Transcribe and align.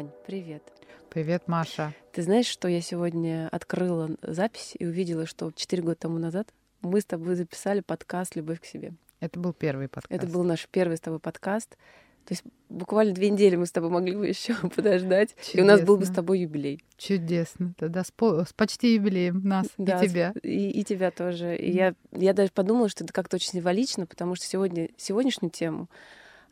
Ань, 0.00 0.10
привет. 0.26 0.62
Привет, 1.10 1.46
Маша. 1.46 1.92
Ты 2.12 2.22
знаешь, 2.22 2.46
что 2.46 2.68
я 2.68 2.80
сегодня 2.80 3.50
открыла 3.52 4.08
запись 4.22 4.74
и 4.78 4.86
увидела, 4.86 5.26
что 5.26 5.52
четыре 5.54 5.82
года 5.82 5.96
тому 5.96 6.16
назад 6.16 6.48
мы 6.80 7.02
с 7.02 7.04
тобой 7.04 7.34
записали 7.34 7.80
подкаст 7.80 8.34
«Любовь 8.34 8.62
к 8.62 8.64
себе». 8.64 8.94
Это 9.20 9.38
был 9.38 9.52
первый 9.52 9.88
подкаст. 9.88 10.10
Это 10.10 10.32
был 10.32 10.42
наш 10.42 10.66
первый 10.68 10.96
с 10.96 11.00
тобой 11.00 11.20
подкаст. 11.20 11.76
То 12.24 12.32
есть 12.32 12.44
буквально 12.70 13.12
две 13.12 13.28
недели 13.28 13.56
мы 13.56 13.66
с 13.66 13.72
тобой 13.72 13.90
могли 13.90 14.16
бы 14.16 14.26
еще 14.26 14.54
подождать, 14.74 15.36
Чудесно. 15.36 15.58
и 15.58 15.60
у 15.60 15.66
нас 15.66 15.82
был 15.82 15.98
бы 15.98 16.06
с 16.06 16.10
тобой 16.10 16.40
юбилей. 16.40 16.82
Чудесно. 16.96 17.74
Тогда 17.76 18.02
с, 18.02 18.10
по- 18.10 18.46
с 18.46 18.54
почти 18.54 18.94
юбилеем 18.94 19.42
нас 19.44 19.66
да, 19.76 20.02
и 20.02 20.08
тебя. 20.08 20.32
И, 20.42 20.80
и 20.80 20.82
тебя 20.82 21.10
тоже. 21.10 21.58
И 21.58 21.70
я, 21.72 21.94
я 22.12 22.32
даже 22.32 22.50
подумала, 22.52 22.88
что 22.88 23.04
это 23.04 23.12
как-то 23.12 23.36
очень 23.36 23.50
символично, 23.50 24.06
потому 24.06 24.34
что 24.34 24.46
сегодня, 24.46 24.88
сегодняшнюю 24.96 25.50
тему, 25.50 25.90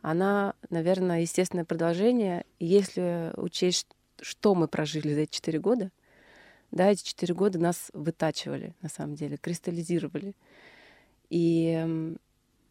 она, 0.01 0.53
наверное, 0.69 1.21
естественное 1.21 1.65
продолжение. 1.65 2.45
если 2.59 3.31
учесть, 3.35 3.87
что 4.21 4.55
мы 4.55 4.67
прожили 4.67 5.13
за 5.13 5.21
эти 5.21 5.31
четыре 5.31 5.59
года, 5.59 5.91
да, 6.71 6.91
эти 6.91 7.03
четыре 7.03 7.33
года 7.33 7.59
нас 7.59 7.89
вытачивали, 7.93 8.75
на 8.81 8.89
самом 8.89 9.15
деле, 9.15 9.37
кристаллизировали. 9.37 10.35
И 11.29 12.15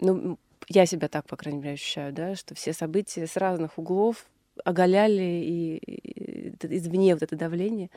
ну, 0.00 0.38
я 0.68 0.86
себя 0.86 1.08
так, 1.08 1.26
по 1.26 1.36
крайней 1.36 1.60
мере, 1.60 1.74
ощущаю, 1.74 2.12
да, 2.12 2.34
что 2.34 2.54
все 2.54 2.72
события 2.72 3.26
с 3.26 3.36
разных 3.36 3.78
углов 3.78 4.26
оголяли 4.64 5.22
и, 5.22 5.76
и, 5.76 6.48
и 6.48 6.76
извне 6.76 7.14
вот 7.14 7.22
это 7.22 7.36
давление. 7.36 7.90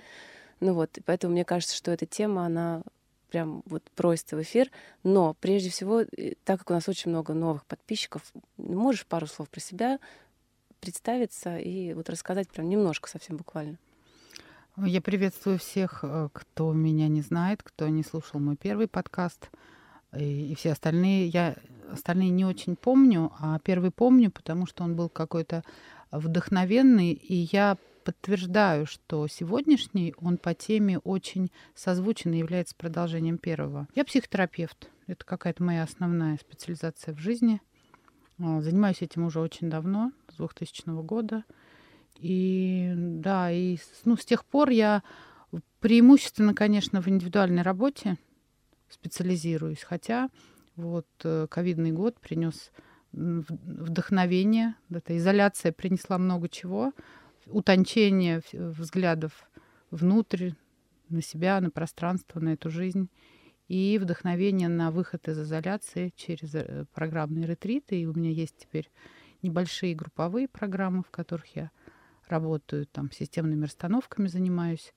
Ну 0.59 0.73
вот, 0.73 0.98
поэтому 1.05 1.34
мне 1.34 1.45
кажется, 1.45 1.76
что 1.76 1.91
эта 1.91 2.05
тема, 2.05 2.45
она 2.45 2.84
прям 3.31 3.63
вот 3.66 3.84
просится 3.95 4.35
в 4.35 4.41
эфир. 4.41 4.70
Но 5.03 5.35
прежде 5.40 5.70
всего, 5.70 6.04
так 6.43 6.60
как 6.60 6.70
у 6.70 6.74
нас 6.74 6.87
очень 6.87 7.10
много 7.10 7.34
новых 7.34 7.65
подписчиков, 7.65 8.21
можешь 8.57 9.05
пару 9.05 9.26
слов 9.26 9.49
про 9.49 9.60
себя 9.60 9.99
представиться 10.79 11.57
и 11.57 11.93
вот 11.93 12.09
рассказать 12.09 12.49
прям 12.49 12.70
немножко, 12.70 13.09
совсем 13.09 13.37
буквально. 13.37 13.77
Я 14.77 15.02
приветствую 15.02 15.59
всех, 15.59 15.99
э, 16.04 16.29
кто 16.34 16.74
меня 16.74 17.07
не 17.07 17.21
знает, 17.21 17.62
кто 17.62 17.87
не 17.87 18.04
слушал 18.04 18.40
мой 18.40 18.55
первый 18.55 18.87
подкаст. 18.87 19.49
И 20.18 20.55
все 20.55 20.74
остальные, 20.74 21.27
я 21.27 21.55
остальные 21.90 22.32
не 22.32 22.43
очень 22.43 22.76
помню, 22.76 23.32
а 23.40 23.59
первый 23.59 23.91
помню, 23.91 24.29
потому 24.29 24.65
что 24.65 24.84
он 24.84 24.96
был 24.96 25.07
какой-то 25.07 25.63
вдохновенный, 26.12 27.13
и 27.13 27.48
я 27.52 27.77
подтверждаю, 28.04 28.85
что 28.85 29.27
сегодняшний 29.27 30.13
он 30.18 30.38
по 30.38 30.54
теме 30.54 30.99
очень 30.99 31.52
созвучен 31.76 32.34
и 32.34 32.40
является 32.40 32.76
продолжением 32.76 33.38
первого. 33.38 33.88
Я 33.96 34.05
психотерапевт. 34.05 34.90
Это 35.08 35.26
какая-то 35.26 35.63
моя 35.63 35.84
основная 35.84 36.38
специализация 36.38 37.13
в 37.13 37.20
жизни. 37.20 37.62
А, 38.40 38.62
занимаюсь 38.62 39.02
этим 39.02 39.26
уже 39.26 39.40
очень 39.40 39.70
давно, 39.70 40.12
с 40.32 40.35
2000 40.38 41.04
года. 41.04 41.43
И 42.18 42.93
да, 42.96 43.52
и 43.52 43.77
ну, 44.05 44.15
с 44.15 44.26
тех 44.26 44.46
пор 44.46 44.70
я 44.70 45.04
преимущественно, 45.80 46.54
конечно, 46.54 47.02
в 47.02 47.08
индивидуальной 47.08 47.62
работе 47.62 48.18
специализируюсь, 48.90 49.84
хотя 49.84 50.30
вот 50.76 51.08
э, 51.24 51.48
ковидный 51.49 51.91
год 51.91 52.20
принес 52.20 52.71
вдохновение, 53.12 54.76
эта 54.90 55.18
изоляция 55.18 55.71
принесла 55.71 56.18
много 56.18 56.48
чего, 56.48 56.93
утончение 57.47 58.41
взглядов 58.51 59.49
внутрь, 59.89 60.51
на 61.11 61.21
себя, 61.21 61.59
на 61.61 61.70
пространство, 61.70 62.39
на 62.39 62.53
эту 62.53 62.70
жизнь 62.70 63.09
и 63.67 63.97
вдохновение 64.01 64.67
на 64.67 64.91
выход 64.91 65.28
из 65.28 65.39
изоляции 65.39 66.12
через 66.16 66.56
э, 66.56 66.85
программные 66.94 67.45
ретриты. 67.45 68.01
И 68.01 68.06
у 68.06 68.13
меня 68.13 68.29
есть 68.29 68.57
теперь 68.57 68.89
небольшие 69.41 69.96
групповые 69.96 70.47
программы, 70.47 71.03
в 71.03 71.12
которых 71.12 71.56
я 71.56 71.72
работаю, 72.28 72.85
там, 72.85 73.12
системными 73.12 73.63
расстановками 73.63 74.28
занимаюсь. 74.28 74.94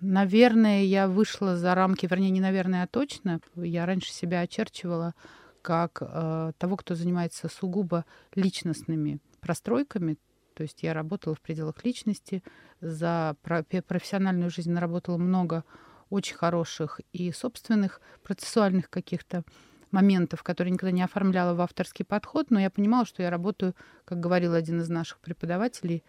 Наверное, 0.00 0.82
я 0.82 1.08
вышла 1.08 1.56
за 1.56 1.74
рамки, 1.74 2.06
вернее, 2.10 2.30
не 2.30 2.40
наверное, 2.40 2.84
а 2.84 2.86
точно. 2.86 3.40
Я 3.54 3.86
раньше 3.86 4.12
себя 4.12 4.40
очерчивала 4.40 5.14
как 5.62 5.98
э, 6.00 6.52
того, 6.58 6.76
кто 6.76 6.94
занимается 6.94 7.48
сугубо 7.48 8.04
личностными 8.34 9.20
простройками. 9.40 10.18
То 10.54 10.62
есть 10.62 10.82
я 10.82 10.92
работала 10.92 11.34
в 11.34 11.40
пределах 11.40 11.84
личности, 11.84 12.42
за 12.80 13.36
профессиональную 13.42 14.50
жизнь 14.50 14.70
наработала 14.70 15.16
много 15.16 15.64
очень 16.10 16.36
хороших 16.36 17.00
и 17.12 17.30
собственных 17.32 18.00
процессуальных 18.22 18.90
каких-то 18.90 19.44
моментов, 19.90 20.42
которые 20.42 20.72
никогда 20.72 20.92
не 20.92 21.02
оформляла 21.02 21.54
в 21.54 21.60
авторский 21.60 22.04
подход, 22.04 22.50
но 22.50 22.60
я 22.60 22.70
понимала, 22.70 23.04
что 23.06 23.22
я 23.22 23.30
работаю, 23.30 23.74
как 24.04 24.20
говорил 24.20 24.54
один 24.54 24.80
из 24.80 24.88
наших 24.88 25.18
преподавателей 25.20 26.04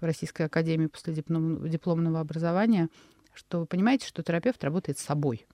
в 0.00 0.04
Российской 0.04 0.42
академии 0.42 0.86
после 0.86 1.12
дипломного 1.14 2.20
образования, 2.20 2.88
что 3.32 3.60
вы 3.60 3.66
понимаете, 3.66 4.06
что 4.06 4.22
терапевт 4.22 4.62
работает 4.62 4.98
с 4.98 5.02
собой. 5.02 5.46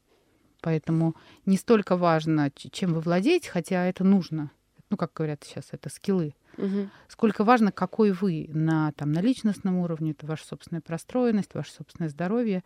Поэтому 0.61 1.15
не 1.47 1.57
столько 1.57 1.97
важно, 1.97 2.51
чем 2.55 2.95
вы 2.95 3.01
владеете, 3.01 3.51
хотя 3.51 3.85
это 3.87 4.03
нужно. 4.05 4.51
Ну, 4.91 4.97
как 4.97 5.13
говорят 5.15 5.45
сейчас, 5.45 5.69
это 5.73 5.89
скиллы. 5.89 6.35
Угу. 6.57 6.89
Сколько 7.09 7.45
важно, 7.45 7.73
какой 7.73 8.13
вы 8.13 8.49
на, 8.53 8.93
там, 8.93 9.13
на 9.13 9.21
личностном 9.21 9.79
уровне, 9.79 10.13
это 10.13 10.27
ваша 10.27 10.47
собственная 10.47 10.81
простроенность, 10.81 11.55
ваше 11.55 11.73
собственное 11.73 12.09
здоровье. 12.09 12.63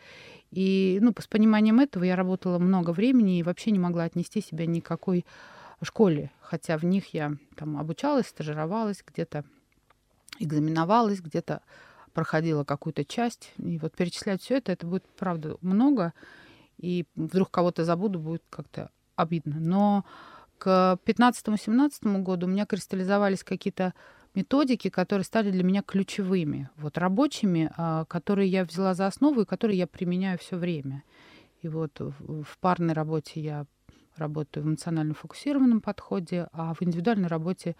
И 0.50 0.99
ну, 1.00 1.15
с 1.19 1.26
пониманием 1.26 1.81
этого 1.81 2.04
я 2.04 2.16
работала 2.16 2.59
много 2.59 2.91
времени 2.91 3.38
и 3.38 3.43
вообще 3.43 3.71
не 3.71 3.78
могла 3.78 4.04
отнести 4.04 4.41
себя 4.41 4.66
ни 4.66 4.81
какой 4.81 5.25
школе, 5.82 6.31
хотя 6.41 6.77
в 6.77 6.84
них 6.84 7.15
я 7.15 7.34
там 7.56 7.78
обучалась, 7.78 8.27
стажировалась, 8.27 9.03
где-то 9.06 9.44
экзаменовалась, 10.38 11.21
где-то 11.21 11.62
проходила 12.12 12.65
какую-то 12.65 13.04
часть. 13.04 13.53
И 13.59 13.78
вот 13.78 13.94
перечислять 13.94 14.43
все 14.43 14.56
это, 14.56 14.72
это 14.72 14.87
будет, 14.87 15.04
правда, 15.16 15.56
много. 15.60 16.12
И 16.78 17.06
вдруг 17.15 17.50
кого-то 17.50 17.84
забуду, 17.84 18.19
будет 18.19 18.43
как-то 18.50 18.91
обидно. 19.16 19.56
Но 19.59 20.04
к 20.59 20.99
15-17 21.05 22.23
году 22.23 22.47
у 22.47 22.51
меня 22.51 22.67
кристаллизовались 22.67 23.45
какие-то 23.45 23.95
методики, 24.35 24.91
которые 24.91 25.25
стали 25.25 25.51
для 25.51 25.63
меня 25.63 25.83
ключевыми, 25.83 26.69
вот 26.77 26.99
рабочими, 26.99 27.71
а, 27.77 28.05
которые 28.05 28.49
я 28.49 28.65
взяла 28.65 28.95
за 28.95 29.07
основу 29.07 29.43
и 29.43 29.47
которые 29.47 29.79
я 29.79 29.87
применяю 29.87 30.39
все 30.39 30.57
время. 30.57 31.05
И 31.63 31.69
вот 31.69 31.99
в 32.01 32.59
парной 32.61 32.95
работе 32.95 33.41
я 33.41 33.67
работаю 34.17 34.65
в 34.65 34.69
эмоционально 34.69 35.15
фокусированном 35.15 35.81
подходе, 35.81 36.49
а 36.53 36.75
в 36.75 36.83
индивидуальной 36.83 37.29
работе 37.29 37.77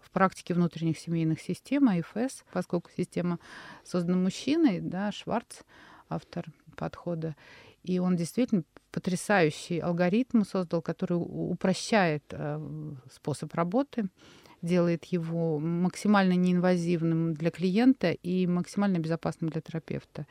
в 0.00 0.10
практике 0.10 0.54
внутренних 0.54 0.98
семейных 0.98 1.40
систем, 1.40 1.88
АФС, 1.88 2.44
поскольку 2.52 2.90
система 2.96 3.38
создана 3.84 4.16
мужчиной, 4.16 4.80
да, 4.80 5.12
Шварц, 5.12 5.60
автор 6.08 6.46
подхода. 6.76 7.36
И 7.82 7.98
он 7.98 8.16
действительно 8.16 8.64
потрясающий 8.90 9.78
алгоритм 9.78 10.42
создал, 10.44 10.82
который 10.82 11.14
упрощает 11.14 12.24
э, 12.30 12.60
способ 13.12 13.54
работы, 13.54 14.08
делает 14.62 15.04
его 15.06 15.58
максимально 15.58 16.34
неинвазивным 16.34 17.34
для 17.34 17.50
клиента 17.50 18.12
и 18.12 18.46
максимально 18.46 18.98
безопасным 18.98 19.50
для 19.50 19.60
терапевта. 19.60 20.26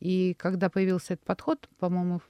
И 0.00 0.34
когда 0.34 0.68
появился 0.68 1.14
этот 1.14 1.24
подход, 1.24 1.68
по-моему, 1.78 2.20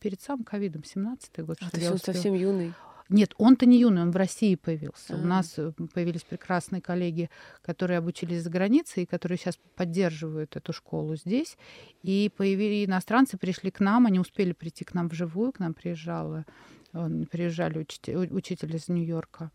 перед 0.00 0.20
самым 0.20 0.44
ковидом, 0.44 0.82
17-й 0.82 1.42
год. 1.42 1.58
А, 1.60 1.92
он 1.92 1.98
совсем 1.98 2.34
юный. 2.34 2.74
Нет, 3.10 3.34
он-то 3.36 3.66
не 3.66 3.78
юный, 3.78 4.02
он 4.02 4.10
в 4.10 4.16
России 4.16 4.54
появился. 4.54 5.14
А-а-а. 5.14 5.22
У 5.22 5.26
нас 5.26 5.58
э, 5.58 5.72
появились 5.92 6.22
прекрасные 6.22 6.80
коллеги, 6.80 7.28
которые 7.62 7.98
обучились 7.98 8.42
за 8.42 8.50
границей 8.50 9.02
и 9.02 9.06
которые 9.06 9.36
сейчас 9.36 9.58
поддерживают 9.76 10.56
эту 10.56 10.72
школу 10.72 11.14
здесь. 11.16 11.58
И 12.02 12.30
появились 12.34 12.86
иностранцы, 12.88 13.36
пришли 13.36 13.70
к 13.70 13.80
нам, 13.80 14.06
они 14.06 14.18
успели 14.18 14.52
прийти 14.52 14.84
к 14.84 14.94
нам 14.94 15.08
вживую, 15.08 15.52
к 15.52 15.58
нам 15.58 15.74
приезжала, 15.74 16.46
приезжали 16.92 17.78
учитель, 17.78 18.16
учитель 18.32 18.74
из 18.74 18.88
Нью-Йорка. 18.88 19.50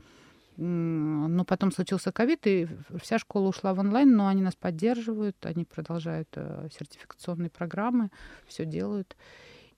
Но 0.58 1.46
потом 1.46 1.72
случился 1.72 2.12
ковид, 2.12 2.46
и 2.46 2.68
вся 3.02 3.18
школа 3.18 3.48
ушла 3.48 3.74
в 3.74 3.80
онлайн, 3.80 4.16
но 4.16 4.28
они 4.28 4.42
нас 4.42 4.56
поддерживают, 4.56 5.38
они 5.46 5.64
продолжают 5.64 6.28
э, 6.36 6.68
сертификационные 6.78 7.50
программы, 7.50 8.12
все 8.46 8.66
делают. 8.66 9.16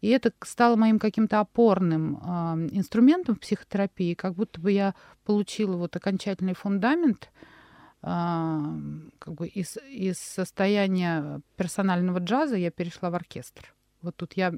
И 0.01 0.09
это 0.09 0.33
стало 0.43 0.75
моим 0.75 0.97
каким-то 0.97 1.39
опорным 1.39 2.17
э, 2.17 2.19
инструментом 2.71 3.35
в 3.35 3.39
психотерапии, 3.39 4.15
как 4.15 4.33
будто 4.33 4.59
бы 4.59 4.71
я 4.71 4.95
получила 5.25 5.77
вот 5.77 5.95
окончательный 5.95 6.55
фундамент 6.55 7.29
э, 8.01 8.07
как 9.19 9.33
бы 9.35 9.47
из, 9.47 9.77
из 9.89 10.17
состояния 10.17 11.41
персонального 11.55 12.17
джаза 12.17 12.55
я 12.55 12.71
перешла 12.71 13.11
в 13.11 13.15
оркестр. 13.15 13.73
Вот 14.01 14.15
тут 14.15 14.33
я, 14.33 14.53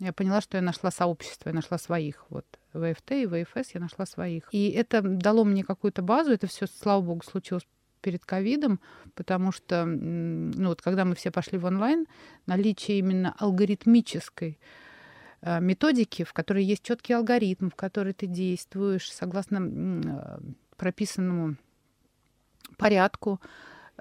я 0.00 0.12
поняла, 0.12 0.42
что 0.42 0.58
я 0.58 0.62
нашла 0.62 0.90
сообщество, 0.90 1.48
я 1.48 1.54
нашла 1.54 1.78
своих. 1.78 2.26
Вот 2.28 2.44
в 2.74 2.92
ЭФТ 2.92 3.12
и 3.12 3.26
в 3.26 3.42
ЭФС 3.42 3.70
я 3.72 3.80
нашла 3.80 4.04
своих. 4.04 4.48
И 4.52 4.68
это 4.68 5.00
дало 5.00 5.44
мне 5.44 5.64
какую-то 5.64 6.02
базу. 6.02 6.32
Это 6.32 6.46
все, 6.46 6.66
слава 6.66 7.00
богу, 7.00 7.22
случилось 7.24 7.66
перед 8.04 8.26
ковидом, 8.26 8.80
потому 9.14 9.50
что, 9.50 9.86
ну 9.86 10.68
вот 10.68 10.82
когда 10.82 11.06
мы 11.06 11.14
все 11.14 11.30
пошли 11.30 11.56
в 11.56 11.64
онлайн, 11.64 12.06
наличие 12.46 12.98
именно 12.98 13.34
алгоритмической 13.38 14.58
э, 15.40 15.60
методики, 15.60 16.22
в 16.22 16.34
которой 16.34 16.64
есть 16.64 16.82
четкий 16.82 17.14
алгоритм, 17.14 17.70
в 17.70 17.74
который 17.74 18.12
ты 18.12 18.26
действуешь 18.26 19.10
согласно 19.10 19.58
э, 19.58 20.38
прописанному 20.76 21.56
порядку, 22.76 23.40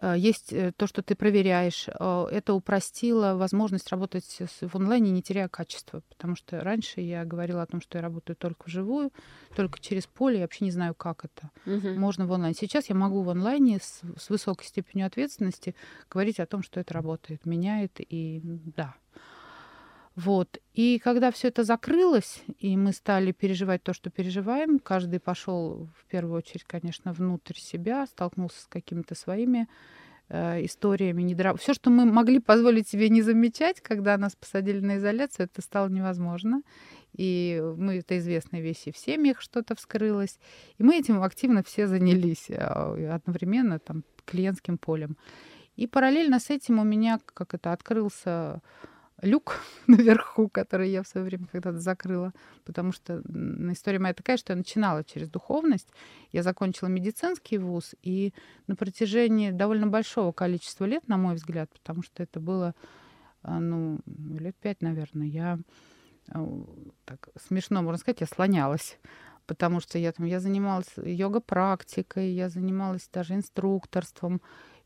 есть 0.01 0.51
э, 0.51 0.72
то, 0.75 0.88
что 0.88 1.01
ты 1.04 1.16
проверяешь. 1.16 1.88
Э, 1.88 2.25
это 2.31 2.54
упростило 2.54 3.36
возможность 3.36 3.90
работать 3.90 4.40
в 4.62 4.75
онлайне, 4.75 5.12
не 5.12 5.22
теряя 5.22 5.48
качества. 5.48 6.01
Потому 6.10 6.36
что 6.36 6.62
раньше 6.62 7.01
я 7.01 7.25
говорила 7.25 7.62
о 7.62 7.66
том, 7.66 7.81
что 7.81 7.98
я 7.98 8.01
работаю 8.01 8.36
только 8.36 8.63
вживую, 8.66 9.12
только 9.56 9.80
через 9.80 10.07
поле. 10.07 10.38
Я 10.38 10.42
вообще 10.44 10.66
не 10.66 10.72
знаю, 10.72 10.95
как 10.95 11.25
это. 11.25 11.51
Угу. 11.66 12.00
Можно 12.00 12.25
в 12.25 12.34
онлайне. 12.34 12.56
Сейчас 12.60 12.90
я 12.90 12.95
могу 12.95 13.22
в 13.22 13.30
онлайне 13.30 13.80
с, 13.80 14.01
с 14.18 14.30
высокой 14.30 14.66
степенью 14.66 15.07
ответственности 15.07 15.75
говорить 16.10 16.39
о 16.39 16.46
том, 16.46 16.63
что 16.63 16.80
это 16.80 16.94
работает, 16.94 17.46
меняет. 17.46 18.00
И 18.00 18.42
да, 18.44 18.96
вот. 20.15 20.60
И 20.74 21.00
когда 21.00 21.31
все 21.31 21.48
это 21.48 21.63
закрылось, 21.63 22.44
и 22.60 22.77
мы 22.77 22.92
стали 22.92 23.31
переживать 23.31 23.81
то, 23.81 23.94
что 23.94 24.12
переживаем, 24.12 24.77
каждый 24.77 25.19
пошел 25.19 25.89
в 25.98 26.06
первую 26.06 26.38
очередь, 26.38 26.65
конечно, 26.65 27.13
внутрь 27.13 27.57
себя, 27.57 28.06
столкнулся 28.06 28.62
с 28.62 28.68
какими-то 28.68 29.15
своими 29.15 29.68
э, 30.30 30.63
историями. 30.65 31.24
Недра... 31.24 31.56
Все, 31.56 31.74
что 31.74 31.89
мы 31.89 32.06
могли 32.06 32.39
позволить 32.39 32.88
себе 32.88 33.10
не 33.10 33.24
замечать, 33.24 33.81
когда 33.81 34.15
нас 34.18 34.36
посадили 34.36 34.81
на 34.81 34.98
изоляцию, 34.98 35.48
это 35.48 35.63
стало 35.63 35.89
невозможно. 35.89 36.62
И 37.13 37.60
мы, 37.77 37.98
это 37.98 38.18
известные 38.19 38.62
вещи, 38.62 38.92
в 38.92 38.98
семьях 38.98 39.42
что-то 39.42 39.75
вскрылось. 39.75 40.39
И 40.77 40.83
мы 40.83 40.98
этим 40.98 41.24
активно 41.24 41.63
все 41.63 41.88
занялись 41.88 42.50
а, 42.51 43.15
одновременно 43.15 43.80
там 43.80 44.04
клиентским 44.25 44.77
полем. 44.77 45.18
И 45.75 45.88
параллельно 45.88 46.39
с 46.39 46.51
этим 46.51 46.77
у 46.80 46.83
меня 46.83 47.19
как 47.33 47.56
это 47.56 47.71
открылся 47.71 48.62
люк 49.24 49.60
наверху, 49.88 50.50
который 50.50 50.92
я 50.92 51.02
в 51.02 51.08
свое 51.08 51.25
время 51.25 51.48
когда-то 51.52 51.80
закрыла, 51.80 52.34
потому 52.66 52.92
что 52.92 53.22
история 53.72 54.00
моя 54.00 54.14
такая, 54.14 54.38
что 54.38 54.54
я 54.54 54.58
начинала 54.58 55.04
через 55.04 55.30
духовность. 55.30 55.90
Я 56.31 56.44
закончила 56.44 56.88
медицинский 56.90 57.58
вуз, 57.58 57.96
и 58.02 58.34
на 58.68 58.75
протяжении 58.75 59.52
довольно 59.52 59.88
большого 59.88 60.31
количества 60.31 60.86
лет, 60.86 61.08
на 61.08 61.18
мой 61.18 61.36
взгляд, 61.36 61.70
потому 61.72 62.04
что 62.04 62.24
это 62.24 62.40
было, 62.40 62.75
а, 63.42 63.60
ну, 63.60 64.00
лет 64.06 64.56
пять, 64.58 64.81
наверное, 64.81 65.28
я 65.28 65.60
а, 66.30 66.46
так 67.06 67.30
смешно, 67.48 67.81
можно 67.81 68.00
сказать, 68.00 68.22
я 68.22 68.28
слонялась 68.28 68.98
потому 69.46 69.81
что 69.81 69.98
я 69.98 70.12
там 70.12 70.25
я 70.25 70.40
занималась 70.40 70.88
йога-практикой, 70.96 72.31
я 72.31 72.50
занималась 72.50 73.10
даже 73.12 73.34
инструкторством, 73.34 74.42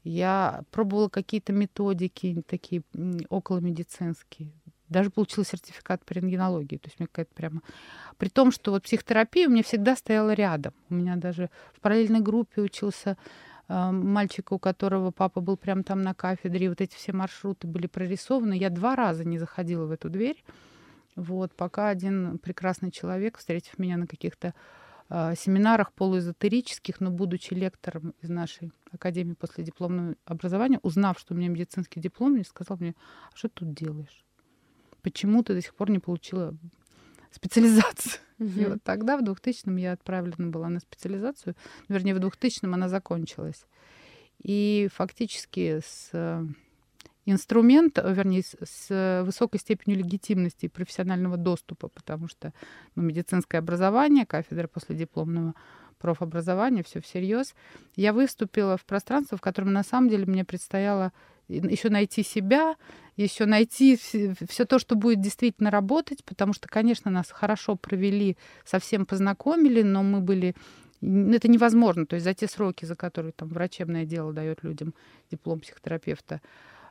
я 0.07 0.63
пробовала 0.71 1.09
какие-то 1.09 1.53
методики 1.53 2.43
такие 2.47 2.83
околомедицинские. 3.29 4.51
Даже 4.89 5.09
получила 5.09 5.43
сертификат 5.43 6.05
по 6.05 6.13
рентгенологии. 6.13 6.77
То 6.77 6.87
есть 6.87 6.99
мне 6.99 7.07
какая-то 7.07 7.33
прямо... 7.35 7.61
При 8.17 8.29
том, 8.29 8.51
что 8.51 8.71
вот 8.71 8.83
психотерапия 8.83 9.47
у 9.47 9.51
меня 9.51 9.63
всегда 9.63 9.95
стояла 9.95 10.33
рядом. 10.33 10.73
У 10.89 10.95
меня 10.95 11.17
даже 11.17 11.49
в 11.73 11.81
параллельной 11.81 12.21
группе 12.21 12.61
учился 12.61 13.17
э, 13.67 13.91
мальчик, 13.91 14.53
у 14.53 14.59
которого 14.59 15.11
папа 15.11 15.41
был 15.41 15.57
прямо 15.57 15.83
там 15.83 16.01
на 16.03 16.13
кафедре, 16.13 16.67
и 16.67 16.69
вот 16.69 16.79
эти 16.79 16.95
все 16.95 17.11
маршруты 17.11 17.67
были 17.67 17.87
прорисованы. 17.87 18.53
Я 18.57 18.69
два 18.69 18.95
раза 18.95 19.25
не 19.25 19.37
заходила 19.37 19.85
в 19.85 19.91
эту 19.91 20.09
дверь. 20.09 20.41
Вот, 21.17 21.53
пока 21.53 21.89
один 21.89 22.37
прекрасный 22.37 22.91
человек, 22.91 23.39
встретив 23.39 23.77
меня 23.79 23.97
на 23.97 24.07
каких-то 24.07 24.53
семинарах 25.09 25.93
полуэзотерических, 25.93 26.99
но 26.99 27.11
будучи 27.11 27.53
лектором 27.53 28.13
из 28.21 28.29
нашей 28.29 28.71
академии 28.91 29.33
после 29.33 29.63
дипломного 29.63 30.15
образования, 30.25 30.79
узнав, 30.83 31.19
что 31.19 31.33
у 31.33 31.37
меня 31.37 31.47
медицинский 31.47 31.99
диплом, 31.99 32.33
мне 32.33 32.43
сказал 32.43 32.77
мне, 32.77 32.93
а 33.31 33.35
что 33.35 33.47
ты 33.47 33.65
тут 33.65 33.73
делаешь? 33.73 34.25
Почему 35.01 35.43
ты 35.43 35.53
до 35.53 35.61
сих 35.61 35.75
пор 35.75 35.89
не 35.89 35.99
получила 35.99 36.57
специализацию? 37.31 38.21
Угу. 38.39 38.49
И 38.59 38.65
вот 38.65 38.83
тогда, 38.83 39.17
в 39.17 39.23
2000-м, 39.23 39.77
я 39.77 39.93
отправлена 39.93 40.51
была 40.51 40.67
на 40.67 40.79
специализацию. 40.79 41.55
Вернее, 41.87 42.13
в 42.13 42.19
2000-м 42.19 42.73
она 42.73 42.89
закончилась. 42.89 43.65
И 44.43 44.89
фактически 44.93 45.79
с 45.83 46.11
инструмент, 47.31 47.97
вернее, 48.03 48.41
с, 48.41 48.55
с 48.63 49.23
высокой 49.23 49.59
степенью 49.59 49.99
легитимности 49.99 50.65
и 50.65 50.69
профессионального 50.69 51.37
доступа, 51.37 51.89
потому 51.89 52.27
что 52.27 52.53
ну, 52.95 53.03
медицинское 53.03 53.57
образование, 53.57 54.25
кафедра 54.25 54.67
после 54.67 54.95
дипломного 54.95 55.53
профобразования, 55.99 56.83
все 56.83 57.01
всерьез. 57.01 57.53
Я 57.95 58.13
выступила 58.13 58.77
в 58.77 58.85
пространство, 58.85 59.37
в 59.37 59.41
котором 59.41 59.73
на 59.73 59.83
самом 59.83 60.09
деле 60.09 60.25
мне 60.25 60.45
предстояло 60.45 61.11
еще 61.47 61.89
найти 61.89 62.23
себя, 62.23 62.75
еще 63.15 63.45
найти 63.45 63.97
все 63.97 64.65
то, 64.65 64.79
что 64.79 64.95
будет 64.95 65.21
действительно 65.21 65.71
работать, 65.71 66.23
потому 66.23 66.53
что, 66.53 66.67
конечно, 66.67 67.09
нас 67.09 67.31
хорошо 67.31 67.75
провели, 67.75 68.37
совсем 68.65 69.05
познакомили, 69.05 69.81
но 69.81 70.03
мы 70.03 70.21
были 70.21 70.55
это 71.01 71.47
невозможно. 71.47 72.05
То 72.05 72.15
есть 72.15 72.23
за 72.23 72.33
те 72.33 72.47
сроки, 72.47 72.85
за 72.85 72.95
которые 72.95 73.31
там 73.31 73.49
врачебное 73.49 74.05
дело 74.05 74.33
дает 74.33 74.63
людям 74.63 74.93
диплом 75.29 75.59
психотерапевта, 75.59 76.41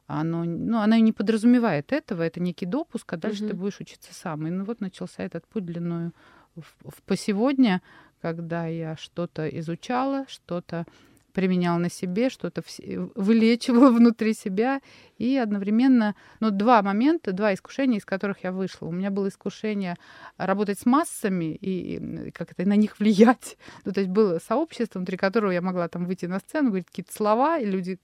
оно, 0.06 0.44
ну, 0.44 0.79
она 0.79 0.99
не 1.00 1.12
подразумевает 1.12 1.93
этого, 1.93 2.23
это 2.23 2.41
некий 2.41 2.67
допуск, 2.67 3.12
а 3.12 3.17
дальше 3.17 3.44
угу. 3.44 3.50
ты 3.50 3.56
будешь 3.56 3.81
учиться 3.81 4.14
сам. 4.14 4.47
И 4.47 4.50
ну 4.50 4.64
вот 4.64 4.81
начался 4.81 5.23
этот 5.23 5.47
путь 5.47 5.64
длиною 5.64 6.12
в, 6.55 6.62
в 6.91 7.03
по 7.03 7.17
сегодня, 7.17 7.82
когда 8.20 8.67
я 8.67 8.97
что-то 8.97 9.49
изучала, 9.49 10.25
что-то 10.29 10.87
применяла 11.37 11.77
на 11.77 11.91
себе, 11.91 12.31
что-то 12.31 12.62
вылечивала 13.15 13.91
внутри 13.99 14.33
себя. 14.33 14.81
И 15.19 15.37
одновременно, 15.37 16.15
ну, 16.41 16.50
два 16.50 16.83
момента, 16.83 17.33
два 17.33 17.53
искушения, 17.53 17.99
из 17.99 18.06
которых 18.06 18.44
я 18.44 18.53
вышла. 18.53 18.87
У 18.87 18.91
меня 18.91 19.11
было 19.11 19.29
искушение 19.29 19.97
работать 20.38 20.79
с 20.79 20.87
массами 20.87 21.56
и 21.61 22.31
как 22.33 22.53
это, 22.53 22.67
на 22.67 22.77
них 22.77 22.99
влиять. 22.99 23.59
Ну, 23.85 23.93
то 23.93 24.00
есть 24.00 24.11
было 24.11 24.38
сообщество, 24.38 24.99
внутри 24.99 25.17
которого 25.17 25.50
я 25.50 25.61
могла 25.61 25.88
там 25.88 26.06
выйти 26.06 26.27
на 26.27 26.41
сцену, 26.41 26.69
говорить 26.69 26.87
какие-то 26.87 27.12
слова, 27.12 27.59
и 27.59 27.67
люди 27.67 27.99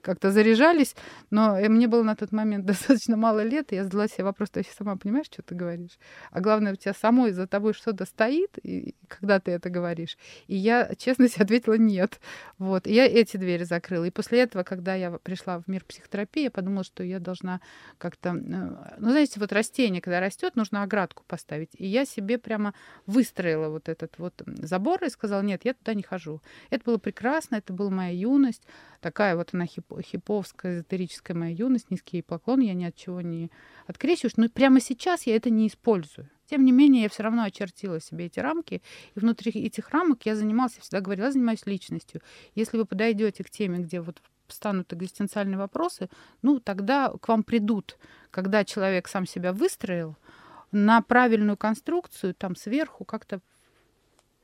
как-то 0.00 0.30
заряжались. 0.30 0.94
Но 1.30 1.58
э, 1.58 1.68
мне 1.68 1.88
было 1.88 2.02
на 2.02 2.14
тот 2.14 2.32
момент 2.32 2.64
достаточно 2.66 3.16
мало 3.16 3.42
лет, 3.42 3.72
и 3.72 3.76
я 3.76 3.84
задала 3.84 4.08
себе 4.08 4.24
вопрос, 4.24 4.50
ты 4.50 4.64
сама 4.78 4.96
понимаешь, 4.96 5.26
что 5.26 5.42
ты 5.42 5.54
говоришь? 5.54 5.98
А 6.30 6.40
главное, 6.40 6.72
у 6.72 6.76
тебя 6.76 6.94
самой 6.94 7.32
за 7.32 7.46
тобой 7.46 7.74
что-то 7.74 8.04
стоит, 8.06 8.58
и 8.62 8.94
когда 9.08 9.40
ты 9.40 9.50
это 9.50 9.68
говоришь. 9.68 10.16
И 10.46 10.56
я, 10.56 10.94
честно 10.96 11.28
себе 11.28 11.44
ответила, 11.44 11.74
нет. 11.74 12.20
Вот. 12.58 12.75
Вот, 12.76 12.86
и 12.86 12.92
я 12.92 13.06
эти 13.06 13.38
двери 13.38 13.64
закрыла. 13.64 14.04
И 14.04 14.10
после 14.10 14.40
этого, 14.40 14.62
когда 14.62 14.94
я 14.94 15.12
пришла 15.12 15.58
в 15.58 15.66
мир 15.66 15.82
психотерапии, 15.82 16.42
я 16.42 16.50
подумала, 16.50 16.84
что 16.84 17.02
я 17.02 17.18
должна 17.18 17.62
как-то... 17.96 18.34
Э, 18.34 18.96
ну, 18.98 19.10
знаете, 19.12 19.40
вот 19.40 19.50
растение, 19.50 20.02
когда 20.02 20.20
растет, 20.20 20.56
нужно 20.56 20.82
оградку 20.82 21.24
поставить. 21.26 21.70
И 21.78 21.86
я 21.86 22.04
себе 22.04 22.36
прямо 22.36 22.74
выстроила 23.06 23.70
вот 23.70 23.88
этот 23.88 24.18
вот 24.18 24.42
забор 24.46 25.02
и 25.04 25.08
сказала, 25.08 25.40
нет, 25.40 25.64
я 25.64 25.72
туда 25.72 25.94
не 25.94 26.02
хожу. 26.02 26.42
Это 26.68 26.84
было 26.84 26.98
прекрасно, 26.98 27.56
это 27.56 27.72
была 27.72 27.88
моя 27.88 28.10
юность. 28.10 28.64
Такая 29.00 29.36
вот 29.36 29.54
она 29.54 29.64
хип 29.64 29.86
хиповская, 30.02 30.74
эзотерическая 30.74 31.34
моя 31.34 31.54
юность, 31.54 31.90
низкий 31.90 32.20
поклон, 32.20 32.60
я 32.60 32.74
ни 32.74 32.84
от 32.84 32.94
чего 32.94 33.22
не 33.22 33.50
открещиваюсь. 33.86 34.36
Но 34.36 34.50
прямо 34.50 34.82
сейчас 34.82 35.22
я 35.22 35.34
это 35.34 35.48
не 35.48 35.68
использую. 35.68 36.28
Тем 36.48 36.64
не 36.64 36.72
менее, 36.72 37.04
я 37.04 37.08
все 37.08 37.22
равно 37.22 37.42
очертила 37.42 38.00
себе 38.00 38.26
эти 38.26 38.38
рамки, 38.40 38.82
и 39.14 39.18
внутри 39.18 39.50
этих 39.52 39.90
рамок 39.90 40.26
я 40.26 40.36
занималась, 40.36 40.74
я 40.76 40.82
всегда 40.82 41.00
говорила, 41.00 41.26
я 41.26 41.32
занимаюсь 41.32 41.66
личностью. 41.66 42.20
Если 42.54 42.76
вы 42.76 42.84
подойдете 42.84 43.44
к 43.44 43.50
теме, 43.50 43.78
где 43.78 44.00
вот 44.00 44.22
станут 44.48 44.92
экзистенциальные 44.92 45.58
вопросы, 45.58 46.08
ну, 46.42 46.60
тогда 46.60 47.12
к 47.20 47.28
вам 47.28 47.42
придут, 47.42 47.98
когда 48.30 48.64
человек 48.64 49.08
сам 49.08 49.26
себя 49.26 49.52
выстроил, 49.52 50.16
на 50.72 51.00
правильную 51.00 51.56
конструкцию, 51.56 52.34
там 52.34 52.56
сверху 52.56 53.04
как-то 53.04 53.40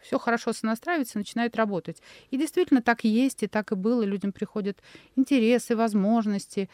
все 0.01 0.19
хорошо 0.19 0.53
сонастраивается, 0.53 1.19
начинает 1.19 1.57
работать. 1.57 2.03
И 2.31 2.37
действительно 2.37 2.83
так 2.83 3.05
есть, 3.05 3.43
и 3.43 3.47
так 3.47 3.71
и 3.71 3.77
было. 3.77 4.03
Людям 4.03 4.33
приходят 4.33 4.79
интересы, 5.15 5.77
возможности. 5.77 6.69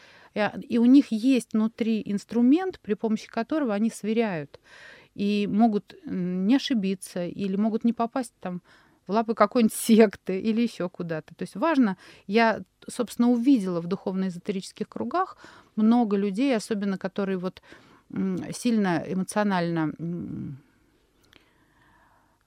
И 0.67 0.77
у 0.77 0.85
них 0.85 1.11
есть 1.11 1.53
внутри 1.53 2.01
инструмент, 2.05 2.79
при 2.79 2.95
помощи 2.95 3.27
которого 3.27 3.73
они 3.73 3.91
сверяют 3.91 4.59
и 5.19 5.47
могут 5.47 5.95
не 6.05 6.55
ошибиться 6.55 7.25
или 7.25 7.57
могут 7.57 7.83
не 7.83 7.91
попасть 7.91 8.33
там 8.39 8.61
в 9.05 9.11
лапы 9.11 9.33
какой-нибудь 9.33 9.73
секты 9.73 10.39
или 10.39 10.61
еще 10.61 10.87
куда-то. 10.87 11.35
То 11.35 11.43
есть 11.43 11.55
важно, 11.55 11.97
я, 12.25 12.61
собственно, 12.87 13.29
увидела 13.29 13.81
в 13.81 13.87
духовно-эзотерических 13.87 14.87
кругах 14.87 15.37
много 15.75 16.15
людей, 16.15 16.55
особенно 16.55 16.97
которые 16.97 17.37
вот 17.37 17.61
сильно 18.53 19.03
эмоционально 19.05 19.91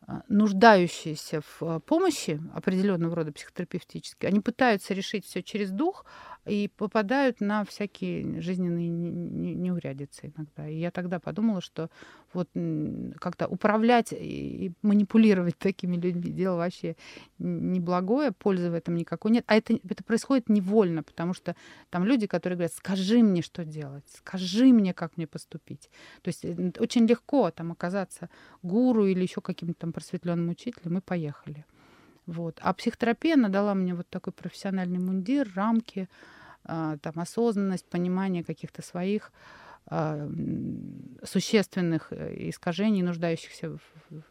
а, 0.06 0.22
нуждающиеся 0.28 1.42
в 1.42 1.80
помощи 1.80 2.40
определенного 2.54 3.16
рода 3.16 3.32
психотерапевтической, 3.32 4.30
они 4.30 4.40
пытаются 4.40 4.94
решить 4.94 5.26
все 5.26 5.42
через 5.42 5.70
дух, 5.70 6.06
и 6.44 6.68
попадают 6.76 7.40
на 7.40 7.64
всякие 7.64 8.40
жизненные 8.40 8.88
неурядицы 8.88 10.32
иногда. 10.34 10.68
И 10.68 10.78
я 10.78 10.90
тогда 10.90 11.20
подумала, 11.20 11.60
что 11.60 11.88
вот 12.32 12.48
как-то 13.20 13.46
управлять 13.46 14.12
и 14.12 14.72
манипулировать 14.82 15.56
такими 15.58 15.96
людьми 15.96 16.32
дело 16.32 16.56
вообще 16.56 16.96
неблагое, 17.38 18.32
пользы 18.32 18.70
в 18.70 18.74
этом 18.74 18.96
никакой 18.96 19.30
нет. 19.30 19.44
А 19.46 19.54
это, 19.54 19.74
это 19.74 20.02
происходит 20.02 20.48
невольно, 20.48 21.02
потому 21.02 21.34
что 21.34 21.54
там 21.90 22.04
люди, 22.04 22.26
которые 22.26 22.56
говорят, 22.56 22.74
скажи 22.74 23.22
мне, 23.22 23.42
что 23.42 23.64
делать, 23.64 24.04
скажи 24.16 24.66
мне, 24.66 24.92
как 24.94 25.16
мне 25.16 25.26
поступить. 25.26 25.90
То 26.22 26.28
есть 26.28 26.44
очень 26.78 27.06
легко 27.06 27.50
там 27.50 27.72
оказаться 27.72 28.28
гуру 28.62 29.06
или 29.06 29.22
еще 29.22 29.40
каким-то 29.40 29.74
там 29.74 29.92
просветленным 29.92 30.50
учителем, 30.50 30.98
и 30.98 31.00
поехали. 31.00 31.64
Вот. 32.26 32.58
А 32.60 32.72
психотерапия, 32.72 33.34
она 33.34 33.48
дала 33.48 33.74
мне 33.74 33.94
вот 33.94 34.08
такой 34.08 34.32
профессиональный 34.32 34.98
мундир, 34.98 35.50
рамки, 35.54 36.08
а, 36.64 36.96
там, 36.98 37.14
осознанность, 37.16 37.88
понимание 37.88 38.44
каких-то 38.44 38.82
своих 38.82 39.32
а, 39.86 40.28
существенных 41.24 42.08
э, 42.12 42.48
искажений, 42.48 43.02
нуждающихся 43.02 43.70
в, 43.70 44.22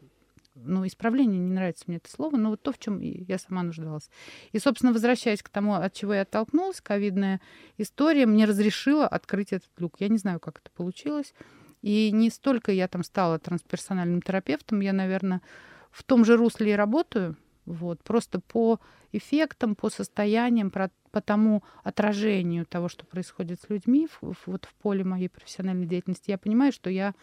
ну, 0.55 0.85
исправление, 0.85 1.39
не 1.39 1.51
нравится 1.51 1.85
мне 1.87 1.97
это 1.97 2.09
слово, 2.09 2.37
но 2.37 2.49
вот 2.49 2.61
то, 2.61 2.71
в 2.71 2.79
чем 2.79 2.99
я 2.99 3.37
сама 3.37 3.63
нуждалась. 3.63 4.09
И, 4.51 4.59
собственно, 4.59 4.93
возвращаясь 4.93 5.41
к 5.41 5.49
тому, 5.49 5.75
от 5.75 5.93
чего 5.93 6.13
я 6.13 6.21
оттолкнулась, 6.21 6.81
ковидная 6.81 7.41
история 7.77 8.25
мне 8.25 8.45
разрешила 8.45 9.07
открыть 9.07 9.53
этот 9.53 9.69
люк. 9.77 9.95
Я 9.99 10.09
не 10.09 10.17
знаю, 10.17 10.39
как 10.39 10.59
это 10.59 10.69
получилось. 10.71 11.33
И 11.81 12.11
не 12.11 12.29
столько 12.29 12.71
я 12.71 12.87
там 12.87 13.03
стала 13.03 13.39
трансперсональным 13.39 14.21
терапевтом, 14.21 14.81
я, 14.81 14.93
наверное, 14.93 15.41
в 15.89 16.03
том 16.03 16.25
же 16.25 16.37
русле 16.37 16.71
и 16.71 16.75
работаю, 16.75 17.35
вот, 17.65 18.03
просто 18.03 18.39
по 18.39 18.79
эффектам, 19.11 19.75
по 19.75 19.89
состояниям, 19.89 20.71
про, 20.71 20.89
по 21.11 21.21
тому 21.21 21.63
отражению 21.83 22.65
того, 22.65 22.89
что 22.89 23.05
происходит 23.05 23.59
с 23.61 23.69
людьми 23.69 24.07
в, 24.07 24.33
в, 24.33 24.47
вот 24.47 24.65
в 24.65 24.73
поле 24.75 25.03
моей 25.03 25.29
профессиональной 25.29 25.85
деятельности, 25.85 26.31
я 26.31 26.37
понимаю, 26.37 26.71
что 26.71 26.89
я 26.89 27.13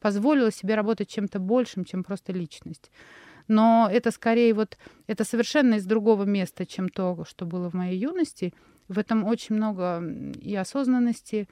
позволила 0.00 0.50
себе 0.50 0.74
работать 0.74 1.08
чем-то 1.08 1.38
большим, 1.38 1.84
чем 1.84 2.04
просто 2.04 2.32
личность. 2.32 2.90
Но 3.48 3.88
это 3.90 4.10
скорее 4.10 4.54
вот, 4.54 4.78
это 5.06 5.24
совершенно 5.24 5.74
из 5.74 5.86
другого 5.86 6.24
места, 6.24 6.66
чем 6.66 6.88
то, 6.88 7.24
что 7.28 7.44
было 7.46 7.70
в 7.70 7.74
моей 7.74 7.98
юности. 7.98 8.54
В 8.88 8.98
этом 8.98 9.24
очень 9.24 9.56
много 9.56 10.02
и 10.40 10.54
осознанности, 10.54 11.48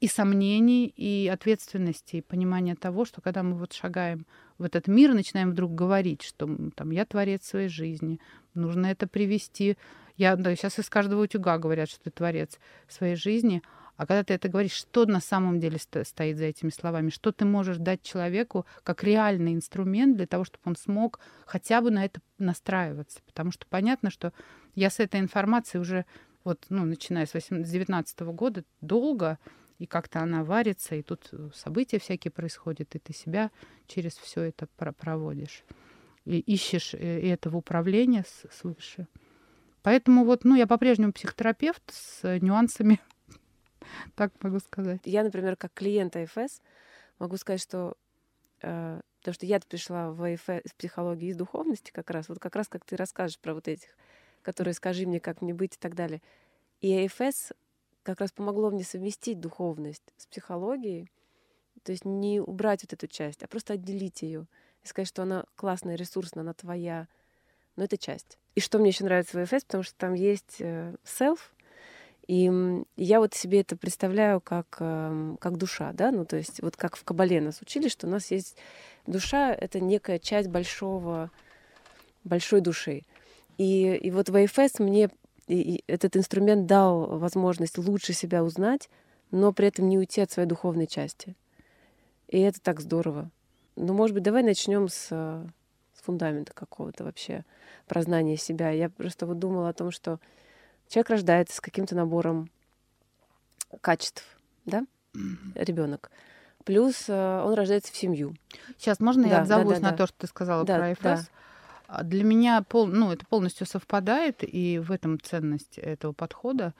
и 0.00 0.06
сомнений, 0.06 0.86
и 0.86 1.28
ответственности, 1.32 2.16
и 2.16 2.22
понимания 2.22 2.76
того, 2.76 3.04
что 3.04 3.20
когда 3.20 3.42
мы 3.42 3.56
вот 3.56 3.72
шагаем 3.72 4.26
в 4.58 4.62
этот 4.62 4.86
мир, 4.86 5.12
начинаем 5.12 5.50
вдруг 5.50 5.74
говорить, 5.74 6.22
что 6.22 6.48
там 6.74 6.90
я 6.90 7.04
творец 7.04 7.44
своей 7.44 7.68
жизни, 7.68 8.20
нужно 8.54 8.86
это 8.86 9.08
привести. 9.08 9.76
Я, 10.16 10.36
да, 10.36 10.54
сейчас 10.54 10.78
из 10.78 10.88
каждого 10.88 11.22
утюга 11.22 11.58
говорят, 11.58 11.88
что 11.88 12.04
ты 12.04 12.10
творец 12.10 12.58
своей 12.88 13.16
жизни, 13.16 13.62
а 13.96 14.06
когда 14.06 14.22
ты 14.22 14.34
это 14.34 14.48
говоришь, 14.48 14.72
что 14.72 15.06
на 15.06 15.20
самом 15.20 15.58
деле 15.58 15.76
стоит 15.78 16.36
за 16.38 16.44
этими 16.44 16.70
словами? 16.70 17.10
Что 17.10 17.32
ты 17.32 17.44
можешь 17.44 17.78
дать 17.78 18.00
человеку 18.02 18.64
как 18.84 19.02
реальный 19.02 19.54
инструмент 19.54 20.16
для 20.16 20.28
того, 20.28 20.44
чтобы 20.44 20.62
он 20.66 20.76
смог 20.76 21.18
хотя 21.46 21.80
бы 21.80 21.90
на 21.90 22.04
это 22.04 22.20
настраиваться? 22.38 23.18
Потому 23.26 23.50
что 23.50 23.66
понятно, 23.68 24.10
что 24.10 24.32
я 24.76 24.90
с 24.90 25.00
этой 25.00 25.18
информацией 25.18 25.80
уже 25.80 26.04
вот, 26.44 26.64
ну, 26.68 26.84
начиная 26.84 27.26
с 27.26 27.32
2019 27.32 28.20
года 28.20 28.62
долго 28.80 29.40
и 29.78 29.86
как-то 29.86 30.20
она 30.20 30.44
варится, 30.44 30.96
и 30.96 31.02
тут 31.02 31.28
э, 31.32 31.50
события 31.54 31.98
всякие 31.98 32.30
происходят, 32.30 32.94
и 32.94 32.98
ты 32.98 33.12
себя 33.12 33.50
через 33.86 34.16
все 34.16 34.42
это 34.42 34.66
про 34.76 34.92
проводишь. 34.92 35.64
И 36.24 36.40
ищешь 36.40 36.94
э, 36.94 36.98
этого 36.98 37.58
управления 37.58 38.24
свыше. 38.50 39.06
Поэтому 39.82 40.24
вот, 40.24 40.44
ну, 40.44 40.56
я 40.56 40.66
по-прежнему 40.66 41.12
психотерапевт 41.12 41.82
с 41.92 42.38
нюансами, 42.40 43.00
так 44.16 44.32
могу 44.42 44.58
сказать. 44.58 45.00
Я, 45.04 45.22
например, 45.22 45.56
как 45.56 45.72
клиент 45.72 46.16
АФС 46.16 46.60
могу 47.20 47.36
сказать, 47.36 47.62
что 47.62 47.96
э, 48.60 49.00
то, 49.22 49.32
что 49.32 49.46
я 49.46 49.60
пришла 49.60 50.10
в 50.10 50.22
АФС 50.22 50.70
в 50.70 50.74
психологии 50.76 51.28
из 51.28 51.36
духовности 51.36 51.92
как 51.92 52.10
раз, 52.10 52.28
вот 52.28 52.40
как 52.40 52.56
раз 52.56 52.68
как 52.68 52.84
ты 52.84 52.96
расскажешь 52.96 53.38
про 53.38 53.54
вот 53.54 53.68
этих, 53.68 53.90
которые 54.42 54.74
скажи 54.74 55.06
мне, 55.06 55.20
как 55.20 55.40
мне 55.40 55.54
быть 55.54 55.76
и 55.76 55.78
так 55.78 55.94
далее. 55.94 56.20
И 56.80 57.06
АФС 57.06 57.52
как 58.02 58.20
раз 58.20 58.32
помогло 58.32 58.70
мне 58.70 58.84
совместить 58.84 59.40
духовность 59.40 60.02
с 60.16 60.26
психологией, 60.26 61.10
то 61.82 61.92
есть 61.92 62.04
не 62.04 62.40
убрать 62.40 62.82
вот 62.82 62.92
эту 62.92 63.06
часть, 63.06 63.42
а 63.42 63.48
просто 63.48 63.74
отделить 63.74 64.22
ее 64.22 64.46
и 64.82 64.86
сказать, 64.86 65.08
что 65.08 65.22
она 65.22 65.44
классная, 65.56 65.96
ресурсная, 65.96 66.42
она 66.42 66.54
твоя, 66.54 67.08
но 67.76 67.84
это 67.84 67.96
часть. 67.96 68.38
И 68.54 68.60
что 68.60 68.78
мне 68.78 68.88
еще 68.88 69.04
нравится 69.04 69.38
в 69.38 69.44
ЭФС, 69.44 69.64
потому 69.64 69.84
что 69.84 69.94
там 69.96 70.14
есть 70.14 70.56
э, 70.60 70.94
self, 71.04 71.38
и 72.28 72.50
я 72.96 73.20
вот 73.20 73.32
себе 73.32 73.62
это 73.62 73.74
представляю 73.74 74.42
как, 74.42 74.76
эм, 74.80 75.38
как 75.40 75.56
душа, 75.56 75.92
да, 75.94 76.12
ну 76.12 76.26
то 76.26 76.36
есть 76.36 76.60
вот 76.60 76.76
как 76.76 76.96
в 76.96 77.02
Кабале 77.02 77.40
нас 77.40 77.62
учили, 77.62 77.88
что 77.88 78.06
у 78.06 78.10
нас 78.10 78.30
есть 78.30 78.56
душа, 79.06 79.52
это 79.54 79.80
некая 79.80 80.18
часть 80.18 80.48
большого, 80.48 81.30
большой 82.24 82.60
души. 82.60 83.02
И, 83.56 83.94
и 83.94 84.10
вот 84.10 84.28
в 84.28 84.36
АФС 84.36 84.78
мне 84.78 85.08
и 85.48 85.82
этот 85.86 86.16
инструмент 86.16 86.66
дал 86.66 87.18
возможность 87.18 87.78
лучше 87.78 88.12
себя 88.12 88.44
узнать, 88.44 88.88
но 89.30 89.52
при 89.52 89.68
этом 89.68 89.88
не 89.88 89.98
уйти 89.98 90.20
от 90.20 90.30
своей 90.30 90.48
духовной 90.48 90.86
части. 90.86 91.34
И 92.28 92.38
это 92.38 92.60
так 92.60 92.80
здорово. 92.80 93.30
Ну, 93.76 93.94
может 93.94 94.14
быть, 94.14 94.22
давай 94.22 94.42
начнем 94.42 94.88
с, 94.88 95.08
с 95.08 96.02
фундамента 96.02 96.52
какого-то 96.52 97.04
вообще 97.04 97.44
прознания 97.86 98.36
себя. 98.36 98.70
Я 98.70 98.90
просто 98.90 99.26
вот 99.26 99.38
думала 99.38 99.70
о 99.70 99.72
том, 99.72 99.90
что 99.90 100.20
человек 100.88 101.10
рождается 101.10 101.56
с 101.56 101.60
каким-то 101.60 101.94
набором 101.94 102.50
качеств, 103.80 104.24
да, 104.66 104.84
mm-hmm. 105.14 105.64
ребенок. 105.64 106.10
Плюс 106.64 107.04
э, 107.08 107.42
он 107.44 107.54
рождается 107.54 107.92
в 107.92 107.96
семью. 107.96 108.34
Сейчас 108.76 109.00
можно 109.00 109.22
да, 109.22 109.28
я 109.28 109.40
отзовусь 109.40 109.76
да, 109.76 109.80
да, 109.80 109.86
на 109.86 109.90
да. 109.92 109.96
то, 109.96 110.06
что 110.06 110.18
ты 110.18 110.26
сказала 110.26 110.64
да, 110.64 110.76
про 110.76 110.92
ИФС? 110.92 111.02
Да. 111.02 111.20
А 111.88 112.02
для 112.02 112.22
меня 112.22 112.62
пол, 112.62 112.86
ну, 112.86 113.10
это 113.12 113.24
полностью 113.26 113.66
совпадает, 113.66 114.42
и 114.42 114.78
в 114.78 114.92
этом 114.92 115.18
ценность 115.18 115.78
этого 115.78 116.12
подхода. 116.12 116.74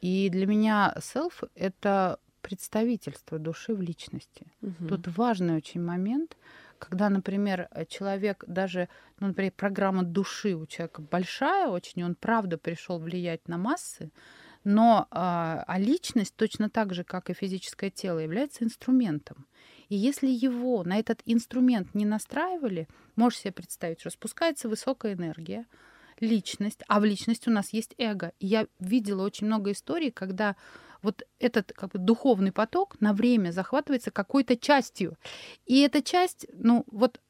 И 0.00 0.28
для 0.30 0.46
меня 0.46 0.94
селф— 1.00 1.44
это 1.54 2.18
представительство 2.42 3.38
души 3.38 3.72
в 3.72 3.80
личности. 3.80 4.46
Угу. 4.62 4.88
Тут 4.88 5.16
важный 5.16 5.56
очень 5.56 5.80
момент, 5.80 6.36
когда, 6.80 7.08
например, 7.08 7.68
человек 7.88 8.44
даже, 8.48 8.88
ну, 9.20 9.28
например, 9.28 9.52
программа 9.56 10.02
души 10.02 10.54
у 10.54 10.66
человека 10.66 11.02
большая 11.02 11.68
очень, 11.68 12.00
и 12.00 12.04
он 12.04 12.16
правда 12.16 12.58
пришел 12.58 12.98
влиять 12.98 13.46
на 13.46 13.58
массы, 13.58 14.10
но 14.64 15.06
а, 15.10 15.64
а 15.66 15.78
личность 15.78 16.34
точно 16.36 16.70
так 16.70 16.94
же, 16.94 17.04
как 17.04 17.30
и 17.30 17.34
физическое 17.34 17.90
тело, 17.90 18.18
является 18.18 18.64
инструментом. 18.64 19.46
И 19.88 19.96
если 19.96 20.28
его 20.28 20.84
на 20.84 20.98
этот 20.98 21.22
инструмент 21.24 21.94
не 21.94 22.04
настраивали, 22.04 22.88
можешь 23.16 23.40
себе 23.40 23.52
представить, 23.52 24.00
что 24.00 24.10
спускается 24.10 24.68
высокая 24.68 25.14
энергия, 25.14 25.66
личность, 26.20 26.82
а 26.88 27.00
в 27.00 27.04
личности 27.04 27.48
у 27.48 27.52
нас 27.52 27.72
есть 27.72 27.94
эго. 27.98 28.32
И 28.38 28.46
я 28.46 28.66
видела 28.78 29.24
очень 29.24 29.46
много 29.46 29.72
историй, 29.72 30.10
когда 30.10 30.56
вот 31.02 31.22
этот 31.38 31.72
как 31.72 31.92
бы, 31.92 31.98
духовный 31.98 32.52
поток 32.52 33.00
на 33.00 33.12
время 33.12 33.50
захватывается 33.50 34.10
какой-то 34.10 34.56
частью. 34.56 35.16
И 35.64 35.80
эта 35.80 36.02
часть, 36.02 36.46
ну 36.52 36.84
вот, 36.88 37.20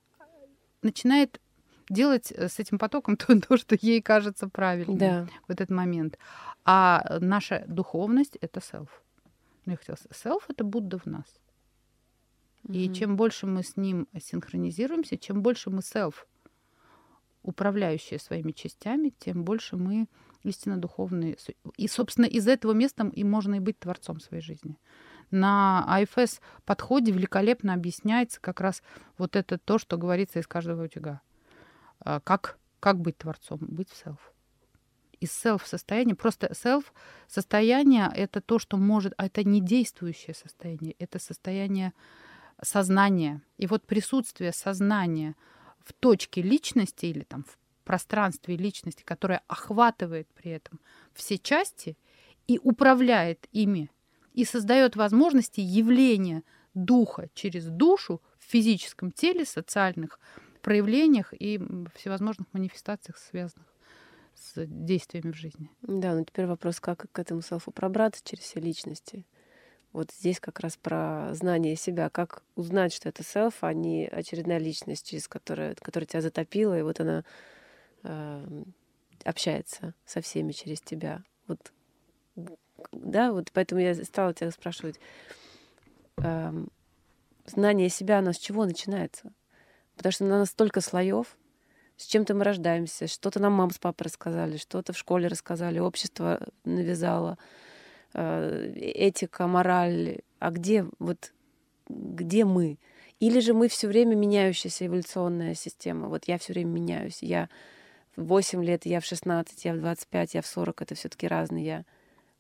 начинает 0.83 1.41
делать 1.89 2.33
э, 2.33 2.49
с 2.49 2.59
этим 2.59 2.79
потоком 2.79 3.17
то, 3.17 3.39
то 3.41 3.57
что 3.57 3.77
ей 3.81 4.03
кажется 4.03 4.49
правильным 4.49 4.99
да. 4.99 5.29
в 5.47 5.51
этот 5.51 5.71
момент. 5.71 6.19
А 6.65 7.19
наша 7.21 7.65
духовность— 7.67 8.37
это 8.41 8.61
селф. 8.61 9.03
Ну, 9.65 9.73
я 9.73 9.77
хотела 9.77 9.97
сказать, 9.97 10.17
селф— 10.17 10.45
это 10.49 10.65
Будда 10.65 10.99
в 10.99 11.07
нас. 11.07 11.27
И 12.69 12.93
чем 12.93 13.17
больше 13.17 13.47
мы 13.47 13.63
с 13.63 13.77
ним 13.77 14.09
синхронизируемся, 14.21 15.17
чем 15.17 15.43
больше 15.43 15.71
мы 15.71 15.81
селф, 15.83 16.27
управляющие 17.43 18.19
своими 18.19 18.53
частями, 18.53 19.15
тем 19.19 19.45
больше 19.45 19.77
мы 19.77 20.07
истинно 20.43 20.77
духовные. 20.77 21.37
И, 21.77 21.89
собственно, 21.89 22.27
из 22.27 22.47
этого 22.47 22.73
места 22.73 23.11
и 23.15 23.25
можно 23.25 23.55
и 23.55 23.61
быть 23.61 23.79
творцом 23.79 24.21
своей 24.21 24.43
жизни. 24.43 24.77
На 25.31 25.85
АФС 25.87 26.41
подходе 26.65 27.13
великолепно 27.13 27.75
объясняется 27.75 28.41
как 28.41 28.61
раз 28.61 28.83
вот 29.19 29.37
это 29.37 29.59
то, 29.59 29.79
что 29.79 29.97
говорится 29.97 30.39
из 30.39 30.47
каждого 30.47 30.85
утюга. 30.85 31.21
А, 32.09 32.21
как, 32.21 32.59
как 32.81 32.99
быть 33.01 33.19
творцом? 33.19 33.59
Быть 33.61 33.91
в 33.91 33.97
селф. 33.97 34.33
Из 35.21 35.31
селф 35.31 35.67
состояния, 35.67 36.15
просто 36.15 36.55
селф 36.55 36.95
состояние 37.27 38.11
это 38.15 38.41
то, 38.41 38.59
что 38.59 38.79
может, 38.79 39.13
а 39.19 39.27
это 39.27 39.45
не 39.45 39.61
действующее 39.61 40.35
состояние, 40.35 40.95
это 40.99 41.19
состояние 41.19 41.93
сознание. 42.63 43.43
И 43.59 43.67
вот 43.67 43.87
присутствие 43.87 44.53
сознания 44.53 45.37
в 45.85 45.93
точке 45.93 46.41
личности 46.41 47.05
или 47.05 47.25
там 47.25 47.45
в 47.45 47.59
пространстве 47.85 48.57
личности, 48.57 49.03
которое 49.03 49.43
охватывает 49.47 50.29
при 50.33 50.53
этом 50.53 50.81
все 51.13 51.37
части 51.37 51.99
и 52.47 52.59
управляет 52.63 53.49
ими, 53.53 53.91
и 54.33 54.47
создает 54.47 54.97
возможности 54.97 55.61
явления 55.61 56.43
духа 56.73 57.29
через 57.35 57.67
душу 57.67 58.23
в 58.39 58.45
физическом 58.51 59.13
теле, 59.13 59.45
социальных 59.45 60.19
проявлениях 60.69 61.33
и 61.33 61.59
всевозможных 61.95 62.47
манифестациях, 62.53 63.17
связанных 63.17 63.67
с 64.35 64.67
действиями 64.67 65.33
в 65.33 65.35
жизни. 65.35 65.71
Да, 65.81 66.13
ну 66.15 66.27
теперь 66.27 66.45
вопрос, 66.45 66.79
как 66.79 67.11
к 67.11 67.19
этому 67.19 67.41
селфу 67.41 67.71
пробраться 67.71 68.21
через 68.23 68.45
все 68.45 68.61
личности. 68.61 69.25
Вот 69.95 70.11
здесь 70.13 70.39
как 70.41 70.61
раз 70.61 70.77
про 70.77 71.31
знание 71.33 71.75
себя, 71.75 72.11
как 72.11 72.43
узнать, 72.55 72.93
что 72.93 73.09
это 73.09 73.23
селф, 73.23 73.65
а 73.65 73.73
не 73.73 74.09
очередная 74.09 74.59
личность, 74.59 75.09
через 75.09 75.27
которую, 75.27 75.75
которая 75.81 76.07
тебя 76.07 76.21
затопила, 76.21 76.79
и 76.79 76.83
вот 76.83 77.01
она 77.01 77.25
э, 78.03 78.63
общается 79.25 79.95
со 80.05 80.21
всеми 80.21 80.53
через 80.53 80.83
тебя. 80.83 81.25
Вот, 81.47 81.73
да, 82.93 83.33
вот 83.33 83.53
поэтому 83.55 83.81
я 83.81 83.95
стала 84.05 84.35
тебя 84.35 84.51
спрашивать, 84.51 85.01
э, 86.19 86.53
знание 87.47 87.89
себя, 87.89 88.19
оно 88.19 88.35
с 88.35 88.39
чего 88.39 88.67
начинается? 88.67 89.33
Потому 89.99 90.13
что 90.13 90.25
на 90.25 90.39
настолько 90.39 90.81
слоев, 90.81 91.37
с 91.97 92.07
чем-то 92.07 92.35
мы 92.35 92.45
рождаемся, 92.45 93.09
что-то 93.09 93.41
нам 93.41 93.53
мама 93.53 93.73
с 93.73 93.79
папой 93.79 94.05
рассказали, 94.05 94.57
что-то 94.57 94.93
в 94.93 94.99
школе 94.99 95.27
рассказали, 95.27 95.81
общество 95.81 96.41
навязало, 96.65 97.37
э, 98.15 98.73
этика, 98.77 99.49
мораль. 99.49 100.21
А 100.39 100.53
где 100.53 100.87
вот 101.01 101.33
где 101.89 102.45
мы? 102.45 102.79
Или 103.19 103.41
же 103.41 103.55
мы 103.55 103.67
все 103.67 103.89
время 103.89 104.15
меняющаяся 104.15 104.87
эволюционная 104.87 105.55
система. 105.55 106.09
Вот 106.09 106.29
я 106.29 106.39
все 106.39 106.53
время 106.53 106.71
меняюсь. 106.71 107.21
Я 107.21 107.49
в 108.15 108.25
8 108.27 108.63
лет, 108.65 108.87
я 108.87 109.01
в 109.01 109.05
16, 109.05 109.65
я 109.65 109.75
в 109.75 109.79
25, 109.79 110.35
я 110.35 110.43
в 110.43 110.47
40. 110.47 110.83
Это 110.83 110.95
все 110.95 111.09
таки 111.09 111.27
разные 111.27 111.65
я. 111.65 111.85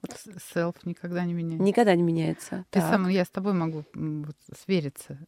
Вот. 0.03 0.17
Селф 0.55 0.77
никогда 0.85 1.25
не 1.25 1.35
меняется. 1.35 1.65
Никогда 1.65 1.97
не 1.97 2.03
меняется. 2.05 2.65
Ты 2.71 2.81
так. 2.81 2.91
сам, 2.91 3.09
я 3.09 3.25
с 3.25 3.31
тобой 3.31 3.55
могу 3.55 3.85
вот, 3.95 4.37
свериться. 4.57 5.19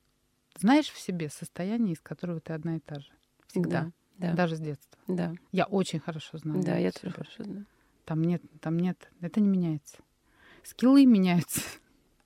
Знаешь 0.61 0.91
в 0.91 0.99
себе 0.99 1.31
состояние, 1.31 1.95
из 1.95 2.01
которого 2.01 2.39
ты 2.39 2.53
одна 2.53 2.77
и 2.77 2.81
та 2.81 3.01
же. 3.01 3.09
Всегда. 3.47 3.91
Да, 4.19 4.29
да. 4.29 4.35
Даже 4.35 4.57
с 4.57 4.61
детства. 4.61 4.99
Да. 5.09 5.33
Я 5.53 5.65
очень 5.65 6.01
хорошо 6.01 6.37
знаю. 6.37 6.63
Да, 6.63 6.77
я 6.77 6.93
тоже 6.93 7.15
хорошо 7.15 7.45
знаю. 7.45 7.65
Там 8.05 8.23
нет, 8.23 8.43
там 8.61 8.79
нет, 8.79 9.11
это 9.23 9.41
не 9.41 9.49
меняется. 9.49 9.97
Скиллы 10.63 11.07
меняются, 11.07 11.63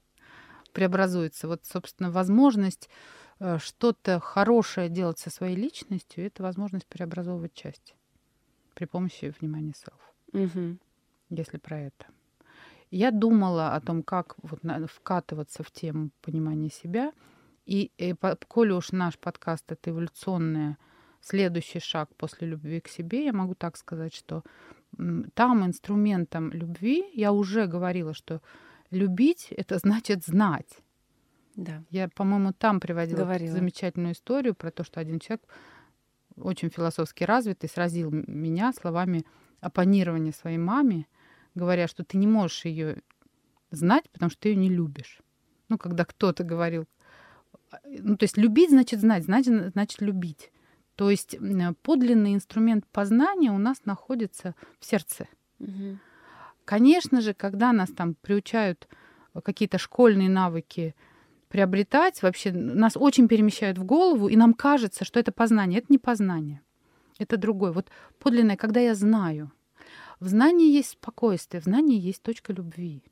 преобразуются. 0.73 1.47
Вот, 1.47 1.65
собственно, 1.65 2.11
возможность 2.11 2.89
э, 3.39 3.59
что-то 3.59 4.19
хорошее 4.19 4.89
делать 4.89 5.21
со 5.21 5.31
своей 5.31 5.55
личностью, 5.55 6.27
это 6.27 6.43
возможность 6.43 6.87
преобразовывать 6.87 7.55
части 7.55 7.95
при 8.75 8.87
помощи 8.87 9.33
внимания 9.41 9.75
селф. 9.75 10.15
Угу. 10.33 10.79
Если 11.31 11.59
про 11.59 11.79
это. 11.79 12.07
Я 12.91 13.13
думала 13.13 13.75
о 13.75 13.81
том, 13.81 14.03
как 14.03 14.35
вот 14.43 14.61
вкатываться 14.91 15.63
в 15.63 15.71
тему 15.71 16.11
понимания 16.21 16.71
себя. 16.71 17.13
И, 17.67 17.91
и 17.97 18.13
по, 18.13 18.37
коли 18.49 18.73
уж 18.73 18.93
наш 18.93 19.19
подкаст 19.19 19.73
это 19.73 19.91
эволюционный 19.91 20.77
следующий 21.21 21.81
шаг 21.81 22.15
после 22.17 22.49
любви 22.49 22.81
к 22.81 22.89
себе, 22.89 23.25
я 23.25 23.33
могу 23.33 23.55
так 23.55 23.77
сказать, 23.77 24.15
что 24.15 24.43
там 25.35 25.65
инструментом 25.65 26.51
любви 26.53 27.05
я 27.15 27.33
уже 27.33 27.67
говорила, 27.67 28.15
что 28.15 28.43
любить 28.91 29.49
это 29.51 29.79
значит 29.83 30.25
знать. 30.25 30.79
Да. 31.57 31.85
Я, 31.91 32.09
по-моему, 32.09 32.53
там 32.53 32.81
приводила 32.81 33.21
Говорила. 33.21 33.53
замечательную 33.53 34.15
историю 34.15 34.55
про 34.55 34.71
то, 34.71 34.85
что 34.85 35.01
один 35.01 35.21
человек 35.21 35.47
очень 36.37 36.69
философски 36.69 37.25
развитый 37.25 37.69
сразил 37.69 38.11
меня 38.11 38.73
словами 38.73 39.25
оппонирования 39.61 40.33
своей 40.33 40.59
маме, 40.59 41.07
говоря, 41.55 41.87
что 41.87 42.05
ты 42.05 42.19
не 42.19 42.27
можешь 42.27 42.65
ее 42.65 43.03
знать, 43.71 44.11
потому 44.11 44.31
что 44.31 44.41
ты 44.41 44.49
ее 44.51 44.57
не 44.57 44.69
любишь. 44.69 45.21
Ну, 45.69 45.79
когда 45.79 46.05
кто-то 46.05 46.43
говорил, 46.43 46.87
ну, 47.85 48.17
то 48.17 48.25
есть 48.25 48.37
любить 48.37 48.71
значит 48.71 49.01
знать, 49.01 49.25
знать 49.25 49.47
значит 49.47 50.01
любить. 50.01 50.51
То 50.97 51.11
есть 51.11 51.37
подлинный 51.83 52.35
инструмент 52.35 52.87
познания 52.87 53.51
у 53.51 53.59
нас 53.59 53.85
находится 53.85 54.55
в 54.79 54.85
сердце. 54.85 55.27
Угу. 55.59 55.99
Конечно 56.65 57.21
же, 57.21 57.35
когда 57.35 57.73
нас 57.73 57.91
там 57.91 58.15
приучают 58.15 58.89
какие-то 59.43 59.79
школьные 59.79 60.29
навыки 60.29 60.95
приобретать, 61.49 62.23
вообще 62.23 62.53
нас 62.53 62.97
очень 62.97 63.29
перемещают 63.29 63.79
в 63.79 63.85
голову, 63.85 64.29
и 64.29 64.37
нам 64.37 64.55
кажется, 64.55 65.05
что 65.05 65.21
это 65.21 65.33
познание. 65.33 65.81
Это 65.81 65.89
не 65.91 65.99
познание. 65.99 66.63
Это 67.19 67.37
другое. 67.37 67.73
Вот 67.73 67.91
подлинное, 68.19 68.57
когда 68.57 68.81
я 68.81 68.95
знаю. 68.95 69.53
В 70.21 70.29
знании 70.29 70.73
есть 70.73 70.91
спокойствие, 70.91 71.61
в 71.61 71.65
знании 71.65 71.99
есть 71.99 72.23
точка 72.23 72.53
любви. 72.53 73.03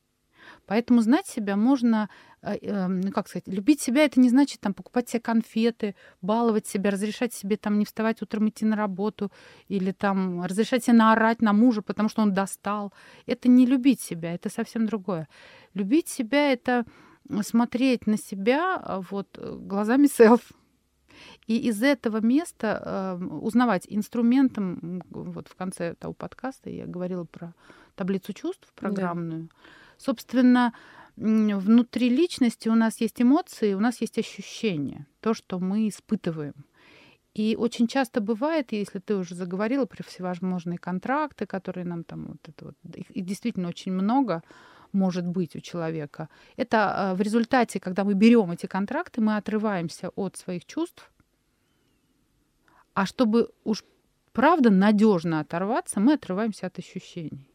Поэтому 0.66 1.00
знать 1.00 1.26
себя 1.26 1.56
можно, 1.56 2.08
э, 2.42 2.56
эм, 2.62 3.00
ну 3.00 3.10
как 3.10 3.28
сказать, 3.28 3.48
любить 3.48 3.80
себя 3.80 4.04
это 4.04 4.20
не 4.20 4.28
значит 4.28 4.60
там 4.60 4.74
покупать 4.74 5.08
себе 5.08 5.20
конфеты, 5.20 5.94
баловать 6.20 6.66
себя, 6.66 6.90
разрешать 6.90 7.32
себе 7.32 7.56
там 7.56 7.78
не 7.78 7.84
вставать 7.84 8.22
утром 8.22 8.48
идти 8.48 8.64
на 8.64 8.76
работу 8.76 9.30
или 9.68 9.92
там 9.92 10.42
разрешать 10.44 10.84
себе 10.84 10.96
наорать 10.96 11.42
на 11.42 11.52
мужа, 11.52 11.82
потому 11.82 12.08
что 12.08 12.22
он 12.22 12.32
достал. 12.32 12.92
Это 13.26 13.48
не 13.48 13.66
любить 13.66 14.00
себя, 14.00 14.34
это 14.34 14.48
совсем 14.48 14.86
другое. 14.86 15.28
Любить 15.74 16.08
себя 16.08 16.52
это 16.52 16.84
смотреть 17.42 18.06
на 18.06 18.16
себя 18.16 18.76
а, 18.76 19.00
вот 19.10 19.38
э, 19.38 19.56
глазами 19.58 20.06
селф. 20.06 20.52
И 21.46 21.58
из 21.68 21.82
этого 21.82 22.20
места 22.20 23.18
э, 23.20 23.24
узнавать 23.24 23.86
инструментом, 23.88 25.02
вот 25.10 25.48
в 25.48 25.54
конце 25.54 25.94
того 25.94 26.14
подкаста 26.14 26.70
я 26.70 26.86
говорила 26.86 27.24
про 27.24 27.54
таблицу 27.94 28.32
чувств 28.32 28.72
программную. 28.74 29.42
Да. 29.42 29.54
Собственно, 30.02 30.72
внутри 31.16 32.08
личности 32.08 32.68
у 32.68 32.74
нас 32.74 33.00
есть 33.00 33.22
эмоции, 33.22 33.74
у 33.74 33.80
нас 33.80 34.00
есть 34.00 34.18
ощущения, 34.18 35.06
то, 35.20 35.32
что 35.32 35.60
мы 35.60 35.88
испытываем. 35.88 36.54
И 37.34 37.56
очень 37.56 37.86
часто 37.86 38.20
бывает, 38.20 38.72
если 38.72 38.98
ты 38.98 39.14
уже 39.14 39.36
заговорила 39.36 39.86
про 39.86 40.02
всевозможные 40.02 40.76
контракты, 40.76 41.46
которые 41.46 41.84
нам 41.84 42.02
там 42.02 42.26
вот 42.26 42.48
это 42.48 42.64
вот, 42.64 42.96
их 42.96 43.06
действительно 43.14 43.68
очень 43.68 43.92
много 43.92 44.42
может 44.92 45.26
быть 45.26 45.54
у 45.54 45.60
человека. 45.60 46.28
Это 46.56 47.10
а, 47.12 47.14
в 47.14 47.20
результате, 47.20 47.78
когда 47.78 48.02
мы 48.04 48.14
берем 48.14 48.50
эти 48.50 48.66
контракты, 48.66 49.20
мы 49.20 49.36
отрываемся 49.36 50.10
от 50.16 50.36
своих 50.36 50.64
чувств. 50.64 51.10
А 52.92 53.06
чтобы 53.06 53.50
уж 53.64 53.84
правда 54.32 54.70
надежно 54.70 55.40
оторваться, 55.40 56.00
мы 56.00 56.14
отрываемся 56.14 56.66
от 56.66 56.78
ощущений. 56.78 57.51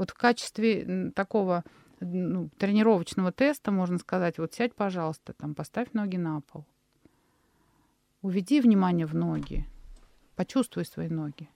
Вот 0.00 0.12
в 0.12 0.14
качестве 0.14 1.10
такого 1.14 1.62
ну, 2.00 2.48
тренировочного 2.56 3.32
теста 3.32 3.70
можно 3.70 3.98
сказать, 3.98 4.38
вот 4.38 4.54
сядь, 4.54 4.74
пожалуйста, 4.74 5.34
там, 5.34 5.54
поставь 5.54 5.92
ноги 5.92 6.16
на 6.16 6.40
пол. 6.40 6.64
Уведи 8.22 8.62
внимание 8.62 9.04
в 9.04 9.14
ноги. 9.14 9.66
Почувствуй 10.36 10.86
свои 10.86 11.10
ноги. 11.10 11.50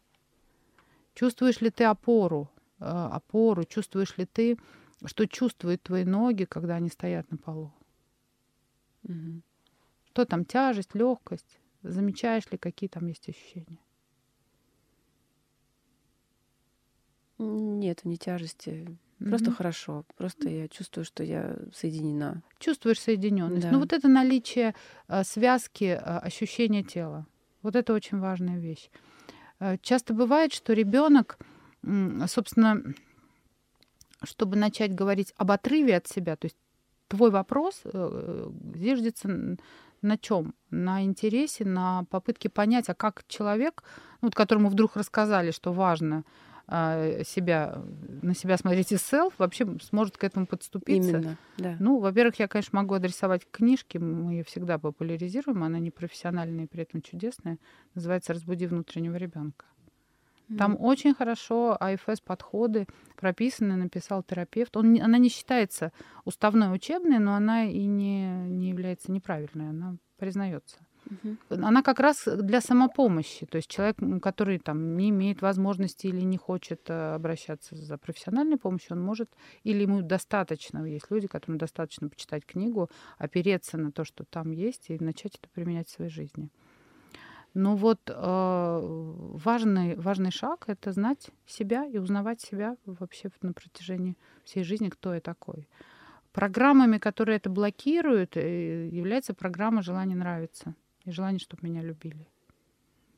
Чувствуешь 1.15 1.63
ли 1.63 1.71
ты 1.71 1.85
опору? 1.85 2.51
Э, 2.81 3.09
опору? 3.13 3.65
Чувствуешь 3.65 4.19
ли 4.19 4.27
ты, 4.27 4.59
что 5.07 5.27
чувствуют 5.27 5.83
твои 5.83 6.05
ноги, 6.05 6.45
когда 6.45 6.75
они 6.75 6.91
стоят 6.91 7.31
на 7.31 7.39
полу? 7.39 7.73
Угу. 9.05 9.41
Что 10.11 10.27
там, 10.27 10.45
тяжесть, 10.45 10.95
легкость? 10.95 11.61
Замечаешь 11.83 12.51
ли, 12.51 12.59
какие 12.59 12.91
там 12.91 13.07
есть 13.07 13.27
ощущения? 13.27 13.84
Нет, 17.39 18.05
не 18.05 18.17
тяжести. 18.17 18.97
Просто 19.19 19.51
mm-hmm. 19.51 19.57
хорошо. 19.57 20.05
Просто 20.17 20.49
я 20.49 20.69
чувствую, 20.69 21.05
что 21.05 21.23
я 21.23 21.57
соединена. 21.73 22.43
Чувствуешь 22.59 23.01
соединенность. 23.01 23.63
Да. 23.63 23.71
Ну 23.71 23.79
вот 23.79 23.93
это 23.93 24.09
наличие 24.09 24.75
э, 25.09 25.25
связки 25.25 25.85
э, 25.85 25.97
ощущения 25.97 26.83
тела. 26.83 27.27
Вот 27.63 27.77
это 27.77 27.95
очень 27.95 28.19
важная 28.19 28.59
вещь. 28.59 28.91
Э, 29.61 29.77
часто 29.81 30.15
бывает, 30.15 30.53
что 30.53 30.73
ребенок, 30.73 31.39
собственно, 32.27 32.83
чтобы 34.23 34.57
начать 34.57 34.95
говорить 34.95 35.33
об 35.37 35.51
отрыве 35.51 35.97
от 35.97 36.07
себя, 36.07 36.37
то 36.37 36.47
есть 36.47 36.57
твой 37.09 37.31
вопрос 37.31 37.81
э, 37.85 38.51
зиждется 38.75 39.57
на 40.03 40.19
чем? 40.19 40.55
На 40.71 41.03
интересе, 41.03 41.65
на 41.65 42.05
попытке 42.11 42.49
понять, 42.49 42.89
а 42.89 42.95
как 42.95 43.25
человек, 43.27 43.83
ну, 44.21 44.29
вот 44.29 44.35
которому 44.35 44.69
вдруг 44.69 44.97
рассказали, 44.97 45.51
что 45.51 45.73
важно 45.73 46.19
а, 46.19 46.54
себя, 46.67 47.83
на 48.23 48.35
себя 48.35 48.57
смотреть 48.57 48.93
из 48.93 49.03
селф, 49.03 49.35
вообще 49.39 49.67
сможет 49.83 50.17
к 50.17 50.25
этому 50.25 50.47
подступиться. 50.47 51.11
Именно, 51.11 51.37
да. 51.59 51.77
Ну, 51.79 51.99
во-первых, 51.99 52.39
я, 52.39 52.49
конечно, 52.49 52.79
могу 52.81 52.95
адресовать 52.95 53.43
книжки, 53.51 53.99
мы 53.99 54.33
ее 54.33 54.45
всегда 54.45 54.79
популяризируем, 54.79 55.63
она 55.63 55.79
не 55.79 55.91
профессиональная 55.91 56.65
и 56.65 56.67
при 56.69 56.83
этом 56.83 57.03
чудесная. 57.03 57.59
Называется 57.95 58.33
«Разбуди 58.33 58.67
внутреннего 58.67 59.17
ребенка». 59.17 59.67
Там 60.59 60.75
mm 60.75 60.79
очень 60.79 61.15
хорошо 61.15 61.77
АФС 61.81 62.21
подходы 62.21 62.87
прописаны, 63.17 63.77
написал 63.77 64.23
терапевт. 64.23 64.77
Он, 64.77 65.01
она 65.01 65.17
не 65.17 65.31
считается 65.31 65.91
уставной 66.27 66.75
учебной, 66.75 67.19
но 67.19 67.35
она 67.35 67.65
и 67.65 67.87
не, 67.87 68.27
не 68.49 68.69
является 68.69 69.11
неправильной, 69.11 69.71
она 69.71 69.97
признается. 70.19 70.77
Угу. 71.11 71.65
Она 71.65 71.83
как 71.83 72.01
раз 72.01 72.25
для 72.27 72.61
самопомощи. 72.61 73.47
То 73.47 73.57
есть 73.57 73.69
человек, 73.69 73.97
который 74.23 74.59
там 74.59 74.97
не 74.97 75.11
имеет 75.11 75.43
возможности 75.43 76.07
или 76.07 76.21
не 76.21 76.37
хочет 76.37 76.89
э, 76.89 77.15
обращаться 77.15 77.77
за 77.77 77.99
профессиональной 77.99 78.57
помощью, 78.57 78.97
он 78.97 79.03
может, 79.03 79.31
или 79.63 79.83
ему 79.83 80.03
достаточно, 80.03 80.85
есть 80.85 81.11
люди, 81.11 81.27
которым 81.27 81.59
достаточно 81.59 82.09
почитать 82.09 82.47
книгу, 82.47 82.91
опереться 83.19 83.77
на 83.77 83.93
то, 83.93 84.05
что 84.05 84.25
там 84.25 84.51
есть, 84.51 84.91
и 84.91 84.99
начать 84.99 85.37
это 85.37 85.49
применять 85.51 85.89
в 85.89 85.93
своей 85.93 86.11
жизни. 86.11 86.51
Но 87.53 87.77
вот 87.77 88.01
э, 88.09 88.13
важный, 88.15 89.95
важный 89.95 90.33
шаг— 90.33 90.65
это 90.67 90.91
знать 90.91 91.31
себя 91.47 91.87
и 91.87 91.99
узнавать 91.99 92.41
себя 92.41 92.77
вообще 92.85 93.31
на 93.43 93.53
протяжении 93.53 94.17
всей 94.45 94.65
жизни, 94.65 94.89
кто 94.89 95.15
я 95.15 95.21
такой. 95.21 95.69
Программами, 96.33 96.99
которые 96.99 97.37
это 97.37 97.51
блокируют, 97.51 98.37
э, 98.37 98.89
является 98.89 99.35
программа 99.35 99.83
«Желание 99.83 100.17
нравится» 100.17 100.75
и 101.05 101.11
желание, 101.11 101.39
чтобы 101.39 101.69
меня 101.69 101.83
любили. 101.83 102.27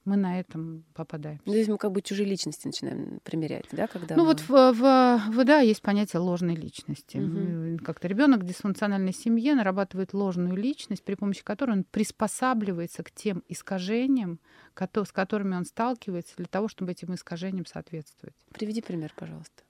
мы 0.05 0.17
на 0.17 0.39
этом 0.39 0.85
попадаем. 0.95 1.41
Ну, 1.45 1.53
здесь 1.53 1.67
мы 1.67 1.79
как 1.79 1.91
бы 1.91 2.01
чужие 2.01 2.29
личности 2.29 2.69
начинаем 2.69 3.19
примерять, 3.25 3.67
да, 3.73 3.89
когда 3.89 4.15
Ну 4.15 4.23
мы... 4.23 4.29
вот 4.29 4.41
в, 4.41 4.49
в, 4.49 5.23
в 5.33 5.45
да 5.45 5.59
есть 5.59 5.83
понятие 5.83 6.21
ложной 6.21 6.55
личности. 6.55 7.17
Мгм. 7.17 7.79
Как-то 7.79 8.07
ребенок 8.07 8.43
в 8.43 8.47
дисфункциональной 8.47 9.13
семье 9.13 9.57
нарабатывает 9.57 10.15
ложную 10.15 10.55
личность, 10.57 11.03
при 11.03 11.17
помощи 11.17 11.43
которой 11.43 11.73
он 11.73 11.85
приспосабливается 11.85 13.03
к 13.03 13.11
тем 13.11 13.43
искажениям, 13.49 14.39
с 14.79 15.13
которыми 15.13 15.57
он 15.57 15.65
сталкивается, 15.65 16.37
для 16.37 16.47
того, 16.47 16.69
чтобы 16.69 16.93
этим 16.93 17.13
искажениям 17.13 17.67
соответствовать. 17.67 18.37
Приведи 18.53 18.83
пример, 18.83 19.13
пожалуйста. 19.17 19.65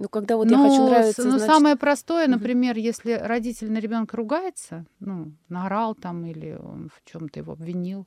Ну, 0.00 0.08
когда 0.08 0.36
вот 0.38 0.50
я 0.50 0.56
Ну, 0.56 0.62
хочу 0.68 0.86
с- 0.86 0.90
нравиться, 0.90 1.24
ну, 1.24 1.30
значит... 1.32 1.46
самое 1.46 1.76
простое, 1.76 2.26
например, 2.26 2.78
если 2.78 3.12
родитель 3.12 3.70
на 3.70 3.78
ребенка 3.78 4.16
ругается, 4.16 4.86
ну, 4.98 5.32
наорал 5.50 5.94
там 5.94 6.24
или 6.24 6.58
он 6.58 6.88
в 6.88 7.02
чем-то 7.04 7.38
его 7.40 7.52
обвинил, 7.52 8.06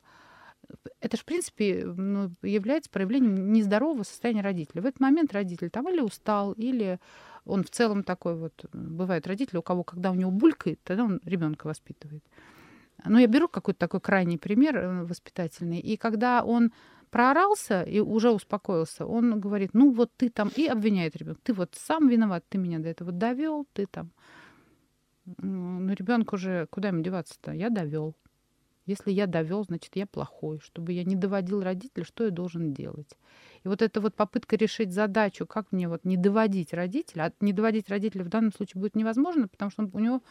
это 0.99 1.17
же, 1.17 1.21
в 1.21 1.25
принципе, 1.25 1.85
ну, 1.85 2.31
является 2.41 2.89
проявлением 2.89 3.53
нездорового 3.53 4.01
состояния 4.01 4.41
родителя. 4.41 4.81
В 4.81 4.87
этот 4.87 5.01
момент 5.01 5.33
родитель 5.33 5.69
там 5.69 5.87
или 5.87 6.01
устал, 6.01 6.53
или 6.53 6.99
он 7.45 7.63
в 7.63 7.69
целом 7.69 8.03
такой 8.03 8.35
вот... 8.35 8.65
Бывают 8.73 9.27
родители, 9.27 9.57
у 9.57 9.61
кого, 9.61 9.83
когда 9.83 10.09
у 10.09 10.15
него 10.15 10.31
булькает, 10.31 10.81
тогда 10.83 11.03
он 11.03 11.21
ребенка 11.25 11.67
воспитывает. 11.67 12.23
Ну, 13.05 13.19
я 13.19 13.27
беру 13.27 13.47
какой-то 13.47 13.79
такой 13.79 13.99
крайний 14.01 14.39
пример 14.39 14.77
э, 14.77 15.03
воспитательный. 15.03 15.79
И 15.79 15.95
когда 15.97 16.43
он 16.43 16.71
проорался 17.13 17.83
и 17.83 17.99
уже 17.99 18.31
успокоился, 18.31 19.05
он 19.05 19.39
говорит, 19.39 19.75
ну 19.75 19.91
вот 19.91 20.11
ты 20.17 20.31
там, 20.31 20.49
и 20.55 20.65
обвиняет 20.65 21.15
ребенка, 21.15 21.39
ты 21.43 21.53
вот 21.53 21.75
сам 21.75 22.09
виноват, 22.09 22.43
ты 22.49 22.57
меня 22.57 22.79
до 22.79 22.89
этого 22.89 23.11
довел, 23.11 23.67
ты 23.73 23.85
там. 23.85 24.09
Ну, 25.37 25.93
ребенок 25.93 26.33
уже, 26.33 26.65
куда 26.71 26.87
ему 26.87 27.03
деваться-то? 27.03 27.51
Я 27.51 27.69
довел. 27.69 28.15
Если 28.87 29.11
я 29.11 29.27
довел, 29.27 29.63
значит, 29.63 29.95
я 29.95 30.07
плохой. 30.07 30.59
Чтобы 30.59 30.91
я 30.91 31.03
не 31.03 31.15
доводил 31.15 31.61
родителя, 31.61 32.03
что 32.03 32.23
я 32.25 32.31
должен 32.31 32.73
делать? 32.73 33.15
И 33.63 33.67
вот 33.67 33.83
эта 33.83 34.01
вот 34.01 34.15
попытка 34.15 34.55
решить 34.55 34.91
задачу, 34.91 35.45
как 35.45 35.71
мне 35.71 35.87
вот 35.87 36.05
не 36.05 36.17
доводить 36.17 36.73
родителя, 36.73 37.25
а 37.25 37.45
не 37.45 37.53
доводить 37.53 37.89
родителя 37.89 38.23
в 38.23 38.29
данном 38.29 38.51
случае 38.51 38.81
будет 38.81 38.95
невозможно, 38.95 39.47
потому 39.47 39.69
что 39.69 39.83
он- 39.83 39.91
у 39.93 39.99
него 39.99 40.21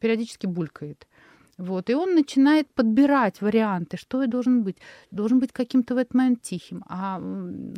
периодически 0.00 0.46
булькает. 0.46 1.06
Вот, 1.58 1.90
и 1.90 1.94
он 1.94 2.14
начинает 2.14 2.68
подбирать 2.68 3.40
варианты, 3.40 3.96
что 3.96 4.22
я 4.22 4.28
должен 4.28 4.62
быть. 4.62 4.76
Должен 5.10 5.40
быть 5.40 5.52
каким-то 5.52 5.96
в 5.96 5.98
этот 5.98 6.14
момент 6.14 6.40
тихим. 6.40 6.84
А 6.88 7.18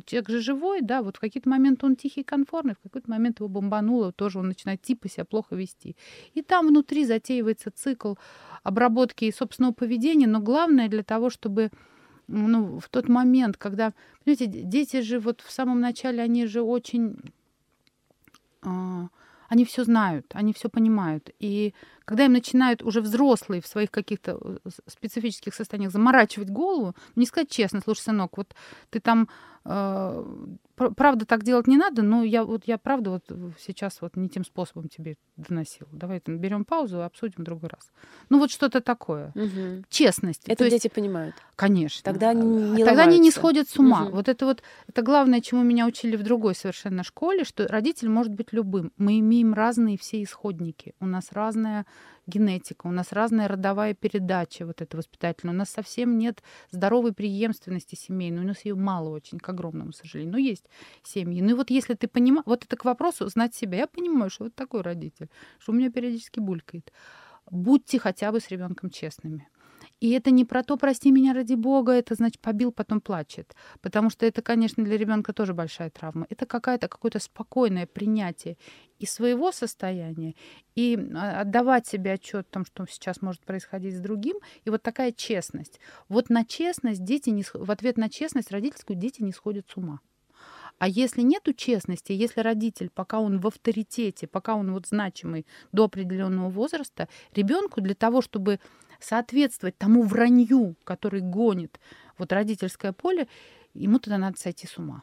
человек 0.05 0.29
же 0.29 0.41
живой, 0.41 0.83
да, 0.83 1.01
вот 1.03 1.17
в 1.17 1.21
какие-то 1.21 1.49
моменты 1.49 1.87
он 1.87 1.97
тихий 1.97 2.21
и 2.21 2.25
конформный, 2.25 2.75
в 2.75 2.83
какой-то 2.83 3.11
момент 3.11 3.41
его 3.41 3.49
бомбануло, 3.49 4.13
тоже 4.13 4.39
он 4.39 4.49
начинает 4.49 4.83
типа 4.83 5.09
себя 5.09 5.25
плохо 5.25 5.57
вести. 5.57 5.97
И 6.35 6.43
там 6.43 6.69
внутри 6.69 7.07
затеивается 7.07 7.71
цикл 7.71 8.15
обработки 8.63 9.25
и 9.25 9.33
собственного 9.33 9.73
поведения, 9.73 10.27
но 10.27 10.41
главное 10.41 10.89
для 10.89 11.03
того, 11.03 11.31
чтобы 11.31 11.71
ну, 12.29 12.81
в 12.81 12.89
тот 12.91 13.09
момент, 13.09 13.57
когда, 13.57 13.95
понимаете, 14.25 14.47
дети 14.47 15.01
же 15.01 15.19
вот 15.19 15.41
в 15.41 15.51
самом 15.51 15.81
начале, 15.81 16.23
они 16.23 16.47
же 16.47 16.61
очень 16.61 17.17
а, 18.63 19.09
они 19.51 19.65
все 19.65 19.85
знают, 19.85 20.27
они 20.35 20.53
все 20.53 20.69
понимают. 20.69 21.31
И 21.41 21.75
когда 22.11 22.25
им 22.25 22.33
начинают 22.33 22.83
уже 22.83 23.03
взрослые 23.03 23.63
в 23.63 23.69
своих 23.69 23.93
каких-то 23.93 24.37
э, 24.65 24.71
специфических 24.89 25.55
состояниях 25.55 25.93
заморачивать 25.93 26.51
голову, 26.51 26.97
не 27.15 27.25
сказать 27.25 27.51
честно, 27.51 27.81
слушай, 27.81 28.01
сынок, 28.01 28.37
вот 28.37 28.53
ты 28.91 28.99
там 28.99 29.29
э, 29.65 30.25
пр- 30.75 30.93
правда 30.95 31.25
так 31.25 31.45
делать 31.45 31.69
не 31.69 31.77
надо, 31.77 32.03
но 32.03 32.25
я 32.25 32.45
вот 32.45 32.63
я 32.67 32.79
правда 32.79 33.11
вот 33.11 33.25
сейчас 33.61 34.01
вот 34.01 34.17
не 34.17 34.29
тем 34.29 34.45
способом 34.45 34.89
тебе 34.89 35.19
доносил. 35.37 35.87
Давай 35.93 36.19
там 36.19 36.39
берем 36.39 36.65
паузу 36.65 36.99
и 36.99 37.03
обсудим 37.03 37.37
в 37.39 37.45
другой 37.45 37.69
раз. 37.71 37.93
Ну 38.29 38.39
вот 38.39 38.51
что-то 38.51 38.81
такое. 38.81 39.31
Мгм. 39.37 39.85
Честность. 39.89 40.43
Это 40.47 40.57
То 40.57 40.65
есть, 40.65 40.83
дети 40.83 40.93
понимают. 40.93 41.37
Конечно. 41.55 42.03
Тогда 42.03 42.31
они 42.31 42.73
не 42.73 42.85
Тогда 42.85 43.05
они 43.05 43.19
не 43.19 43.31
сходят 43.31 43.69
с 43.69 43.79
ума. 43.79 44.03
Мгм. 44.03 44.13
Вот 44.13 44.29
это 44.29 44.47
вот 44.47 44.63
это 44.89 45.03
главное, 45.03 45.41
чему 45.41 45.63
меня 45.63 45.87
учили 45.87 46.17
в 46.17 46.23
другой 46.23 46.55
совершенно 46.55 47.05
школе, 47.05 47.45
что 47.45 47.69
родитель 47.69 48.09
может 48.09 48.35
быть 48.35 48.53
любым. 48.53 48.93
Мы 48.97 49.21
имеем 49.21 49.55
разные 49.55 49.97
все 49.97 50.23
исходники. 50.23 50.95
У 50.99 51.07
нас 51.07 51.29
разная 51.31 51.87
генетика, 52.27 52.87
у 52.87 52.91
нас 52.91 53.13
разная 53.13 53.49
родовая 53.49 53.95
передача 53.95 54.67
вот 54.67 54.81
эта 54.81 54.97
воспитательная. 54.97 55.55
У 55.55 55.59
нас 55.59 55.71
совсем 55.71 56.19
нет 56.19 56.43
здоровой 56.71 57.13
преемственности 57.13 57.95
семейной. 57.95 58.43
У 58.43 58.47
нас 58.47 58.65
ее 58.65 58.75
мало 58.75 59.11
очень, 59.11 59.39
к 59.39 59.49
огромному 59.49 59.93
сожалению. 59.93 60.33
Но 60.33 60.39
есть 60.39 60.65
семьи. 61.03 61.43
Ну 61.43 61.51
и 61.51 61.55
вот 61.55 61.71
если 61.71 61.95
ты 61.95 62.09
понимаешь... 62.09 62.47
Вот 62.47 62.65
это 62.65 62.77
к 62.77 62.85
вопросу 62.85 63.29
знать 63.29 63.55
себя. 63.55 63.79
Я 63.79 63.87
понимаю, 63.87 64.31
что 64.31 64.45
вот 64.45 64.55
такой 64.55 64.83
родитель, 64.83 65.29
что 65.59 65.73
у 65.73 65.75
меня 65.75 65.91
периодически 65.91 66.41
булькает. 66.41 66.93
Будьте 67.51 67.99
хотя 67.99 68.31
бы 68.33 68.41
с 68.41 68.49
ребенком 68.49 68.91
честными. 68.91 69.49
И 70.01 70.11
это 70.13 70.31
не 70.31 70.45
про 70.45 70.63
то, 70.63 70.77
прости 70.77 71.11
меня 71.11 71.35
ради 71.35 71.55
бога, 71.55 71.93
это 71.93 72.15
значит 72.15 72.41
побил, 72.41 72.73
потом 72.73 73.01
плачет. 73.01 73.55
Потому 73.83 74.09
что 74.09 74.25
это, 74.25 74.41
конечно, 74.41 74.83
для 74.83 74.97
ребенка 74.97 75.33
тоже 75.33 75.53
большая 75.53 75.91
травма. 75.91 76.27
Это 76.31 76.47
какая-то, 76.47 76.89
какое-то 76.89 77.19
спокойное 77.19 77.87
принятие 77.87 78.57
и 79.01 79.07
своего 79.07 79.51
состояния, 79.51 80.35
и 80.77 80.97
а, 81.17 81.41
отдавать 81.41 81.87
себе 81.87 82.13
отчет 82.13 82.47
о 82.51 82.53
том, 82.53 82.67
что 82.67 82.87
сейчас 82.89 83.23
может 83.23 83.41
происходить 83.41 83.97
с 83.97 84.01
другим. 84.01 84.37
И 84.65 84.71
вот 84.71 84.83
такая 84.83 85.11
честность. 85.11 85.81
Вот 86.09 86.29
на 86.29 86.45
честность 86.45 87.03
дети 87.03 87.31
не, 87.31 87.43
в 87.43 87.71
ответ 87.71 87.97
на 87.97 88.11
честность 88.11 88.53
родительскую 88.53 88.97
дети 88.97 89.23
не 89.23 89.33
сходят 89.33 89.69
с 89.69 89.77
ума. 89.77 90.01
А 90.79 90.87
если 90.87 91.23
нету 91.23 91.53
честности, 91.55 92.13
если 92.13 92.41
родитель, 92.41 92.91
пока 92.91 93.21
он 93.21 93.41
в 93.41 93.47
авторитете, 93.47 94.27
пока 94.27 94.55
он 94.55 94.73
вот 94.73 94.87
значимый 94.87 95.47
до 95.73 95.85
определенного 95.85 96.51
возраста, 96.51 97.09
ребенку 97.35 97.81
для 97.81 97.95
того, 97.95 98.23
чтобы 98.23 98.61
соответствовать 98.99 99.79
тому 99.79 100.03
вранью, 100.03 100.77
который 100.85 101.21
гонит 101.21 101.81
вот 102.19 102.33
родительское 102.33 102.93
поле, 102.93 103.29
ему 103.73 103.99
тогда 103.99 104.19
надо 104.19 104.39
сойти 104.39 104.67
с 104.67 104.77
ума. 104.77 105.03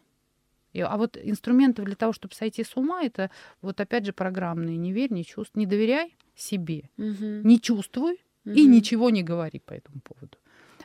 И- 0.78 0.82
а 0.82 0.96
вот 0.98 1.18
инструментов 1.18 1.86
для 1.86 1.96
того, 1.96 2.14
чтобы 2.14 2.36
сойти 2.36 2.64
с 2.64 2.78
ума, 2.78 3.02
это 3.04 3.30
вот 3.62 3.82
опять 3.82 4.06
же 4.06 4.14
программные. 4.14 4.78
Не 4.78 4.94
верь, 4.94 5.12
не 5.12 5.24
чувствуй, 5.26 5.62
не 5.62 5.66
доверяй 5.66 6.16
себе, 6.36 6.90
Мгм. 6.98 7.42
не 7.48 7.60
чувствуй 7.60 8.20
и 8.46 8.62
Мгм. 8.64 8.72
ничего 8.72 9.10
не 9.10 9.24
говори 9.24 9.60
по 9.60 9.74
этому 9.74 10.00
поводу. 10.04 10.38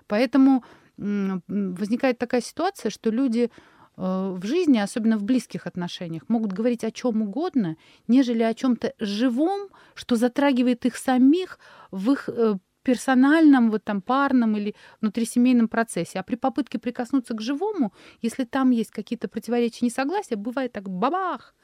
Поэтому 0.06 0.64
возникает 0.98 2.18
такая 2.18 2.40
ситуация, 2.40 2.90
что 2.90 3.10
люди 3.10 3.50
э, 3.98 4.36
в 4.38 4.46
жизни, 4.46 4.78
особенно 4.78 5.18
в 5.18 5.22
близких 5.22 5.66
отношениях, 5.66 6.22
могут 6.28 6.52
говорить 6.52 6.82
о 6.84 6.90
чем 6.90 7.20
угодно, 7.22 7.76
нежели 8.08 8.42
о 8.42 8.54
чем-то 8.54 8.94
живом, 8.98 9.68
что 9.94 10.16
затрагивает 10.16 10.86
их 10.86 10.96
самих 10.96 11.58
в 11.90 12.12
их 12.12 12.28
э, 12.28 12.54
персональном, 12.82 13.70
вот 13.70 13.84
там 13.84 14.00
парном 14.02 14.56
или 14.56 14.74
внутрисемейном 15.00 15.68
процессе. 15.68 16.18
А 16.18 16.22
при 16.22 16.36
попытке 16.36 16.78
прикоснуться 16.78 17.34
к 17.34 17.40
живому, 17.40 17.92
если 18.20 18.44
там 18.44 18.70
есть 18.70 18.90
какие-то 18.90 19.28
противоречия, 19.28 19.86
несогласия, 19.86 20.36
бывает 20.36 20.72
так 20.72 20.88
бабах. 20.88 21.54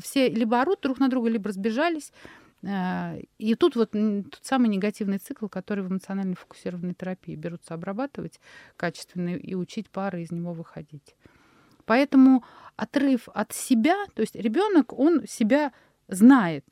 Все 0.00 0.28
либо 0.28 0.60
орут 0.60 0.80
друг 0.82 0.98
на 1.00 1.08
друга, 1.08 1.28
либо 1.28 1.48
разбежались. 1.48 2.12
Э, 2.62 3.20
И 3.38 3.54
тут 3.54 3.76
вот 3.76 3.92
тот 3.92 4.40
самый 4.42 4.68
негативный 4.68 5.18
цикл, 5.18 5.48
который 5.48 5.84
в 5.84 5.88
эмоционально 5.88 6.34
фокусированной 6.34 6.94
терапии 6.94 7.34
берутся 7.36 7.74
обрабатывать 7.74 8.40
качественно 8.76 9.36
и 9.36 9.54
учить 9.54 9.90
пары 9.90 10.22
из 10.22 10.30
него 10.30 10.52
выходить. 10.52 11.14
Поэтому 11.84 12.44
отрыв 12.76 13.28
от 13.34 13.52
себя, 13.52 13.96
то 14.14 14.22
есть 14.22 14.36
ребенок, 14.36 14.92
он 14.92 15.26
себя 15.26 15.72
знает, 16.08 16.64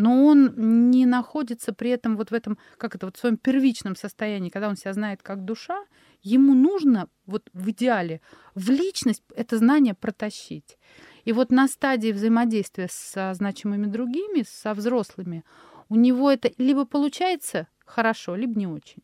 но 0.00 0.24
он 0.24 0.90
не 0.90 1.04
находится 1.04 1.74
при 1.74 1.90
этом 1.90 2.16
вот 2.16 2.30
в 2.30 2.34
этом, 2.34 2.56
как 2.78 2.94
это, 2.94 3.06
вот 3.06 3.16
в 3.16 3.20
своем 3.20 3.36
первичном 3.36 3.94
состоянии, 3.94 4.48
когда 4.48 4.68
он 4.68 4.76
себя 4.76 4.94
знает 4.94 5.22
как 5.22 5.44
душа, 5.44 5.84
ему 6.22 6.54
нужно 6.54 7.08
вот 7.26 7.50
в 7.52 7.70
идеале 7.70 8.22
в 8.54 8.70
личность 8.70 9.22
это 9.36 9.58
знание 9.58 9.94
протащить. 9.94 10.78
И 11.24 11.32
вот 11.32 11.50
на 11.50 11.68
стадии 11.68 12.12
взаимодействия 12.12 12.88
со 12.90 13.34
значимыми 13.34 13.86
другими, 13.86 14.42
со 14.48 14.72
взрослыми, 14.72 15.44
у 15.90 15.96
него 15.96 16.30
это 16.30 16.50
либо 16.56 16.86
получается 16.86 17.68
хорошо, 17.84 18.36
либо 18.36 18.58
не 18.58 18.66
очень. 18.66 19.02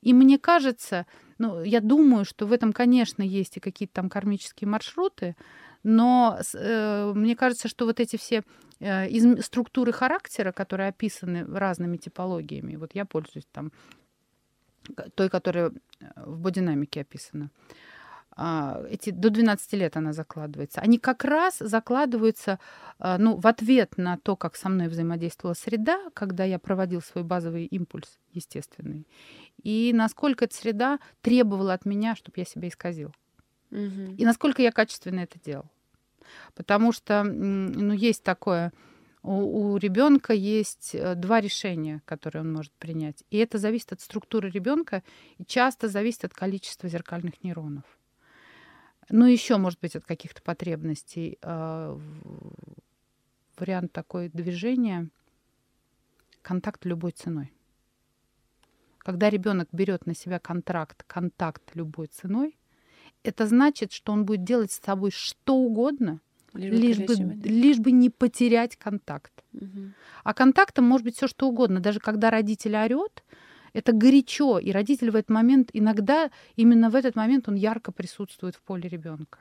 И 0.00 0.12
мне 0.12 0.38
кажется, 0.38 1.06
ну, 1.38 1.64
я 1.64 1.80
думаю, 1.80 2.24
что 2.24 2.46
в 2.46 2.52
этом, 2.52 2.72
конечно, 2.72 3.22
есть 3.22 3.56
и 3.56 3.60
какие-то 3.60 3.94
там 3.94 4.08
кармические 4.08 4.68
маршруты, 4.68 5.34
но 5.88 6.36
э, 6.54 7.12
мне 7.14 7.36
кажется, 7.36 7.68
что 7.68 7.84
вот 7.86 8.00
эти 8.00 8.16
все 8.16 8.42
э, 8.80 9.08
изм- 9.08 9.40
структуры 9.40 9.92
характера, 9.92 10.50
которые 10.50 10.88
описаны 10.88 11.44
разными 11.44 11.96
типологиями, 11.96 12.74
вот 12.74 12.90
я 12.94 13.04
пользуюсь 13.04 13.46
там 13.52 13.70
той, 15.14 15.28
которая 15.28 15.70
э, 15.70 16.06
в 16.16 16.40
бодинамике 16.40 17.02
описана, 17.02 17.50
а, 18.38 18.82
эти 18.90 19.10
до 19.10 19.30
12 19.30 19.72
лет 19.74 19.96
она 19.96 20.12
закладывается. 20.12 20.80
Они 20.80 20.98
как 20.98 21.24
раз 21.24 21.58
закладываются 21.60 22.58
а, 22.98 23.16
ну, 23.16 23.36
в 23.36 23.46
ответ 23.46 23.96
на 23.96 24.18
то, 24.18 24.34
как 24.34 24.56
со 24.56 24.68
мной 24.68 24.88
взаимодействовала 24.88 25.54
среда, 25.54 25.98
когда 26.14 26.42
я 26.42 26.58
проводил 26.58 27.00
свой 27.00 27.22
базовый 27.22 27.64
импульс 27.64 28.18
естественный, 28.32 29.06
и 29.62 29.92
насколько 29.94 30.46
эта 30.46 30.54
среда 30.56 30.98
требовала 31.22 31.74
от 31.74 31.86
меня, 31.86 32.16
чтобы 32.16 32.34
я 32.38 32.44
себя 32.44 32.66
исказил. 32.66 33.14
Мгм. 33.70 34.16
И 34.16 34.24
насколько 34.24 34.62
я 34.62 34.72
качественно 34.72 35.20
это 35.20 35.38
делал. 35.38 35.70
Потому 36.54 36.92
что, 36.92 37.22
ну, 37.24 37.92
есть 37.92 38.22
такое 38.22 38.72
У, 39.22 39.72
у 39.72 39.76
ребенка 39.78 40.34
есть 40.34 40.94
э, 40.94 41.16
два 41.16 41.40
решения, 41.40 42.00
которые 42.04 42.42
он 42.42 42.52
может 42.52 42.72
принять. 42.78 43.24
И 43.32 43.38
это 43.38 43.58
зависит 43.58 43.92
от 43.92 44.00
структуры 44.00 44.50
ребенка 44.50 45.02
и 45.38 45.44
часто 45.44 45.88
зависит 45.88 46.24
от 46.24 46.32
количества 46.32 46.88
зеркальных 46.88 47.42
нейронов. 47.42 47.84
Ну, 49.10 49.26
еще, 49.26 49.56
может 49.56 49.80
быть, 49.80 49.96
от 49.96 50.04
каких-то 50.04 50.42
потребностей. 50.42 51.38
А, 51.42 51.98
вариант 53.58 53.92
такой 53.92 54.28
движения 54.28 55.08
контакт 56.42 56.84
любой 56.84 57.10
ценой. 57.10 57.52
Когда 58.98 59.30
ребенок 59.30 59.68
берет 59.72 60.06
на 60.06 60.14
себя 60.14 60.38
контракт, 60.38 61.02
контакт 61.04 61.74
любой 61.74 62.06
ценой, 62.06 62.56
это 63.26 63.46
значит, 63.46 63.92
что 63.92 64.12
он 64.12 64.24
будет 64.24 64.44
делать 64.44 64.72
с 64.72 64.80
собой 64.80 65.10
что 65.10 65.54
угодно, 65.56 66.20
лишь, 66.54 66.98
бы, 66.98 67.14
лишь 67.44 67.78
бы 67.78 67.92
не 67.92 68.10
потерять 68.10 68.76
контакт. 68.76 69.32
Угу. 69.52 69.92
А 70.24 70.34
контактом 70.34 70.84
может 70.84 71.04
быть 71.04 71.16
все 71.16 71.28
что 71.28 71.48
угодно. 71.48 71.80
Даже 71.80 72.00
когда 72.00 72.30
родитель 72.30 72.76
орет, 72.76 73.24
это 73.72 73.92
горячо, 73.92 74.58
и 74.58 74.70
родитель 74.70 75.10
в 75.10 75.16
этот 75.16 75.30
момент 75.30 75.70
иногда 75.72 76.30
именно 76.54 76.88
в 76.88 76.94
этот 76.94 77.14
момент 77.14 77.48
он 77.48 77.56
ярко 77.56 77.92
присутствует 77.92 78.56
в 78.56 78.62
поле 78.62 78.88
ребенка. 78.88 79.38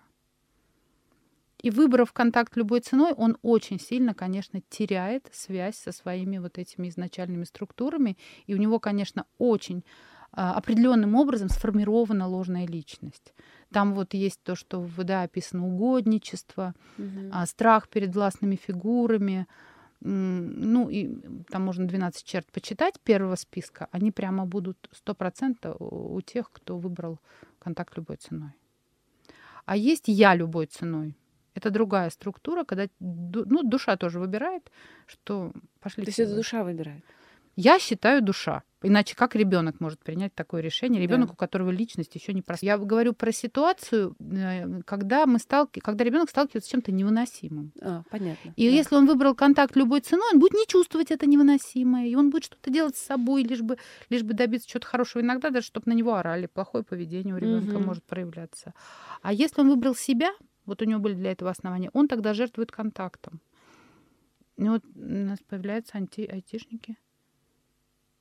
И 1.62 1.72
выбрав 1.72 2.14
контакт 2.14 2.56
любой 2.58 2.82
ценой, 2.82 3.14
он 3.14 3.38
очень 3.42 3.80
сильно, 3.80 4.14
конечно, 4.14 4.62
теряет 4.70 5.30
связь 5.32 5.78
со 5.78 5.92
своими 5.92 6.38
вот 6.38 6.58
этими 6.58 6.90
изначальными 6.90 7.44
структурами. 7.44 8.18
И 8.46 8.54
у 8.54 8.58
него, 8.58 8.80
конечно, 8.80 9.26
очень 9.38 9.84
а, 10.32 10.54
определенным 10.54 11.16
образом 11.16 11.50
сформирована 11.50 12.28
ложная 12.28 12.68
личность. 12.68 13.34
Там 13.76 13.94
вот 13.94 14.14
есть 14.14 14.40
то, 14.42 14.56
что 14.56 14.80
в 14.80 14.88
ВДА 14.88 15.24
описано 15.24 15.68
угодничество, 15.68 16.74
угу. 16.98 17.46
страх 17.46 17.90
перед 17.90 18.16
властными 18.16 18.56
фигурами. 18.56 19.48
Ну, 20.00 20.90
и 20.90 21.10
там 21.50 21.64
можно 21.64 21.86
12 21.86 22.24
черт 22.24 22.50
почитать 22.54 23.02
первого 23.02 23.36
списка. 23.36 23.90
Они 23.92 24.12
прямо 24.12 24.46
будут 24.46 24.90
100% 25.06 25.76
у 25.80 26.22
тех, 26.22 26.52
кто 26.54 26.78
выбрал 26.78 27.20
контакт 27.60 27.98
любой 27.98 28.16
ценой. 28.16 28.52
А 29.66 29.76
есть 29.76 30.08
я 30.08 30.36
любой 30.36 30.68
ценой. 30.68 31.18
Это 31.54 31.70
другая 31.70 32.10
структура, 32.12 32.64
когда 32.64 32.88
ну, 33.02 33.62
душа 33.64 33.98
тоже 33.98 34.20
выбирает, 34.20 34.72
что 35.06 35.52
пошли. 35.82 36.06
То 36.06 36.10
есть 36.10 36.20
это 36.20 36.36
душа 36.36 36.64
выбирает? 36.64 37.04
Я 37.56 37.80
считаю 37.80 38.22
душа. 38.22 38.64
Иначе 38.88 39.16
как 39.16 39.36
ребенок 39.36 39.80
может 39.80 40.00
принять 40.00 40.36
такое 40.36 40.62
решение? 40.62 41.02
Ребенок, 41.02 41.30
да. 41.30 41.34
у 41.34 41.36
которого 41.36 41.72
личность 41.72 42.14
еще 42.14 42.34
не 42.34 42.44
просто. 42.44 42.66
Я 42.68 42.78
говорю 42.78 43.14
про 43.14 43.32
ситуацию, 43.32 44.16
э, 44.20 44.82
когда 44.84 45.26
мы 45.26 45.40
сталки... 45.40 45.80
когда 45.80 46.04
ребенок 46.04 46.30
сталкивается 46.30 46.68
с 46.68 46.72
чем-то 46.72 46.92
невыносимым. 46.92 47.72
А, 47.82 48.04
понятно. 48.12 48.54
И 48.56 48.70
да. 48.70 48.76
если 48.76 48.96
он 48.96 49.08
выбрал 49.08 49.34
контакт 49.34 49.76
любой 49.76 50.02
ценой, 50.02 50.28
он 50.34 50.40
будет 50.40 50.54
не 50.54 50.68
чувствовать 50.68 51.10
это 51.10 51.26
невыносимое, 51.26 52.06
и 52.06 52.14
он 52.14 52.30
будет 52.30 52.44
что-то 52.44 52.70
делать 52.70 52.96
с 52.96 53.02
собой, 53.02 53.44
лишь 53.44 53.62
бы, 53.62 53.78
лишь 54.10 54.22
бы 54.22 54.34
добиться 54.34 54.70
чего-то 54.70 54.88
хорошего. 54.88 55.24
Иногда 55.24 55.50
даже, 55.50 55.66
чтобы 55.66 55.90
на 55.90 55.96
него 55.96 56.14
орали, 56.14 56.46
плохое 56.46 56.84
поведение 56.84 57.34
у 57.34 57.38
ребенка 57.38 57.78
угу. 57.78 57.86
может 57.86 58.04
проявляться. 58.04 58.76
А 59.24 59.34
если 59.34 59.62
он 59.62 59.70
выбрал 59.70 59.96
себя, 59.96 60.30
вот 60.66 60.84
у 60.84 60.86
него 60.86 61.00
были 61.00 61.16
для 61.16 61.32
этого 61.32 61.50
основания, 61.50 61.90
он 61.94 62.08
тогда 62.08 62.36
жертвует 62.36 62.72
контактом. 62.72 63.42
И 64.58 64.64
вот 64.64 64.84
у 64.96 65.00
нас 65.00 65.40
появляются 65.40 65.98
анти 65.98 66.22
айтишники. 66.22 66.98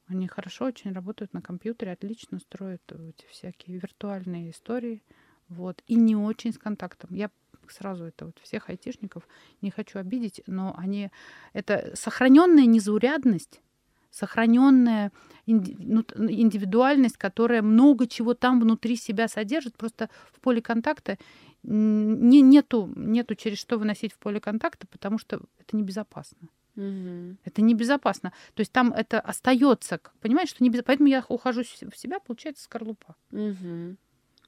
Они 0.07 0.29
хорошо 0.29 0.67
очень 0.67 0.93
работают 0.93 1.33
на 1.33 1.41
компьютере, 1.41 1.93
отлично 1.93 2.39
строят 2.39 2.83
эти 2.93 3.27
всякие 3.31 3.79
виртуальные 3.79 4.51
истории. 4.51 5.03
Вот. 5.49 5.83
И 5.87 5.95
не 5.95 6.17
очень 6.17 6.53
с 6.53 6.59
контактом. 6.59 7.15
Я 7.15 7.31
сразу 7.71 8.05
это 8.05 8.27
вот 8.27 8.39
всех 8.43 8.69
айтишников 8.69 9.27
не 9.63 9.71
хочу 9.71 9.99
обидеть, 9.99 10.43
но 10.47 10.75
они... 10.77 11.11
Это 11.53 11.93
сохраненная 11.95 12.67
незаурядность, 12.67 13.63
сохраненная 14.11 15.11
ну, 15.47 16.05
индивидуальность, 16.29 17.17
которая 17.17 17.63
много 17.63 18.07
чего 18.07 18.35
там 18.35 18.61
внутри 18.61 18.97
себя 18.97 19.29
содержит, 19.29 19.77
просто 19.77 20.11
в 20.33 20.41
поле 20.41 20.61
контакта 20.61 21.19
не, 21.63 22.43
нету, 22.43 22.93
нету 22.95 23.35
через 23.35 23.59
что 23.59 23.79
выносить 23.79 24.13
в 24.13 24.19
поле 24.19 24.39
контакта, 24.39 24.87
потому 24.87 25.19
что 25.19 25.41
это 25.59 25.77
небезопасно. 25.77 26.49
Угу. 26.77 27.37
Это 27.45 27.63
небезопасно. 27.63 28.33
То 28.55 28.61
есть 28.61 28.73
там 28.73 28.93
это 28.93 29.21
остается, 29.21 30.01
понимаешь, 30.21 30.49
что 30.49 30.65
небезопасно. 30.65 30.87
Поэтому 30.87 31.09
я 31.09 31.25
ухожу 31.29 31.63
в 31.63 31.97
себя, 31.97 32.21
получается 32.21 32.65
скорлупа. 32.65 33.17
Угу. 33.31 33.97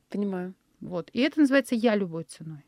Понимаю. 0.09 0.55
Вот. 0.81 1.11
И 1.13 1.21
это 1.21 1.41
называется 1.41 1.75
я 1.75 1.95
любой 1.95 2.25
ценой. 2.25 2.65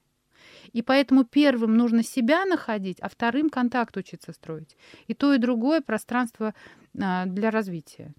И 0.72 0.82
поэтому 0.82 1.24
первым 1.24 1.76
нужно 1.76 2.02
себя 2.02 2.44
находить, 2.44 3.00
а 3.00 3.08
вторым 3.08 3.50
контакт 3.50 3.96
учиться 3.96 4.32
строить. 4.32 4.76
И 5.06 5.14
то, 5.14 5.34
и 5.34 5.38
другое 5.38 5.80
пространство 5.80 6.54
а, 7.00 7.26
для 7.26 7.50
развития. 7.50 8.14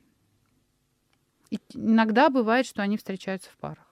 И 1.50 1.60
иногда 1.74 2.30
бывает, 2.30 2.66
что 2.66 2.82
они 2.82 2.98
встречаются 2.98 3.50
в 3.50 3.58
парах 3.58 3.89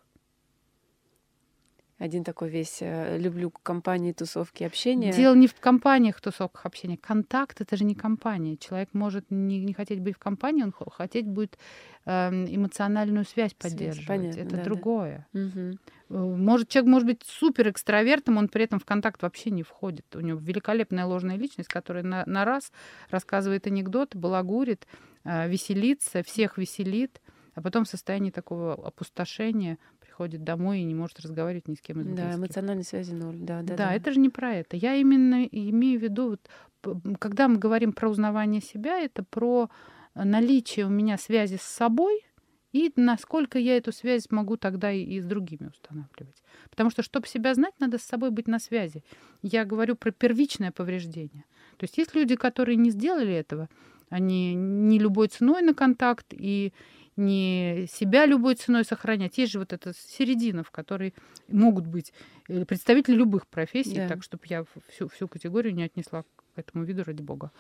один 1.98 2.24
такой 2.24 2.50
весь 2.50 2.78
э, 2.82 3.18
люблю 3.18 3.50
компании, 3.50 4.12
тусовки, 4.12 4.64
общения. 4.64 5.12
Дело 5.12 5.34
не 5.34 5.48
в 5.48 5.56
компаниях, 5.56 6.22
тусовках, 6.22 6.66
общения. 6.68 6.98
Контакт 6.98 7.60
это 7.60 7.76
же 7.76 7.86
не 7.86 7.96
компания. 7.96 8.56
Человек 8.56 8.90
может 8.94 9.26
не, 9.32 9.60
не 9.60 9.74
хотеть 9.74 10.00
быть 10.00 10.16
в 10.16 10.20
компании, 10.20 10.64
он 10.64 10.74
хотеть 10.92 11.26
будет 11.26 11.58
э, 12.06 12.30
эмоциональную 12.30 13.26
связь 13.26 13.56
поддерживать. 13.56 14.06
Связь, 14.06 14.08
понятно, 14.08 14.40
это 14.40 14.58
да, 14.58 14.64
другое. 14.64 15.28
Да. 15.34 15.42
Угу. 15.42 16.38
Может, 16.38 16.70
человек 16.70 16.90
может 16.90 17.08
быть 17.08 17.24
супер 17.26 17.70
экстравертом, 17.70 18.38
он 18.38 18.48
при 18.48 18.64
этом 18.64 18.80
в 18.80 18.86
контакт 18.86 19.24
вообще 19.24 19.50
не 19.50 19.64
входит. 19.64 20.16
У 20.16 20.20
него 20.20 20.40
великолепная 20.40 21.06
ложная 21.06 21.36
личность, 21.36 21.68
которая 21.68 22.04
на, 22.04 22.24
на 22.28 22.46
раз 22.46 22.72
рассказывает 23.10 23.66
анекдоты, 23.66 24.20
балагурит, 24.20 24.88
э, 25.24 25.50
веселится, 25.50 26.22
всех 26.22 26.60
веселит, 26.60 27.22
а 27.56 27.62
потом 27.62 27.86
в 27.86 27.90
состоянии 27.90 28.30
такого 28.30 28.76
опустошения 28.76 29.80
приходит 30.18 30.44
домой 30.44 30.80
и 30.80 30.84
не 30.84 30.96
может 30.96 31.20
разговаривать 31.20 31.68
ни 31.68 31.76
с 31.76 31.82
кем 31.82 32.02
из 32.02 32.08
близких. 32.08 32.32
Да, 32.32 32.36
эмоциональной 32.36 32.84
связи 32.84 33.14
ноль. 33.14 33.38
Да, 33.38 33.62
да, 33.62 33.76
да, 33.76 33.76
да. 33.76 33.94
это 33.94 34.12
же 34.12 34.20
не 34.20 34.30
про 34.30 34.56
это. 34.56 34.76
Я 34.76 34.96
именно 34.96 35.46
имею 35.46 36.00
в 36.00 36.04
виду, 36.04 36.38
вот, 36.84 37.18
когда 37.20 37.48
мы 37.48 37.58
говорим 37.58 37.94
про 37.94 38.10
узнавание 38.10 38.62
себя, 38.62 39.00
это 39.00 39.24
про 39.24 39.70
наличие 40.16 40.88
у 40.88 40.90
меня 40.90 41.18
связи 41.18 41.58
с 41.58 41.62
собой 41.62 42.26
и 42.74 42.92
насколько 42.96 43.60
я 43.60 43.78
эту 43.78 43.92
связь 43.92 44.32
могу 44.32 44.58
тогда 44.58 44.92
и, 44.92 45.04
и 45.04 45.22
с 45.22 45.26
другими 45.26 45.68
устанавливать. 45.68 46.42
Потому 46.72 46.90
что, 46.90 47.04
чтобы 47.04 47.28
себя 47.28 47.54
знать, 47.54 47.74
надо 47.80 48.00
с 48.00 48.04
собой 48.04 48.32
быть 48.32 48.48
на 48.48 48.58
связи. 48.58 49.04
Я 49.44 49.66
говорю 49.66 49.96
про 49.96 50.12
первичное 50.12 50.72
повреждение. 50.72 51.46
То 51.78 51.84
есть 51.84 51.98
есть 51.98 52.16
люди, 52.16 52.36
которые 52.36 52.76
не 52.76 52.90
сделали 52.90 53.34
этого, 53.34 53.70
они 54.10 54.56
не 54.56 54.98
любой 54.98 55.28
ценой 55.28 55.62
на 55.62 55.76
контакт 55.76 56.28
и, 56.32 56.74
не 57.18 57.88
себя 57.92 58.26
любой 58.26 58.56
ценой 58.56 58.86
сохранять. 58.86 59.38
Есть 59.38 59.52
же 59.52 59.60
вот 59.60 59.74
эта 59.74 59.94
середина, 59.94 60.64
в 60.64 60.72
которой 60.72 61.14
могут 61.48 61.88
быть 61.88 62.14
э, 62.48 62.64
представители 62.66 63.16
любых 63.16 63.48
профессий, 63.48 63.96
да. 63.96 64.08
так, 64.08 64.24
чтобы 64.24 64.44
я 64.48 64.66
всю, 64.88 65.10
всю 65.10 65.28
категорию 65.28 65.74
не 65.74 65.84
отнесла 65.84 66.24
к 66.24 66.44
этому 66.56 66.86
виду, 66.86 67.04
ради 67.04 67.22
бога. 67.22 67.52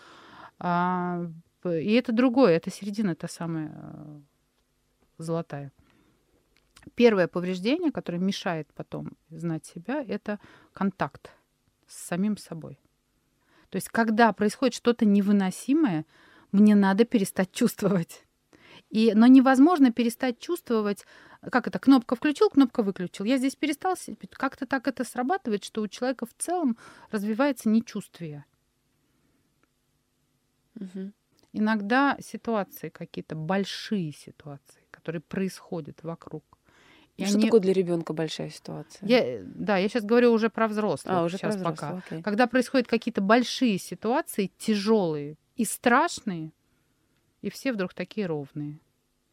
А, 0.60 1.28
и 1.65 1.93
это 1.93 2.12
другое, 2.12 2.56
это 2.56 2.70
середина, 2.70 3.15
та 3.15 3.28
самая 3.28 3.74
э, 3.76 4.20
золотая. 5.17 5.72
Первое 6.96 7.28
повреждение, 7.28 7.91
которое 7.91 8.20
мешает 8.20 8.72
потом 8.74 9.17
знать 9.30 9.65
себя, 9.65 10.04
это 10.08 10.39
контакт 10.72 11.32
с 11.88 12.08
самим 12.08 12.38
собой. 12.38 12.80
То 13.70 13.76
есть, 13.76 13.89
когда 13.89 14.32
происходит 14.32 14.76
что-то 14.76 15.06
невыносимое, 15.06 16.06
мне 16.52 16.76
надо 16.76 17.04
перестать 17.04 17.52
чувствовать. 17.52 18.27
И, 18.89 19.13
но 19.13 19.28
невозможно 19.28 19.91
перестать 19.91 20.39
чувствовать, 20.39 21.06
как 21.52 21.67
это, 21.67 21.78
кнопка 21.80 22.15
включил, 22.15 22.50
кнопка 22.50 22.84
выключил. 22.84 23.26
Я 23.26 23.38
здесь 23.38 23.56
перестал, 23.56 23.95
как-то 24.32 24.65
так 24.65 24.88
это 24.88 25.04
срабатывает, 25.04 25.63
что 25.63 25.82
у 25.82 25.88
человека 25.88 26.26
в 26.26 26.34
целом 26.38 26.78
развивается 27.12 27.69
нечувствие. 27.69 28.45
Угу. 30.76 31.12
Иногда 31.54 32.17
ситуации 32.21 32.89
какие-то, 32.89 33.36
большие 33.36 34.13
ситуации, 34.13 34.82
которые 34.91 35.21
происходят 35.21 36.04
вокруг. 36.04 36.43
И 37.17 37.26
что 37.26 37.36
они... 37.36 37.45
такое 37.45 37.62
для 37.62 37.73
ребенка 37.73 38.13
большая 38.13 38.50
ситуация? 38.52 39.08
Я, 39.08 39.41
да, 39.43 39.78
я 39.78 39.89
сейчас 39.89 40.04
говорю 40.04 40.32
уже 40.32 40.50
про 40.50 40.67
взрослых. 40.67 41.15
А, 41.15 41.23
уже 41.23 41.38
сейчас 41.38 41.56
про 41.56 41.71
взрослых, 41.71 41.80
пока. 41.80 41.97
Окей. 42.06 42.21
Когда 42.21 42.45
происходят 42.45 42.88
какие-то 42.88 43.21
большие 43.21 43.80
ситуации, 43.80 44.52
тяжелые 44.60 45.38
и 45.56 45.65
страшные, 45.65 46.52
и 47.41 47.50
все 47.50 47.71
вдруг 47.73 47.93
такие 47.93 48.28
ровные. 48.28 48.80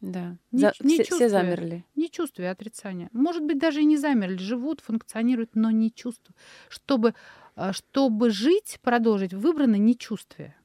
Да. 0.01 0.37
Не, 0.53 0.61
За, 0.61 0.73
не 0.81 1.03
все, 1.03 1.15
все 1.17 1.29
замерли. 1.29 1.85
Не 1.97 2.11
чувствуя 2.11 2.51
отрицания. 2.51 3.09
Может 3.13 3.43
быть, 3.43 3.59
даже 3.59 3.81
и 3.81 3.85
не 3.85 3.97
замерли, 3.97 4.37
живут, 4.37 4.81
функционируют, 4.81 5.55
но 5.55 5.71
не 5.71 5.91
чувствуют. 5.91 6.37
Чтобы, 6.69 7.15
а, 7.57 7.73
чтобы 7.73 8.31
жить, 8.31 8.79
продолжить, 8.83 9.33
выбрано 9.33 9.77
не 9.77 9.97
чувствие. 9.97 10.57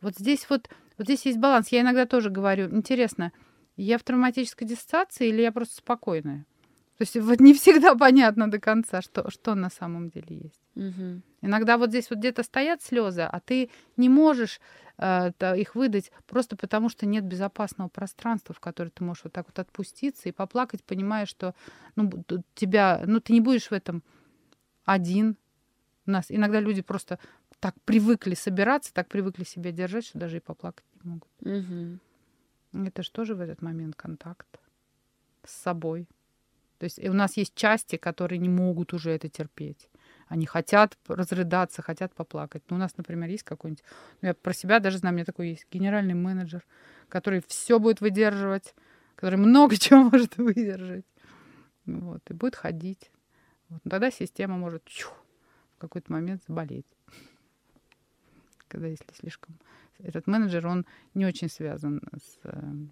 Вот 0.00 0.16
здесь 0.16 0.48
вот, 0.48 0.70
вот 0.96 1.06
здесь 1.06 1.26
есть 1.26 1.38
баланс. 1.38 1.68
Я 1.68 1.82
иногда 1.82 2.06
тоже 2.06 2.30
говорю, 2.30 2.74
интересно, 2.74 3.32
я 3.76 3.98
в 3.98 4.04
травматической 4.04 4.66
диссоциации 4.66 5.28
или 5.28 5.42
я 5.42 5.52
просто 5.52 5.76
спокойная? 5.76 6.46
То 7.02 7.04
есть 7.04 7.16
вот 7.16 7.40
не 7.40 7.52
всегда 7.52 7.94
понятно 7.96 8.48
до 8.48 8.60
конца, 8.60 9.02
что, 9.02 9.28
что 9.28 9.56
на 9.56 9.70
самом 9.70 10.08
деле 10.08 10.36
есть. 10.36 10.62
Угу. 10.76 11.22
Иногда 11.40 11.76
вот 11.76 11.90
здесь 11.90 12.08
вот 12.10 12.20
где-то 12.20 12.44
стоят 12.44 12.80
слезы, 12.80 13.22
а 13.22 13.40
ты 13.40 13.70
не 13.96 14.08
можешь 14.08 14.60
э, 14.98 15.32
их 15.56 15.74
выдать 15.74 16.12
просто 16.28 16.56
потому, 16.56 16.88
что 16.88 17.04
нет 17.04 17.24
безопасного 17.24 17.88
пространства, 17.88 18.54
в 18.54 18.60
которое 18.60 18.90
ты 18.90 19.02
можешь 19.02 19.24
вот 19.24 19.32
так 19.32 19.48
вот 19.48 19.58
отпуститься 19.58 20.28
и 20.28 20.32
поплакать, 20.32 20.84
понимая, 20.84 21.26
что 21.26 21.56
ну, 21.96 22.08
тебя, 22.54 23.02
ну, 23.04 23.18
ты 23.18 23.32
не 23.32 23.40
будешь 23.40 23.66
в 23.66 23.72
этом 23.72 24.04
один. 24.84 25.36
У 26.06 26.12
нас 26.12 26.26
иногда 26.28 26.60
люди 26.60 26.82
просто 26.82 27.18
так 27.58 27.74
привыкли 27.84 28.34
собираться, 28.34 28.94
так 28.94 29.08
привыкли 29.08 29.42
себя 29.42 29.72
держать, 29.72 30.06
что 30.06 30.20
даже 30.20 30.36
и 30.36 30.40
поплакать 30.40 30.84
не 31.02 31.10
могут. 31.10 31.30
Угу. 31.40 32.86
Это 32.86 33.02
же 33.02 33.10
тоже 33.10 33.34
в 33.34 33.40
этот 33.40 33.60
момент 33.60 33.96
контакт 33.96 34.60
с 35.44 35.52
собой. 35.62 36.06
То 36.82 36.86
есть 36.86 36.98
у 36.98 37.12
нас 37.12 37.36
есть 37.36 37.54
части, 37.54 37.94
которые 37.94 38.40
не 38.40 38.48
могут 38.48 38.92
уже 38.92 39.12
это 39.12 39.28
терпеть. 39.28 39.88
Они 40.26 40.46
хотят 40.46 40.98
разрыдаться, 41.06 41.80
хотят 41.80 42.12
поплакать. 42.12 42.64
Ну, 42.68 42.74
у 42.74 42.78
нас, 42.80 42.96
например, 42.96 43.28
есть 43.28 43.44
какой-нибудь... 43.44 43.84
Ну, 44.20 44.26
я 44.26 44.34
про 44.34 44.52
себя 44.52 44.80
даже 44.80 44.98
знаю, 44.98 45.12
у 45.12 45.14
меня 45.14 45.24
такой 45.24 45.50
есть 45.50 45.64
генеральный 45.70 46.14
менеджер, 46.14 46.66
который 47.08 47.40
все 47.46 47.78
будет 47.78 48.00
выдерживать, 48.00 48.74
который 49.14 49.36
много 49.36 49.76
чего 49.78 50.10
может 50.10 50.36
выдержать. 50.38 51.04
Вот, 51.86 52.28
и 52.28 52.34
будет 52.34 52.56
ходить. 52.56 53.12
Вот. 53.68 53.80
Тогда 53.88 54.10
система 54.10 54.56
может 54.56 54.84
чу, 54.84 55.06
в 55.76 55.78
какой-то 55.78 56.10
момент 56.10 56.42
заболеть. 56.48 56.96
Когда 58.66 58.88
если 58.88 59.06
слишком... 59.16 59.56
Этот 60.00 60.26
менеджер, 60.26 60.66
он 60.66 60.84
не 61.14 61.26
очень 61.26 61.48
связан 61.48 62.02
с 62.16 62.40
эм, 62.42 62.90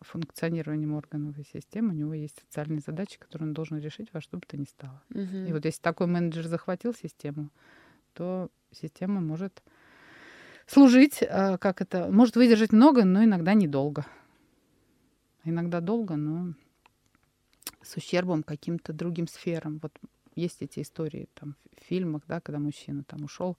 функционированием 0.00 0.96
органовой 0.96 1.44
системы, 1.44 1.90
у 1.90 1.96
него 1.96 2.14
есть 2.14 2.36
социальные 2.40 2.80
задачи, 2.80 3.18
которые 3.18 3.48
он 3.48 3.54
должен 3.54 3.78
решить 3.78 4.08
во 4.12 4.20
что 4.20 4.38
бы 4.38 4.42
то 4.46 4.56
ни 4.56 4.64
стало. 4.64 5.02
Угу. 5.10 5.48
И 5.48 5.52
вот 5.52 5.64
если 5.64 5.80
такой 5.80 6.06
менеджер 6.06 6.46
захватил 6.46 6.94
систему, 6.94 7.50
то 8.14 8.50
система 8.72 9.20
может 9.20 9.62
служить, 10.66 11.22
а, 11.22 11.58
как 11.58 11.80
это, 11.82 12.10
может 12.10 12.36
выдержать 12.36 12.72
много, 12.72 13.04
но 13.04 13.24
иногда 13.24 13.54
недолго. 13.54 14.06
Иногда 15.44 15.80
долго, 15.80 16.16
но 16.16 16.54
с 17.82 17.96
ущербом 17.96 18.42
каким-то 18.42 18.92
другим 18.92 19.26
сферам. 19.26 19.80
Вот 19.82 19.92
есть 20.34 20.62
эти 20.62 20.80
истории 20.80 21.28
там 21.34 21.56
в 21.76 21.84
фильмах, 21.84 22.22
да, 22.26 22.40
когда 22.40 22.58
мужчина 22.58 23.04
там 23.04 23.24
ушел 23.24 23.56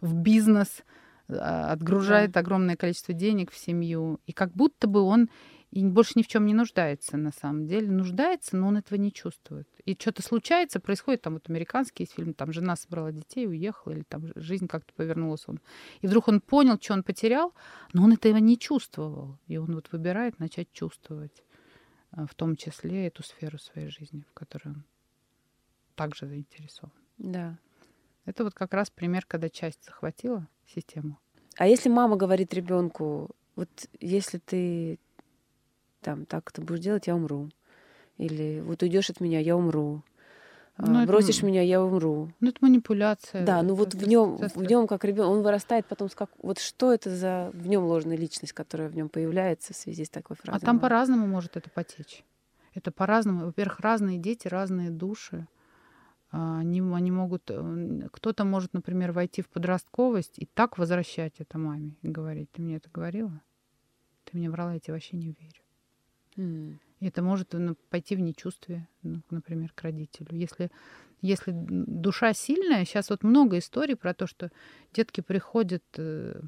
в 0.00 0.14
бизнес, 0.14 0.82
а, 1.28 1.72
отгружает 1.72 2.32
да. 2.32 2.40
огромное 2.40 2.76
количество 2.76 3.14
денег 3.14 3.50
в 3.50 3.56
семью, 3.56 4.20
и 4.26 4.32
как 4.32 4.52
будто 4.52 4.86
бы 4.86 5.00
он 5.00 5.28
и 5.70 5.84
больше 5.84 6.12
ни 6.16 6.22
в 6.22 6.28
чем 6.28 6.46
не 6.46 6.54
нуждается 6.54 7.16
на 7.16 7.30
самом 7.30 7.66
деле. 7.66 7.90
Нуждается, 7.90 8.56
но 8.56 8.68
он 8.68 8.78
этого 8.78 8.98
не 8.98 9.12
чувствует. 9.12 9.68
И 9.84 9.94
что-то 9.94 10.22
случается, 10.22 10.80
происходит, 10.80 11.22
там 11.22 11.34
вот 11.34 11.50
американский 11.50 12.06
фильм, 12.06 12.32
там 12.32 12.52
жена 12.52 12.74
собрала 12.74 13.12
детей, 13.12 13.46
уехала, 13.46 13.92
или 13.92 14.02
там 14.02 14.32
жизнь 14.34 14.66
как-то 14.66 14.94
повернулась 14.94 15.44
он. 15.46 15.60
И 16.00 16.06
вдруг 16.06 16.28
он 16.28 16.40
понял, 16.40 16.78
что 16.80 16.94
он 16.94 17.02
потерял, 17.02 17.54
но 17.92 18.04
он 18.04 18.12
этого 18.12 18.38
не 18.38 18.58
чувствовал. 18.58 19.38
И 19.46 19.58
он 19.58 19.74
вот 19.74 19.92
выбирает 19.92 20.38
начать 20.38 20.72
чувствовать 20.72 21.44
а, 22.12 22.26
в 22.26 22.34
том 22.34 22.56
числе 22.56 23.06
эту 23.06 23.22
сферу 23.22 23.58
своей 23.58 23.90
жизни, 23.90 24.24
в 24.30 24.32
которой 24.32 24.68
он 24.68 24.84
также 25.94 26.26
заинтересован. 26.26 26.92
Да. 27.18 27.58
Это 28.24 28.44
вот 28.44 28.54
как 28.54 28.72
раз 28.72 28.90
пример, 28.90 29.24
когда 29.26 29.50
часть 29.50 29.84
захватила 29.84 30.48
систему. 30.66 31.18
А 31.56 31.66
если 31.66 31.90
мама 31.90 32.16
говорит 32.16 32.54
ребенку, 32.54 33.30
вот 33.56 33.68
если 34.00 34.38
ты 34.38 34.98
там 36.00 36.26
так 36.26 36.50
ты 36.52 36.62
будешь 36.62 36.80
делать, 36.80 37.06
я 37.06 37.16
умру. 37.16 37.50
Или 38.16 38.60
вот 38.60 38.82
уйдешь 38.82 39.10
от 39.10 39.20
меня, 39.20 39.40
я 39.40 39.56
умру. 39.56 40.02
Ну, 40.78 41.06
бросишь 41.06 41.38
это... 41.38 41.46
меня, 41.46 41.62
я 41.62 41.82
умру. 41.82 42.30
Ну, 42.38 42.48
это 42.50 42.58
манипуляция. 42.60 43.44
Да, 43.44 43.62
ну 43.62 43.74
вот 43.74 43.94
в 43.94 44.06
нем, 44.06 44.36
в 44.36 44.62
нем 44.62 44.86
как 44.86 45.04
ребенок, 45.04 45.32
он 45.32 45.42
вырастает 45.42 45.86
потом 45.86 46.08
как, 46.08 46.30
вот 46.40 46.60
что 46.60 46.92
это 46.92 47.10
за 47.10 47.50
в 47.52 47.66
нем 47.66 47.84
ложная 47.84 48.16
личность, 48.16 48.52
которая 48.52 48.88
в 48.88 48.94
нем 48.94 49.08
появляется 49.08 49.72
в 49.72 49.76
связи 49.76 50.04
с 50.04 50.10
такой 50.10 50.36
фразой. 50.36 50.60
А 50.62 50.64
там 50.64 50.78
по-разному 50.78 51.26
может 51.26 51.56
это 51.56 51.68
потечь. 51.70 52.24
Это 52.74 52.92
по-разному. 52.92 53.46
Во-первых, 53.46 53.80
разные 53.80 54.18
дети, 54.18 54.46
разные 54.46 54.90
души. 54.90 55.48
А, 56.30 56.60
они, 56.60 56.80
они 56.80 57.10
могут, 57.10 57.50
э, 57.50 58.08
кто-то 58.12 58.44
может, 58.44 58.72
например, 58.74 59.12
войти 59.12 59.42
в 59.42 59.48
подростковость 59.48 60.38
и 60.38 60.46
так 60.46 60.78
возвращать 60.78 61.34
это 61.38 61.58
маме 61.58 61.96
и 62.02 62.08
говорить, 62.08 62.52
ты 62.52 62.60
мне 62.60 62.76
это 62.76 62.90
говорила, 62.90 63.40
ты 64.24 64.36
мне 64.36 64.50
врала, 64.50 64.74
я 64.74 64.80
тебе 64.80 64.92
вообще 64.92 65.16
не 65.16 65.28
верю. 65.28 65.62
Mm. 66.38 66.78
И 67.00 67.06
это 67.06 67.22
может 67.22 67.52
ну, 67.52 67.76
пойти 67.90 68.16
в 68.16 68.20
нечувствие, 68.20 68.88
ну, 69.02 69.20
например, 69.30 69.70
к 69.74 69.82
родителю. 69.82 70.28
Если, 70.30 70.70
если 71.20 71.52
душа 71.52 72.32
сильная, 72.32 72.84
сейчас 72.84 73.10
вот 73.10 73.22
много 73.22 73.58
историй 73.58 73.94
про 73.94 74.14
то, 74.14 74.26
что 74.26 74.50
детки 74.92 75.20
приходят, 75.20 75.84
э, 75.96 76.40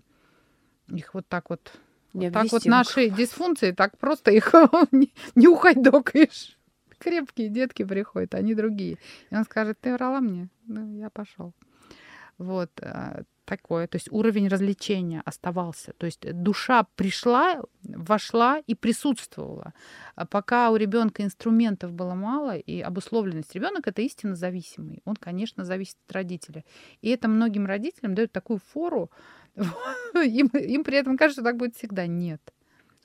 их 0.88 1.14
вот 1.14 1.26
так 1.28 1.50
вот, 1.50 1.72
вот 2.12 2.32
так 2.32 2.50
вот 2.50 2.64
наши 2.64 3.10
дисфункции, 3.10 3.70
так 3.70 3.96
просто 3.98 4.32
их 4.32 4.52
не, 4.92 5.46
ухайдокаешь. 5.46 6.56
Крепкие 6.98 7.48
детки 7.48 7.84
приходят, 7.84 8.34
они 8.34 8.54
другие. 8.54 8.98
И 9.30 9.34
он 9.34 9.44
скажет, 9.44 9.78
ты 9.80 9.94
врала 9.94 10.20
мне? 10.20 10.48
Ну, 10.66 10.98
я 10.98 11.10
пошел. 11.10 11.54
Вот. 12.38 12.70
Такое. 13.50 13.88
То 13.88 13.96
есть 13.96 14.06
уровень 14.12 14.46
развлечения 14.46 15.22
оставался. 15.24 15.92
То 15.98 16.06
есть 16.06 16.20
душа 16.20 16.86
пришла, 16.94 17.60
вошла 17.82 18.60
и 18.60 18.76
присутствовала. 18.76 19.74
А 20.14 20.24
пока 20.24 20.70
у 20.70 20.76
ребенка 20.76 21.24
инструментов 21.24 21.90
было 21.92 22.14
мало 22.14 22.56
и 22.56 22.80
обусловленность. 22.80 23.52
Ребенок 23.52 23.88
это 23.88 24.02
истинно 24.02 24.36
зависимый. 24.36 25.02
Он, 25.04 25.16
конечно, 25.16 25.64
зависит 25.64 25.96
от 26.06 26.12
родителя. 26.12 26.64
И 27.02 27.08
это 27.08 27.26
многим 27.26 27.66
родителям 27.66 28.14
дает 28.14 28.30
такую 28.30 28.60
фору. 28.72 29.10
Им, 30.14 30.46
им 30.46 30.84
при 30.84 30.98
этом 30.98 31.16
кажется, 31.16 31.40
что 31.40 31.50
так 31.50 31.56
будет 31.56 31.74
всегда. 31.74 32.06
Нет. 32.06 32.54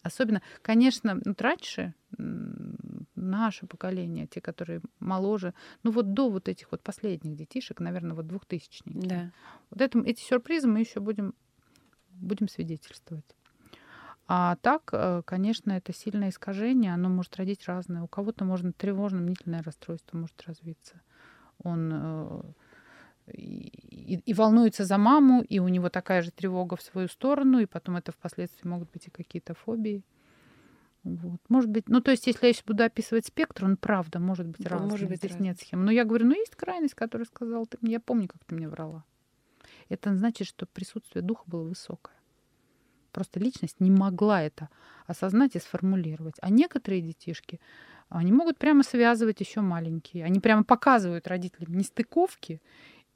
Особенно, 0.03 0.43
конечно, 0.61 1.19
ну, 1.25 1.33
раньше 1.39 1.95
наше 3.15 3.65
поколение, 3.65 4.27
те, 4.27 4.41
которые 4.41 4.81
моложе, 4.99 5.53
ну 5.83 5.91
вот 5.91 6.13
до 6.13 6.29
вот 6.29 6.47
этих 6.49 6.71
вот 6.71 6.81
последних 6.81 7.35
детишек, 7.35 7.79
наверное, 7.79 8.15
вот 8.15 8.27
двухтысячники. 8.27 9.07
Да. 9.07 9.31
Вот 9.69 9.81
это, 9.81 9.99
эти 9.99 10.21
сюрпризы 10.21 10.67
мы 10.67 10.79
еще 10.79 10.99
будем, 10.99 11.33
будем 12.09 12.47
свидетельствовать. 12.47 13.35
А 14.27 14.55
так, 14.57 14.89
э, 14.91 15.21
конечно, 15.25 15.71
это 15.71 15.93
сильное 15.93 16.29
искажение, 16.29 16.93
оно 16.93 17.09
может 17.09 17.35
родить 17.37 17.65
разное. 17.67 18.01
У 18.01 18.07
кого-то 18.07 18.43
можно 18.43 18.73
тревожно-мнительное 18.73 19.61
расстройство 19.61 20.17
может 20.17 20.41
развиться. 20.47 20.99
Он 21.59 21.91
э, 21.93 22.41
и, 23.33 24.15
и 24.25 24.33
волнуется 24.33 24.83
за 24.83 24.97
маму, 24.97 25.41
и 25.41 25.59
у 25.59 25.67
него 25.67 25.89
такая 25.89 26.21
же 26.21 26.31
тревога 26.31 26.75
в 26.75 26.81
свою 26.81 27.07
сторону, 27.07 27.59
и 27.59 27.65
потом 27.65 27.97
это 27.97 28.11
впоследствии 28.11 28.67
могут 28.67 28.91
быть 28.91 29.07
и 29.07 29.11
какие-то 29.11 29.53
фобии. 29.53 30.03
Вот. 31.05 31.39
Может 31.49 31.69
быть, 31.69 31.87
ну 31.87 32.01
то 32.01 32.09
есть, 32.09 32.25
если 32.25 32.47
я 32.47 32.53
сейчас 32.53 32.65
буду 32.65 32.83
описывать 32.83 33.27
спектр, 33.27 33.65
он 33.65 33.77
правда 33.77 34.19
может 34.19 34.47
быть 34.47 34.61
да, 34.61 34.71
разный. 34.71 34.89
Может 34.89 35.07
быть, 35.07 35.19
Здесь 35.19 35.33
разный. 35.33 35.49
нет 35.49 35.59
схем. 35.59 35.85
Но 35.85 35.91
я 35.91 36.03
говорю, 36.03 36.25
ну 36.25 36.33
есть 36.33 36.55
крайность, 36.55 36.95
которая 36.95 37.27
сказала, 37.27 37.65
ты, 37.67 37.77
я 37.81 37.99
помню, 37.99 38.27
как 38.27 38.43
ты 38.43 38.55
мне 38.55 38.67
врала. 38.67 39.05
Это 39.87 40.15
значит, 40.17 40.47
что 40.47 40.65
присутствие 40.65 41.21
духа 41.21 41.43
было 41.45 41.63
высокое. 41.63 42.15
Просто 43.11 43.39
личность 43.39 43.79
не 43.79 43.91
могла 43.91 44.41
это 44.41 44.69
осознать 45.05 45.55
и 45.55 45.59
сформулировать. 45.59 46.35
А 46.41 46.49
некоторые 46.49 47.03
детишки, 47.03 47.61
они 48.09 48.31
могут 48.31 48.57
прямо 48.57 48.81
связывать 48.83 49.39
еще 49.39 49.61
маленькие. 49.61 50.25
Они 50.25 50.39
прямо 50.39 50.63
показывают 50.63 51.27
родителям 51.27 51.77
нестыковки. 51.77 52.61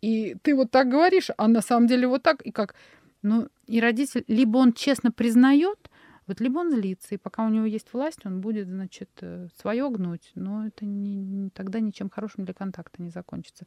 И 0.01 0.35
ты 0.43 0.55
вот 0.55 0.69
так 0.69 0.89
говоришь, 0.89 1.29
а 1.37 1.47
на 1.47 1.61
самом 1.61 1.87
деле 1.87 2.07
вот 2.07 2.21
так. 2.21 2.43
И 2.43 2.51
как? 2.51 2.75
Ну, 3.23 3.49
и 3.65 3.81
родитель, 3.81 4.23
либо 4.27 4.57
он 4.57 4.73
честно 4.73 5.11
признает, 5.11 5.88
вот 6.29 6.39
либо 6.41 6.59
он 6.59 6.69
злится, 6.71 7.15
и 7.15 7.17
пока 7.17 7.43
у 7.43 7.49
него 7.49 7.65
есть 7.65 7.91
власть, 7.91 8.23
он 8.23 8.39
будет, 8.39 8.67
значит, 8.67 9.09
э, 9.21 9.47
свое 9.59 9.89
гнуть, 9.89 10.31
но 10.35 10.67
это 10.67 10.85
не, 10.85 11.49
тогда 11.49 11.79
ничем 11.79 12.07
хорошим 12.11 12.45
для 12.45 12.53
контакта 12.53 13.01
не 13.01 13.09
закончится. 13.09 13.65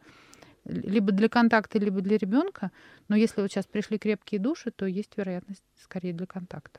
Либо 0.65 1.11
для 1.11 1.29
контакта, 1.29 1.81
либо 1.81 2.01
для 2.03 2.19
ребенка. 2.19 2.71
Но 3.09 3.17
если 3.17 3.41
вот 3.41 3.51
сейчас 3.51 3.67
пришли 3.67 3.99
крепкие 3.99 4.41
души, 4.41 4.71
то 4.71 4.87
есть 4.87 5.17
вероятность 5.17 5.65
скорее 5.77 6.13
для 6.13 6.27
контакта. 6.27 6.79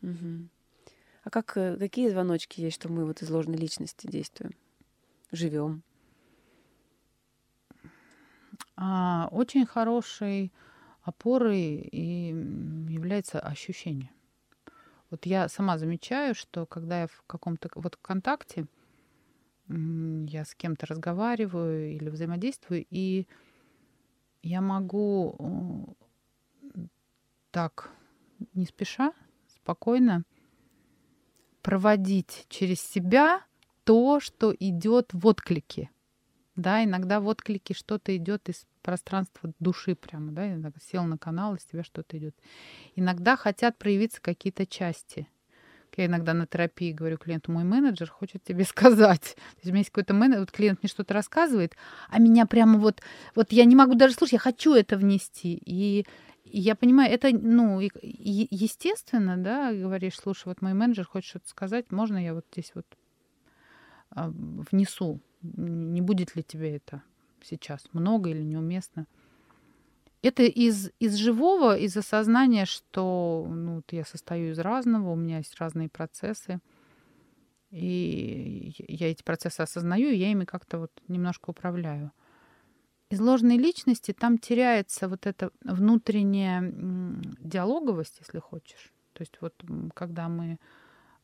Угу. 0.00 0.48
А 1.24 1.30
как, 1.30 1.54
э, 1.58 1.76
какие 1.76 2.08
звоночки 2.08 2.62
есть, 2.62 2.76
что 2.76 2.88
мы 2.90 3.04
вот 3.04 3.20
из 3.20 3.28
ложной 3.28 3.58
личности 3.58 4.06
действуем, 4.06 4.54
живем? 5.30 5.82
А, 8.76 9.28
очень 9.30 9.66
хороший 9.66 10.52
опорой 11.06 11.88
и 11.92 12.30
является 12.88 13.38
ощущение. 13.38 14.10
Вот 15.10 15.24
я 15.24 15.48
сама 15.48 15.78
замечаю, 15.78 16.34
что 16.34 16.66
когда 16.66 17.02
я 17.02 17.06
в 17.06 17.22
каком-то 17.28 17.70
вот 17.76 17.96
контакте, 17.96 18.66
я 19.68 20.44
с 20.44 20.54
кем-то 20.54 20.86
разговариваю 20.86 21.94
или 21.94 22.08
взаимодействую, 22.08 22.84
и 22.90 23.26
я 24.42 24.60
могу 24.60 25.96
так 27.52 27.90
не 28.54 28.66
спеша, 28.66 29.12
спокойно 29.48 30.24
проводить 31.62 32.46
через 32.48 32.80
себя 32.80 33.44
то, 33.84 34.18
что 34.18 34.54
идет 34.58 35.10
в 35.12 35.24
отклике. 35.26 35.90
Да, 36.56 36.82
иногда 36.82 37.20
в 37.20 37.26
отклике 37.28 37.74
что-то 37.74 38.16
идет 38.16 38.48
из 38.48 38.66
пространства 38.82 39.52
души 39.60 39.94
прямо, 39.94 40.32
да, 40.32 40.54
иногда 40.54 40.78
сел 40.90 41.04
на 41.04 41.18
канал, 41.18 41.54
из 41.54 41.64
тебя 41.64 41.84
что-то 41.84 42.16
идет. 42.16 42.34
Иногда 42.94 43.36
хотят 43.36 43.76
проявиться 43.78 44.20
какие-то 44.22 44.66
части. 44.66 45.28
Я 45.96 46.06
иногда 46.06 46.34
на 46.34 46.46
терапии 46.46 46.92
говорю 46.92 47.16
клиенту, 47.16 47.52
мой 47.52 47.64
менеджер 47.64 48.10
хочет 48.10 48.44
тебе 48.44 48.64
сказать. 48.68 49.34
То 49.34 49.56
есть 49.56 49.66
у 49.66 49.68
меня 49.68 49.78
есть 49.78 49.90
какой-то 49.90 50.14
менеджер, 50.14 50.40
вот 50.40 50.50
клиент 50.50 50.82
мне 50.82 50.88
что-то 50.88 51.14
рассказывает, 51.14 51.74
а 52.08 52.18
меня 52.18 52.46
прямо 52.46 52.78
вот, 52.78 53.00
вот 53.34 53.52
я 53.52 53.64
не 53.64 53.76
могу 53.76 53.94
даже 53.94 54.14
слушать, 54.14 54.34
я 54.34 54.38
хочу 54.38 54.74
это 54.74 54.96
внести. 54.96 55.60
И 55.64 56.06
я 56.44 56.74
понимаю, 56.74 57.12
это, 57.12 57.30
ну, 57.32 57.80
естественно, 57.80 59.36
да, 59.36 59.72
говоришь, 59.72 60.18
слушай, 60.18 60.44
вот 60.46 60.62
мой 60.62 60.74
менеджер 60.74 61.04
хочет 61.04 61.30
что-то 61.30 61.48
сказать, 61.48 61.90
можно 61.90 62.22
я 62.22 62.34
вот 62.34 62.46
здесь 62.52 62.72
вот 62.74 62.86
а, 64.10 64.30
внесу? 64.30 65.20
Не 65.42 66.00
будет 66.00 66.36
ли 66.36 66.42
тебе 66.42 66.76
это 66.76 67.02
сейчас 67.42 67.88
много 67.92 68.30
или 68.30 68.42
неуместно? 68.42 69.06
Это 70.22 70.42
из, 70.42 70.90
из 70.98 71.14
живого, 71.14 71.76
из 71.76 71.96
осознания, 71.96 72.64
что 72.64 73.46
ну, 73.48 73.76
вот 73.76 73.92
я 73.92 74.04
состою 74.04 74.52
из 74.52 74.58
разного, 74.58 75.12
у 75.12 75.16
меня 75.16 75.38
есть 75.38 75.56
разные 75.60 75.88
процессы. 75.88 76.60
И 77.70 78.74
я 78.88 79.10
эти 79.10 79.22
процессы 79.22 79.60
осознаю, 79.60 80.08
и 80.08 80.16
я 80.16 80.30
ими 80.30 80.44
как-то 80.44 80.78
вот 80.78 80.90
немножко 81.08 81.50
управляю 81.50 82.12
из 83.10 83.20
ложной 83.20 83.56
личности 83.56 84.12
там 84.12 84.38
теряется 84.38 85.08
вот 85.08 85.26
эта 85.26 85.50
внутренняя 85.62 86.60
диалоговость, 87.40 88.18
если 88.20 88.38
хочешь. 88.38 88.92
То 89.12 89.22
есть 89.22 89.38
вот 89.40 89.54
когда 89.94 90.28
мы 90.28 90.58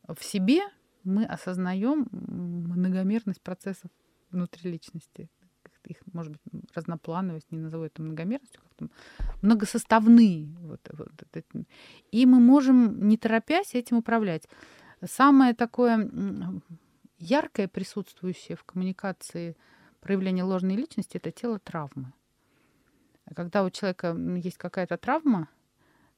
в 0.07 0.23
себе, 0.23 0.61
мы 1.03 1.25
осознаем 1.25 2.07
многомерность 2.11 3.41
процессов 3.41 3.91
внутри 4.33 4.71
личности. 4.71 5.29
Их, 5.85 5.97
может 6.13 6.31
быть, 6.31 6.41
разноплановость, 6.73 7.51
не 7.51 7.59
назову 7.59 7.83
это 7.83 8.01
многомерностью, 8.01 8.61
как-то 8.61 8.87
многосоставные. 9.41 10.47
Вот, 10.61 10.79
вот, 10.93 11.11
и 12.09 12.25
мы 12.25 12.39
можем, 12.39 13.07
не 13.07 13.17
торопясь, 13.17 13.75
этим 13.75 13.97
управлять. 13.97 14.47
Самое 15.05 15.53
такое 15.53 16.09
яркое 17.19 17.67
присутствующее 17.67 18.55
в 18.55 18.63
коммуникации– 18.63 19.57
проявление 20.03 20.43
ложной 20.43 20.75
личности— 20.75 21.17
это 21.23 21.31
тело 21.31 21.59
травмы. 21.59 22.13
Когда 23.35 23.63
у 23.63 23.69
человека 23.69 24.15
есть 24.43 24.57
какая-то 24.57 24.97
травма, 24.97 25.47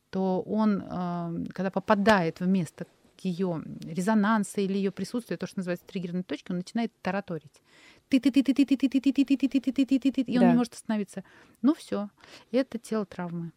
то 0.10 0.42
он, 0.42 0.82
э, 0.82 1.46
когда 1.54 1.70
попадает 1.70 2.40
в 2.40 2.48
место 2.48 2.88
ее 3.22 3.64
резонанса 3.84 4.62
или 4.62 4.74
ее 4.74 4.92
присутствия, 4.92 5.38
то, 5.38 5.48
что 5.48 5.60
называется 5.60 5.86
триггерной 5.86 6.24
точки, 6.24 6.52
он 6.52 6.58
начинает 6.58 6.92
тараторить. 7.02 7.62
Ты, 8.10 8.20
ты, 8.20 8.32
ты, 8.32 8.44
ты, 8.44 8.54
ты, 8.54 8.66
ты, 8.66 8.78
ты, 8.78 8.90
ты, 8.90 9.00
ты, 9.02 9.12
ты, 9.14 9.26
ты, 9.26 9.38
ты, 9.38 9.48
ты, 9.48 9.60
ты, 9.60 9.86
ты, 9.86 10.00
ты, 10.00 10.12
ты, 10.12 10.22
и 10.22 10.38
он 10.38 10.48
не 10.50 10.54
может 10.56 10.74
остановиться. 10.74 11.24
Ну 11.62 11.74
все, 11.74 12.10
это 12.52 12.78
тело 12.78 13.06
травмы. 13.06 13.52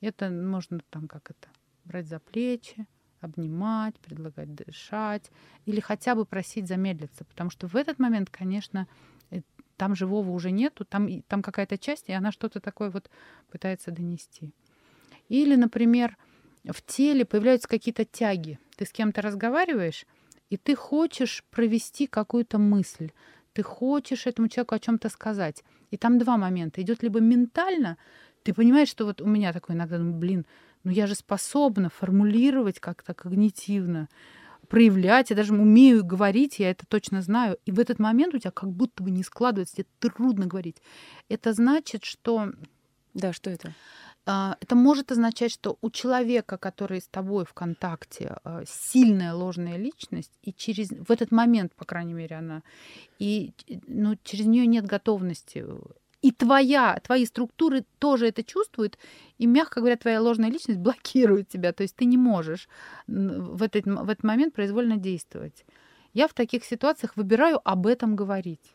Это 0.00 0.30
можно 0.30 0.80
там 0.90 1.08
как 1.08 1.30
это 1.30 1.48
брать 1.84 2.06
за 2.06 2.20
плечи, 2.20 2.86
обнимать, 3.20 3.98
предлагать 3.98 4.54
дышать 4.54 5.30
или 5.66 5.80
хотя 5.80 6.14
бы 6.14 6.24
просить 6.24 6.68
замедлиться, 6.68 7.24
потому 7.24 7.50
что 7.50 7.66
в 7.66 7.74
этот 7.74 7.98
момент, 7.98 8.30
конечно, 8.30 8.86
там 9.76 9.94
живого 9.94 10.30
уже 10.30 10.50
нету, 10.50 10.84
там, 10.84 11.22
там 11.22 11.42
какая-то 11.42 11.78
часть, 11.78 12.08
и 12.08 12.12
она 12.12 12.32
что-то 12.32 12.60
такое 12.60 12.90
вот 12.90 13.10
пытается 13.50 13.90
донести. 13.90 14.52
Или, 15.28 15.54
например, 15.54 16.16
в 16.64 16.82
теле 16.82 17.24
появляются 17.24 17.68
какие-то 17.68 18.04
тяги. 18.04 18.58
Ты 18.76 18.84
с 18.84 18.92
кем-то 18.92 19.22
разговариваешь, 19.22 20.04
и 20.50 20.56
ты 20.56 20.74
хочешь 20.74 21.44
провести 21.50 22.06
какую-то 22.06 22.58
мысль, 22.58 23.12
ты 23.58 23.64
хочешь 23.64 24.28
этому 24.28 24.46
человеку 24.48 24.76
о 24.76 24.78
чем-то 24.78 25.08
сказать. 25.08 25.64
И 25.90 25.96
там 25.96 26.18
два 26.18 26.36
момента. 26.36 26.80
Идет 26.80 27.02
либо 27.02 27.18
ментально, 27.18 27.98
ты 28.44 28.54
понимаешь, 28.54 28.88
что 28.88 29.04
вот 29.04 29.20
у 29.20 29.26
меня 29.26 29.52
такой 29.52 29.74
иногда, 29.74 29.98
ну, 29.98 30.12
блин, 30.12 30.46
ну 30.84 30.92
я 30.92 31.08
же 31.08 31.16
способна 31.16 31.90
формулировать 31.90 32.78
как-то 32.78 33.14
когнитивно, 33.14 34.08
проявлять, 34.68 35.30
я 35.30 35.36
даже 35.36 35.54
умею 35.54 36.04
говорить, 36.04 36.60
я 36.60 36.70
это 36.70 36.86
точно 36.86 37.20
знаю. 37.20 37.58
И 37.66 37.72
в 37.72 37.80
этот 37.80 37.98
момент 37.98 38.32
у 38.32 38.38
тебя 38.38 38.52
как 38.52 38.70
будто 38.70 39.02
бы 39.02 39.10
не 39.10 39.24
складывается, 39.24 39.74
тебе 39.74 39.86
трудно 39.98 40.46
говорить. 40.46 40.80
Это 41.28 41.52
значит, 41.52 42.04
что... 42.04 42.52
Да, 43.12 43.32
что 43.32 43.50
это? 43.50 43.72
А, 44.30 44.58
это 44.60 44.76
может 44.76 45.10
означать, 45.10 45.50
что 45.50 45.78
у 45.80 45.90
человека, 45.90 46.58
который 46.58 47.00
с 47.00 47.08
тобой 47.08 47.46
в 47.46 47.54
контакте, 47.54 48.36
а, 48.44 48.62
сильная 48.66 49.32
ложная 49.32 49.78
личность, 49.78 50.32
и 50.42 50.52
через 50.52 50.90
в 50.90 51.10
этот 51.10 51.32
момент, 51.32 51.74
по 51.74 51.86
крайней 51.86 52.12
мере, 52.12 52.36
она, 52.36 52.62
и 53.18 53.54
ну, 53.86 54.16
через 54.22 54.44
нее 54.44 54.66
нет 54.66 54.84
готовности 54.84 55.64
и 56.20 56.32
твоя, 56.32 57.00
твои 57.02 57.24
структуры 57.24 57.84
тоже 57.98 58.26
это 58.26 58.42
чувствуют, 58.42 58.98
и, 59.38 59.46
мягко 59.46 59.80
говоря, 59.80 59.96
твоя 59.96 60.20
ложная 60.20 60.50
личность 60.50 60.80
блокирует 60.80 61.48
тебя. 61.48 61.72
То 61.72 61.84
есть 61.84 61.96
ты 61.96 62.04
не 62.04 62.18
можешь 62.18 62.68
в 63.06 63.62
этот, 63.62 63.86
в 63.86 64.10
этот 64.10 64.24
момент 64.24 64.52
произвольно 64.52 64.96
действовать. 64.96 65.64
Я 66.12 66.26
в 66.26 66.34
таких 66.34 66.64
ситуациях 66.64 67.16
выбираю 67.16 67.60
об 67.64 67.86
этом 67.86 68.16
говорить. 68.16 68.74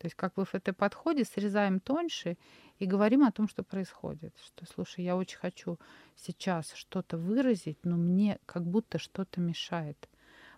То 0.00 0.06
есть 0.06 0.16
как 0.16 0.32
бы 0.32 0.46
в 0.46 0.54
этой 0.54 0.72
подходе 0.72 1.24
срезаем 1.26 1.78
тоньше 1.78 2.38
и 2.78 2.86
говорим 2.86 3.22
о 3.22 3.32
том, 3.32 3.48
что 3.48 3.62
происходит. 3.62 4.34
Что, 4.42 4.64
слушай, 4.64 5.04
я 5.04 5.14
очень 5.14 5.36
хочу 5.36 5.78
сейчас 6.16 6.72
что-то 6.72 7.18
выразить, 7.18 7.76
но 7.84 7.98
мне 7.98 8.38
как 8.46 8.64
будто 8.64 8.98
что-то 8.98 9.42
мешает. 9.42 10.08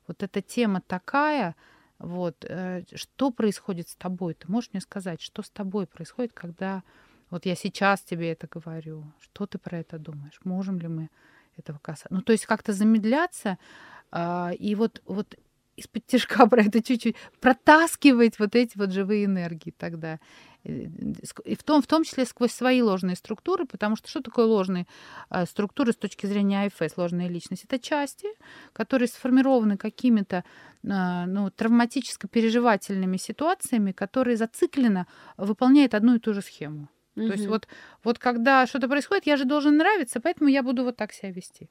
Вот 0.06 0.22
эта 0.22 0.42
тема 0.42 0.80
такая, 0.80 1.56
вот, 1.98 2.44
э, 2.48 2.84
что 2.94 3.32
происходит 3.32 3.88
с 3.88 3.96
тобой? 3.96 4.34
Ты 4.34 4.48
можешь 4.48 4.70
мне 4.72 4.80
сказать, 4.80 5.20
что 5.20 5.42
с 5.42 5.50
тобой 5.50 5.88
происходит, 5.88 6.32
когда 6.32 6.84
вот 7.28 7.44
я 7.44 7.56
сейчас 7.56 8.00
тебе 8.02 8.30
это 8.30 8.46
говорю? 8.46 9.12
Что 9.18 9.46
ты 9.46 9.58
про 9.58 9.78
это 9.78 9.98
думаешь? 9.98 10.38
Можем 10.44 10.78
ли 10.78 10.86
мы 10.86 11.10
этого 11.56 11.78
касаться? 11.78 12.06
Ну, 12.10 12.22
то 12.22 12.30
есть 12.30 12.46
как-то 12.46 12.72
замедляться 12.72 13.58
а, 14.12 14.52
и 14.56 14.76
вот, 14.76 15.02
вот 15.04 15.34
из-под 15.82 16.06
тяжка 16.06 16.46
про 16.48 16.62
это 16.62 16.82
чуть-чуть 16.82 17.16
протаскивать 17.40 18.38
вот 18.38 18.54
эти 18.54 18.78
вот 18.78 18.90
живые 18.92 19.26
энергии 19.26 19.74
тогда. 19.76 20.18
Э, 20.64 20.86
и 21.44 21.54
в 21.54 21.62
том, 21.62 21.82
в 21.82 21.86
том 21.86 22.04
числе 22.04 22.24
сквозь 22.24 22.52
свои 22.52 22.82
ложные 22.82 23.16
структуры, 23.16 23.66
потому 23.66 23.96
что 23.96 24.08
что 24.08 24.22
такое 24.22 24.46
ложные 24.46 24.86
э, 25.30 25.44
структуры 25.46 25.92
с 25.92 25.96
точки 25.96 26.26
зрения 26.26 26.64
АФС, 26.66 26.96
ложная 26.96 27.28
личность? 27.28 27.64
Это 27.64 27.78
части, 27.78 28.28
которые 28.72 29.08
сформированы 29.08 29.76
какими-то 29.76 30.44
э, 30.82 31.24
ну, 31.26 31.50
травматическо-переживательными 31.50 33.16
ситуациями, 33.16 33.92
которые 33.92 34.36
зацикленно 34.36 35.06
выполняют 35.36 35.94
одну 35.94 36.16
и 36.16 36.18
ту 36.18 36.32
же 36.32 36.42
схему. 36.42 36.88
Угу. 37.16 37.26
То 37.26 37.32
есть 37.32 37.46
вот, 37.46 37.68
вот 38.04 38.18
когда 38.18 38.66
что-то 38.66 38.88
происходит, 38.88 39.26
я 39.26 39.36
же 39.36 39.44
должен 39.44 39.76
нравиться, 39.76 40.20
поэтому 40.20 40.48
я 40.48 40.62
буду 40.62 40.84
вот 40.84 40.96
так 40.96 41.12
себя 41.12 41.30
вести. 41.30 41.68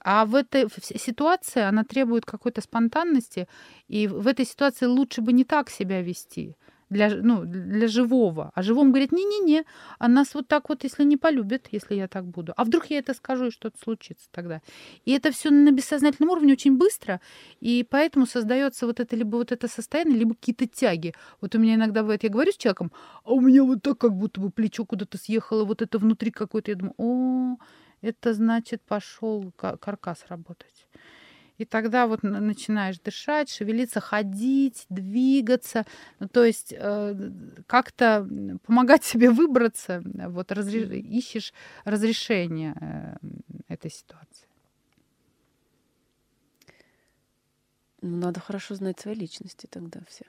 А 0.00 0.24
в 0.24 0.34
этой 0.34 0.66
ситуации 0.80 1.62
она 1.62 1.84
требует 1.84 2.24
какой-то 2.24 2.60
спонтанности, 2.60 3.48
и 3.88 4.06
в 4.06 4.26
этой 4.26 4.46
ситуации 4.46 4.86
лучше 4.86 5.20
бы 5.20 5.32
не 5.32 5.44
так 5.44 5.70
себя 5.70 6.02
вести 6.02 6.56
для, 6.90 7.10
ну, 7.10 7.44
для 7.44 7.86
живого. 7.88 8.50
А 8.54 8.62
живому 8.62 8.90
говорит, 8.90 9.12
не-не-не, 9.12 9.64
а 9.98 10.08
нас 10.08 10.34
вот 10.34 10.48
так 10.48 10.68
вот, 10.68 10.84
если 10.84 11.04
не 11.04 11.16
полюбят, 11.16 11.68
если 11.70 11.94
я 11.94 12.08
так 12.08 12.24
буду. 12.24 12.52
А 12.56 12.64
вдруг 12.64 12.86
я 12.86 12.98
это 12.98 13.14
скажу, 13.14 13.46
и 13.46 13.50
что-то 13.50 13.78
случится 13.82 14.28
тогда. 14.30 14.60
И 15.04 15.12
это 15.12 15.30
все 15.30 15.50
на 15.50 15.70
бессознательном 15.70 16.30
уровне 16.30 16.52
очень 16.52 16.76
быстро, 16.76 17.20
и 17.60 17.86
поэтому 17.88 18.26
создается 18.26 18.86
вот 18.86 19.00
это 19.00 19.16
либо 19.16 19.36
вот 19.36 19.52
это 19.52 19.68
состояние, 19.68 20.18
либо 20.18 20.34
какие-то 20.34 20.66
тяги. 20.66 21.14
Вот 21.40 21.54
у 21.54 21.58
меня 21.58 21.74
иногда 21.74 22.02
бывает, 22.02 22.22
я 22.24 22.30
говорю 22.30 22.52
с 22.52 22.56
человеком, 22.56 22.92
а 23.24 23.32
у 23.32 23.40
меня 23.40 23.64
вот 23.64 23.82
так 23.82 23.98
как 23.98 24.14
будто 24.14 24.40
бы 24.40 24.50
плечо 24.50 24.84
куда-то 24.84 25.18
съехало, 25.18 25.64
вот 25.64 25.82
это 25.82 25.98
внутри 25.98 26.30
какое-то, 26.30 26.70
я 26.70 26.76
думаю, 26.76 26.94
о, 26.96 27.56
это 28.00 28.34
значит 28.34 28.82
пошел 28.82 29.52
каркас 29.56 30.26
работать. 30.28 30.86
И 31.58 31.64
тогда 31.64 32.06
вот 32.06 32.22
начинаешь 32.22 33.00
дышать, 33.00 33.50
шевелиться, 33.50 34.00
ходить, 34.00 34.86
двигаться, 34.88 35.84
ну, 36.20 36.28
то 36.28 36.44
есть 36.44 36.72
э, 36.76 37.30
как-то 37.66 38.28
помогать 38.64 39.04
себе 39.04 39.30
выбраться, 39.30 40.00
вот 40.04 40.52
разреш... 40.52 40.88
ищешь 40.90 41.52
разрешение 41.84 42.74
э, 42.80 43.16
этой 43.66 43.90
ситуации. 43.90 44.46
Ну, 48.02 48.16
надо 48.18 48.38
хорошо 48.38 48.76
знать 48.76 49.00
свои 49.00 49.14
личности 49.14 49.66
тогда 49.68 50.00
все. 50.06 50.24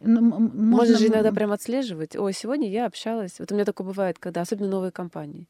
Ну, 0.00 0.22
можно... 0.22 0.48
можно 0.48 0.96
же 0.96 1.08
иногда 1.08 1.30
прям 1.30 1.52
отслеживать. 1.52 2.16
Ой, 2.16 2.32
сегодня 2.32 2.70
я 2.70 2.86
общалась. 2.86 3.38
Вот 3.38 3.52
у 3.52 3.54
меня 3.54 3.66
такое 3.66 3.86
бывает, 3.86 4.18
когда 4.18 4.40
особенно 4.40 4.70
новые 4.70 4.92
компании. 4.92 5.46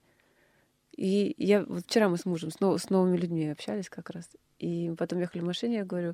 И 1.00 1.34
я 1.38 1.64
вот 1.64 1.84
вчера 1.86 2.10
мы 2.10 2.18
с 2.18 2.26
мужем 2.26 2.50
с, 2.50 2.60
нов, 2.60 2.78
с 2.78 2.90
новыми 2.90 3.16
людьми 3.16 3.48
общались 3.48 3.88
как 3.88 4.10
раз. 4.10 4.28
И 4.58 4.92
потом 4.98 5.20
ехали 5.20 5.40
в 5.40 5.46
машине, 5.46 5.76
я 5.76 5.84
говорю, 5.86 6.12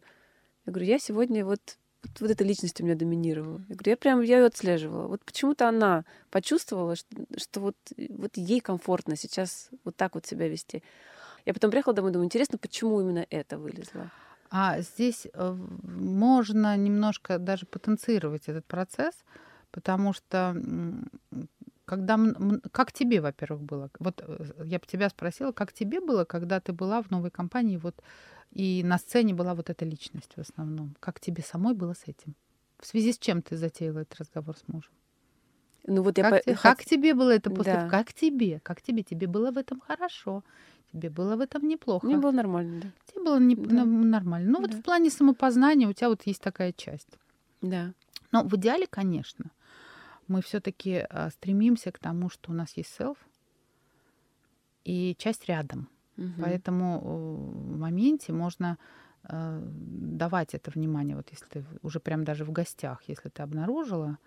я 0.65 0.73
говорю, 0.73 0.87
я 0.87 1.01
сегодня 1.01 1.45
вот 1.45 1.77
вот, 2.21 2.31
эта 2.31 2.45
личность 2.45 2.81
у 2.81 2.85
меня 2.85 2.95
доминировала. 2.95 3.65
Я 3.69 3.75
говорю, 3.75 3.91
я 3.91 3.97
прям 3.97 4.21
я 4.21 4.39
ее 4.39 4.47
отслеживала. 4.47 5.09
Вот 5.09 5.25
почему-то 5.25 5.69
она 5.69 6.05
почувствовала, 6.31 6.95
что, 6.95 7.09
что 7.37 7.59
вот, 7.59 7.77
вот 8.11 8.37
ей 8.37 8.61
комфортно 8.61 9.17
сейчас 9.17 9.71
вот 9.83 9.97
так 9.97 10.15
вот 10.15 10.25
себя 10.25 10.47
вести. 10.47 10.85
Я 11.47 11.53
потом 11.53 11.73
приехала 11.73 11.93
домой, 11.93 12.13
думаю, 12.13 12.27
интересно, 12.27 12.57
почему 12.57 13.01
именно 13.01 13.27
это 13.29 13.59
вылезло. 13.59 14.13
А 14.51 14.81
здесь 14.83 15.27
э, 15.33 15.53
можно 15.83 16.77
немножко 16.77 17.41
даже 17.41 17.67
потенцировать 17.67 18.45
этот 18.47 18.65
процесс, 18.67 19.17
потому 19.73 20.13
что 20.13 20.55
когда 21.87 22.19
как 22.73 22.93
тебе, 22.93 23.21
во-первых, 23.21 23.63
было? 23.63 23.91
Вот 23.99 24.23
э, 24.27 24.65
я 24.65 24.79
бы 24.79 24.87
тебя 24.87 25.09
спросила, 25.09 25.53
как 25.53 25.73
тебе 25.73 26.01
было, 26.01 26.25
когда 26.25 26.61
ты 26.61 26.73
была 26.73 27.01
в 27.01 27.11
новой 27.11 27.31
компании, 27.31 27.79
вот 27.79 28.03
и 28.53 28.83
на 28.85 28.99
сцене 28.99 29.35
была 29.35 29.55
вот 29.55 29.71
эта 29.71 29.85
личность 29.85 30.33
в 30.37 30.41
основном? 30.41 30.95
Как 31.01 31.21
тебе 31.21 31.43
самой 31.43 31.75
было 31.75 31.95
с 31.95 32.03
этим? 32.07 32.35
В 32.79 32.87
связи 32.87 33.13
с 33.13 33.19
чем 33.19 33.41
ты 33.41 33.57
затеяла 33.57 34.01
этот 34.01 34.21
разговор 34.21 34.57
с 34.57 34.69
мужем? 34.69 34.93
Ну 35.87 36.03
вот 36.03 36.17
как, 36.17 36.33
я 36.33 36.41
те, 36.41 36.57
как 36.57 36.85
тебе 36.85 37.15
было 37.15 37.31
это 37.31 37.51
после? 37.51 37.75
Да. 37.75 37.89
Как 37.89 38.13
тебе? 38.13 38.61
Как 38.61 38.83
тебе? 38.83 39.03
Тебе 39.03 39.29
было 39.29 39.53
в 39.53 39.59
этом 39.59 39.81
хорошо? 39.81 40.43
Тебе 40.93 41.11
было 41.11 41.37
в 41.37 41.41
этом 41.41 41.69
неплохо? 41.69 42.07
Мне 42.07 42.17
было 42.17 42.33
нормально, 42.33 42.81
да. 42.83 42.89
Тебе 43.07 43.25
было 43.25 43.39
не, 43.39 43.55
да. 43.55 43.85
нормально. 43.85 44.51
Ну 44.51 44.57
да. 44.57 44.63
вот 44.63 44.75
в 44.75 44.83
плане 44.83 45.11
самопознания 45.11 45.87
у 45.87 45.93
тебя 45.93 46.09
вот 46.09 46.23
есть 46.27 46.43
такая 46.43 46.73
часть. 46.73 47.19
Да. 47.63 47.93
Но 48.33 48.43
в 48.43 48.57
идеале, 48.57 48.87
конечно, 48.89 49.51
мы 50.29 50.43
все-таки 50.43 51.07
а, 51.09 51.31
стремимся 51.31 51.93
к 51.93 51.99
тому, 51.99 52.29
что 52.31 52.51
у 52.53 52.55
нас 52.55 52.77
есть 52.77 52.95
селф 52.95 53.19
и 54.85 55.15
часть 55.19 55.47
рядом. 55.47 55.89
Угу. 56.17 56.33
Поэтому 56.41 57.01
в 57.01 57.79
моменте 57.79 58.33
можно 58.33 58.79
э, 59.25 59.61
давать 59.63 60.55
это 60.55 60.71
внимание. 60.71 61.17
Вот 61.17 61.29
если 61.31 61.47
ты 61.47 61.65
уже 61.83 62.01
прям 62.01 62.25
даже 62.25 62.45
в 62.45 62.53
гостях, 62.53 63.03
если 63.07 63.29
ты 63.29 63.43
обнаружила, 63.43 64.19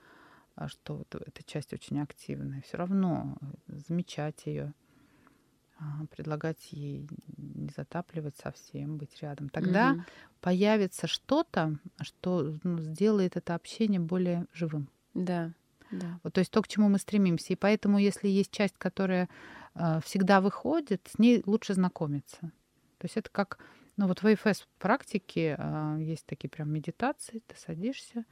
а 0.56 0.68
что 0.68 0.98
вот 0.98 1.16
эта 1.16 1.44
часть 1.44 1.74
очень 1.74 2.02
активная, 2.02 2.62
все 2.62 2.78
равно 2.78 3.38
замечать 3.68 4.46
ее, 4.46 4.74
а, 5.80 6.06
предлагать 6.12 6.74
ей 6.74 7.08
не 7.38 7.70
затапливать 7.76 8.36
совсем, 8.36 8.98
быть 8.98 9.22
рядом. 9.22 9.48
Тогда 9.48 9.94
угу. 9.94 10.02
появится 10.42 11.08
что-то, 11.08 11.78
что 12.02 12.60
ну, 12.64 12.80
сделает 12.80 13.38
это 13.38 13.56
общение 13.56 14.02
более 14.02 14.46
живым. 14.52 14.90
Да. 15.14 15.54
Да. 15.92 16.20
Вот, 16.24 16.34
то 16.34 16.40
есть 16.40 16.52
то, 16.52 16.62
к 16.62 16.68
чему 16.68 16.90
мы 16.90 17.00
стремимся. 17.00 17.54
И 17.54 17.56
поэтому, 17.56 17.98
если 17.98 18.28
есть 18.28 18.52
часть, 18.52 18.76
которая 18.78 19.30
э, 19.76 20.00
всегда 20.04 20.42
выходит, 20.42 21.08
с 21.12 21.20
ней 21.20 21.42
лучше 21.46 21.74
знакомиться. 21.74 22.40
То 22.98 23.06
есть 23.06 23.18
это 23.18 23.30
как, 23.30 23.60
ну 23.98 24.08
вот 24.08 24.22
в 24.22 24.26
АФС 24.26 24.68
практике 24.78 25.56
э, 25.58 25.98
есть 26.02 26.26
такие 26.26 26.50
прям 26.50 26.72
медитации, 26.72 27.42
ты 27.48 27.56
садишься, 27.58 28.26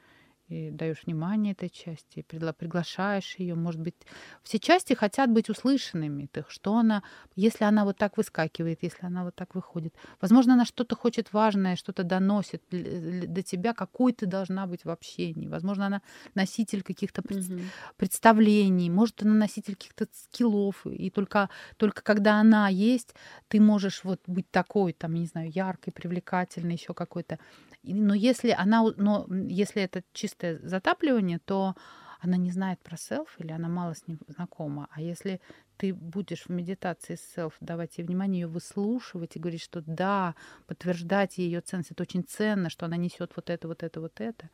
и 0.48 0.72
даешь 0.72 1.04
внимание 1.06 1.52
этой 1.52 1.70
части, 1.70 2.26
пригла- 2.28 2.54
приглашаешь 2.54 3.36
ее. 3.38 3.56
Может 3.56 3.82
быть, 3.82 3.96
все 4.44 4.60
части 4.60 4.94
хотят 4.94 5.30
быть 5.30 5.50
услышанными. 5.50 6.28
Так 6.32 6.50
что 6.50 6.78
она, 6.78 7.04
если 7.36 7.66
она 7.66 7.84
вот 7.84 7.98
так 7.98 8.18
выскакивает, 8.18 8.80
если 8.82 9.06
она 9.06 9.24
вот 9.24 9.36
так 9.36 9.56
выходит, 9.56 9.94
возможно, 10.22 10.54
она 10.54 10.66
что-то 10.66 10.96
хочет 10.96 11.34
важное, 11.34 11.76
что-то 11.76 12.04
доносит 12.04 12.64
до 12.70 13.44
тебя, 13.44 13.74
какой 13.74 14.14
ты 14.14 14.26
должна 14.26 14.68
быть 14.68 14.86
в 14.86 14.90
общении. 14.90 15.48
Возможно, 15.48 15.88
она 15.88 16.02
носитель 16.34 16.82
каких-то 16.82 17.22
пред- 17.22 17.40
mm-hmm. 17.40 17.66
представлений, 17.98 18.90
может, 18.90 19.24
она 19.24 19.34
носитель 19.34 19.76
каких-то 19.76 20.08
скиллов, 20.14 20.86
и 20.86 21.10
только, 21.10 21.50
только 21.76 22.02
когда 22.02 22.40
она 22.40 22.70
есть, 22.70 23.16
ты 23.50 23.60
можешь 23.60 24.04
вот 24.06 24.22
быть 24.28 24.50
такой, 24.50 24.94
там, 24.94 25.14
не 25.14 25.26
знаю, 25.26 25.52
яркой, 25.54 25.92
привлекательной, 25.92 26.76
еще 26.76 26.94
какой-то. 26.94 27.38
Но 27.84 28.14
если 28.14 28.50
она, 28.52 28.84
но 28.98 29.28
если 29.30 29.82
это 29.82 30.04
чистое 30.38 30.60
затапливание, 30.64 31.40
то 31.40 31.76
она 32.20 32.38
не 32.38 32.52
знает 32.52 32.80
про 32.80 32.98
селф 32.98 33.36
или 33.40 33.52
она 33.52 33.68
мало 33.68 33.94
с 33.94 34.08
ним 34.08 34.20
знакома. 34.28 34.88
А 34.92 35.02
если 35.02 35.40
ты 35.78 35.94
будешь 35.94 36.46
в 36.46 36.50
медитации 36.50 37.16
селф 37.16 37.56
давать 37.60 37.98
ей 38.00 38.06
внимание, 38.06 38.42
ее 38.42 38.48
выслушивать 38.48 39.36
и 39.36 39.40
говорить, 39.40 39.62
что 39.62 39.82
да, 39.82 40.36
подтверждать 40.66 41.38
ее 41.38 41.62
ценность, 41.62 41.92
это 41.92 42.04
очень 42.04 42.24
ценно, 42.24 42.70
что 42.70 42.86
она 42.86 42.98
несет 42.98 43.34
вот 43.36 43.50
это, 43.50 43.68
вот 43.68 43.84
это, 43.84 44.02
вот 44.02 44.20
это, 44.20 44.50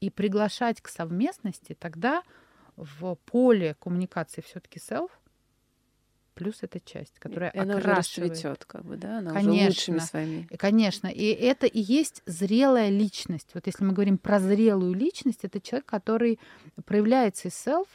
и 0.00 0.10
приглашать 0.10 0.80
к 0.80 0.88
совместности, 0.88 1.76
тогда 1.78 2.22
в 2.76 3.16
поле 3.26 3.74
коммуникации 3.74 4.40
все-таки 4.40 4.78
селф 4.78 5.10
плюс 6.36 6.58
эта 6.60 6.78
часть, 6.80 7.18
которая 7.18 7.50
и 7.50 7.58
она 7.58 7.76
уже 7.76 7.86
расцветет, 7.88 8.66
как 8.66 8.84
бы, 8.84 8.96
да, 8.98 9.18
она 9.18 9.32
конечно, 9.32 9.52
уже 9.52 9.66
лучшими 9.66 9.98
своими. 9.98 10.42
Конечно, 10.58 11.06
и 11.08 11.24
это 11.24 11.66
и 11.66 11.80
есть 11.80 12.22
зрелая 12.26 12.90
личность. 12.90 13.48
Вот 13.54 13.66
если 13.66 13.82
мы 13.84 13.94
говорим 13.94 14.18
про 14.18 14.38
зрелую 14.38 14.94
личность, 14.94 15.44
это 15.44 15.60
человек, 15.60 15.86
который 15.86 16.38
проявляется 16.84 17.48
из 17.48 17.54
self 17.54 17.88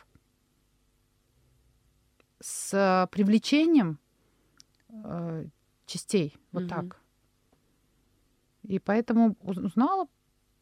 с 2.39 3.07
привлечением 3.11 3.99
э, 4.89 5.45
частей, 5.85 6.35
вот 6.51 6.63
угу. 6.63 6.69
так. 6.69 7.01
И 8.63 8.79
поэтому 8.79 9.37
узнала, 9.43 10.07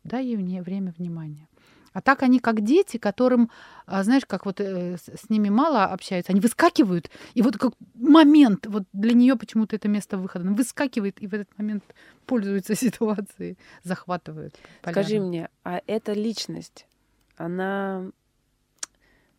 дай 0.03 0.25
ей 0.25 0.61
время 0.61 0.93
внимания. 0.97 1.47
А 1.93 2.01
так 2.01 2.23
они 2.23 2.39
как 2.39 2.61
дети, 2.61 2.97
которым, 2.97 3.49
а, 3.85 4.03
знаешь, 4.03 4.25
как 4.25 4.45
вот 4.45 4.59
э, 4.59 4.97
с 4.97 5.29
ними 5.29 5.49
мало 5.49 5.85
общаются, 5.85 6.31
они 6.31 6.41
выскакивают, 6.41 7.09
и 7.33 7.41
вот 7.41 7.57
как 7.57 7.73
момент, 7.95 8.67
вот 8.67 8.83
для 8.93 9.13
нее 9.13 9.35
почему-то 9.35 9.75
это 9.75 9.87
место 9.87 10.17
выхода, 10.17 10.45
она 10.45 10.55
выскакивает 10.55 11.21
и 11.21 11.27
в 11.27 11.33
этот 11.33 11.57
момент 11.57 11.83
пользуется 12.25 12.75
ситуацией, 12.75 13.57
захватывает. 13.83 14.55
Поляну. 14.81 15.03
Скажи 15.03 15.19
мне, 15.19 15.49
а 15.63 15.81
эта 15.87 16.13
личность, 16.13 16.85
она 17.37 18.11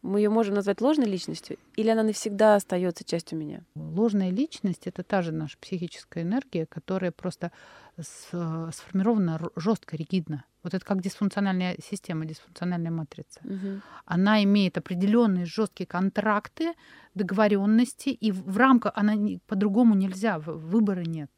мы 0.02 0.20
ее 0.20 0.30
можем 0.30 0.54
назвать 0.54 0.80
ложной 0.80 1.06
личностью, 1.06 1.58
или 1.76 1.90
она 1.90 2.02
навсегда 2.02 2.54
остается 2.54 3.04
частью 3.04 3.38
меня? 3.38 3.62
Ложная 3.74 4.30
личность 4.30 4.86
это 4.86 5.02
та 5.02 5.20
же 5.20 5.32
наша 5.32 5.58
психическая 5.58 6.24
энергия, 6.24 6.66
которая 6.66 7.12
просто 7.12 7.52
сформирована 8.00 9.40
жестко, 9.56 9.96
ригидно. 9.96 10.44
Вот 10.62 10.74
это 10.74 10.84
как 10.84 11.00
дисфункциональная 11.00 11.76
система, 11.82 12.24
дисфункциональная 12.24 12.90
матрица. 12.90 13.40
Угу. 13.44 13.80
Она 14.04 14.42
имеет 14.44 14.76
определенные 14.78 15.46
жесткие 15.46 15.86
контракты, 15.86 16.74
договоренности, 17.14 18.10
и 18.10 18.30
в 18.30 18.56
рамках 18.56 18.92
она 18.94 19.14
по-другому 19.46 19.94
нельзя, 19.94 20.38
выбора 20.38 21.00
нет. 21.00 21.30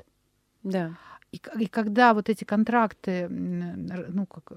Да. 0.63 0.97
И, 1.31 1.41
и 1.59 1.67
когда 1.67 2.13
вот 2.13 2.29
эти 2.29 2.45
контракты, 2.45 3.29
ну, 3.29 4.27
как 4.27 4.53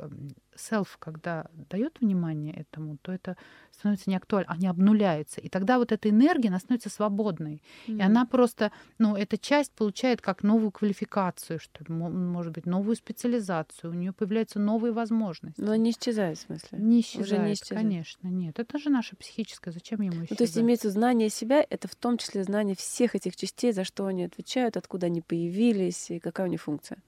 self, 0.56 0.88
когда 1.00 1.48
дает 1.70 2.00
внимание 2.02 2.54
этому, 2.54 2.98
то 3.02 3.12
это 3.12 3.38
становится 3.72 4.10
не 4.10 4.16
актуально, 4.16 4.52
они 4.52 4.68
обнуляются. 4.68 5.42
И 5.42 5.50
тогда 5.50 5.78
вот 5.78 5.92
эта 5.92 6.10
энергия, 6.10 6.50
она 6.50 6.60
становится 6.60 6.90
свободной. 6.90 7.62
Mm-hmm. 7.88 7.98
И 7.98 8.02
она 8.02 8.26
просто, 8.26 8.72
ну, 8.98 9.16
эта 9.16 9.38
часть 9.38 9.72
получает 9.72 10.22
как 10.22 10.44
новую 10.44 10.72
квалификацию, 10.72 11.60
что 11.60 11.84
может 11.92 12.54
быть, 12.54 12.66
новую 12.66 12.96
специализацию, 12.96 13.92
у 13.92 13.94
нее 13.94 14.14
появляются 14.14 14.60
новые 14.60 14.94
возможности. 14.94 15.60
Но 15.62 15.76
не 15.76 15.92
исчезает, 15.92 16.38
в 16.38 16.42
смысле? 16.42 16.80
Не 16.80 17.02
исчезает, 17.02 17.26
Уже 17.26 17.38
не 17.38 17.54
исчезает. 17.54 17.82
конечно, 17.82 18.28
нет. 18.28 18.60
Это 18.60 18.78
же 18.78 18.90
наше 18.90 19.16
психическое, 19.16 19.72
зачем 19.72 20.02
ему 20.02 20.16
исчезать? 20.16 20.32
Ну, 20.32 20.36
то 20.38 20.44
есть 20.44 20.58
имеется 20.58 20.90
знание 20.90 21.30
себя, 21.30 21.66
это 21.70 21.88
в 21.88 21.96
том 21.96 22.18
числе 22.18 22.44
знание 22.44 22.76
всех 22.76 23.16
этих 23.16 23.36
частей, 23.36 23.72
за 23.72 23.84
что 23.84 24.06
они 24.06 24.24
отвечают, 24.24 24.78
откуда 24.78 25.08
они 25.08 25.22
появились 25.22 26.12
и 26.12 26.20
какая 26.20 26.48
у 26.48 26.50
них 26.50 26.62
функция. 26.62 27.00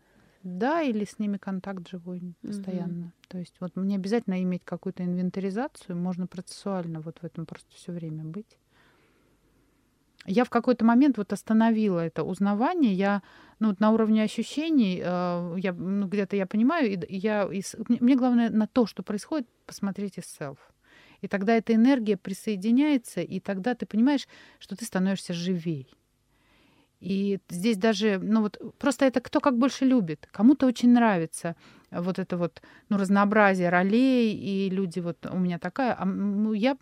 Да, 0.43 0.81
или 0.81 1.05
с 1.05 1.19
ними 1.19 1.37
контакт 1.37 1.87
живой 1.89 2.33
постоянно. 2.41 3.05
Угу. 3.05 3.11
То 3.29 3.37
есть 3.39 3.55
вот 3.59 3.75
мне 3.75 3.95
обязательно 3.95 4.41
иметь 4.43 4.63
какую-то 4.63 5.03
инвентаризацию, 5.03 5.95
можно 5.95 6.27
процессуально 6.27 7.01
вот 7.01 7.19
в 7.19 7.23
этом 7.23 7.45
просто 7.45 7.69
все 7.75 7.91
время 7.91 8.23
быть. 8.23 8.57
Я 10.25 10.43
в 10.43 10.49
какой-то 10.49 10.83
момент 10.83 11.17
вот 11.17 11.31
остановила 11.31 11.99
это 11.99 12.23
узнавание. 12.23 12.93
Я 12.93 13.23
ну, 13.59 13.69
вот 13.69 13.79
на 13.79 13.91
уровне 13.91 14.23
ощущений, 14.23 15.01
э, 15.01 15.55
я, 15.57 15.73
ну, 15.73 16.07
где-то 16.07 16.35
я 16.35 16.45
понимаю, 16.45 16.91
и 16.91 17.17
я, 17.17 17.47
и, 17.51 17.61
мне 17.87 18.15
главное 18.15 18.49
на 18.49 18.67
то, 18.67 18.85
что 18.85 19.03
происходит, 19.03 19.47
посмотреть 19.65 20.17
из 20.17 20.25
self. 20.25 20.57
И 21.21 21.27
тогда 21.27 21.55
эта 21.55 21.73
энергия 21.73 22.17
присоединяется, 22.17 23.21
и 23.21 23.39
тогда 23.39 23.73
ты 23.73 23.85
понимаешь, 23.85 24.27
что 24.59 24.75
ты 24.75 24.85
становишься 24.85 25.33
живей. 25.33 25.89
И 26.99 27.39
здесь 27.49 27.77
даже, 27.77 28.19
ну 28.21 28.41
вот, 28.41 28.59
просто 28.79 29.05
это 29.05 29.21
кто 29.21 29.39
как 29.39 29.57
больше 29.57 29.85
любит. 29.85 30.27
Кому-то 30.31 30.65
очень 30.65 30.91
нравится 30.91 31.55
вот 31.91 32.19
это 32.19 32.37
вот, 32.37 32.61
ну, 32.89 32.97
разнообразие 32.97 33.69
ролей, 33.69 34.33
и 34.33 34.69
люди 34.69 34.99
вот, 34.99 35.25
у 35.31 35.37
меня 35.37 35.59
такая, 35.59 35.95
а 35.97 36.05
ну, 36.05 36.53
я, 36.53 36.77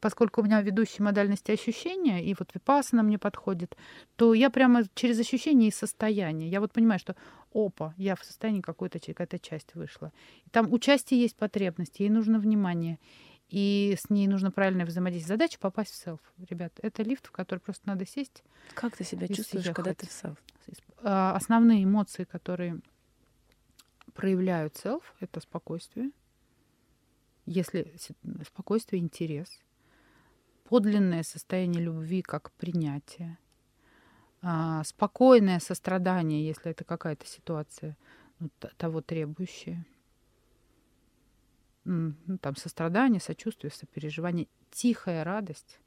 поскольку 0.00 0.42
у 0.42 0.44
меня 0.44 0.60
ведущие 0.60 1.02
модальности 1.04 1.50
ощущения, 1.50 2.22
и 2.24 2.34
вот 2.38 2.50
випасана 2.54 3.02
мне 3.02 3.18
подходит, 3.18 3.76
то 4.16 4.34
я 4.34 4.50
прямо 4.50 4.82
через 4.94 5.18
ощущения 5.18 5.68
и 5.68 5.72
состояние. 5.72 6.50
Я 6.50 6.60
вот 6.60 6.72
понимаю, 6.72 7.00
что 7.00 7.16
опа, 7.54 7.94
я 7.96 8.14
в 8.14 8.24
состоянии 8.24 8.60
какой-то, 8.60 8.98
какая-то 9.00 9.38
часть 9.38 9.74
вышла. 9.74 10.12
И 10.46 10.50
там 10.50 10.70
у 10.72 10.78
части 10.78 11.14
есть 11.14 11.36
потребность, 11.36 12.00
ей 12.00 12.10
нужно 12.10 12.38
внимание 12.38 12.98
и 13.48 13.96
с 13.98 14.10
ней 14.10 14.26
нужно 14.26 14.50
правильно 14.50 14.84
взаимодействовать. 14.84 15.40
Задача 15.40 15.58
попасть 15.58 15.92
в 15.92 15.96
селф. 15.96 16.20
Ребят, 16.48 16.72
это 16.82 17.02
лифт, 17.02 17.26
в 17.26 17.30
который 17.30 17.60
просто 17.60 17.86
надо 17.86 18.06
сесть. 18.06 18.42
Как 18.74 18.96
ты 18.96 19.04
себя 19.04 19.28
чувствуешь, 19.28 19.64
съехать. 19.64 19.76
когда 19.76 19.94
ты 19.94 20.06
в 20.06 20.12
селф? 20.12 20.38
А, 21.02 21.36
основные 21.36 21.84
эмоции, 21.84 22.24
которые 22.24 22.80
проявляют 24.14 24.76
селф, 24.76 25.14
это 25.20 25.40
спокойствие. 25.40 26.10
Если 27.46 27.94
спокойствие, 28.46 29.02
интерес, 29.02 29.60
подлинное 30.64 31.22
состояние 31.22 31.82
любви 31.82 32.22
как 32.22 32.50
принятие, 32.52 33.38
а, 34.40 34.82
спокойное 34.84 35.60
сострадание, 35.60 36.46
если 36.46 36.70
это 36.70 36.84
какая-то 36.84 37.26
ситуация 37.26 37.96
ну, 38.38 38.50
того 38.76 39.00
требующие. 39.00 39.84
Ну, 41.84 42.38
там 42.40 42.56
сострадание, 42.56 43.20
сочувствие, 43.20 43.70
сопереживание, 43.70 44.48
тихая 44.70 45.22
радость 45.24 45.78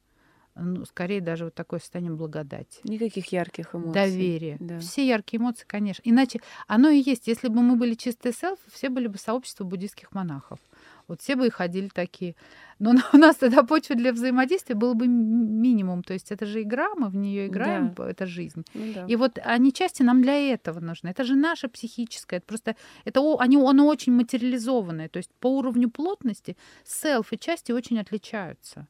ну, 0.59 0.85
скорее 0.85 1.21
даже 1.21 1.45
вот 1.45 1.53
такое 1.53 1.79
состояние 1.79 2.11
благодати. 2.11 2.79
Никаких 2.83 3.31
ярких 3.31 3.75
эмоций. 3.75 3.93
Доверие. 3.93 4.57
Да. 4.59 4.79
Все 4.79 5.07
яркие 5.07 5.39
эмоции, 5.39 5.65
конечно. 5.67 6.01
Иначе 6.05 6.41
оно 6.67 6.89
и 6.89 6.99
есть. 6.99 7.27
Если 7.27 7.47
бы 7.47 7.61
мы 7.61 7.75
были 7.75 7.93
чистые 7.93 8.33
селфи, 8.33 8.61
все 8.71 8.89
были 8.89 9.07
бы 9.07 9.17
сообщество 9.17 9.63
буддийских 9.63 10.11
монахов. 10.13 10.59
Вот 11.07 11.21
все 11.21 11.35
бы 11.35 11.47
и 11.47 11.49
ходили 11.49 11.87
такие. 11.87 12.35
Но 12.79 12.91
у 13.13 13.17
нас 13.17 13.37
тогда 13.37 13.63
почва 13.63 13.95
для 13.95 14.11
взаимодействия 14.11 14.75
был 14.75 14.93
бы 14.93 15.07
минимум. 15.07 16.03
То 16.03 16.13
есть 16.13 16.31
это 16.31 16.45
же 16.45 16.61
игра, 16.61 16.89
мы 16.95 17.09
в 17.09 17.15
нее 17.15 17.47
играем, 17.47 17.93
да. 17.95 18.09
это 18.09 18.25
жизнь. 18.25 18.63
Ну, 18.73 18.93
да. 18.93 19.05
И 19.07 19.15
вот 19.15 19.39
они 19.43 19.71
части 19.71 20.03
нам 20.03 20.21
для 20.21 20.53
этого 20.53 20.79
нужны. 20.79 21.09
Это 21.09 21.23
же 21.23 21.35
наше 21.35 21.67
психическое. 21.67 22.37
Это 22.37 22.45
просто 22.45 22.75
это 23.05 23.21
они, 23.39 23.57
оно 23.57 23.87
очень 23.87 24.13
материализованное. 24.13 25.09
То 25.09 25.17
есть 25.17 25.31
по 25.39 25.47
уровню 25.57 25.89
плотности 25.89 26.57
селф 26.83 27.33
и 27.33 27.39
части 27.39 27.71
очень 27.71 27.99
отличаются. 27.99 28.87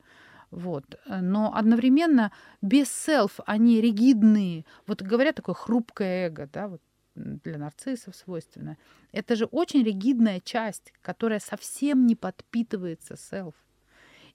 Вот. 0.49 0.85
Но 1.07 1.53
одновременно 1.53 2.31
без 2.61 2.91
селф 2.91 3.39
они 3.45 3.81
ригидные. 3.81 4.65
Вот 4.87 5.01
говорят 5.01 5.35
такое 5.35 5.55
хрупкое 5.55 6.27
эго, 6.27 6.49
да, 6.51 6.67
вот 6.67 6.81
для 7.17 7.57
нарциссов 7.57 8.15
свойственно. 8.15 8.77
Это 9.11 9.35
же 9.35 9.45
очень 9.45 9.83
ригидная 9.83 10.39
часть, 10.39 10.93
которая 11.01 11.39
совсем 11.39 12.05
не 12.05 12.15
подпитывается 12.15 13.15
селф. 13.17 13.55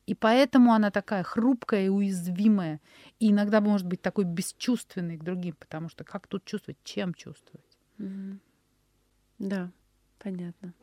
И 0.06 0.14
поэтому 0.14 0.72
она 0.72 0.90
такая 0.90 1.22
хрупкая 1.22 1.86
и 1.86 1.88
уязвимая. 1.88 2.80
И 3.20 3.30
иногда 3.30 3.60
может 3.60 3.86
быть 3.86 4.02
такой 4.02 4.24
бесчувственной 4.24 5.16
к 5.16 5.22
другим, 5.22 5.54
потому 5.58 5.88
что 5.88 6.02
как 6.02 6.26
тут 6.26 6.44
чувствовать, 6.44 6.78
чем 6.82 7.14
чувствовать? 7.14 7.78
Mm-hmm. 7.98 8.38
Да, 9.38 9.70
понятно. 10.18 10.74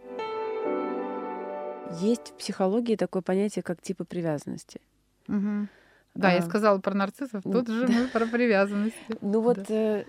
Есть 1.99 2.29
в 2.29 2.33
психологии 2.35 2.95
такое 2.95 3.21
понятие, 3.21 3.63
как 3.63 3.81
типы 3.81 4.05
привязанности. 4.05 4.79
Угу. 5.27 5.67
Да, 6.15 6.29
а, 6.29 6.33
я 6.33 6.41
сказала 6.41 6.79
про 6.79 6.93
нарциссов, 6.93 7.43
тут 7.43 7.67
же 7.69 7.87
мы 7.87 8.07
про 8.07 8.25
привязанности. 8.25 8.99
Ну 9.21 9.41
вот, 9.41 9.69
э, 9.69 10.01
э, 10.01 10.05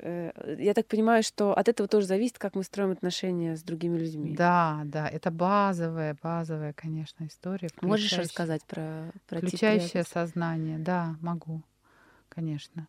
я 0.00 0.74
так 0.74 0.86
понимаю, 0.86 1.22
что 1.22 1.56
от 1.56 1.68
этого 1.68 1.88
тоже 1.88 2.06
зависит, 2.06 2.38
как 2.38 2.54
мы 2.54 2.62
строим 2.62 2.90
отношения 2.90 3.56
с 3.56 3.62
другими 3.62 3.98
людьми. 3.98 4.34
Да, 4.34 4.82
да, 4.84 5.08
это 5.08 5.30
базовая, 5.30 6.16
базовая, 6.22 6.72
конечно, 6.72 7.26
история. 7.26 7.68
Можешь 7.80 8.12
рассказать 8.18 8.64
про, 8.64 9.12
про 9.28 9.38
Включающее 9.38 10.02
сознание, 10.02 10.78
да, 10.78 11.16
могу, 11.20 11.62
конечно. 12.28 12.88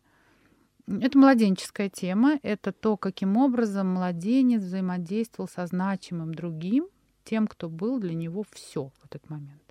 Это 0.86 1.18
младенческая 1.18 1.88
тема, 1.88 2.38
это 2.42 2.72
то, 2.72 2.96
каким 2.96 3.36
образом 3.36 3.88
младенец 3.88 4.62
взаимодействовал 4.62 5.48
со 5.48 5.66
значимым 5.66 6.32
другим, 6.32 6.88
тем, 7.24 7.48
кто 7.48 7.68
был 7.68 7.98
для 7.98 8.14
него 8.14 8.44
все 8.52 8.92
в 9.00 9.04
этот 9.04 9.28
момент. 9.28 9.62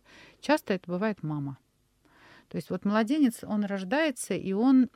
Часто 0.41 0.73
это 0.73 0.91
бывает 0.91 1.23
мама. 1.23 1.57
То 2.49 2.57
есть 2.57 2.69
вот 2.69 2.85
младенец, 2.85 3.43
он 3.43 3.63
рождается, 3.63 4.33
и 4.33 4.51
он 4.51 4.89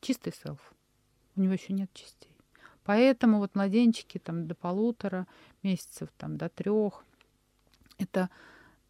чистый 0.00 0.32
селф. 0.32 0.74
У 1.36 1.40
него 1.40 1.52
еще 1.52 1.72
нет 1.72 1.92
частей. 1.92 2.30
Поэтому 2.84 3.38
вот 3.38 3.54
младенчики 3.54 4.18
там 4.18 4.46
до 4.46 4.54
полутора 4.54 5.26
месяцев, 5.62 6.08
там 6.16 6.36
до 6.36 6.48
трех, 6.48 7.04
это, 7.98 8.30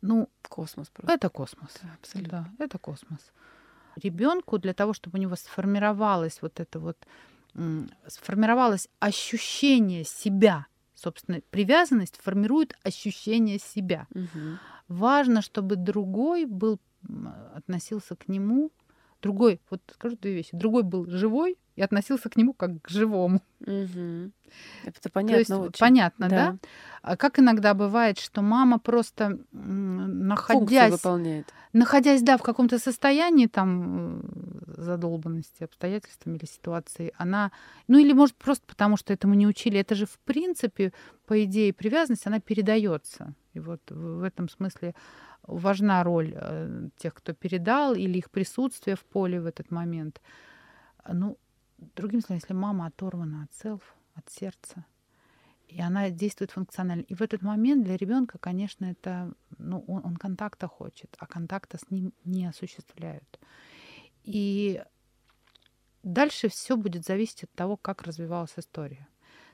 ну, 0.00 0.28
космос 0.48 0.88
просто. 0.90 1.14
Это 1.14 1.28
космос. 1.30 1.78
Да, 1.82 1.88
абсолютно. 1.98 2.54
Да, 2.58 2.64
это 2.64 2.78
космос. 2.78 3.32
Ребенку 3.96 4.58
для 4.58 4.74
того, 4.74 4.92
чтобы 4.92 5.18
у 5.18 5.20
него 5.20 5.36
сформировалось 5.36 6.42
вот 6.42 6.60
это 6.60 6.78
вот, 6.78 6.98
сформировалось 8.06 8.88
ощущение 9.00 10.04
себя, 10.04 10.66
собственно, 10.94 11.40
привязанность 11.50 12.20
формирует 12.20 12.74
ощущение 12.82 13.58
себя. 13.58 14.06
Угу. 14.14 14.58
Важно, 14.88 15.40
чтобы 15.40 15.76
другой 15.76 16.44
был 16.44 16.78
относился 17.54 18.16
к 18.16 18.28
нему. 18.28 18.70
Другой, 19.26 19.60
вот 19.70 19.80
скажу 19.92 20.16
две 20.16 20.34
вещи. 20.34 20.50
Другой 20.52 20.82
был 20.82 21.06
живой 21.06 21.58
и 21.76 21.82
относился 21.82 22.28
к 22.30 22.36
нему 22.36 22.54
как 22.54 22.82
к 22.82 22.88
живому. 22.88 23.42
Угу. 23.60 24.32
Это 24.84 25.10
понятно. 25.12 25.56
То 25.56 25.64
есть, 25.64 25.78
понятно, 25.78 26.28
да. 26.28 26.36
да? 26.52 26.58
А 27.02 27.16
как 27.16 27.38
иногда 27.38 27.74
бывает, 27.74 28.18
что 28.18 28.40
мама 28.42 28.78
просто 28.78 29.38
находясь, 29.52 30.92
выполняет. 30.92 31.52
находясь, 31.72 32.22
да, 32.22 32.38
в 32.38 32.42
каком-то 32.42 32.78
состоянии 32.78 33.46
там 33.46 34.22
задолбанности 34.66 35.64
обстоятельствами 35.64 36.36
или 36.36 36.46
ситуации, 36.46 37.12
она, 37.16 37.52
ну 37.88 37.98
или 37.98 38.12
может 38.12 38.36
просто 38.36 38.64
потому, 38.66 38.96
что 38.96 39.12
этому 39.12 39.34
не 39.34 39.46
учили, 39.46 39.78
это 39.78 39.94
же 39.94 40.06
в 40.06 40.18
принципе 40.20 40.92
по 41.26 41.44
идее 41.44 41.72
привязанность, 41.72 42.26
она 42.26 42.40
передается. 42.40 43.34
И 43.52 43.60
вот 43.60 43.80
в 43.90 44.22
этом 44.22 44.48
смысле 44.48 44.94
важна 45.46 46.02
роль 46.02 46.32
э, 46.34 46.88
тех, 46.96 47.14
кто 47.14 47.32
передал, 47.32 47.94
или 47.94 48.18
их 48.18 48.30
присутствие 48.30 48.96
в 48.96 49.04
поле 49.04 49.40
в 49.40 49.46
этот 49.46 49.70
момент. 49.70 50.20
Ну, 51.08 51.38
другим 51.94 52.20
словом, 52.20 52.40
если 52.40 52.54
мама 52.54 52.86
оторвана 52.86 53.44
от 53.44 53.54
селф, 53.54 53.94
от 54.14 54.28
сердца, 54.30 54.84
и 55.68 55.80
она 55.80 56.10
действует 56.10 56.52
функционально. 56.52 57.02
И 57.02 57.14
в 57.14 57.22
этот 57.22 57.42
момент 57.42 57.84
для 57.84 57.96
ребенка, 57.96 58.38
конечно, 58.38 58.84
это, 58.86 59.32
ну, 59.58 59.84
он, 59.88 60.02
он 60.04 60.16
контакта 60.16 60.68
хочет, 60.68 61.16
а 61.18 61.26
контакта 61.26 61.78
с 61.78 61.90
ним 61.90 62.12
не 62.24 62.46
осуществляют. 62.46 63.40
И 64.22 64.82
дальше 66.02 66.48
все 66.48 66.76
будет 66.76 67.04
зависеть 67.04 67.44
от 67.44 67.52
того, 67.52 67.76
как 67.76 68.02
развивалась 68.02 68.54
история. 68.56 69.08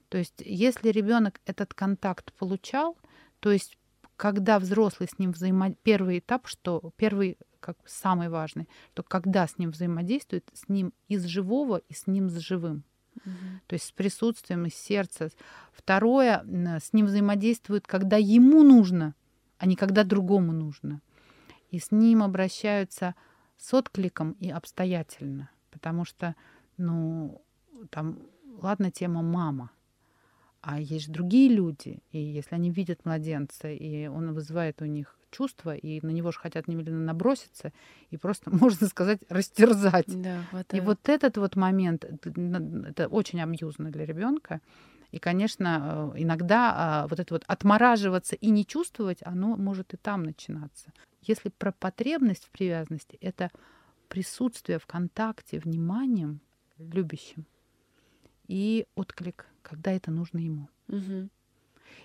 То 0.08 0.18
есть, 0.18 0.42
если 0.44 0.90
ребенок 0.90 1.40
этот 1.46 1.72
контакт 1.72 2.32
получал, 2.34 2.98
то 3.40 3.50
есть 3.50 3.78
когда 4.22 4.60
взрослый 4.60 5.08
с 5.08 5.18
ним 5.18 5.32
взаимодействует, 5.32 5.82
первый 5.82 6.18
этап, 6.20 6.46
что 6.46 6.92
первый, 6.94 7.38
как 7.58 7.76
самый 7.84 8.28
важный, 8.28 8.68
что 8.92 9.02
когда 9.02 9.48
с 9.48 9.58
ним 9.58 9.72
взаимодействует, 9.72 10.48
с 10.52 10.68
ним 10.68 10.92
из 11.08 11.24
живого 11.24 11.78
и 11.88 11.92
с 11.92 12.06
ним 12.06 12.30
с 12.30 12.36
живым. 12.36 12.84
Угу. 13.16 13.34
То 13.66 13.74
есть 13.74 13.86
с 13.86 13.90
присутствием 13.90 14.66
из 14.66 14.76
сердца. 14.76 15.28
Второе, 15.72 16.44
с 16.80 16.92
ним 16.92 17.06
взаимодействует, 17.06 17.88
когда 17.88 18.16
ему 18.16 18.62
нужно, 18.62 19.16
а 19.58 19.66
не 19.66 19.74
когда 19.74 20.04
другому 20.04 20.52
нужно. 20.52 21.00
И 21.70 21.80
с 21.80 21.90
ним 21.90 22.22
обращаются 22.22 23.16
с 23.56 23.74
откликом 23.74 24.36
и 24.38 24.50
обстоятельно. 24.50 25.50
Потому 25.72 26.04
что, 26.04 26.36
ну, 26.76 27.42
там, 27.90 28.20
ладно, 28.62 28.92
тема 28.92 29.20
мама— 29.20 29.72
а 30.62 30.80
есть 30.80 31.06
же 31.06 31.12
другие 31.12 31.48
люди, 31.48 31.98
и 32.12 32.18
если 32.18 32.54
они 32.54 32.70
видят 32.70 33.04
младенца, 33.04 33.68
и 33.68 34.06
он 34.06 34.32
вызывает 34.32 34.80
у 34.80 34.84
них 34.84 35.18
чувства, 35.32 35.74
и 35.74 36.00
на 36.06 36.10
него 36.10 36.30
же 36.30 36.38
хотят 36.38 36.68
немедленно 36.68 37.04
наброситься, 37.04 37.72
и 38.10 38.16
просто, 38.16 38.50
можно 38.54 38.86
сказать, 38.86 39.20
растерзать. 39.28 40.06
Да, 40.06 40.44
и 40.72 40.80
вот 40.80 41.08
этот 41.08 41.36
вот 41.36 41.56
момент, 41.56 42.04
это 42.04 43.08
очень 43.08 43.40
абьюзно 43.40 43.90
для 43.90 44.06
ребенка. 44.06 44.60
И, 45.10 45.18
конечно, 45.18 46.12
э, 46.14 46.22
иногда 46.22 46.72
а, 46.74 47.06
вот 47.06 47.20
это 47.20 47.34
вот 47.34 47.44
отмораживаться 47.46 48.34
и 48.34 48.48
не 48.48 48.64
чувствовать, 48.64 49.18
оно 49.24 49.56
может 49.56 49.92
и 49.92 49.98
там 49.98 50.22
начинаться. 50.22 50.92
Если 51.20 51.50
про 51.50 51.72
потребность 51.72 52.46
в 52.46 52.50
привязанности, 52.50 53.18
это 53.20 53.50
присутствие 54.08 54.78
в 54.78 54.86
контакте, 54.86 55.58
вниманием 55.58 56.40
любящим 56.78 57.46
и 58.52 58.86
отклик 58.96 59.46
когда 59.62 59.92
это 59.92 60.10
нужно 60.10 60.38
ему. 60.38 60.68
Угу. 60.88 61.28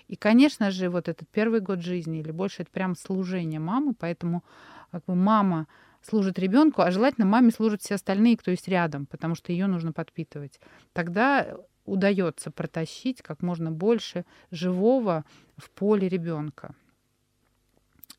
И, 0.06 0.16
конечно 0.16 0.70
же, 0.70 0.88
вот 0.88 1.08
этот 1.08 1.28
первый 1.28 1.60
год 1.60 1.80
жизни 1.80 2.20
или 2.20 2.30
больше 2.30 2.62
это 2.62 2.70
прям 2.70 2.96
служение 2.96 3.60
мамы, 3.60 3.94
поэтому 3.94 4.42
как 4.90 5.04
бы 5.04 5.14
мама 5.14 5.66
служит 6.00 6.38
ребенку, 6.38 6.80
а 6.80 6.90
желательно 6.90 7.26
маме 7.26 7.50
служат 7.50 7.82
все 7.82 7.96
остальные, 7.96 8.38
кто 8.38 8.50
есть 8.50 8.68
рядом, 8.68 9.04
потому 9.06 9.34
что 9.34 9.52
ее 9.52 9.66
нужно 9.66 9.92
подпитывать. 9.92 10.60
Тогда 10.92 11.58
удается 11.84 12.50
протащить 12.50 13.20
как 13.20 13.42
можно 13.42 13.70
больше 13.70 14.24
живого 14.50 15.24
в 15.58 15.68
поле 15.70 16.08
ребенка. 16.08 16.74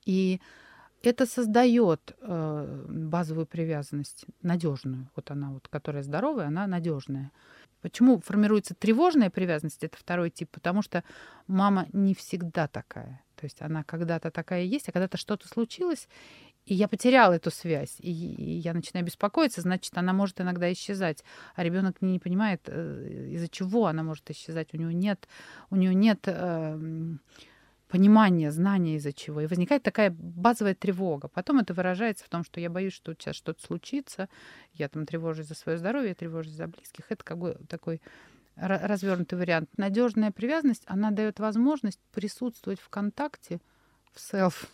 И 0.06 0.40
это 1.02 1.26
создает 1.26 2.16
э, 2.22 2.86
базовую 2.90 3.46
привязанность, 3.46 4.26
надежную. 4.42 5.10
Вот 5.16 5.32
она, 5.32 5.50
вот, 5.52 5.68
которая 5.68 6.04
здоровая, 6.04 6.48
она 6.48 6.68
надежная. 6.68 7.32
Почему 7.82 8.20
формируется 8.20 8.76
тревожная 8.76 9.30
привязанность, 9.30 9.84
это 9.84 9.98
второй 9.98 10.30
тип, 10.30 10.50
потому 10.52 10.82
что 10.82 11.04
мама 11.48 11.88
не 11.94 12.14
всегда 12.14 12.68
такая. 12.68 13.22
То 13.36 13.46
есть 13.46 13.62
она 13.62 13.84
когда-то 13.84 14.32
такая 14.32 14.64
есть, 14.64 14.90
а 14.90 14.92
когда-то 14.92 15.18
что-то 15.18 15.48
случилось, 15.48 16.10
и 16.66 16.74
я 16.76 16.88
потеряла 16.88 17.34
эту 17.34 17.52
связь, 17.52 17.96
и, 18.00 18.12
и 18.12 18.58
я 18.60 18.74
начинаю 18.74 19.06
беспокоиться, 19.06 19.62
значит, 19.62 19.98
она 19.98 20.14
может 20.14 20.40
иногда 20.42 20.72
исчезать, 20.72 21.24
а 21.56 21.64
ребенок 21.64 22.02
не, 22.02 22.20
понимает, 22.20 22.62
э, 22.68 23.30
из-за 23.32 23.48
чего 23.48 23.88
она 23.88 24.04
может 24.04 24.30
исчезать. 24.30 24.74
У 24.74 24.78
него 24.78 24.92
нет, 24.92 25.28
у 25.70 25.78
него 25.78 25.94
нет 25.94 26.20
э, 26.26 27.18
понимание, 27.90 28.52
знание 28.52 28.96
из-за 28.96 29.12
чего. 29.12 29.42
И 29.42 29.48
возникает 29.48 29.84
такая 29.84 30.12
базовая 30.12 30.76
тревога. 30.76 31.28
Потом 31.28 31.60
это 31.60 31.74
выражается 31.74 32.24
в 32.24 32.30
том, 32.30 32.44
что 32.44 32.62
я 32.62 32.70
боюсь, 32.70 32.94
что 32.94 33.14
сейчас 33.14 33.36
что-то 33.36 33.62
случится, 33.62 34.30
я 34.74 34.88
там 34.88 35.06
тревожусь 35.06 35.48
за 35.48 35.56
свое 35.56 35.78
здоровье, 35.78 36.10
я 36.10 36.16
тревожусь 36.16 36.54
за 36.54 36.68
близких. 36.68 37.06
Это 37.10 37.24
как 37.24 37.38
бы 37.40 37.58
такой 37.68 38.02
развернутый 38.56 39.40
вариант. 39.40 39.70
Надежная 39.78 40.32
привязанность, 40.32 40.84
она 40.86 41.12
дает 41.12 41.40
возможность 41.40 42.00
присутствовать 42.12 42.80
в 42.80 42.90
контакте, 42.90 43.60
в 44.14 44.20
селф, 44.20 44.68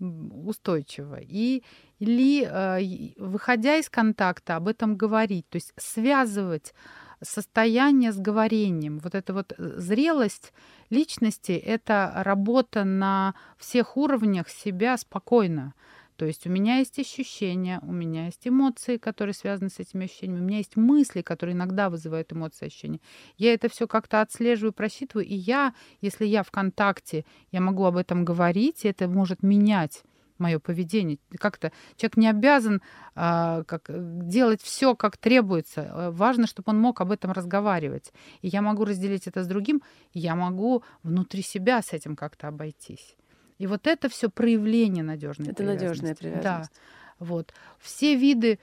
устойчиво. 0.00 1.18
И, 1.20 1.62
или, 1.98 2.44
э, 2.44 3.12
выходя 3.18 3.76
из 3.76 3.88
контакта, 3.88 4.56
об 4.56 4.66
этом 4.66 4.96
говорить. 4.96 5.48
То 5.48 5.56
есть 5.56 5.72
связывать 5.76 6.74
состояние 7.22 8.12
с 8.12 8.18
говорением. 8.18 8.98
Вот 8.98 9.14
эта 9.14 9.32
вот 9.32 9.52
э, 9.56 9.78
зрелость 9.78 10.52
личности— 10.90 11.52
это 11.66 12.12
работа 12.16 12.84
на 12.84 13.34
всех 13.58 13.96
уровнях 13.96 14.48
себя 14.48 14.96
спокойно. 14.96 15.74
То 16.16 16.26
есть 16.26 16.46
у 16.46 16.50
меня 16.50 16.76
есть 16.76 16.98
ощущения, 16.98 17.80
у 17.82 17.92
меня 17.92 18.26
есть 18.26 18.46
эмоции, 18.46 18.98
которые 18.98 19.32
связаны 19.32 19.70
с 19.70 19.78
этими 19.78 20.04
ощущениями, 20.04 20.40
у 20.40 20.44
меня 20.44 20.58
есть 20.58 20.76
мысли, 20.76 21.22
которые 21.22 21.54
иногда 21.54 21.88
вызывают 21.88 22.30
эмоции, 22.30 22.66
ощущения. 22.66 23.00
Я 23.38 23.54
это 23.54 23.70
все 23.70 23.88
как-то 23.88 24.20
отслеживаю, 24.20 24.74
просчитываю, 24.74 25.26
и 25.26 25.34
я, 25.34 25.72
если 26.02 26.26
я 26.26 26.42
в 26.42 26.50
контакте, 26.50 27.24
я 27.52 27.62
могу 27.62 27.84
об 27.84 27.96
этом 27.96 28.26
говорить, 28.26 28.84
и 28.84 28.88
это 28.88 29.08
может 29.08 29.42
менять 29.42 30.02
мое 30.40 30.58
поведение. 30.58 31.18
Как-то 31.38 31.72
человек 31.96 32.16
не 32.16 32.28
обязан 32.28 32.82
а, 33.14 33.62
как, 33.64 33.90
делать 34.28 34.62
все, 34.62 34.94
как 34.94 35.16
требуется. 35.16 35.82
Э, 35.82 36.10
важно, 36.10 36.46
чтобы 36.46 36.70
он 36.70 36.80
мог 36.80 37.00
об 37.00 37.12
этом 37.12 37.32
разговаривать. 37.32 38.12
И 38.42 38.48
я 38.48 38.62
могу 38.62 38.84
разделить 38.84 39.26
это 39.26 39.44
с 39.44 39.46
другим, 39.46 39.82
я 40.12 40.34
могу 40.34 40.82
внутри 41.02 41.42
себя 41.42 41.82
с 41.82 41.92
этим 41.92 42.16
как-то 42.16 42.48
обойтись. 42.48 43.16
И 43.58 43.66
вот 43.66 43.86
это 43.86 44.08
все 44.08 44.30
проявление 44.30 45.04
надежной 45.04 45.50
Это 45.50 45.62
надежная 45.62 46.14
привязанность. 46.14 46.72
Да. 46.72 47.24
Вот. 47.24 47.52
Все 47.78 48.16
виды 48.16 48.58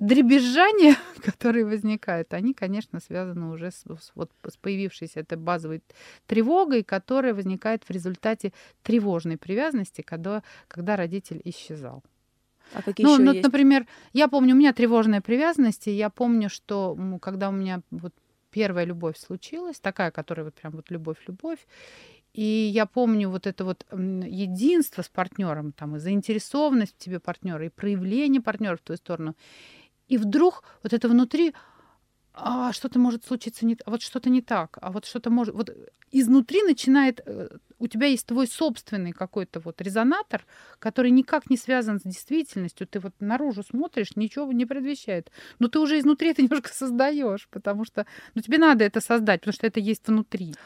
дребезжания, 0.00 0.96
которые 1.22 1.64
возникают, 1.64 2.34
они, 2.34 2.54
конечно, 2.54 3.00
связаны 3.00 3.50
уже 3.50 3.70
с, 3.70 3.84
с, 3.84 4.12
вот, 4.14 4.32
с 4.48 4.56
появившейся 4.56 5.20
этой 5.20 5.38
базовой 5.38 5.82
тревогой, 6.26 6.82
которая 6.82 7.34
возникает 7.34 7.84
в 7.84 7.90
результате 7.90 8.52
тревожной 8.82 9.36
привязанности, 9.36 10.00
когда, 10.00 10.42
когда 10.66 10.96
родитель 10.96 11.40
исчезал. 11.44 12.02
А 12.72 12.82
какие 12.82 13.04
ну, 13.04 13.14
еще 13.14 13.22
ну, 13.22 13.32
есть? 13.32 13.44
например, 13.44 13.86
я 14.12 14.28
помню, 14.28 14.54
у 14.54 14.58
меня 14.58 14.72
тревожная 14.72 15.20
привязанность, 15.20 15.86
и 15.86 15.92
я 15.92 16.08
помню, 16.08 16.48
что 16.48 16.96
когда 17.20 17.48
у 17.48 17.52
меня 17.52 17.82
вот 17.90 18.14
первая 18.50 18.84
любовь 18.84 19.18
случилась, 19.18 19.80
такая, 19.80 20.10
которая 20.10 20.44
вот 20.44 20.54
прям 20.54 20.72
вот 20.72 20.90
любовь-любовь, 20.90 21.58
и 22.32 22.42
я 22.42 22.86
помню 22.86 23.28
вот 23.28 23.46
это 23.46 23.64
вот 23.64 23.84
единство 23.92 25.02
с 25.02 25.08
партнером, 25.08 25.72
там, 25.72 25.96
и 25.96 25.98
заинтересованность 25.98 26.94
в 26.94 26.98
тебе 26.98 27.18
партнера, 27.18 27.66
и 27.66 27.70
проявление 27.70 28.40
партнера 28.40 28.76
в 28.76 28.80
твою 28.80 28.98
сторону. 28.98 29.34
И 30.10 30.18
вдруг 30.18 30.64
вот 30.82 30.92
это 30.92 31.08
внутри, 31.08 31.54
а 32.34 32.72
что-то 32.72 32.98
может 32.98 33.24
случиться 33.24 33.64
не, 33.64 33.78
вот 33.86 34.02
что-то 34.02 34.28
не 34.28 34.42
так, 34.42 34.76
а 34.82 34.90
вот 34.90 35.04
что-то 35.06 35.30
может, 35.30 35.54
вот 35.54 35.70
изнутри 36.10 36.64
начинает, 36.64 37.20
э, 37.24 37.48
у 37.78 37.86
тебя 37.86 38.08
есть 38.08 38.26
твой 38.26 38.48
собственный 38.48 39.12
какой-то 39.12 39.60
вот 39.60 39.80
резонатор, 39.80 40.44
который 40.80 41.12
никак 41.12 41.48
не 41.48 41.56
связан 41.56 42.00
с 42.00 42.02
действительностью, 42.02 42.88
ты 42.88 42.98
вот 42.98 43.14
наружу 43.20 43.62
смотришь, 43.62 44.16
ничего 44.16 44.52
не 44.52 44.66
предвещает, 44.66 45.30
но 45.60 45.68
ты 45.68 45.78
уже 45.78 46.00
изнутри 46.00 46.30
это 46.30 46.42
немножко 46.42 46.70
создаешь, 46.70 47.48
потому 47.48 47.84
что, 47.84 48.04
ну 48.34 48.42
тебе 48.42 48.58
надо 48.58 48.82
это 48.82 49.00
создать, 49.00 49.42
потому 49.42 49.54
что 49.54 49.68
это 49.68 49.78
есть 49.78 50.08
внутри. 50.08 50.56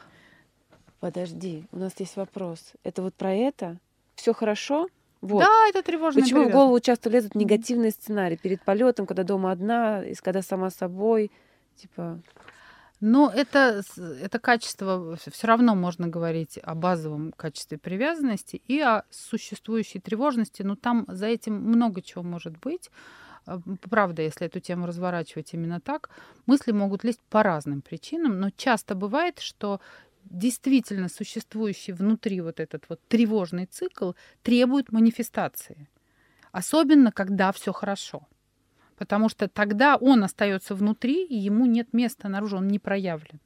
Подожди, 1.00 1.64
у 1.70 1.76
нас 1.76 1.92
есть 1.98 2.16
вопрос. 2.16 2.72
Это 2.82 3.02
вот 3.02 3.14
про 3.14 3.34
это? 3.34 3.78
Все 4.14 4.32
хорошо? 4.32 4.88
Вот. 5.24 5.40
Да, 5.40 5.68
это 5.70 5.82
тревожно. 5.82 6.20
Почему 6.20 6.50
в 6.50 6.52
голову 6.52 6.78
часто 6.80 7.08
лезут 7.08 7.34
негативные 7.34 7.92
сценарии 7.92 8.36
перед 8.36 8.60
полетом, 8.60 9.06
когда 9.06 9.24
дома 9.24 9.52
одна, 9.52 10.04
и 10.04 10.12
когда 10.16 10.42
сама 10.42 10.68
собой, 10.68 11.32
типа. 11.76 12.20
Но 13.00 13.32
это, 13.34 13.82
это 14.20 14.38
качество, 14.38 15.16
все 15.16 15.46
равно 15.46 15.74
можно 15.74 16.08
говорить 16.08 16.58
о 16.62 16.74
базовом 16.74 17.32
качестве 17.32 17.78
привязанности 17.78 18.60
и 18.68 18.78
о 18.82 19.04
существующей 19.08 19.98
тревожности, 19.98 20.60
но 20.60 20.76
там 20.76 21.06
за 21.08 21.26
этим 21.26 21.54
много 21.54 22.02
чего 22.02 22.22
может 22.22 22.58
быть. 22.58 22.90
А, 23.46 23.60
правда, 23.88 24.20
если 24.20 24.46
эту 24.46 24.60
тему 24.60 24.86
разворачивать 24.86 25.54
именно 25.54 25.80
так, 25.80 26.10
мысли 26.44 26.72
могут 26.72 27.02
лезть 27.02 27.22
по 27.30 27.42
разным 27.42 27.80
причинам, 27.80 28.40
но 28.40 28.50
часто 28.50 28.94
бывает, 28.94 29.38
что 29.38 29.80
действительно 30.24 31.08
существующий 31.08 31.92
внутри 31.92 32.40
вот 32.40 32.60
этот 32.60 32.84
вот 32.88 33.00
тревожный 33.08 33.66
цикл 33.66 34.12
требует 34.42 34.92
манифестации. 34.92 35.88
Особенно, 36.52 37.12
когда 37.12 37.52
все 37.52 37.72
хорошо. 37.72 38.26
Потому 38.96 39.28
что 39.28 39.48
тогда 39.48 39.96
он 39.96 40.22
остается 40.22 40.74
внутри, 40.74 41.24
и 41.24 41.36
ему 41.36 41.66
нет 41.66 41.92
места 41.92 42.28
наружу, 42.28 42.58
он 42.58 42.68
не 42.68 42.78
проявлен. 42.78 43.40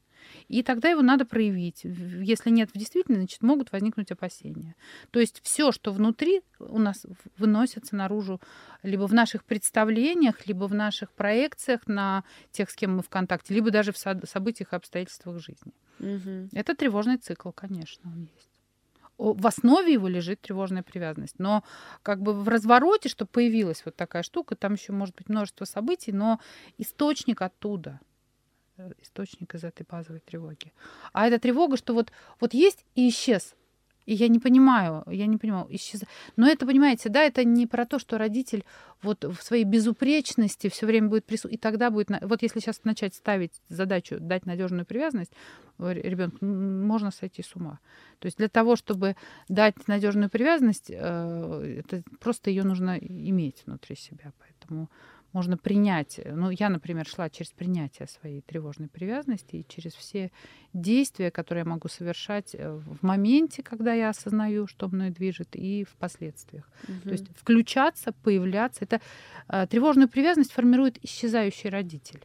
И 0.48 0.62
тогда 0.62 0.88
его 0.88 1.02
надо 1.02 1.24
проявить. 1.24 1.82
Если 1.84 2.50
нет 2.50 2.70
в 2.72 2.78
действительности, 2.78 3.20
значит, 3.20 3.42
могут 3.42 3.72
возникнуть 3.72 4.10
опасения. 4.10 4.74
То 5.10 5.20
есть 5.20 5.40
все, 5.42 5.72
что 5.72 5.92
внутри 5.92 6.42
у 6.58 6.78
нас 6.78 7.06
выносится 7.36 7.96
наружу 7.96 8.40
либо 8.82 9.06
в 9.06 9.14
наших 9.14 9.44
представлениях, 9.44 10.46
либо 10.46 10.64
в 10.64 10.74
наших 10.74 11.12
проекциях 11.12 11.86
на 11.86 12.24
тех, 12.50 12.70
с 12.70 12.74
кем 12.74 12.96
мы 12.96 13.02
в 13.02 13.08
контакте, 13.08 13.54
либо 13.54 13.70
даже 13.70 13.92
в 13.92 13.98
событиях 13.98 14.72
и 14.72 14.76
обстоятельствах 14.76 15.38
жизни. 15.40 15.72
Угу. 16.00 16.50
Это 16.52 16.74
тревожный 16.74 17.16
цикл, 17.16 17.50
конечно, 17.50 18.10
он 18.10 18.28
есть 18.34 18.48
в 19.18 19.46
основе 19.46 19.92
его 19.92 20.08
лежит 20.08 20.40
тревожная 20.40 20.82
привязанность. 20.82 21.38
Но 21.38 21.64
как 22.02 22.22
бы 22.22 22.32
в 22.32 22.48
развороте, 22.48 23.08
что 23.08 23.26
появилась 23.26 23.82
вот 23.84 23.96
такая 23.96 24.22
штука, 24.22 24.54
там 24.54 24.74
еще 24.74 24.92
может 24.92 25.16
быть 25.16 25.28
множество 25.28 25.64
событий, 25.64 26.12
но 26.12 26.40
источник 26.78 27.42
оттуда. 27.42 28.00
Источник 29.02 29.54
из 29.54 29.64
этой 29.64 29.84
базовой 29.88 30.20
тревоги. 30.20 30.72
А 31.12 31.26
эта 31.26 31.38
тревога, 31.38 31.76
что 31.76 31.94
вот, 31.94 32.12
вот 32.40 32.54
есть 32.54 32.84
и 32.94 33.08
исчез. 33.08 33.54
И 34.08 34.14
я 34.14 34.28
не 34.28 34.38
понимаю, 34.38 35.04
я 35.06 35.26
не 35.26 35.36
понимаю, 35.36 35.66
исчез. 35.68 36.02
Но 36.36 36.48
это, 36.48 36.64
понимаете, 36.64 37.10
да, 37.10 37.22
это 37.22 37.44
не 37.44 37.66
про 37.66 37.84
то, 37.84 37.98
что 37.98 38.16
родитель 38.16 38.64
вот 39.02 39.24
в 39.24 39.42
своей 39.42 39.64
безупречности 39.64 40.70
все 40.70 40.86
время 40.86 41.08
будет 41.08 41.26
присутствовать. 41.26 41.56
И 41.56 41.58
тогда 41.58 41.90
будет... 41.90 42.08
Вот 42.22 42.40
если 42.40 42.60
сейчас 42.60 42.84
начать 42.84 43.14
ставить 43.14 43.60
задачу 43.68 44.16
дать 44.18 44.46
надежную 44.46 44.86
привязанность, 44.86 45.32
ребенку 45.78 46.42
можно 46.42 47.10
сойти 47.10 47.42
с 47.42 47.54
ума. 47.54 47.80
То 48.18 48.26
есть 48.26 48.38
для 48.38 48.48
того, 48.48 48.76
чтобы 48.76 49.14
дать 49.48 49.88
надежную 49.88 50.30
привязанность, 50.30 50.90
э, 50.90 51.82
это 51.86 52.02
просто 52.18 52.48
ее 52.48 52.64
нужно 52.64 52.96
иметь 52.96 53.62
внутри 53.66 53.94
себя. 53.94 54.32
Поэтому 54.38 54.88
можно 55.32 55.56
принять. 55.56 56.20
Ну, 56.24 56.50
я, 56.50 56.68
например, 56.68 57.06
шла 57.06 57.28
через 57.28 57.50
принятие 57.50 58.08
своей 58.08 58.40
тревожной 58.40 58.88
привязанности 58.88 59.56
и 59.56 59.66
через 59.68 59.94
все 59.94 60.30
действия, 60.72 61.30
которые 61.30 61.62
я 61.62 61.70
могу 61.70 61.88
совершать 61.88 62.54
э, 62.54 62.70
в 62.70 63.02
моменте, 63.02 63.62
когда 63.62 63.92
я 63.92 64.10
осознаю, 64.10 64.66
что 64.66 64.88
мной 64.88 65.10
движет, 65.10 65.54
и 65.54 65.84
в 65.84 65.96
последствиях. 65.96 66.70
Угу. 66.84 67.00
То 67.04 67.10
есть 67.10 67.26
включаться, 67.36 68.12
появляться. 68.12 68.84
Это 68.84 69.00
э, 69.48 69.66
тревожную 69.66 70.08
привязанность 70.08 70.52
формирует 70.52 71.02
исчезающий 71.04 71.70
родитель, 71.70 72.24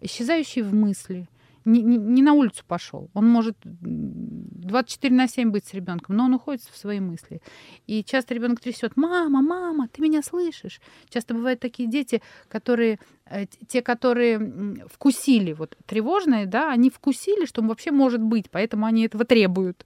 исчезающий 0.00 0.62
в 0.62 0.74
мысли, 0.74 1.28
не, 1.66 1.82
не, 1.82 1.98
не 1.98 2.22
на 2.22 2.32
улицу 2.32 2.64
пошел. 2.66 3.10
Он 3.12 3.28
может 3.28 3.56
24 3.64 5.14
на 5.14 5.28
7 5.28 5.50
быть 5.50 5.66
с 5.66 5.74
ребенком, 5.74 6.16
но 6.16 6.24
он 6.24 6.34
уходит 6.34 6.62
в 6.62 6.76
свои 6.76 7.00
мысли. 7.00 7.42
И 7.86 8.04
часто 8.04 8.34
ребенок 8.34 8.60
трясет: 8.60 8.96
Мама, 8.96 9.42
мама, 9.42 9.88
ты 9.88 10.00
меня 10.00 10.22
слышишь? 10.22 10.80
Часто 11.08 11.34
бывают 11.34 11.60
такие 11.60 11.88
дети, 11.88 12.22
которые 12.48 12.98
э, 13.26 13.46
те, 13.68 13.82
которые 13.82 14.86
вкусили 14.92 15.52
вот 15.52 15.76
тревожные, 15.86 16.46
да, 16.46 16.70
они 16.70 16.88
вкусили, 16.88 17.46
что 17.46 17.62
вообще 17.62 17.90
может 17.90 18.22
быть, 18.22 18.48
поэтому 18.50 18.86
они 18.86 19.04
этого 19.04 19.24
требуют. 19.24 19.84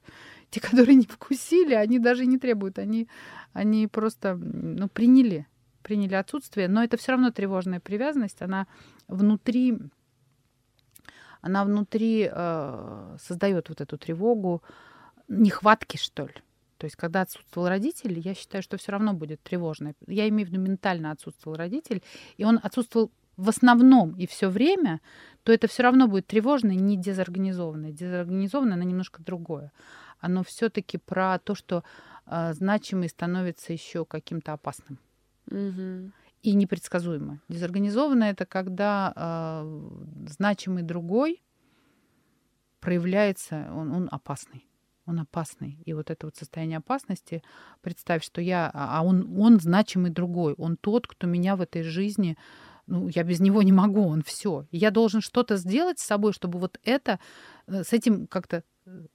Те, 0.51 0.61
которые 0.61 0.97
не 0.97 1.07
вкусили, 1.07 1.75
они 1.75 1.99
даже 1.99 2.27
не 2.27 2.37
требуют, 2.37 2.79
они, 2.79 3.09
они 3.55 3.87
просто 3.87 4.35
ну, 4.35 4.89
приняли, 4.89 5.47
приняли 5.83 6.15
отсутствие, 6.15 6.69
но 6.69 6.85
это 6.85 6.99
все 6.99 7.13
равно 7.13 7.31
тревожная 7.31 7.81
привязанность, 7.81 8.43
она 8.43 8.67
внутри 9.09 9.79
она 11.41 11.65
внутри 11.65 12.29
э, 12.31 13.17
создает 13.21 13.69
вот 13.69 13.81
эту 13.81 13.99
тревогу, 13.99 14.63
нехватки, 15.29 15.97
что 15.97 16.27
ли. 16.27 16.35
То 16.77 16.87
есть, 16.87 16.97
когда 16.97 17.23
отсутствовал 17.23 17.69
родитель, 17.69 18.19
я 18.19 18.35
считаю, 18.35 18.63
что 18.63 18.77
все 18.79 18.93
равно 18.93 19.13
будет 19.13 19.43
тревожно. 19.43 19.95
Я 20.07 20.29
имею 20.29 20.49
в 20.49 20.51
виду 20.51 20.63
ментально 20.63 21.11
отсутствовал 21.11 21.57
родитель, 21.57 22.03
и 22.39 22.45
он 22.45 22.59
отсутствовал 22.63 23.11
в 23.37 23.49
основном 23.49 24.15
и 24.17 24.27
все 24.27 24.49
время, 24.49 25.01
то 25.43 25.53
это 25.53 25.67
все 25.67 25.83
равно 25.83 26.09
будет 26.09 26.27
тревожно, 26.27 26.73
не 26.73 26.97
дезорганизованное. 26.97 27.93
Дезорганизованное, 27.93 28.75
оно 28.75 28.85
немножко 28.85 29.23
другое. 29.23 29.73
Оно 30.21 30.43
все-таки 30.43 30.99
про 30.99 31.39
то, 31.39 31.55
что 31.55 31.85
э, 32.27 32.53
значимый 32.55 33.09
становится 33.09 33.73
еще 33.73 34.05
каким-то 34.05 34.53
опасным. 34.53 34.99
Угу 35.51 36.13
и 36.43 36.55
непредсказуемо. 36.55 37.41
Дезорганизованно 37.49 38.25
это 38.25 38.47
когда 38.47 39.13
э, 39.15 39.91
значимый 40.29 40.83
другой 40.83 41.43
проявляется, 42.81 43.71
он, 43.75 43.93
он 43.93 44.09
опасный. 44.11 44.67
Он 45.07 45.21
опасный. 45.21 45.79
И 45.85 45.93
вот 45.93 46.11
это 46.11 46.27
вот 46.27 46.37
состояние 46.37 46.79
опасности, 46.79 47.43
представь, 47.81 48.25
что 48.25 48.41
я, 48.41 48.71
а, 48.73 48.99
а 48.99 49.03
он, 49.03 49.39
он 49.41 49.61
значимый 49.61 50.11
другой, 50.11 50.55
он 50.55 50.77
тот, 50.77 51.07
кто 51.07 51.27
меня 51.27 51.57
в 51.57 51.61
этой 51.61 51.83
жизни 51.83 52.37
ну, 52.87 53.09
я 53.09 53.23
без 53.23 53.39
него 53.39 53.63
не 53.63 53.73
могу, 53.73 54.07
он 54.09 54.23
все. 54.23 54.67
Я 54.73 54.91
должен 54.91 55.21
что-то 55.21 55.57
сделать 55.57 56.01
с 56.01 56.05
собой, 56.05 56.33
чтобы 56.33 56.59
вот 56.59 56.81
это, 56.83 57.21
э, 57.69 57.85
с 57.85 57.93
этим 57.93 58.27
как-то 58.27 58.65
э, 58.85 59.07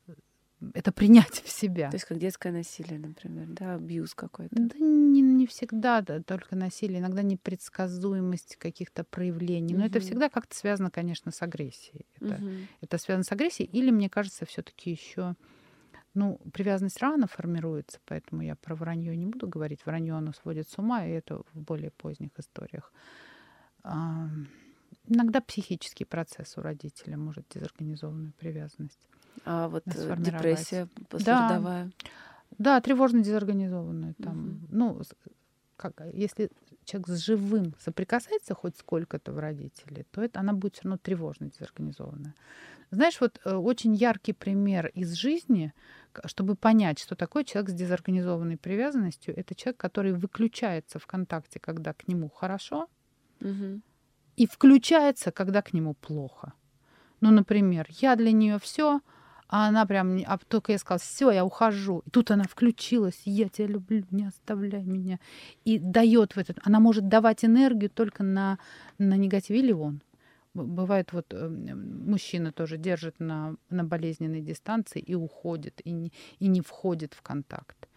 это 0.73 0.91
принять 0.91 1.41
в 1.43 1.49
себя. 1.49 1.89
То 1.89 1.95
есть 1.95 2.05
как 2.05 2.17
детское 2.17 2.51
насилие, 2.51 2.99
например, 2.99 3.47
да, 3.47 3.75
абьюз 3.75 4.13
какой-то. 4.13 4.55
Да 4.55 4.77
не, 4.79 5.21
не 5.21 5.47
всегда 5.47 6.01
да, 6.01 6.21
только 6.21 6.55
насилие, 6.55 6.99
иногда 6.99 7.21
непредсказуемость 7.21 8.55
каких-то 8.57 9.03
проявлений. 9.03 9.73
Но 9.73 9.81
угу. 9.81 9.87
это 9.87 9.99
всегда 9.99 10.29
как-то 10.29 10.55
связано, 10.55 10.89
конечно, 10.89 11.31
с 11.31 11.41
агрессией. 11.41 12.05
Это, 12.19 12.35
угу. 12.35 12.49
это 12.81 12.97
связано 12.97 13.23
с 13.23 13.31
агрессией, 13.31 13.69
или, 13.71 13.91
мне 13.91 14.09
кажется, 14.09 14.45
все-таки 14.45 14.91
еще 14.91 15.35
ну, 16.15 16.39
привязанность 16.53 17.01
рано 17.01 17.27
формируется, 17.27 17.99
поэтому 18.05 18.41
я 18.41 18.55
про 18.55 18.73
вранье 18.73 19.15
не 19.15 19.25
буду 19.25 19.47
говорить. 19.49 19.85
Вранье 19.85 20.13
оно 20.13 20.31
сводит 20.31 20.69
с 20.69 20.77
ума, 20.77 21.05
и 21.05 21.11
это 21.11 21.41
в 21.53 21.61
более 21.61 21.91
поздних 21.91 22.31
историях. 22.39 22.93
А, 23.83 24.29
иногда 25.07 25.41
психический 25.41 26.05
процесс 26.05 26.57
у 26.57 26.61
родителя 26.61 27.17
может 27.17 27.45
дезорганизованную 27.49 28.31
привязанность. 28.39 29.09
А 29.43 29.67
вот 29.67 29.83
э, 29.87 30.15
депрессия 30.17 30.87
послеродовая? 31.09 31.91
Да, 32.57 32.79
да 32.79 32.81
тревожно-дезорганизованную. 32.81 34.15
Там, 34.15 34.39
угу. 34.39 34.67
Ну, 34.69 35.01
как, 35.75 36.01
если 36.13 36.49
человек 36.85 37.07
с 37.09 37.17
живым 37.19 37.73
соприкасается 37.79 38.53
хоть 38.53 38.77
сколько-то 38.77 39.31
в 39.31 39.39
родителе, 39.39 40.05
то 40.11 40.21
это, 40.21 40.39
она 40.39 40.53
будет 40.53 40.75
все 40.75 40.83
равно 40.83 40.97
тревожно 40.97 41.49
дезорганизованная. 41.49 42.33
Знаешь, 42.91 43.19
вот 43.19 43.39
э, 43.43 43.53
очень 43.53 43.95
яркий 43.95 44.33
пример 44.33 44.87
из 44.87 45.13
жизни, 45.13 45.73
чтобы 46.25 46.55
понять, 46.55 46.99
что 46.99 47.15
такое 47.15 47.43
человек 47.43 47.71
с 47.71 47.73
дезорганизованной 47.73 48.57
привязанностью, 48.57 49.37
это 49.37 49.55
человек, 49.55 49.77
который 49.77 50.13
выключается 50.13 50.99
в 50.99 51.07
контакте, 51.07 51.59
когда 51.59 51.93
к 51.93 52.07
нему 52.07 52.29
хорошо, 52.29 52.87
угу. 53.41 53.81
и 54.37 54.47
включается, 54.47 55.31
когда 55.31 55.61
к 55.61 55.73
нему 55.73 55.93
плохо. 55.95 56.53
Ну, 57.21 57.31
например, 57.31 57.87
я 57.89 58.15
для 58.15 58.31
нее 58.31 58.59
все, 58.59 59.01
а 59.47 59.67
она 59.67 59.85
прям, 59.85 60.17
а 60.25 60.37
только 60.37 60.71
я 60.71 60.77
сказала, 60.77 60.99
все, 60.99 61.31
я 61.31 61.45
ухожу. 61.45 62.01
И 62.05 62.09
тут 62.09 62.31
она 62.31 62.45
включилась, 62.45 63.21
я 63.25 63.49
тебя 63.49 63.67
люблю, 63.67 64.03
не 64.11 64.25
оставляй 64.25 64.83
меня. 64.83 65.19
И 65.65 65.77
дает 65.77 66.35
в 66.35 66.37
этот, 66.37 66.59
она 66.63 66.79
может 66.79 67.07
давать 67.07 67.45
энергию 67.45 67.89
только 67.89 68.23
на, 68.23 68.57
на 68.97 69.15
негативе 69.15 69.59
или 69.59 69.71
он. 69.71 70.01
Бывает, 70.53 71.11
вот 71.11 71.27
э, 71.31 71.47
мужчина 71.47 72.51
тоже 72.53 72.77
держит 72.77 73.19
на, 73.19 73.55
на 73.69 73.83
болезненной 73.83 74.41
дистанции 74.41 74.99
и 74.99 75.13
уходит, 75.13 75.81
и 75.83 75.91
не, 75.91 76.13
и 76.39 76.47
не 76.47 76.61
входит 76.61 77.13
в 77.13 77.21
контакт 77.21 77.87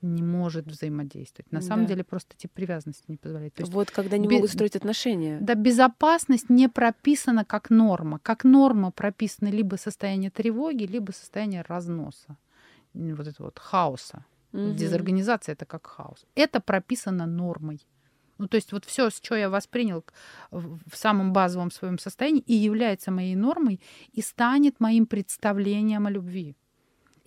не 0.00 0.22
может 0.22 0.66
взаимодействовать. 0.66 1.50
На 1.50 1.60
да. 1.60 1.66
самом 1.66 1.86
деле 1.86 2.04
просто 2.04 2.36
тип 2.36 2.52
привязанности 2.52 3.04
не 3.08 3.16
позволяет. 3.16 3.54
То 3.54 3.62
есть 3.62 3.72
вот 3.72 3.90
когда 3.90 4.16
не 4.16 4.28
без... 4.28 4.36
могут 4.36 4.50
строить 4.50 4.76
отношения. 4.76 5.38
Да, 5.40 5.54
безопасность 5.54 6.50
не 6.50 6.68
прописана 6.68 7.44
как 7.44 7.70
норма. 7.70 8.18
Как 8.20 8.44
норма 8.44 8.92
прописано 8.92 9.48
либо 9.48 9.76
состояние 9.76 10.30
тревоги, 10.30 10.84
либо 10.84 11.10
состояние 11.12 11.62
разноса. 11.62 12.36
Вот 12.94 13.26
это 13.26 13.42
вот 13.42 13.58
хаоса. 13.58 14.24
Угу. 14.52 14.72
Дезорганизация 14.72 15.54
это 15.54 15.66
как 15.66 15.86
хаос. 15.86 16.26
Это 16.34 16.60
прописано 16.60 17.26
нормой. 17.26 17.80
Ну, 18.38 18.46
то 18.46 18.54
есть 18.54 18.72
вот 18.72 18.84
все, 18.84 19.10
с 19.10 19.20
чего 19.20 19.36
я 19.36 19.50
воспринял 19.50 20.04
в 20.52 20.94
самом 20.94 21.32
базовом 21.32 21.72
своем 21.72 21.98
состоянии, 21.98 22.40
и 22.40 22.54
является 22.54 23.10
моей 23.10 23.34
нормой, 23.34 23.80
и 24.12 24.22
станет 24.22 24.78
моим 24.78 25.06
представлением 25.06 26.06
о 26.06 26.10
любви. 26.10 26.56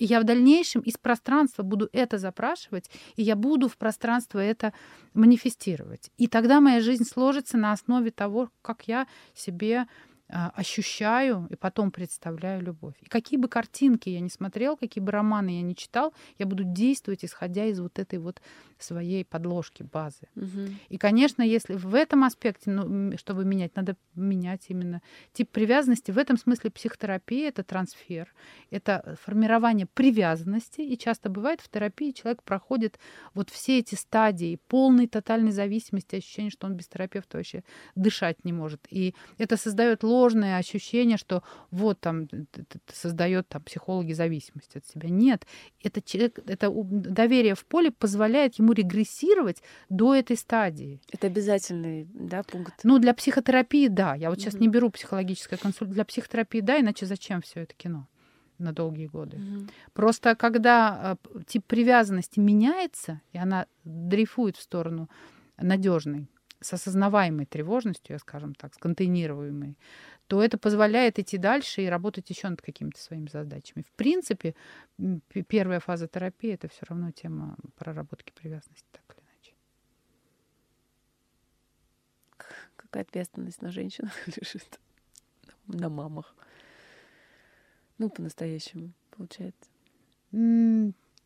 И 0.02 0.06
я 0.06 0.20
в 0.20 0.24
дальнейшем 0.24 0.82
из 0.82 0.98
пространства 0.98 1.62
буду 1.62 1.88
это 1.94 2.18
запрашивать, 2.18 2.90
и 3.18 3.22
я 3.22 3.36
буду 3.36 3.68
в 3.70 3.78
пространство 3.78 4.40
это 4.40 4.74
манифестировать. 5.14 6.10
И 6.18 6.26
тогда 6.26 6.60
моя 6.60 6.82
жизнь 6.82 7.04
сложится 7.04 7.56
на 7.56 7.72
основе 7.72 8.10
того, 8.10 8.50
как 8.64 8.88
я 8.88 9.06
себе 9.36 9.86
ощущаю 10.32 11.48
и 11.50 11.56
потом 11.56 11.92
представляю 11.92 12.62
любовь. 12.62 12.96
И 13.02 13.06
какие 13.06 13.40
бы 13.40 13.48
картинки 13.48 14.10
я 14.10 14.20
не 14.20 14.30
смотрел, 14.30 14.78
какие 14.78 15.04
бы 15.04 15.12
романы 15.12 15.58
я 15.58 15.62
не 15.62 15.76
читал, 15.76 16.14
я 16.38 16.46
буду 16.46 16.64
действовать, 16.64 17.26
исходя 17.26 17.66
из 17.66 17.80
вот 17.80 18.00
этой 18.00 18.20
вот 18.20 18.42
своей 18.80 19.26
подложки, 19.26 19.84
базы. 19.84 20.28
Угу. 20.36 20.70
И, 20.90 20.98
конечно, 20.98 21.44
если 21.44 21.76
в 21.76 21.94
этом 21.96 22.24
аспекте, 22.24 22.72
ну, 22.72 23.18
чтобы 23.18 23.46
менять, 23.46 23.76
надо 23.76 23.96
менять 24.16 24.66
именно 24.70 25.02
тип 25.34 25.50
привязанности. 25.50 26.12
В 26.12 26.18
этом 26.18 26.38
смысле 26.38 26.72
психотерапия— 26.72 27.50
это 27.50 27.64
трансфер, 27.64 28.34
это 28.70 29.18
формирование 29.22 29.86
привязанности. 29.86 30.82
И 30.82 30.98
часто 30.98 31.30
бывает 31.30 31.62
в 31.62 31.70
терапии 31.70 32.12
человек 32.12 32.44
проходит 32.44 33.00
вот 33.34 33.50
все 33.50 33.80
эти 33.80 33.96
стадии 33.96 34.60
полной 34.68 35.08
тотальной 35.08 35.52
зависимости, 35.52 36.16
ощущение, 36.16 36.52
что 36.52 36.68
он 36.68 36.76
без 36.76 36.88
терапевта 36.88 37.38
вообще 37.38 37.64
дышать 37.96 38.44
не 38.46 38.54
может. 38.54 38.88
И 38.90 39.14
это 39.38 39.58
создает 39.58 40.04
ложное 40.22 40.58
ощущение, 40.58 41.18
что 41.18 41.44
вот 41.72 42.00
там 42.00 42.28
создает 42.88 43.48
там 43.48 43.62
психологи 43.64 44.14
зависимость 44.14 44.76
от 44.76 44.86
себя. 44.86 45.10
Нет, 45.10 45.46
это, 45.84 46.02
человек, 46.02 46.40
это 46.46 46.72
доверие 46.72 47.56
в 47.56 47.66
поле 47.66 47.92
позволяет 47.92 48.56
ему 48.56 48.74
регрессировать 48.74 49.64
до 49.90 50.14
этой 50.14 50.38
стадии. 50.38 51.02
Это 51.12 51.28
обязательный 51.28 52.08
да, 52.14 52.44
пункт? 52.44 52.74
Ну, 52.84 53.00
для 53.00 53.14
психотерапии, 53.14 53.88
да. 53.88 54.16
Я 54.16 54.30
вот 54.30 54.40
сейчас 54.40 54.56
mm-hmm. 54.56 54.62
не 54.62 54.68
беру 54.68 54.90
психологическое 54.90 55.58
консультацию. 55.58 55.96
Для 55.96 56.06
психотерапии, 56.06 56.62
да, 56.62 56.80
иначе 56.80 57.06
зачем 57.06 57.42
все 57.42 57.62
это 57.62 57.74
кино? 57.76 58.08
на 58.58 58.74
долгие 58.74 59.08
годы. 59.08 59.38
Mm-hmm. 59.38 59.72
Просто 59.94 60.36
когда 60.36 61.18
э, 61.34 61.40
тип 61.48 61.66
привязанности 61.66 62.40
меняется, 62.40 63.20
и 63.34 63.40
она 63.40 63.66
дрейфует 63.84 64.56
в 64.56 64.62
сторону 64.62 65.10
надежной, 65.58 66.28
с 66.62 66.74
осознаваемой 66.74 67.46
тревожностью, 67.46 68.20
скажем 68.20 68.54
так, 68.54 68.74
с 68.76 68.78
контейнируемой, 68.78 69.78
то 70.32 70.42
это 70.42 70.58
позволяет 70.58 71.20
идти 71.20 71.38
дальше 71.38 71.82
и 71.82 71.88
работать 71.88 72.30
еще 72.30 72.48
над 72.48 72.62
какими-то 72.62 72.98
своими 72.98 73.28
задачами. 73.28 73.84
В 73.84 73.92
принципе, 73.92 74.56
первая 75.50 75.82
фаза 75.82 76.08
терапии 76.08 76.54
это 76.54 76.70
все 76.70 76.86
равно 76.88 77.12
тема 77.12 77.58
проработки 77.76 78.32
привязанности, 78.32 78.88
так 78.94 79.04
или 79.14 79.26
иначе. 79.26 79.54
Какая 82.78 83.04
ответственность 83.04 83.62
на 83.62 83.72
женщинах 83.72 84.14
лежит, 84.28 84.80
на 85.68 85.90
мамах. 85.90 86.34
Ну, 87.98 88.10
по-настоящему, 88.10 88.94
получается. 89.10 89.70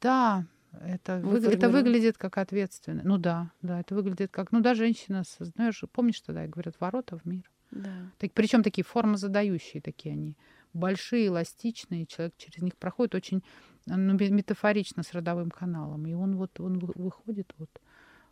да, 0.02 0.48
это, 0.82 1.20
вы, 1.20 1.38
это 1.46 1.70
выглядит 1.70 2.18
как 2.18 2.40
ответственность. 2.40 3.06
Ну 3.06 3.20
да, 3.20 3.52
да, 3.62 3.82
это 3.82 3.94
выглядит 3.94 4.32
как, 4.32 4.52
ну 4.52 4.62
да, 4.62 4.74
женщина, 4.74 5.22
знаешь, 5.38 5.84
помнишь 5.92 6.22
тогда, 6.22 6.42
я 6.42 6.48
говорят, 6.48 6.80
ворота 6.80 7.20
в 7.20 7.26
мир. 7.26 7.48
Да. 7.76 8.12
Так, 8.18 8.32
причем 8.32 8.64
такие 8.64 8.84
формы 8.84 9.18
задающие 9.18 9.82
такие 9.82 10.14
они. 10.14 10.36
Большие, 10.74 11.28
эластичные, 11.28 12.06
человек 12.06 12.34
через 12.38 12.62
них 12.62 12.76
проходит 12.76 13.16
очень 13.16 13.44
ну, 13.86 14.14
метафорично 14.14 15.04
с 15.04 15.14
родовым 15.14 15.52
каналом. 15.52 16.08
И 16.08 16.14
он 16.14 16.38
вот 16.38 16.60
он 16.60 16.80
выходит 16.80 17.54
вот 17.58 17.70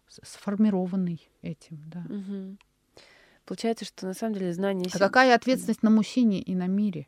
сформированный 0.08 1.30
этим, 1.42 1.84
да. 1.88 2.06
Угу. 2.10 2.58
Получается, 3.46 3.86
что 3.86 4.08
на 4.08 4.14
самом 4.14 4.36
деле 4.36 4.54
знание... 4.54 4.90
А 4.94 4.98
какая 4.98 5.36
ответственность 5.36 5.84
на 5.84 5.90
мужчине 5.90 6.42
и 6.42 6.56
на 6.56 6.68
мире? 6.68 7.08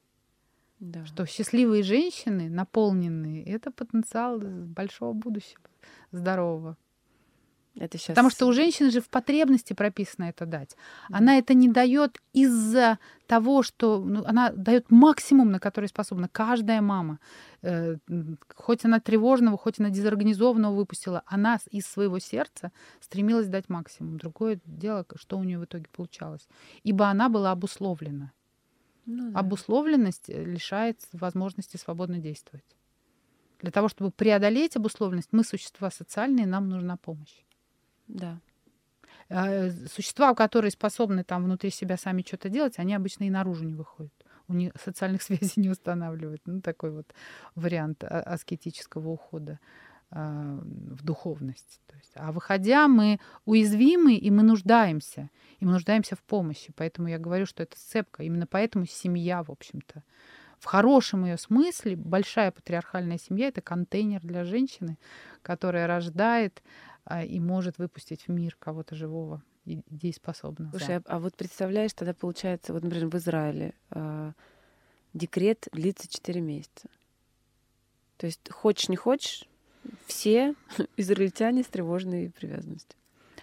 Да. 0.79 1.05
Что 1.05 1.25
счастливые 1.25 1.83
женщины, 1.83 2.49
наполненные, 2.49 3.43
это 3.45 3.71
потенциал 3.71 4.39
большого 4.39 5.13
будущего, 5.13 5.61
здорового. 6.11 6.77
Это 7.77 7.97
сейчас... 7.97 8.15
Потому 8.15 8.29
что 8.29 8.47
у 8.47 8.53
женщины 8.53 8.89
же 8.89 9.01
в 9.01 9.09
потребности 9.09 9.73
прописано 9.73 10.25
это 10.25 10.45
дать. 10.45 10.77
Она 11.09 11.37
это 11.37 11.53
не 11.53 11.67
дает 11.67 12.21
из-за 12.31 12.99
того, 13.27 13.63
что 13.63 13.99
ну, 13.99 14.23
она 14.25 14.51
дает 14.51 14.91
максимум, 14.91 15.51
на 15.51 15.59
который 15.59 15.87
способна 15.87 16.29
каждая 16.29 16.81
мама. 16.81 17.19
Э, 17.63 17.97
хоть 18.55 18.85
она 18.85 18.99
тревожного, 18.99 19.57
хоть 19.57 19.79
она 19.79 19.89
дезорганизованного 19.89 20.73
выпустила, 20.73 21.23
она 21.25 21.59
из 21.69 21.85
своего 21.85 22.19
сердца 22.19 22.71
стремилась 23.01 23.47
дать 23.47 23.67
максимум. 23.67 24.17
Другое 24.17 24.59
дело, 24.65 25.05
что 25.15 25.37
у 25.37 25.43
нее 25.43 25.59
в 25.59 25.65
итоге 25.65 25.85
получалось. 25.91 26.47
Ибо 26.83 27.07
она 27.07 27.27
была 27.27 27.51
обусловлена. 27.51 28.31
Ну, 29.05 29.31
да. 29.31 29.39
Обусловленность 29.39 30.29
лишает 30.29 31.01
возможности 31.11 31.75
свободно 31.77 32.19
действовать. 32.19 32.65
Для 33.61 33.71
того, 33.71 33.89
чтобы 33.89 34.11
преодолеть 34.11 34.75
обусловленность, 34.75 35.29
мы 35.31 35.43
существа 35.43 35.91
социальные, 35.91 36.45
нам 36.45 36.69
нужна 36.69 36.97
помощь. 36.97 37.43
Да. 38.07 38.39
А, 39.29 39.69
существа, 39.91 40.35
которые 40.35 40.71
способны 40.71 41.23
там 41.23 41.43
внутри 41.43 41.71
себя 41.71 41.97
сами 41.97 42.23
что-то 42.25 42.49
делать, 42.49 42.77
они 42.77 42.93
обычно 42.93 43.23
и 43.25 43.29
наружу 43.29 43.63
не 43.63 43.73
выходят. 43.73 44.13
У 44.47 44.53
них 44.53 44.73
социальных 44.83 45.23
связей 45.23 45.61
не 45.61 45.69
устанавливают. 45.69 46.41
Ну, 46.45 46.61
такой 46.61 46.91
вот 46.91 47.13
вариант 47.55 48.03
а, 48.03 48.21
аскетического 48.21 49.09
ухода 49.09 49.59
а, 50.11 50.59
в 50.61 51.03
духовность. 51.03 51.81
То 51.87 51.95
есть, 51.97 52.11
а 52.15 52.31
выходя, 52.31 52.87
мы 52.87 53.19
уязвимы, 53.45 54.15
и 54.15 54.29
мы 54.29 54.43
нуждаемся. 54.43 55.29
И 55.59 55.65
мы 55.65 55.71
нуждаемся 55.71 56.15
в 56.15 56.21
помощи. 56.21 56.73
Поэтому 56.75 57.07
я 57.07 57.17
говорю, 57.17 57.45
что 57.45 57.63
это 57.63 57.77
сцепка. 57.77 58.23
Именно 58.23 58.45
поэтому 58.45 58.85
семья, 58.85 59.41
в 59.41 59.51
общем-то, 59.51 60.03
в 60.59 60.65
хорошем 60.65 61.25
ее 61.25 61.37
смысле, 61.37 61.95
большая 61.95 62.51
патриархальная 62.51 63.17
семья— 63.17 63.47
это 63.49 63.61
контейнер 63.61 64.21
для 64.21 64.43
женщины, 64.45 64.97
которая 65.41 65.85
рождает 65.85 66.63
и 67.05 67.39
может 67.39 67.77
выпустить 67.77 68.27
в 68.27 68.31
мир 68.31 68.55
кого-то 68.59 68.95
живого 68.95 69.43
дееспособна. 69.65 70.69
Слушай, 70.71 70.99
да. 70.99 71.03
а, 71.07 71.15
а 71.15 71.19
вот 71.19 71.35
представляешь, 71.35 71.93
тогда 71.93 72.13
получается, 72.13 72.73
вот, 72.73 72.83
например, 72.83 73.07
в 73.07 73.15
Израиле 73.15 73.73
э, 73.91 74.31
декрет 75.13 75.67
длится 75.71 76.07
4 76.07 76.41
месяца. 76.41 76.89
То 78.17 78.27
есть 78.27 78.51
хочешь 78.51 78.89
не 78.89 78.95
хочешь, 78.95 79.45
все 80.05 80.55
израильтяне 80.97 81.63
с 81.63 81.67
тревожной 81.67 82.31
привязанностью. 82.31 82.97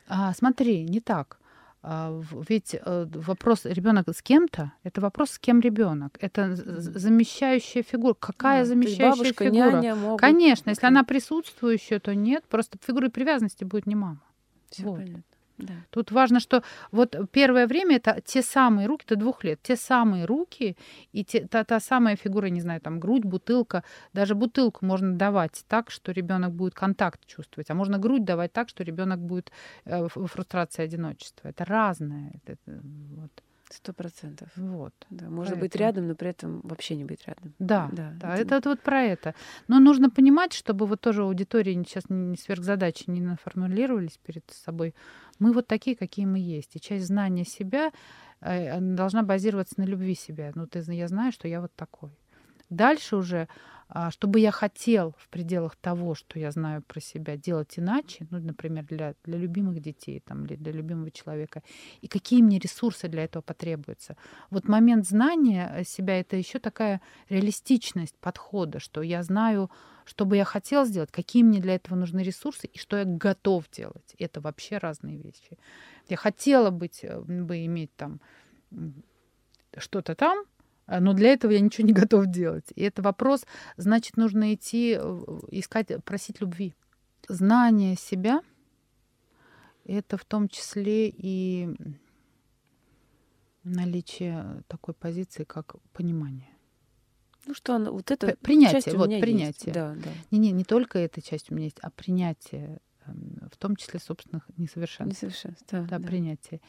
А, 0.06 0.32
смотри, 0.34 0.84
не 0.84 1.00
так. 1.00 1.38
А, 1.84 2.22
ведь 2.48 2.74
э, 2.74 3.06
вопрос 3.12 3.64
ребенок 3.64 4.08
с 4.08 4.22
кем-то 4.22 4.72
это 4.84 5.00
вопрос 5.00 5.32
с 5.32 5.38
кем 5.38 5.58
ребенок. 5.60 6.16
Это 6.20 6.54
замещающая 6.54 7.82
фигура. 7.82 8.14
Какая 8.14 8.62
а, 8.62 8.64
замещающая 8.64 9.10
бабушка, 9.10 9.44
фигура? 9.44 9.70
Няня 9.72 9.94
могут... 9.96 10.20
Конечно, 10.20 10.70
если 10.70 10.86
она 10.86 11.02
присутствующая, 11.02 11.98
то 11.98 12.14
нет. 12.14 12.44
Просто 12.48 12.78
фигурой 12.86 13.10
привязанности 13.10 13.64
будет 13.64 13.86
не 13.86 13.96
мама. 13.96 14.22
Все 14.70 14.84
вот. 14.84 14.98
понятно. 14.98 15.22
Да. 15.62 15.74
Тут 15.90 16.10
важно, 16.10 16.40
что 16.40 16.62
вот 16.90 17.16
первое 17.30 17.66
время 17.66 17.96
это 17.96 18.20
те 18.24 18.42
самые 18.42 18.86
руки, 18.86 19.04
до 19.08 19.16
двух 19.16 19.44
лет, 19.44 19.60
те 19.62 19.76
самые 19.76 20.24
руки 20.24 20.76
и 21.12 21.24
те, 21.24 21.46
та, 21.46 21.64
та 21.64 21.80
самая 21.80 22.16
фигура, 22.16 22.46
не 22.46 22.60
знаю, 22.60 22.80
там 22.80 22.98
грудь, 22.98 23.24
бутылка. 23.24 23.84
Даже 24.12 24.34
бутылку 24.34 24.84
можно 24.84 25.16
давать 25.16 25.64
так, 25.68 25.90
что 25.90 26.12
ребенок 26.12 26.52
будет 26.52 26.74
контакт 26.74 27.24
чувствовать, 27.26 27.70
а 27.70 27.74
можно 27.74 27.98
грудь 27.98 28.24
давать 28.24 28.52
так, 28.52 28.68
что 28.68 28.82
ребенок 28.82 29.20
будет 29.20 29.52
э, 29.84 30.08
в 30.08 30.26
фрустрации 30.26 30.82
одиночества. 30.82 31.48
Это 31.48 31.64
разное. 31.64 32.32
Это, 32.44 32.56
вот. 32.66 33.30
Сто 33.72 33.92
процентов. 33.94 34.48
Вот. 34.56 34.92
Да, 35.08 35.30
можно 35.30 35.56
быть 35.56 35.74
рядом, 35.76 36.08
но 36.08 36.14
при 36.14 36.28
этом 36.28 36.60
вообще 36.62 36.94
не 36.94 37.04
быть 37.04 37.26
рядом. 37.26 37.54
Да, 37.58 37.88
да, 37.92 38.12
да 38.20 38.36
это... 38.36 38.56
это 38.56 38.68
вот 38.68 38.80
про 38.80 39.02
это. 39.02 39.34
Но 39.66 39.80
нужно 39.80 40.10
понимать, 40.10 40.52
чтобы 40.52 40.86
вот 40.86 41.00
тоже 41.00 41.22
аудитории 41.22 41.74
сейчас 41.74 42.04
не 42.10 42.36
сверхзадачи 42.36 43.04
не 43.08 43.20
наформулировались 43.20 44.18
перед 44.18 44.44
собой. 44.50 44.94
Мы 45.38 45.52
вот 45.52 45.66
такие, 45.66 45.96
какие 45.96 46.26
мы 46.26 46.38
есть. 46.38 46.76
И 46.76 46.80
часть 46.80 47.06
знания 47.06 47.44
себя 47.44 47.92
э, 48.40 48.78
должна 48.80 49.22
базироваться 49.22 49.74
на 49.78 49.84
любви 49.84 50.14
себя. 50.14 50.52
Ну, 50.54 50.66
ты, 50.66 50.82
я 50.92 51.08
знаю, 51.08 51.32
что 51.32 51.48
я 51.48 51.60
вот 51.60 51.74
такой. 51.74 52.10
Дальше 52.68 53.16
уже 53.16 53.48
а, 53.94 54.10
чтобы 54.10 54.40
я 54.40 54.50
хотел 54.50 55.14
в 55.18 55.28
пределах 55.28 55.76
того, 55.76 56.14
что 56.14 56.38
я 56.38 56.50
знаю 56.50 56.82
про 56.82 56.98
себя, 56.98 57.36
делать 57.36 57.78
иначе, 57.78 58.26
ну, 58.30 58.38
например, 58.38 58.86
для, 58.86 59.14
для 59.24 59.36
любимых 59.36 59.80
детей 59.80 60.20
там, 60.24 60.46
или 60.46 60.56
для 60.56 60.72
любимого 60.72 61.10
человека, 61.10 61.62
и 62.00 62.08
какие 62.08 62.40
мне 62.40 62.58
ресурсы 62.58 63.08
для 63.08 63.24
этого 63.24 63.42
потребуются. 63.42 64.16
Вот 64.48 64.66
момент 64.66 65.06
знания 65.06 65.84
себя— 65.86 66.18
это 66.20 66.36
еще 66.36 66.58
такая 66.58 67.02
реалистичность 67.28 68.16
подхода, 68.18 68.80
что 68.80 69.02
я 69.02 69.22
знаю, 69.22 69.70
что 70.06 70.24
бы 70.24 70.38
я 70.38 70.44
хотел 70.44 70.86
сделать, 70.86 71.12
какие 71.12 71.42
мне 71.42 71.60
для 71.60 71.74
этого 71.74 71.94
нужны 71.94 72.20
ресурсы 72.20 72.68
и 72.68 72.78
что 72.78 72.96
я 72.96 73.04
готов 73.04 73.70
делать. 73.70 74.14
Это 74.18 74.40
вообще 74.40 74.78
разные 74.78 75.18
вещи. 75.18 75.58
Я 76.08 76.16
хотела 76.16 76.70
быть, 76.70 77.00
э, 77.04 77.20
бы 77.20 77.66
иметь 77.66 77.94
там 77.96 78.20
что-то 79.76 80.14
там, 80.14 80.44
но 80.86 81.12
для 81.12 81.32
этого 81.32 81.52
я 81.52 81.60
ничего 81.60 81.86
не 81.86 81.92
готов 82.02 82.26
делать. 82.26 82.66
И 82.74 82.82
это 82.82 83.02
вопрос, 83.02 83.44
значит, 83.76 84.16
нужно 84.16 84.54
идти, 84.54 84.92
искать, 85.50 85.88
просить 86.04 86.40
любви. 86.40 86.74
Знание 87.28 87.96
себя— 87.96 88.42
это 89.84 90.16
в 90.16 90.24
том 90.24 90.48
числе 90.48 91.08
и 91.08 91.68
наличие 93.64 94.62
такой 94.68 94.94
позиции, 94.94 95.44
как 95.44 95.76
понимание. 95.92 96.48
Ну 97.46 97.54
что, 97.54 97.74
она, 97.74 97.90
вот 97.90 98.10
это 98.10 98.36
принятие, 98.40 98.82
часть 98.82 98.96
вот 98.96 99.08
принятие. 99.08 99.46
Есть. 99.66 99.72
Да, 99.72 99.94
да. 99.94 100.10
Не, 100.30 100.38
не, 100.38 100.52
не 100.52 100.64
только 100.64 100.98
эта 100.98 101.20
часть 101.20 101.50
у 101.50 101.54
меня 101.54 101.64
есть, 101.64 101.78
а 101.80 101.90
принятие, 101.90 102.80
в 103.06 103.56
том 103.56 103.76
числе 103.76 104.00
собственных 104.00 104.48
несовершенств. 104.56 105.22
Несовершенств, 105.22 105.64
да, 105.70 105.82
да, 105.82 105.98
да. 105.98 106.06
принятие. 106.06 106.60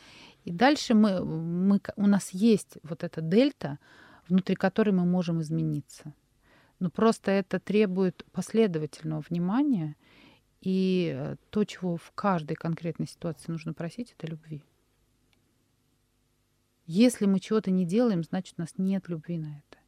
И 0.44 0.52
дальше 0.52 0.94
мы, 0.94 1.24
мы, 1.24 1.82
у 1.96 2.08
нас 2.08 2.32
есть 2.32 2.78
вот 2.84 3.04
эта 3.04 3.22
дельта, 3.22 3.80
внутри 4.28 4.56
которой 4.56 4.92
мы 4.92 5.06
можем 5.06 5.42
измениться. 5.42 6.14
Но 6.80 6.90
просто 6.90 7.32
это 7.32 7.60
требует 7.60 8.26
последовательного 8.32 9.24
внимания, 9.30 9.96
и 10.62 11.14
э, 11.14 11.36
то, 11.50 11.66
чего 11.66 11.98
в 11.98 12.12
каждой 12.16 12.56
конкретной 12.56 13.08
ситуации 13.08 13.52
нужно 13.52 13.74
просить, 13.74 14.16
это 14.18 14.28
любви. 14.28 14.64
Если 16.86 17.26
мы 17.26 17.40
чего-то 17.40 17.72
не 17.72 17.86
делаем, 17.86 18.24
значит, 18.24 18.56
у 18.58 18.62
нас 18.62 18.74
нет 18.78 19.08
любви 19.08 19.38
на 19.38 19.58
это. 19.58 19.83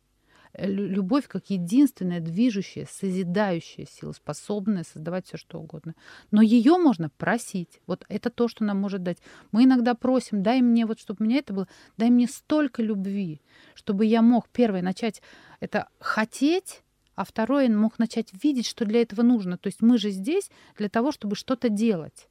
Любовь 0.57 1.27
как 1.27 1.49
единственная 1.49 2.19
движущая, 2.19 2.87
созидающая 2.89 3.85
сила, 3.85 4.13
способная 4.13 4.83
создавать 4.83 5.27
все 5.27 5.37
что 5.37 5.59
угодно. 5.59 5.95
Но 6.31 6.41
ее 6.41 6.77
можно 6.77 7.09
просить. 7.09 7.81
Вот 7.87 8.05
это 8.07 8.29
то, 8.29 8.47
что 8.47 8.63
нам 8.63 8.79
может 8.79 9.03
дать. 9.03 9.17
Мы 9.51 9.65
иногда 9.65 9.95
просим, 9.95 10.43
дай 10.43 10.61
мне, 10.61 10.85
вот 10.85 10.99
чтобы 10.99 11.23
у 11.23 11.27
меня 11.27 11.39
это 11.39 11.53
было, 11.53 11.67
дай 11.97 12.09
мне 12.09 12.27
столько 12.27 12.81
любви, 12.81 13.41
чтобы 13.73 14.05
я 14.05 14.21
мог, 14.21 14.47
первое, 14.49 14.81
начать 14.81 15.21
это 15.59 15.89
хотеть, 15.99 16.83
а 17.15 17.25
второе, 17.25 17.69
мог 17.69 17.99
начать 17.99 18.31
видеть, 18.43 18.67
что 18.67 18.85
для 18.85 19.01
этого 19.01 19.23
нужно. 19.23 19.57
То 19.57 19.67
есть 19.67 19.81
мы 19.81 19.97
же 19.97 20.09
здесь 20.09 20.49
для 20.77 20.89
того, 20.89 21.11
чтобы 21.11 21.35
что-то 21.35 21.69
делать. 21.69 22.27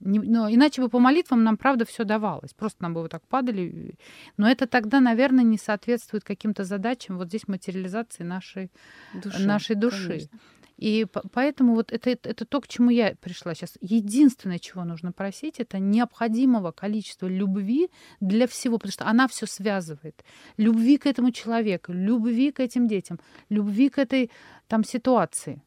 Но 0.00 0.48
иначе 0.48 0.80
бы 0.80 0.88
по 0.88 0.98
молитвам 0.98 1.42
нам, 1.42 1.56
правда, 1.56 1.84
все 1.84 2.04
давалось. 2.04 2.52
Просто 2.54 2.82
нам 2.82 2.94
бы 2.94 3.02
вот 3.02 3.10
так 3.10 3.26
падали. 3.26 3.96
Но 4.36 4.48
это 4.48 4.66
тогда, 4.66 5.00
наверное, 5.00 5.44
не 5.44 5.58
соответствует 5.58 6.24
каким-то 6.24 6.64
задачам 6.64 7.18
вот 7.18 7.28
здесь 7.28 7.48
материализации 7.48 8.22
нашей 8.22 8.70
души. 9.14 9.46
Нашей 9.46 9.76
души. 9.76 10.08
Конечно. 10.08 10.38
И 10.78 11.06
поэтому 11.32 11.74
вот 11.74 11.92
это, 11.92 12.08
это, 12.08 12.30
это 12.30 12.44
то, 12.44 12.60
к 12.60 12.68
чему 12.68 12.90
я 12.90 13.16
пришла 13.20 13.54
сейчас. 13.54 13.76
Единственное, 13.80 14.60
чего 14.60 14.84
нужно 14.84 15.10
просить, 15.10 15.58
это 15.58 15.80
необходимого 15.80 16.70
количества 16.70 17.26
любви 17.26 17.90
для 18.20 18.46
всего, 18.46 18.78
потому 18.78 18.92
что 18.92 19.06
она 19.06 19.26
все 19.26 19.46
связывает. 19.46 20.24
Любви 20.56 20.96
к 20.96 21.06
этому 21.06 21.32
человеку, 21.32 21.92
любви 21.92 22.52
к 22.52 22.60
этим 22.60 22.86
детям, 22.86 23.18
любви 23.48 23.88
к 23.88 23.98
этой 23.98 24.30
там 24.68 24.84
ситуации. 24.84 25.62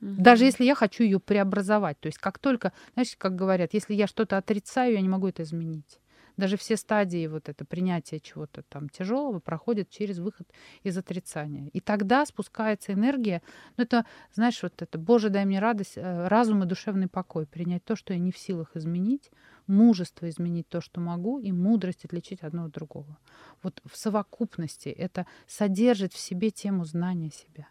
Угу. 0.00 0.14
Даже 0.18 0.44
если 0.44 0.64
я 0.64 0.74
хочу 0.74 1.04
ее 1.04 1.20
преобразовать. 1.20 2.00
То 2.00 2.06
есть 2.06 2.18
как 2.18 2.38
только, 2.38 2.72
знаешь, 2.94 3.14
как 3.18 3.36
говорят, 3.36 3.74
если 3.74 3.94
я 3.94 4.06
что-то 4.06 4.36
отрицаю, 4.36 4.94
я 4.94 5.00
не 5.00 5.08
могу 5.08 5.28
это 5.28 5.42
изменить. 5.42 6.00
Даже 6.36 6.56
все 6.56 6.76
стадии 6.78 7.26
вот 7.26 7.50
это 7.50 7.66
принятия 7.66 8.18
чего-то 8.18 8.62
там 8.62 8.88
тяжелого 8.88 9.40
проходят 9.40 9.90
через 9.90 10.18
выход 10.18 10.48
из 10.82 10.96
отрицания. 10.96 11.68
И 11.74 11.80
тогда 11.80 12.24
спускается 12.24 12.94
энергия. 12.94 13.42
Ну 13.76 13.84
это, 13.84 14.06
знаешь, 14.32 14.62
вот 14.62 14.80
это, 14.80 14.98
Боже, 14.98 15.28
дай 15.28 15.44
мне 15.44 15.58
радость, 15.58 15.98
э, 15.98 16.28
разум 16.28 16.62
и 16.64 16.66
душевный 16.66 17.08
покой. 17.08 17.46
Принять 17.46 17.84
то, 17.84 17.94
что 17.94 18.14
я 18.14 18.18
не 18.18 18.32
в 18.32 18.38
силах 18.38 18.74
изменить, 18.74 19.30
мужество 19.66 20.30
изменить 20.30 20.66
то, 20.68 20.80
что 20.80 20.98
могу, 21.00 21.40
и 21.40 21.52
мудрость 21.52 22.06
отличить 22.06 22.40
одно 22.40 22.64
от 22.64 22.72
другого. 22.72 23.18
Вот 23.62 23.82
в 23.84 23.94
совокупности 23.98 24.88
это 24.88 25.26
содержит 25.46 26.14
в 26.14 26.18
себе 26.18 26.50
тему 26.50 26.86
знания 26.86 27.30
себя. 27.30 27.68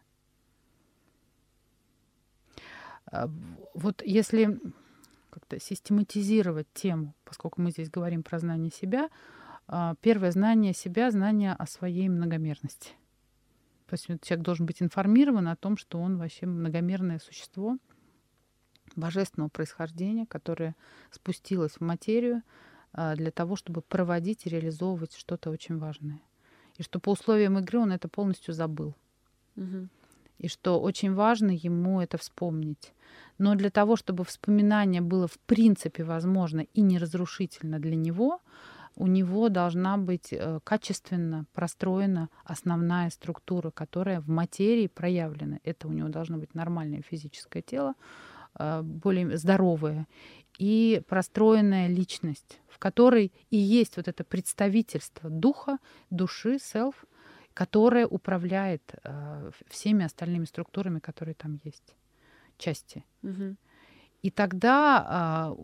А, 2.98 2.98
вот 3.73 4.01
если 4.05 4.59
как-то 5.29 5.59
систематизировать 5.59 6.67
тему, 6.73 7.13
поскольку 7.23 7.61
мы 7.61 7.71
здесь 7.71 7.89
говорим 7.89 8.23
про 8.23 8.39
знание 8.39 8.71
себя, 8.71 9.09
а, 9.67 9.95
первое 10.01 10.31
знание 10.31 10.73
себя, 10.73 11.11
знание 11.11 11.53
о 11.53 11.65
своей 11.67 12.09
многомерности. 12.09 12.93
То 13.87 13.93
есть 13.93 14.05
человек 14.23 14.45
должен 14.45 14.65
быть 14.65 14.81
информирован 14.81 15.47
о 15.47 15.55
том, 15.55 15.77
что 15.77 15.99
он 15.99 16.17
вообще 16.17 16.45
многомерное 16.45 17.19
существо 17.19 17.77
божественного 18.95 19.49
происхождения, 19.49 20.25
которое 20.25 20.75
спустилось 21.11 21.73
в 21.73 21.81
материю 21.81 22.41
а, 22.91 23.15
для 23.15 23.31
того, 23.31 23.55
чтобы 23.55 23.81
проводить 23.81 24.45
и 24.45 24.49
реализовывать 24.49 25.15
что-то 25.15 25.51
очень 25.51 25.77
важное. 25.77 26.21
И 26.77 26.83
что 26.83 26.99
по 26.99 27.11
условиям 27.11 27.57
игры 27.59 27.79
он 27.79 27.91
это 27.91 28.07
полностью 28.07 28.53
забыл. 28.53 28.95
Угу 29.55 29.89
и 30.39 30.47
что 30.47 30.81
очень 30.81 31.13
важно 31.13 31.51
ему 31.51 32.01
это 32.01 32.17
вспомнить. 32.17 32.93
Но 33.37 33.55
для 33.55 33.69
того, 33.69 33.95
чтобы 33.95 34.25
вспоминание 34.25 35.01
было 35.01 35.27
в 35.27 35.37
принципе 35.39 36.03
возможно 36.03 36.61
и 36.61 36.81
не 36.81 36.97
разрушительно 36.97 37.79
для 37.79 37.95
него, 37.95 38.41
у 38.95 39.07
него 39.07 39.49
должна 39.49 39.97
быть 39.97 40.33
э, 40.33 40.59
качественно 40.63 41.45
простроена 41.53 42.29
основная 42.43 43.09
структура, 43.09 43.71
которая 43.71 44.19
в 44.19 44.27
материи 44.27 44.87
проявлена. 44.87 45.59
Это 45.63 45.87
у 45.87 45.91
него 45.91 46.09
должно 46.09 46.37
быть 46.37 46.53
нормальное 46.53 47.01
физическое 47.01 47.61
тело, 47.61 47.93
э, 48.59 48.81
более 48.81 49.37
здоровое, 49.37 50.05
и 50.57 51.01
простроенная 51.07 51.87
личность, 51.87 52.59
в 52.67 52.77
которой 52.77 53.31
и 53.49 53.57
есть 53.57 53.95
вот 53.95 54.09
это 54.09 54.25
представительство 54.25 55.29
духа, 55.29 55.77
души, 56.09 56.55
self, 56.55 56.95
которая 57.59 58.07
управляет 58.07 58.93
э, 59.03 59.51
всеми 59.67 60.05
остальными 60.05 60.45
структурами, 60.45 60.99
которые 60.99 61.35
там 61.35 61.59
есть, 61.65 61.93
части. 62.57 63.03
Угу. 63.21 63.57
И 64.21 64.31
тогда, 64.31 65.05
а, 65.09 65.55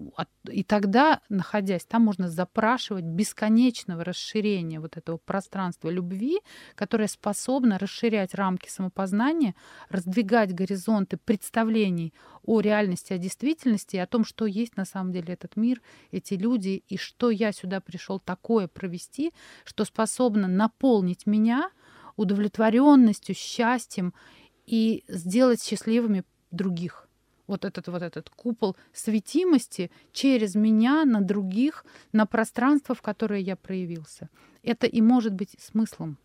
и 0.52 0.64
тогда, 0.64 1.22
находясь 1.30 1.86
там, 1.86 2.02
можно 2.02 2.30
запрашивать 2.30 3.06
бесконечного 3.06 4.04
расширения 4.04 4.82
вот 4.82 4.98
этого 4.98 5.16
пространства 5.18 5.90
любви, 5.90 6.40
которое 6.76 7.08
способно 7.08 7.80
расширять 7.80 8.34
рамки 8.36 8.70
самопознания, 8.70 9.56
раздвигать 9.88 10.54
горизонты 10.54 11.16
представлений 11.16 12.14
о 12.44 12.60
реальности, 12.60 13.14
о 13.14 13.18
действительности, 13.18 13.96
о 13.96 14.06
том, 14.06 14.26
что 14.26 14.46
есть 14.46 14.76
на 14.76 14.84
самом 14.84 15.14
деле 15.14 15.34
этот 15.34 15.56
мир, 15.56 15.82
эти 16.12 16.34
люди, 16.34 16.84
и 16.90 16.98
что 16.98 17.30
я 17.32 17.54
сюда 17.54 17.80
пришел 17.80 18.20
такое 18.20 18.68
провести, 18.68 19.32
что 19.64 19.86
способно 19.86 20.50
наполнить 20.50 21.26
меня 21.26 21.72
удовлетворенностью, 22.16 23.36
счастьем 23.36 24.14
и 24.66 25.04
сделать 25.08 25.64
счастливыми 25.64 26.24
других 26.52 27.06
вот 27.48 27.66
этот 27.66 27.88
вот 27.88 28.02
этот 28.02 28.30
купол 28.30 28.76
светимости 28.94 29.92
через 30.12 30.56
меня 30.56 31.06
на 31.06 31.22
других, 31.22 31.86
на 32.12 32.26
пространство, 32.26 32.96
в 32.96 33.02
которое 33.02 33.40
я 33.40 33.56
проявился. 33.56 34.30
Это 34.64 34.88
и 34.88 35.02
может 35.02 35.34
быть 35.34 35.56
смыслом 35.60 36.18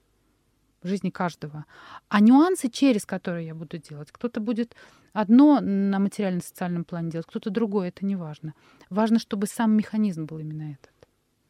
жизни 0.83 1.11
каждого. 1.11 1.67
А 2.09 2.21
нюансы, 2.21 2.71
через 2.71 3.05
которые 3.05 3.49
я 3.49 3.55
буду 3.55 3.79
делать, 3.79 4.11
кто-то 4.11 4.41
будет 4.41 4.75
одно 5.13 5.61
на 5.61 5.99
материально-социальном 5.99 6.85
плане 6.85 7.11
делать, 7.11 7.27
кто-то 7.27 7.51
другое, 7.51 7.89
это 7.89 8.07
не 8.07 8.17
важно. 8.17 8.55
Важно, 8.89 9.19
чтобы 9.19 9.47
сам 9.47 9.73
механизм 9.77 10.25
был 10.25 10.39
именно 10.39 10.73
этот. 10.73 11.09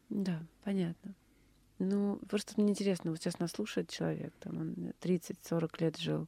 Да, 0.09 0.41
понятно. 0.63 1.13
Ну, 1.83 2.17
просто 2.29 2.53
мне 2.57 2.69
интересно, 2.69 3.09
вот 3.09 3.19
сейчас 3.19 3.39
нас 3.39 3.53
слушает 3.53 3.89
человек, 3.89 4.31
там 4.39 4.59
он 4.59 4.93
30-40 5.01 5.81
лет 5.81 5.97
жил 5.97 6.27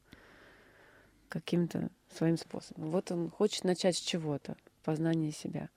каким-то 1.29 1.91
своим 2.11 2.37
способом. 2.37 2.89
Вот 2.89 3.11
он 3.11 3.29
хочет 3.29 3.63
начать 3.63 3.95
с 3.95 4.01
чего-то, 4.01 4.57
познание 4.83 5.31
себя. 5.31 5.69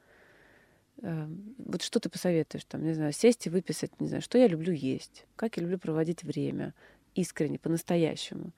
Эм, 1.03 1.55
вот 1.59 1.83
что 1.83 2.01
ты 2.01 2.09
посоветуешь 2.09 2.65
там, 2.65 2.85
не 2.85 2.95
знаю, 2.95 3.13
сесть 3.13 3.47
и 3.47 3.51
выписать, 3.51 4.01
не 4.01 4.09
знаю, 4.09 4.23
что 4.23 4.39
я 4.39 4.49
люблю 4.49 4.73
есть, 4.73 5.27
как 5.37 5.59
я 5.59 5.63
люблю 5.63 5.79
проводить 5.79 6.25
время, 6.25 6.73
искренне, 7.15 7.59
по-настоящему. 7.59 8.53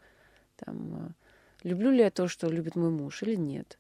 Там, 0.54 1.08
э, 1.64 1.68
люблю 1.68 1.90
ли 1.90 1.98
я 1.98 2.12
то, 2.12 2.28
что 2.28 2.48
любит 2.48 2.76
мой 2.76 2.90
муж, 2.90 3.24
или 3.24 3.34
нет? 3.34 3.76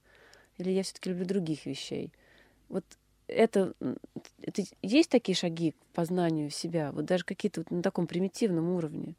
Или 0.56 0.72
я 0.72 0.82
все-таки 0.82 1.10
люблю 1.10 1.24
других 1.24 1.66
вещей? 1.66 2.12
Вот 2.68 2.84
это, 3.28 3.74
это 4.42 4.62
есть 4.82 5.10
такие 5.10 5.36
шаги 5.36 5.72
к 5.72 5.94
познанию 5.94 6.50
себя, 6.50 6.92
вот 6.92 7.04
даже 7.04 7.24
какие-то 7.24 7.60
вот 7.60 7.70
на 7.70 7.82
таком 7.82 8.06
примитивном 8.06 8.70
уровне. 8.70 9.14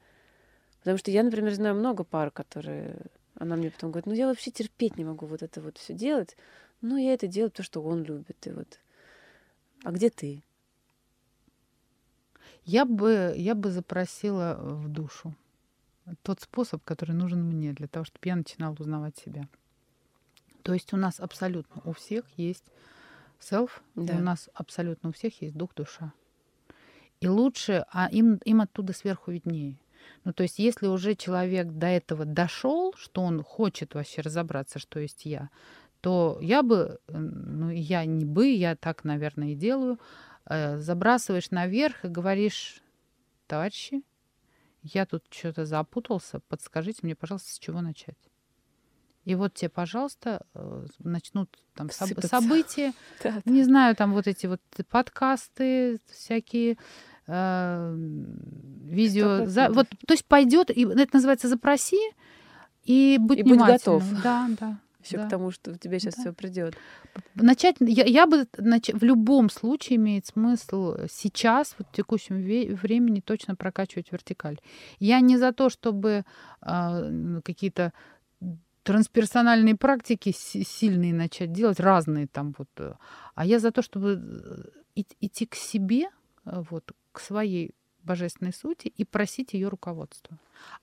Потому 0.79 0.97
что 0.97 1.11
я, 1.11 1.23
например, 1.23 1.53
знаю 1.53 1.75
много 1.75 2.03
пар, 2.03 2.31
которые 2.31 2.97
она 3.35 3.55
мне 3.55 3.71
потом 3.71 3.91
говорит, 3.91 4.05
ну 4.05 4.13
я 4.13 4.27
вообще 4.27 4.51
терпеть 4.51 4.97
не 4.97 5.05
могу 5.05 5.25
вот 5.25 5.41
это 5.41 5.61
вот 5.61 5.77
все 5.77 5.93
делать. 5.93 6.35
Ну 6.81 6.97
я 6.97 7.13
это 7.13 7.27
делаю, 7.27 7.51
то, 7.51 7.63
что 7.63 7.81
он 7.81 8.03
любит. 8.03 8.45
И 8.45 8.51
вот. 8.51 8.79
А 9.83 9.91
где 9.91 10.09
ты? 10.09 10.43
Я 12.65 12.85
бы, 12.85 13.33
я 13.35 13.55
бы 13.55 13.71
запросила 13.71 14.57
в 14.59 14.89
душу 14.89 15.33
тот 16.23 16.41
способ, 16.41 16.83
который 16.83 17.13
нужен 17.13 17.43
мне 17.43 17.73
для 17.73 17.87
того, 17.87 18.05
чтобы 18.05 18.27
я 18.27 18.35
начинала 18.35 18.75
узнавать 18.77 19.17
себя. 19.17 19.47
То 20.63 20.73
есть 20.73 20.93
у 20.93 20.97
нас 20.97 21.19
абсолютно 21.19 21.81
у 21.85 21.93
всех 21.93 22.25
есть 22.37 22.65
self, 23.39 23.69
да. 23.95 24.15
у 24.15 24.19
нас 24.19 24.49
абсолютно 24.53 25.09
у 25.09 25.11
всех 25.11 25.41
есть 25.41 25.55
дух, 25.55 25.73
душа. 25.75 26.13
И 27.21 27.27
лучше, 27.27 27.85
а 27.91 28.09
им, 28.09 28.35
им 28.45 28.61
оттуда 28.61 28.93
сверху 28.93 29.31
виднее. 29.31 29.77
Ну, 30.23 30.33
то 30.33 30.43
есть, 30.43 30.59
если 30.59 30.87
уже 30.87 31.15
человек 31.15 31.67
до 31.67 31.87
этого 31.87 32.25
дошел, 32.25 32.93
что 32.97 33.21
он 33.21 33.43
хочет 33.43 33.93
вообще 33.93 34.21
разобраться, 34.21 34.79
что 34.79 34.99
есть 34.99 35.25
я, 35.25 35.49
то 36.01 36.37
я 36.41 36.63
бы, 36.63 36.99
ну, 37.07 37.69
я 37.69 38.05
не 38.05 38.25
бы, 38.25 38.47
я 38.47 38.75
так, 38.75 39.03
наверное, 39.03 39.49
и 39.49 39.55
делаю, 39.55 39.99
э, 40.45 40.77
забрасываешь 40.77 41.51
наверх 41.51 42.05
и 42.05 42.07
говоришь, 42.07 42.81
товарищи, 43.47 44.03
я 44.81 45.05
тут 45.05 45.25
что-то 45.29 45.65
запутался, 45.65 46.39
подскажите 46.47 46.99
мне, 47.03 47.15
пожалуйста, 47.15 47.51
с 47.51 47.59
чего 47.59 47.81
начать. 47.81 48.28
И 49.25 49.35
вот 49.35 49.53
тебе, 49.53 49.69
пожалуйста, 49.69 50.45
э, 50.55 50.85
начнут 50.99 51.49
там 51.75 51.87
соб- 51.87 52.25
события, 52.25 52.93
не 53.45 53.63
знаю, 53.63 53.95
там 53.95 54.13
вот 54.13 54.27
эти 54.27 54.47
вот 54.47 54.61
подкасты 54.89 55.99
всякие, 56.11 56.77
э, 57.27 57.95
видео. 58.85 59.45
За, 59.45 59.69
вот, 59.69 59.87
то 60.07 60.13
есть 60.13 60.25
пойдет, 60.25 60.69
и 60.71 60.83
это 60.83 61.09
называется 61.13 61.47
запроси 61.47 61.99
и 62.83 63.17
будь 63.19 63.39
и 63.39 63.43
будь 63.43 63.59
готов. 63.59 64.03
Да, 64.23 64.49
да. 64.59 64.79
Все 65.01 65.17
да. 65.17 65.27
к 65.27 65.29
тому, 65.29 65.51
что 65.51 65.71
у 65.71 65.75
тебя 65.75 65.97
сейчас 65.97 66.15
да. 66.15 66.21
все 66.21 66.33
придет. 66.33 66.75
Начать, 67.35 67.77
я, 67.79 68.03
я 68.03 68.25
бы 68.25 68.47
нач, 68.57 68.89
в 68.89 69.01
любом 69.03 69.49
случае 69.49 69.95
имеет 69.95 70.25
смысл 70.25 70.95
сейчас, 71.09 71.75
вот 71.77 71.87
в 71.87 71.91
текущем 71.95 72.37
ве- 72.37 72.75
времени, 72.75 73.21
точно 73.21 73.55
прокачивать 73.55 74.11
вертикаль. 74.11 74.59
Я 74.99 75.21
не 75.21 75.37
за 75.37 75.53
то, 75.53 75.69
чтобы 75.69 76.25
э, 76.61 77.41
какие-то 77.45 77.93
трансперсональные 78.83 79.75
практики 79.75 80.33
сильные 80.33 81.13
начать 81.13 81.51
делать, 81.51 81.79
разные 81.79 82.27
там 82.27 82.53
вот. 82.57 82.69
Э, 82.77 82.93
а 83.35 83.45
я 83.45 83.59
за 83.59 83.71
то, 83.71 83.81
чтобы 83.81 84.21
э, 84.95 85.03
идти 85.19 85.45
к 85.45 85.55
себе, 85.55 86.09
э, 86.45 86.63
вот, 86.69 86.91
к 87.11 87.19
своей 87.19 87.73
божественной 88.03 88.53
сути 88.53 88.87
и 88.87 89.05
просить 89.05 89.53
ее 89.53 89.67
руководства. 89.67 90.37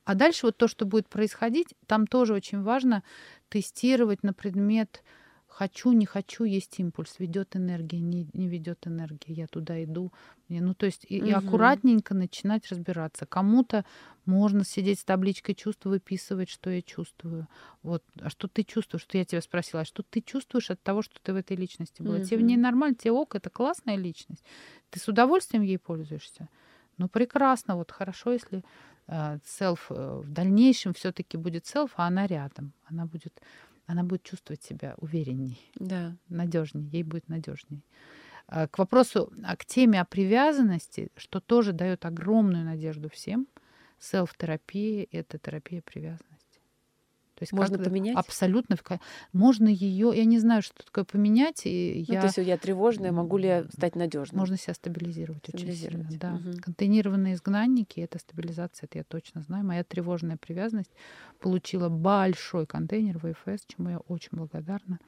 А 0.04 0.14
дальше 0.14 0.46
вот 0.46 0.56
то, 0.56 0.68
что 0.68 0.84
будет 0.84 1.08
происходить, 1.08 1.74
там 1.86 2.06
тоже 2.06 2.34
очень 2.34 2.62
важно 2.62 3.02
тестировать 3.48 4.22
на 4.22 4.32
предмет 4.32 5.02
хочу, 5.56 5.92
не 5.92 6.04
хочу, 6.04 6.44
есть 6.44 6.78
импульс, 6.78 7.18
ведет 7.18 7.56
энергия, 7.56 7.98
не, 7.98 8.28
не 8.34 8.46
ведет 8.46 8.86
энергия, 8.86 9.32
я 9.32 9.46
туда 9.46 9.82
иду. 9.82 10.12
Ну, 10.50 10.74
то 10.74 10.84
есть 10.84 11.06
и, 11.08 11.18
угу. 11.18 11.28
и 11.28 11.32
аккуратненько 11.32 12.14
начинать 12.14 12.68
разбираться. 12.68 13.24
Кому-то 13.24 13.86
можно 14.26 14.64
сидеть 14.64 15.00
с 15.00 15.04
табличкой 15.04 15.54
чувств, 15.54 15.86
выписывать, 15.86 16.50
что 16.50 16.68
я 16.68 16.82
чувствую. 16.82 17.48
Вот, 17.82 18.04
а 18.20 18.28
что 18.28 18.48
ты 18.48 18.64
чувствуешь? 18.64 19.02
Что 19.02 19.16
я 19.16 19.24
тебя 19.24 19.40
спросила, 19.40 19.80
а 19.80 19.84
что 19.86 20.02
ты 20.02 20.20
чувствуешь 20.20 20.70
от 20.70 20.82
того, 20.82 21.00
что 21.00 21.14
ты 21.22 21.32
в 21.32 21.36
этой 21.36 21.56
личности 21.56 22.02
была? 22.02 22.16
Угу. 22.16 22.24
Тебе 22.24 22.36
в 22.36 22.42
ней 22.42 22.58
нормально, 22.58 22.94
тебе 22.94 23.12
ок, 23.12 23.34
это 23.34 23.48
классная 23.48 23.96
личность. 23.96 24.44
Ты 24.90 25.00
с 25.00 25.08
удовольствием 25.08 25.62
ей 25.62 25.78
пользуешься. 25.78 26.48
Ну, 26.98 27.08
прекрасно, 27.08 27.76
вот 27.76 27.92
хорошо, 27.92 28.32
если 28.32 28.62
э, 29.06 29.38
self 29.38 29.78
э, 29.88 30.20
в 30.22 30.30
дальнейшем 30.30 30.92
все-таки 30.92 31.38
будет 31.38 31.64
self, 31.64 31.92
а 31.96 32.08
она 32.08 32.26
рядом. 32.26 32.72
Она 32.84 33.06
будет, 33.06 33.40
она 33.86 34.02
будет 34.02 34.22
чувствовать 34.22 34.62
себя 34.62 34.94
уверенней, 34.98 35.60
да. 35.76 36.16
надежней, 36.28 36.88
ей 36.92 37.02
будет 37.02 37.28
надежней. 37.28 37.82
Э, 38.48 38.68
к 38.68 38.78
вопросу, 38.78 39.32
а 39.44 39.56
к 39.56 39.64
теме 39.64 40.00
о 40.00 40.04
привязанности, 40.04 41.08
что 41.16 41.40
тоже 41.40 41.72
дает 41.72 42.04
огромную 42.04 42.64
надежду 42.64 43.08
всем, 43.08 43.46
селф-терапия— 43.98 45.06
это 45.10 45.38
терапия 45.38 45.82
привязанности. 45.82 46.35
То 47.36 47.42
есть 47.42 47.52
можно 47.52 47.78
поменять? 47.78 48.16
Абсолютно. 48.16 48.76
Можно 49.34 49.68
ее, 49.68 50.10
я 50.14 50.24
не 50.24 50.38
знаю, 50.38 50.62
что 50.62 50.82
такое 50.82 51.04
поменять. 51.04 51.62
И 51.66 52.04
ну, 52.08 52.14
я... 52.14 52.20
То 52.22 52.26
есть 52.28 52.38
я 52.38 52.56
тревожная, 52.56 53.12
могу 53.12 53.36
ли 53.36 53.46
я 53.46 53.64
стать 53.64 53.94
надежной? 53.94 54.38
Можно 54.38 54.56
себя 54.56 54.72
стабилизировать, 54.72 55.44
стабилизировать. 55.46 56.06
очень 56.06 56.18
сильно. 56.18 56.40
Да. 56.42 56.50
Угу. 56.50 56.60
Контейнированные 56.62 57.34
изгнанники— 57.34 58.00
это 58.00 58.18
стабилизация, 58.18 58.86
это 58.86 58.98
я 58.98 59.04
точно 59.04 59.42
знаю. 59.42 59.66
Моя 59.66 59.84
тревожная 59.84 60.38
привязанность 60.38 60.90
получила 61.38 61.90
большой 61.90 62.66
контейнер 62.66 63.18
в 63.18 63.30
ИФС, 63.30 63.66
чему 63.66 63.90
я 63.90 63.98
очень 63.98 64.30
благодарна 64.32 64.98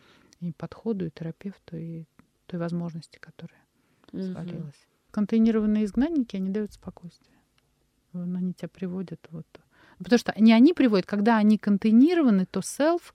и 0.40 0.52
подходу, 0.52 1.06
и 1.06 1.10
терапевту, 1.10 1.78
и 1.78 2.04
той 2.46 2.60
возможности, 2.60 3.18
которая 3.18 3.60
угу. 4.12 4.22
свалилась. 4.22 4.86
Контейнированные 5.12 5.86
изгнанники, 5.86 6.36
они 6.36 6.50
дают 6.50 6.74
спокойствие. 6.74 7.38
Они 8.12 8.52
тебя 8.52 8.68
приводят 8.68 9.26
вот 9.30 9.46
Потому 9.98 10.18
что 10.18 10.34
не 10.36 10.52
они 10.52 10.72
приводят, 10.72 11.06
когда 11.06 11.36
они 11.36 11.58
контейнированы, 11.58 12.46
то 12.46 12.60
self 12.60 13.12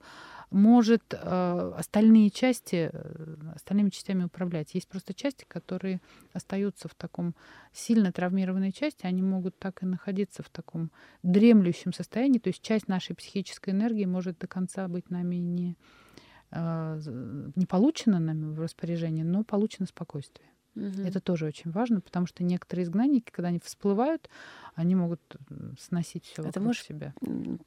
может 0.54 1.02
э, 1.14 1.74
остальные 1.78 2.30
части, 2.30 2.92
э, 2.94 3.36
остальными 3.56 3.90
частями 3.90 4.26
управлять. 4.26 4.76
Есть 4.76 4.88
просто 4.88 5.14
части, 5.14 5.46
которые 5.48 6.00
остаются 6.32 6.88
в 6.88 6.94
таком 6.94 7.34
сильно 7.74 8.12
травмированной 8.12 8.72
части, 8.72 9.08
они 9.08 9.24
могут 9.24 9.58
так 9.58 9.82
и 9.82 9.88
находиться 9.88 10.44
в 10.44 10.50
таком 10.50 10.92
дремлющем 11.24 11.92
состоянии, 11.92 12.38
то 12.38 12.50
есть 12.50 12.62
часть 12.62 12.88
нашей 12.88 13.16
психической 13.16 13.74
энергии 13.74 14.06
может 14.06 14.38
до 14.38 14.46
конца 14.46 14.88
быть 14.88 15.10
нами 15.10 15.38
не, 15.38 15.76
э, 16.52 17.02
не 17.56 17.66
получена 17.66 18.20
нами 18.20 18.54
в 18.54 18.60
распоряжение, 18.60 19.26
но 19.26 19.44
получено 19.44 19.88
спокойствие. 19.88 20.53
Угу. 20.76 21.02
Это 21.06 21.20
тоже 21.20 21.46
очень 21.46 21.72
важно, 21.72 22.02
потому 22.02 22.26
что 22.26 22.44
некоторые 22.44 22.86
изгнанники, 22.86 23.30
когда 23.32 23.50
они 23.50 23.60
всплывают, 23.64 24.30
они 24.76 24.96
могут 24.96 25.22
сносить 25.80 26.26
все 26.26 26.42
вокруг 26.42 26.66
можешь... 26.66 26.84
себя. 26.84 27.14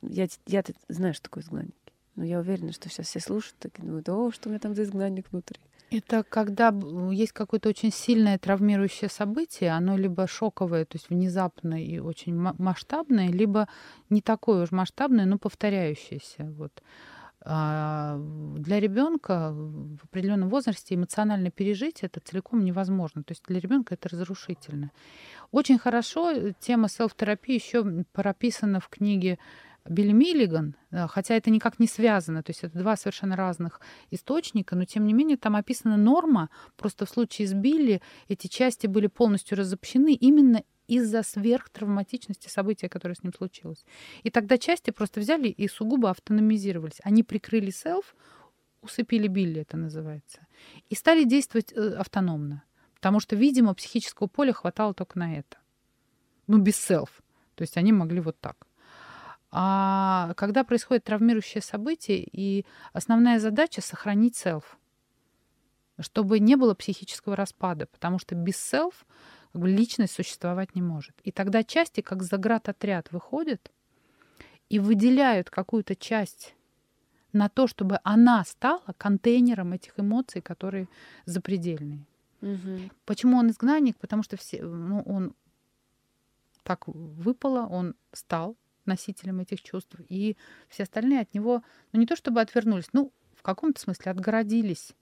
Я, 0.03 0.27
я 0.47 0.63
ты 0.63 0.75
знаешь, 0.89 1.17
что 1.17 1.25
такое 1.25 1.45
изгнанники. 1.45 1.75
Но 2.17 2.25
я 2.25 2.41
уверена, 2.41 2.73
что 2.73 2.89
сейчас 2.89 3.07
все 3.07 3.21
слушают, 3.21 3.57
так 3.59 3.79
и 3.79 3.83
думают, 3.83 4.09
о, 4.09 4.33
что 4.33 4.49
у 4.49 4.51
меня 4.51 4.59
там 4.59 4.75
за 4.75 4.85
изгнанник 4.85 5.31
внутри. 5.31 5.61
Это 5.91 6.25
когда 6.25 6.75
есть 7.13 7.33
какое-то 7.33 7.69
очень 7.69 7.93
сильное 7.93 8.39
травмирующее 8.39 9.09
событие, 9.09 9.71
оно 9.71 9.97
либо 9.97 10.27
шоковое, 10.27 10.85
то 10.85 10.97
есть 10.97 11.11
внезапное 11.11 11.81
и 11.81 11.99
очень 11.99 12.35
масштабное, 12.35 13.29
либо 13.29 13.69
не 14.11 14.21
такое 14.21 14.65
уж 14.65 14.73
масштабное, 14.73 15.27
но 15.27 15.39
повторяющееся. 15.39 16.53
Вот. 16.57 16.83
А, 17.49 18.19
для 18.59 18.81
ребенка 18.81 19.53
в 19.53 20.05
определенном 20.05 20.49
возрасте 20.49 20.97
эмоционально 20.97 21.53
пережить 21.53 22.03
это 22.03 22.19
целиком 22.19 22.65
невозможно. 22.65 23.23
То 23.23 23.33
есть 23.33 23.45
для 23.47 23.61
ребенка 23.61 23.95
это 23.95 24.09
разрушительно. 24.09 24.91
Очень 25.53 25.79
хорошо 25.79 26.33
э, 26.33 26.53
тема 26.59 26.89
селф-терапии 26.89 27.55
еще 27.55 28.05
прописана 28.13 28.81
в 28.81 28.89
книге 28.89 29.39
Билли 29.89 30.13
Миллиган, 30.13 30.77
э, 30.91 31.07
хотя 31.09 31.35
это 31.35 31.51
никак 31.51 31.79
не 31.79 31.87
связано, 31.87 32.43
то 32.43 32.51
есть 32.51 32.65
это 32.65 32.79
два 32.79 32.97
совершенно 32.97 33.37
разных 33.37 33.81
источника, 34.11 34.77
но 34.77 34.85
тем 34.85 35.07
не 35.07 35.13
менее 35.13 35.37
там 35.37 35.57
описана 35.57 35.97
норма, 35.97 36.51
просто 36.77 37.07
в 37.07 37.11
случае 37.11 37.49
с 37.49 37.55
Билли 37.55 38.03
эти 38.29 38.47
части 38.47 38.87
были 38.87 39.07
полностью 39.07 39.59
разобщены 39.59 40.15
именно 40.15 40.63
из-за 40.89 41.23
сверхтравматичности 41.23 42.49
события, 42.49 42.89
которое 42.89 43.15
с 43.15 43.23
ним 43.23 43.33
случилось. 43.33 43.85
И 44.23 44.31
тогда 44.31 44.57
части 44.59 44.91
просто 44.91 45.21
взяли 45.21 45.49
и 45.49 45.69
сугубо 45.69 46.11
автономизировались. 46.11 47.01
Они 47.03 47.23
прикрыли 47.23 47.71
селф, 47.71 48.15
усыпили 48.83 49.27
Билли, 49.27 49.63
это 49.63 49.77
называется, 49.77 50.47
и 50.89 50.95
стали 50.95 51.25
действовать 51.25 51.73
э, 51.73 51.95
автономно. 51.95 52.63
Потому 52.95 53.21
что, 53.21 53.37
видимо, 53.37 53.75
психического 53.75 54.27
поля 54.27 54.53
хватало 54.53 54.95
только 54.95 55.19
на 55.19 55.37
это. 55.37 55.59
Ну, 56.47 56.59
без 56.59 56.77
селф. 56.77 57.23
То 57.55 57.63
есть 57.63 57.77
они 57.77 57.93
могли 57.93 58.21
вот 58.21 58.41
так. 58.41 58.66
А 59.51 60.35
когда 60.37 60.65
происходит 60.65 61.05
травмирующее 61.05 61.63
событие, 61.63 62.27
и 62.31 62.67
основная 62.93 63.39
задача— 63.39 63.81
сохранить 63.83 64.37
селф, 64.37 64.79
чтобы 66.01 66.41
не 66.41 66.57
было 66.57 66.75
психического 66.75 67.37
распада, 67.37 67.87
потому 67.87 68.19
что 68.19 68.35
без 68.35 68.57
селф 68.57 69.07
как 69.53 69.63
бы 69.63 69.69
личность 69.71 70.15
существовать 70.15 70.75
не 70.75 70.83
может. 70.83 71.15
И 71.23 71.33
тогда 71.33 71.65
части, 71.65 72.03
как 72.03 72.23
заградотряд, 72.23 73.11
выходят 73.13 73.73
и 74.69 74.79
выделяют 74.79 75.49
какую-то 75.49 75.97
часть 75.97 76.55
на 77.33 77.49
то, 77.49 77.67
чтобы 77.67 78.01
она 78.03 78.45
стала 78.45 78.95
контейнером 78.99 79.73
этих 79.73 79.99
эмоций, 79.99 80.43
которые 80.43 80.89
запредельные. 81.25 82.05
Угу. 82.43 82.91
Почему 83.05 83.39
он 83.39 83.51
изгнанник? 83.51 83.97
Потому 83.99 84.23
что 84.23 84.37
все, 84.37 84.63
ну, 84.63 85.03
он 85.03 85.35
так 86.63 86.87
выпало, 86.87 87.67
он 87.67 87.95
стал 88.13 88.57
носителем 88.87 89.41
этих 89.41 89.63
чувств, 89.63 89.97
и 90.09 90.37
все 90.69 90.85
остальные 90.85 91.21
от 91.21 91.35
него, 91.35 91.63
ну 91.93 92.01
не 92.01 92.07
то 92.07 92.17
чтобы 92.17 92.41
отвернулись, 92.41 92.89
ну 92.93 93.13
в 93.35 93.43
каком-то 93.43 93.81
смысле 93.81 94.13
отгородились 94.13 94.93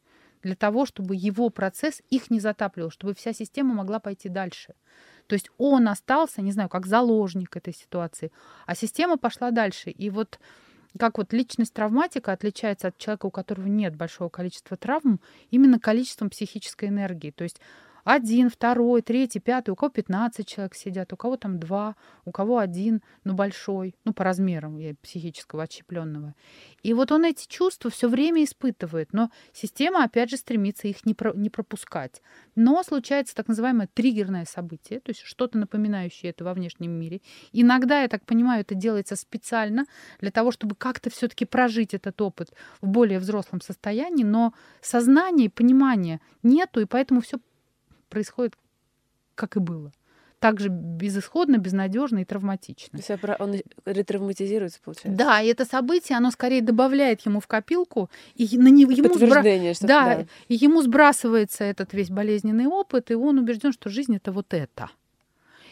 для 0.42 0.54
того, 0.54 0.84
чтобы 0.84 1.16
его 1.16 1.48
процесс 1.48 2.02
их 2.10 2.30
не 2.30 2.38
затапливал, 2.38 2.90
чтобы 2.90 3.14
вся 3.14 3.32
система 3.32 3.74
могла 3.74 3.98
пойти 3.98 4.28
дальше. 4.28 4.74
То 5.26 5.34
есть 5.34 5.50
он 5.56 5.88
остался, 5.88 6.42
не 6.42 6.52
знаю, 6.52 6.68
как 6.68 6.86
заложник 6.86 7.56
этой 7.56 7.74
ситуации, 7.74 8.30
а 8.66 8.74
система 8.74 9.16
пошла 9.16 9.50
дальше. 9.50 9.90
И 9.90 10.10
вот 10.10 10.38
как 10.98 11.18
вот 11.18 11.32
личность 11.32 11.72
травматика 11.72 12.32
отличается 12.32 12.88
от 12.88 12.98
человека, 12.98 13.26
у 13.26 13.30
которого 13.30 13.66
нет 13.66 13.96
большого 13.96 14.28
количества 14.28 14.76
травм, 14.76 15.20
именно 15.50 15.80
количеством 15.80 16.30
психической 16.30 16.88
энергии. 16.88 17.30
То 17.30 17.44
есть 17.44 17.60
один, 18.04 18.50
второй, 18.50 19.02
третий, 19.02 19.40
пятый, 19.40 19.70
у 19.70 19.76
кого 19.76 19.90
15 19.90 20.46
человек 20.46 20.74
сидят, 20.74 21.12
у 21.12 21.16
кого 21.16 21.36
там 21.36 21.58
два, 21.58 21.96
у 22.24 22.32
кого 22.32 22.58
один, 22.58 23.02
ну 23.24 23.34
большой, 23.34 23.96
ну 24.04 24.12
по 24.12 24.24
размерам 24.24 24.78
психического 25.02 25.64
отщепленного. 25.64 26.34
И 26.82 26.92
вот 26.92 27.12
он 27.12 27.24
эти 27.24 27.46
чувства 27.48 27.90
все 27.90 28.08
время 28.08 28.44
испытывает, 28.44 29.12
но 29.12 29.30
система 29.52 30.04
опять 30.04 30.30
же 30.30 30.36
стремится 30.36 30.86
их 30.86 31.06
не, 31.06 31.14
про, 31.14 31.32
не 31.32 31.48
пропускать. 31.48 32.22
Но 32.54 32.82
случается 32.82 33.34
так 33.34 33.48
называемое 33.48 33.88
триггерное 33.92 34.44
событие, 34.44 35.00
то 35.00 35.10
есть 35.10 35.22
что-то 35.22 35.56
напоминающее 35.58 36.30
это 36.30 36.44
во 36.44 36.52
внешнем 36.52 36.90
мире. 36.90 37.22
Иногда, 37.52 38.02
я 38.02 38.08
так 38.08 38.24
понимаю, 38.26 38.60
это 38.60 38.74
делается 38.74 39.16
специально 39.16 39.86
для 40.20 40.30
того, 40.30 40.50
чтобы 40.50 40.74
как-то 40.74 41.08
все-таки 41.08 41.46
прожить 41.46 41.94
этот 41.94 42.20
опыт 42.20 42.52
в 42.82 42.88
более 42.88 43.18
взрослом 43.18 43.60
состоянии, 43.62 44.24
но 44.24 44.52
сознания 44.82 45.46
и 45.46 45.48
понимания 45.48 46.20
нету, 46.42 46.80
и 46.80 46.84
поэтому 46.84 47.22
все 47.22 47.38
происходит, 48.14 48.54
как 49.34 49.56
и 49.56 49.60
было. 49.60 49.92
Также 50.38 50.68
безысходно, 50.68 51.56
безнадежно 51.56 52.18
и 52.18 52.24
травматично. 52.24 52.98
То 52.98 53.14
есть 53.14 53.40
он 53.40 53.56
ретравматизируется, 53.86 54.78
получается? 54.84 55.18
Да, 55.18 55.40
и 55.40 55.48
это 55.48 55.64
событие, 55.64 56.16
оно 56.18 56.30
скорее 56.30 56.60
добавляет 56.60 57.22
ему 57.22 57.40
в 57.40 57.46
копилку, 57.46 58.10
и 58.34 58.58
на 58.58 58.68
него, 58.68 58.92
ему, 58.92 59.14
сбра... 59.14 59.42
да, 59.42 60.16
да. 60.16 60.26
И 60.48 60.54
ему 60.54 60.82
сбрасывается 60.82 61.64
этот 61.64 61.94
весь 61.94 62.10
болезненный 62.10 62.66
опыт, 62.66 63.10
и 63.10 63.14
он 63.14 63.38
убежден, 63.38 63.72
что 63.72 63.90
жизнь 63.90 64.14
это 64.14 64.32
вот 64.32 64.54
это. 64.54 64.90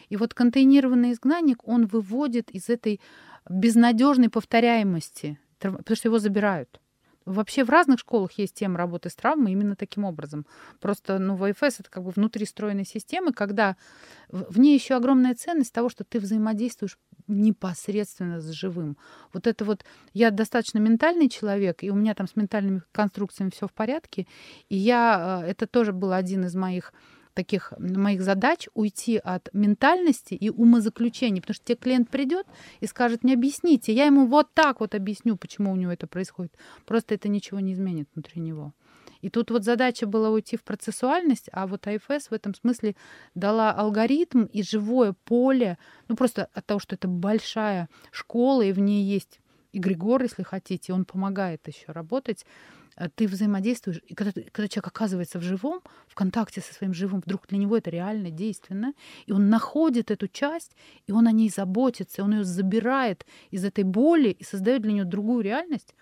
И 0.08 0.16
вот 0.16 0.34
контейнированный 0.34 1.12
изгнанник, 1.12 1.68
он 1.68 1.86
выводит 1.86 2.50
из 2.50 2.68
этой 2.68 3.00
безнадежной 3.48 4.30
повторяемости, 4.30 5.38
потому 5.58 5.96
что 5.96 6.08
его 6.08 6.18
забирают. 6.18 6.80
Вообще 7.24 7.64
в 7.64 7.70
разных 7.70 8.00
школах 8.00 8.32
есть 8.32 8.54
тема 8.54 8.78
работы 8.78 9.10
с 9.10 9.14
травмой 9.14 9.52
именно 9.52 9.76
таким 9.76 10.04
образом. 10.04 10.46
Просто, 10.80 11.18
ну, 11.18 11.36
ВФС 11.36 11.80
это 11.80 11.90
как 11.90 12.02
бы 12.02 12.10
внутри 12.10 12.46
стройной 12.46 12.84
системы, 12.84 13.32
когда 13.32 13.76
в 14.28 14.58
ней 14.58 14.74
еще 14.74 14.94
огромная 14.94 15.34
ценность 15.34 15.72
того, 15.72 15.88
что 15.88 16.04
ты 16.04 16.18
взаимодействуешь 16.18 16.98
непосредственно 17.28 18.40
с 18.40 18.50
живым. 18.50 18.96
Вот 19.32 19.46
это 19.46 19.64
вот 19.64 19.84
я 20.12 20.30
достаточно 20.30 20.78
ментальный 20.78 21.28
человек, 21.28 21.82
и 21.82 21.90
у 21.90 21.94
меня 21.94 22.14
там 22.14 22.26
с 22.26 22.36
ментальными 22.36 22.82
конструкциями 22.92 23.50
все 23.50 23.68
в 23.68 23.72
порядке, 23.72 24.26
и 24.68 24.76
я 24.76 25.42
э, 25.44 25.50
это 25.50 25.66
тоже 25.66 25.92
был 25.92 26.12
один 26.12 26.44
из 26.44 26.54
моих 26.54 26.92
таких 27.34 27.72
моих 27.78 28.22
задач 28.22 28.68
уйти 28.74 29.16
от 29.16 29.48
ментальности 29.52 30.34
и 30.34 30.50
умозаключений, 30.50 31.40
потому 31.40 31.54
что 31.54 31.64
тебе 31.64 31.76
клиент 31.76 32.10
придет 32.10 32.46
и 32.80 32.86
скажет, 32.86 33.24
мне 33.24 33.34
объясните, 33.34 33.92
я 33.92 34.06
ему 34.06 34.26
вот 34.26 34.52
так 34.54 34.80
вот 34.80 34.94
объясню, 34.94 35.36
почему 35.36 35.72
у 35.72 35.76
него 35.76 35.92
это 35.92 36.06
происходит. 36.06 36.52
Просто 36.86 37.14
это 37.14 37.28
ничего 37.28 37.60
не 37.60 37.72
изменит 37.72 38.08
внутри 38.14 38.40
него. 38.40 38.72
И 39.20 39.30
тут 39.30 39.50
вот 39.50 39.64
задача 39.64 40.06
была 40.06 40.30
уйти 40.30 40.56
в 40.56 40.64
процессуальность, 40.64 41.48
а 41.52 41.66
вот 41.66 41.86
АФС 41.86 42.28
в 42.30 42.32
этом 42.32 42.54
смысле 42.54 42.96
дала 43.34 43.70
алгоритм 43.70 44.44
и 44.44 44.62
живое 44.62 45.14
поле, 45.24 45.78
ну 46.08 46.16
просто 46.16 46.48
от 46.52 46.66
того, 46.66 46.80
что 46.80 46.96
это 46.96 47.06
большая 47.06 47.88
школа, 48.10 48.62
и 48.62 48.72
в 48.72 48.80
ней 48.80 49.04
есть 49.04 49.38
и 49.72 49.78
Григор, 49.78 50.22
если 50.22 50.42
хотите, 50.42 50.92
он 50.92 51.04
помогает 51.04 51.66
еще 51.66 51.92
работать 51.92 52.44
ты 53.14 53.26
взаимодействуешь, 53.26 54.00
и 54.06 54.14
когда, 54.14 54.32
когда 54.32 54.68
человек 54.68 54.88
оказывается 54.88 55.38
в 55.38 55.42
живом, 55.42 55.80
в 56.08 56.14
контакте 56.14 56.60
со 56.60 56.74
своим 56.74 56.92
живым, 56.94 57.20
вдруг 57.20 57.46
для 57.48 57.58
него 57.58 57.76
это 57.76 57.90
реально 57.90 58.30
действенно, 58.30 58.92
и 59.26 59.32
он 59.32 59.48
находит 59.48 60.10
эту 60.10 60.28
часть, 60.28 60.76
и 61.06 61.12
он 61.12 61.26
о 61.26 61.32
ней 61.32 61.50
заботится, 61.50 62.20
и 62.20 62.24
он 62.24 62.32
ее 62.32 62.44
забирает 62.44 63.26
из 63.50 63.64
этой 63.64 63.84
боли 63.84 64.30
и 64.30 64.44
создает 64.44 64.82
для 64.82 64.92
нее 64.92 65.04
другую 65.04 65.42
реальность, 65.42 65.94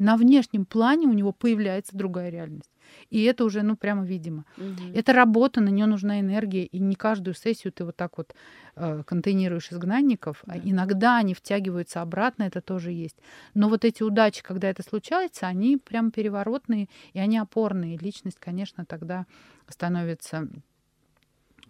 на 0.00 0.16
внешнем 0.16 0.64
плане 0.64 1.06
у 1.06 1.12
него 1.12 1.30
появляется 1.30 1.94
другая 1.94 2.30
реальность. 2.30 2.70
И 3.10 3.22
это 3.22 3.44
уже, 3.44 3.62
ну, 3.62 3.76
прямо 3.76 4.02
видимо. 4.02 4.46
Угу. 4.56 4.94
Это 4.94 5.12
работа, 5.12 5.60
на 5.60 5.68
нее 5.68 5.84
нужна 5.84 6.20
энергия, 6.20 6.64
и 6.64 6.78
не 6.78 6.94
каждую 6.94 7.34
сессию 7.34 7.70
ты 7.70 7.84
вот 7.84 7.96
так 7.96 8.16
вот 8.16 8.34
э, 8.76 9.02
контейнируешь 9.06 9.70
изгнанников. 9.70 10.42
А 10.46 10.54
да. 10.54 10.60
иногда 10.64 11.18
они 11.18 11.34
втягиваются 11.34 12.00
обратно, 12.00 12.44
это 12.44 12.62
тоже 12.62 12.92
есть. 12.92 13.16
Но 13.52 13.68
вот 13.68 13.84
эти 13.84 14.02
удачи, 14.02 14.42
когда 14.42 14.70
это 14.70 14.82
случается, 14.82 15.46
они 15.46 15.76
прям 15.76 16.10
переворотные, 16.10 16.88
и 17.12 17.18
они 17.18 17.36
опорные. 17.36 17.98
Личность, 17.98 18.38
конечно, 18.40 18.86
тогда 18.86 19.26
становится 19.68 20.48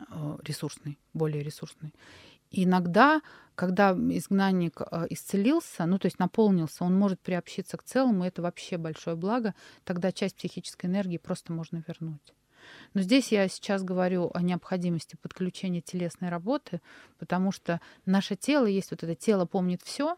э, 0.08 0.36
ресурсной, 0.44 0.98
более 1.14 1.42
ресурсной. 1.42 1.92
Иногда, 2.50 3.22
когда 3.54 3.92
изгнанник 3.92 4.80
э, 4.80 5.06
исцелился, 5.10 5.86
ну 5.86 5.98
то 5.98 6.06
есть 6.06 6.18
наполнился, 6.18 6.84
он 6.84 6.98
может 6.98 7.20
приобщиться 7.20 7.76
к 7.76 7.82
целому, 7.82 8.24
и 8.24 8.28
это 8.28 8.42
вообще 8.42 8.76
большое 8.76 9.16
благо, 9.16 9.54
тогда 9.84 10.12
часть 10.12 10.36
психической 10.36 10.90
энергии 10.90 11.18
просто 11.18 11.52
можно 11.52 11.82
вернуть. 11.86 12.34
Но 12.94 13.02
здесь 13.02 13.32
я 13.32 13.48
сейчас 13.48 13.82
говорю 13.82 14.30
о 14.34 14.42
необходимости 14.42 15.16
подключения 15.16 15.80
телесной 15.80 16.28
работы, 16.28 16.80
потому 17.18 17.52
что 17.52 17.80
наше 18.04 18.36
тело 18.36 18.66
есть 18.66 18.90
вот 18.90 19.02
это 19.02 19.14
тело 19.14 19.46
помнит 19.46 19.82
все, 19.82 20.16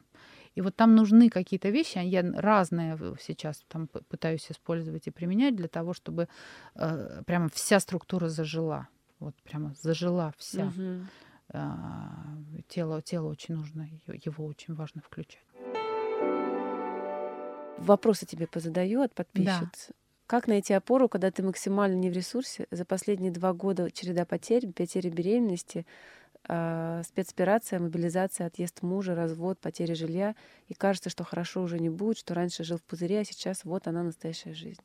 и 0.55 0.61
вот 0.61 0.77
там 0.77 0.95
нужны 0.95 1.31
какие-то 1.31 1.71
вещи, 1.71 1.99
я 1.99 2.23
разные 2.23 2.99
сейчас 3.21 3.65
там 3.69 3.89
пытаюсь 3.89 4.51
использовать 4.51 5.07
и 5.07 5.11
применять 5.11 5.57
для 5.57 5.69
того, 5.69 5.95
чтобы 5.95 6.29
э, 6.75 7.23
прямо 7.27 7.49
вся 7.49 7.81
структура 7.81 8.29
зажила, 8.29 8.89
вот 9.19 9.35
прямо 9.43 9.75
зажила 9.81 10.35
вся. 10.37 10.67
Угу. 10.67 11.07
А, 11.53 12.37
тело, 12.69 13.03
тело 13.03 13.29
очень 13.29 13.55
нужно, 13.55 13.89
его 14.07 14.47
очень 14.47 14.75
важно 14.75 15.03
включать. 15.03 15.39
Вопросы 17.79 18.27
тебе 18.27 18.47
позадаю 18.47 19.03
от 19.03 19.15
подписчиц. 19.15 19.89
Да. 19.89 19.95
Как 20.27 20.47
найти 20.47 20.73
опору, 20.73 21.09
когда 21.09 21.31
ты 21.31 21.43
максимально 21.43 21.97
не 21.97 22.09
в 22.09 22.13
ресурсе? 22.15 22.67
За 22.71 22.85
последние 22.85 23.33
два 23.33 23.53
года 23.53 23.91
череда 23.91 24.25
потерь, 24.25 24.73
потери 24.73 25.11
беременности, 25.11 25.85
э, 26.49 27.03
спецоперация, 27.05 27.81
мобилизация, 27.81 28.47
отъезд 28.47 28.83
мужа, 28.83 29.15
развод, 29.15 29.59
потеря 29.59 29.95
жилья. 29.95 30.37
И 30.69 30.75
кажется, 30.75 31.11
что 31.11 31.25
хорошо 31.25 31.63
уже 31.63 31.79
не 31.79 31.91
будет, 31.91 32.19
что 32.19 32.35
раньше 32.35 32.65
жил 32.65 32.79
в 32.79 32.83
пузыре, 32.83 33.21
а 33.21 33.25
сейчас 33.25 33.65
вот 33.65 33.87
она 33.89 34.03
настоящая 34.03 34.55
жизнь. 34.55 34.81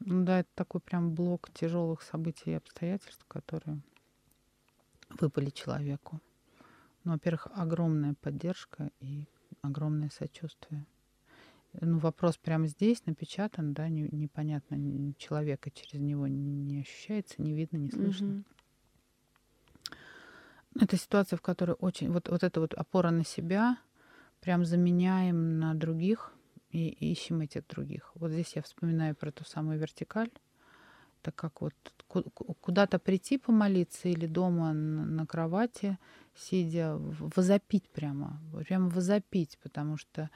Ну 0.00 0.24
да, 0.24 0.40
это 0.40 0.48
такой 0.54 0.80
прям 0.80 1.14
блок 1.14 1.50
тяжелых 1.52 2.02
событий 2.02 2.52
и 2.52 2.54
обстоятельств, 2.54 3.24
которые 3.28 3.80
выпали 5.18 5.50
человеку. 5.50 6.20
Ну, 7.04 7.12
во-первых, 7.12 7.48
огромная 7.54 8.14
поддержка 8.14 8.90
и 9.00 9.24
огромное 9.62 10.10
сочувствие. 10.10 10.86
ну, 11.80 11.98
вопрос 11.98 12.36
прямо 12.36 12.66
здесь 12.66 13.04
напечатан, 13.06 13.72
да, 13.72 13.88
не, 13.88 14.08
непонятно, 14.10 15.14
человека 15.18 15.70
через 15.70 16.00
него 16.00 16.26
не 16.26 16.80
ощущается, 16.80 17.40
не 17.42 17.54
видно, 17.54 17.78
не 17.78 17.90
слышно. 17.90 18.26
Mm-hmm. 18.26 18.44
Это 20.80 20.96
ситуация, 20.96 21.36
в 21.36 21.42
которой 21.42 21.72
очень 21.72 22.10
вот, 22.10 22.28
вот 22.28 22.42
эта 22.42 22.60
вот 22.60 22.74
опора 22.74 23.10
на 23.10 23.24
себя, 23.24 23.78
прям 24.40 24.64
заменяем 24.64 25.58
на 25.58 25.74
других 25.74 26.32
и 26.70 26.88
ищем 26.88 27.40
этих 27.40 27.66
других. 27.66 28.12
Вот 28.14 28.30
здесь 28.30 28.54
я 28.54 28.62
вспоминаю 28.62 29.14
про 29.14 29.32
ту 29.32 29.44
самую 29.44 29.78
вертикаль, 29.78 30.30
так 31.22 31.34
как 31.34 31.60
вот 31.60 31.74
куда-то 32.60 32.98
прийти 32.98 33.38
помолиться 33.38 34.08
или 34.08 34.26
дома 34.26 34.72
на, 34.72 35.26
кровати, 35.26 35.98
сидя, 36.34 36.96
возопить 36.96 37.88
прямо, 37.90 38.40
прямо 38.66 38.88
возопить, 38.88 39.58
потому 39.62 39.96
что 39.96 40.30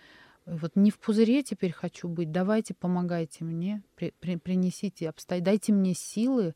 вот 0.47 0.77
не 0.77 0.91
в 0.91 0.99
пузыре 0.99 1.43
теперь 1.43 1.73
хочу 1.73 2.09
быть, 2.09 2.31
давайте 2.31 2.75
помогайте 2.75 3.45
мне, 3.45 3.83
при, 3.97 4.13
при, 4.21 4.37
принесите 4.37 5.09
обстоятельства, 5.09 5.53
дайте 5.53 5.73
мне 5.73 5.95
силы, 5.95 6.55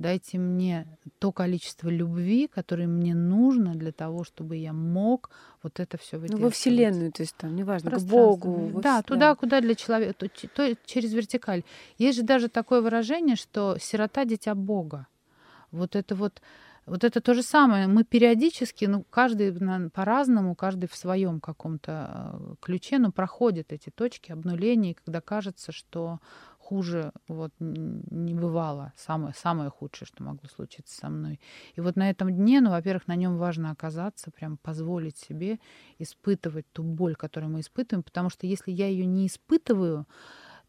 дайте 0.00 0.38
мне 0.38 0.86
то 1.18 1.30
количество 1.30 1.88
любви, 1.88 2.48
которое 2.48 2.86
мне 2.86 3.14
нужно 3.14 3.74
для 3.74 3.92
того, 3.92 4.24
чтобы 4.24 4.56
я 4.56 4.72
мог 4.72 5.30
вот 5.62 5.78
это 5.78 5.98
все 5.98 6.18
Ну, 6.18 6.38
во 6.38 6.50
Вселенную, 6.50 7.12
то 7.12 7.22
есть 7.22 7.36
там, 7.36 7.54
неважно, 7.54 7.90
к 7.90 8.02
Богу. 8.02 8.80
Да, 8.82 9.02
туда, 9.02 9.34
куда 9.34 9.60
для 9.60 9.74
человека, 9.74 10.14
то, 10.14 10.28
то 10.48 10.76
через 10.86 11.12
вертикаль. 11.12 11.62
Есть 11.98 12.18
же 12.18 12.24
даже 12.24 12.48
такое 12.48 12.80
выражение, 12.80 13.36
что 13.36 13.76
сирота— 13.78 14.24
дитя 14.26 14.54
Бога. 14.54 15.06
Вот 15.70 15.94
это 15.94 16.14
вот 16.14 16.40
вот 16.86 17.04
это 17.04 17.20
то 17.20 17.34
же 17.34 17.42
самое. 17.42 17.86
Мы 17.86 18.04
периодически, 18.04 18.86
ну, 18.86 19.04
каждый 19.10 19.52
по-разному, 19.90 20.56
каждый 20.56 20.88
в 20.88 20.96
своем 20.96 21.38
каком-то 21.38 22.32
э, 22.32 22.54
ключе, 22.60 22.98
но 22.98 23.12
проходит 23.12 23.72
эти 23.72 23.90
точки 23.90 24.32
обнуления, 24.32 24.94
когда 24.94 25.20
кажется, 25.20 25.70
что 25.70 26.18
хуже 26.70 27.12
вот 27.26 27.52
не 27.58 28.32
бывало, 28.32 28.92
самое, 28.96 29.34
самое 29.34 29.70
худшее, 29.70 30.06
что 30.06 30.22
могло 30.22 30.48
случиться 30.48 30.96
со 30.96 31.08
мной. 31.08 31.40
И 31.74 31.80
вот 31.80 31.96
на 31.96 32.08
этом 32.08 32.30
дне, 32.30 32.60
ну, 32.60 32.70
во-первых, 32.70 33.08
на 33.08 33.16
нем 33.16 33.38
важно 33.38 33.72
оказаться, 33.72 34.30
прям 34.30 34.56
позволить 34.56 35.18
себе 35.18 35.58
испытывать 35.98 36.66
ту 36.72 36.84
боль, 36.84 37.16
которую 37.16 37.50
мы 37.50 37.60
испытываем, 37.60 38.04
потому 38.04 38.30
что 38.30 38.46
если 38.46 38.70
я 38.70 38.86
ее 38.86 39.04
не 39.04 39.26
испытываю, 39.26 40.06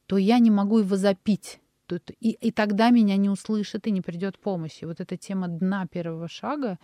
то 0.08 0.18
я 0.18 0.40
не 0.40 0.50
могу 0.50 0.80
и 0.80 0.84
возопить 0.84 1.62
тут, 1.86 2.10
и, 2.20 2.32
и 2.32 2.52
тогда 2.52 2.90
меня 2.90 3.18
не 3.18 3.30
услышат 3.30 3.86
и 3.86 3.92
не 3.92 4.02
придет 4.02 4.40
помощи. 4.40 4.86
Вот 4.86 5.02
эта 5.02 5.18
тема 5.18 5.48
дна 5.48 5.86
первого 5.86 6.28
шага 6.28 6.80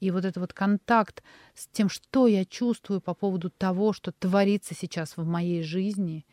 и 0.00 0.10
вот 0.10 0.24
этот 0.24 0.38
вот 0.38 0.52
контакт 0.54 1.22
с 1.54 1.66
тем, 1.66 1.90
что 1.90 2.26
я 2.26 2.44
чувствую 2.46 3.02
по 3.02 3.14
поводу 3.14 3.50
того, 3.50 3.92
что 3.92 4.12
творится 4.12 4.74
сейчас 4.74 5.16
в 5.16 5.26
моей 5.26 5.62
жизни, 5.62 6.24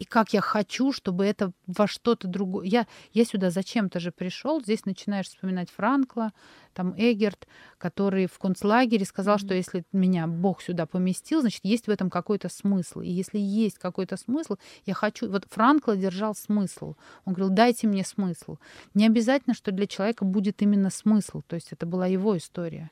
и 0.00 0.06
как 0.06 0.32
я 0.32 0.40
хочу, 0.40 0.92
чтобы 0.92 1.26
это 1.26 1.52
во 1.66 1.86
что-то 1.86 2.26
другое. 2.26 2.66
Я, 2.66 2.86
я 3.12 3.24
сюда 3.26 3.50
зачем-то 3.50 4.00
же 4.00 4.12
пришел. 4.12 4.62
Здесь 4.62 4.86
начинаешь 4.86 5.26
вспоминать 5.26 5.68
Франкла, 5.70 6.32
там 6.72 6.94
Эгерт, 6.96 7.46
который 7.76 8.26
в 8.26 8.38
концлагере 8.38 9.04
сказал, 9.04 9.36
что 9.36 9.52
если 9.52 9.84
меня 9.92 10.26
Бог 10.26 10.62
сюда 10.62 10.86
поместил, 10.86 11.42
значит, 11.42 11.60
есть 11.64 11.86
в 11.86 11.90
этом 11.90 12.08
какой-то 12.08 12.48
смысл. 12.48 13.00
И 13.00 13.10
если 13.10 13.38
есть 13.38 13.78
какой-то 13.78 14.16
смысл, 14.16 14.56
я 14.86 14.94
хочу... 14.94 15.30
Вот 15.30 15.44
Франкла 15.50 15.94
держал 15.96 16.34
смысл. 16.34 16.94
Он 17.26 17.34
говорил, 17.34 17.54
дайте 17.54 17.86
мне 17.86 18.02
смысл. 18.02 18.56
Не 18.94 19.04
обязательно, 19.04 19.52
что 19.52 19.70
для 19.70 19.86
человека 19.86 20.24
будет 20.24 20.62
именно 20.62 20.88
смысл. 20.88 21.42
То 21.46 21.56
есть 21.56 21.72
это 21.72 21.84
была 21.84 22.06
его 22.06 22.38
история. 22.38 22.90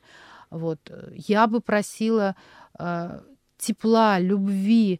Вот. 0.51 0.91
Я 1.11 1.47
бы 1.47 1.59
просила 1.59 2.35
э, 2.77 3.19
тепла, 3.59 4.19
любви, 4.19 4.99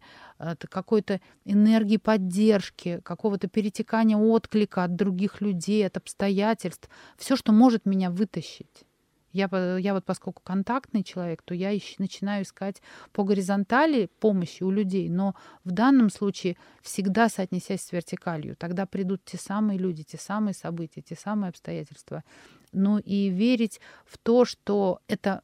какой-то 0.70 1.20
энергии 1.44 1.96
поддержки, 1.96 3.00
какого-то 3.02 3.48
перетекания 3.48 4.16
отклика 4.16 4.84
от 4.84 4.94
других 4.94 5.40
людей, 5.40 5.86
от 5.86 5.96
обстоятельств. 5.96 6.88
Все, 7.18 7.36
что 7.36 7.52
может 7.52 7.86
меня 7.86 8.10
вытащить. 8.10 8.84
Я, 9.32 9.48
я 9.78 9.94
вот 9.94 10.04
поскольку 10.04 10.42
контактный 10.42 11.04
человек, 11.04 11.42
то 11.42 11.54
я 11.54 11.76
ищ, 11.76 11.98
начинаю 11.98 12.42
искать 12.42 12.82
по 13.12 13.22
горизонтали 13.22 14.10
помощи 14.18 14.64
у 14.64 14.70
людей, 14.70 15.08
но 15.08 15.36
в 15.62 15.70
данном 15.70 16.10
случае 16.10 16.56
всегда 16.82 17.28
соотнесясь 17.28 17.82
с 17.82 17.92
вертикалью. 17.92 18.56
Тогда 18.56 18.86
придут 18.86 19.24
те 19.24 19.38
самые 19.38 19.78
люди, 19.78 20.02
те 20.02 20.18
самые 20.18 20.54
события, 20.54 21.00
те 21.00 21.14
самые 21.14 21.50
обстоятельства. 21.50 22.24
Ну 22.72 22.98
и 22.98 23.28
верить 23.28 23.80
в 24.04 24.18
то, 24.18 24.44
что 24.44 25.00
это 25.06 25.42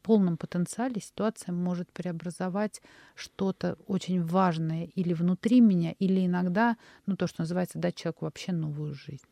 полном 0.00 0.36
потенциале 0.36 1.00
ситуация 1.00 1.52
может 1.52 1.92
преобразовать 1.92 2.80
что-то 3.14 3.76
очень 3.86 4.24
важное 4.24 4.86
или 4.94 5.12
внутри 5.12 5.60
меня, 5.60 5.92
или 5.98 6.26
иногда, 6.26 6.76
ну, 7.06 7.16
то, 7.16 7.26
что 7.26 7.42
называется, 7.42 7.78
дать 7.78 7.96
человеку 7.96 8.24
вообще 8.24 8.52
новую 8.52 8.94
жизнь. 8.94 9.24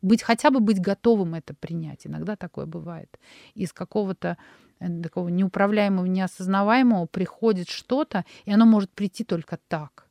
Быть, 0.00 0.22
хотя 0.22 0.50
бы 0.50 0.60
быть 0.60 0.80
готовым 0.80 1.34
это 1.34 1.54
принять. 1.54 2.06
Иногда 2.06 2.36
такое 2.36 2.66
бывает. 2.66 3.18
Из 3.54 3.72
какого-то 3.72 4.38
э, 4.78 5.02
такого 5.02 5.28
неуправляемого, 5.28 6.06
неосознаваемого 6.06 7.06
приходит 7.06 7.68
что-то, 7.68 8.24
и 8.44 8.52
оно 8.52 8.64
может 8.64 8.90
прийти 8.90 9.24
только 9.24 9.58
так. 9.68 10.08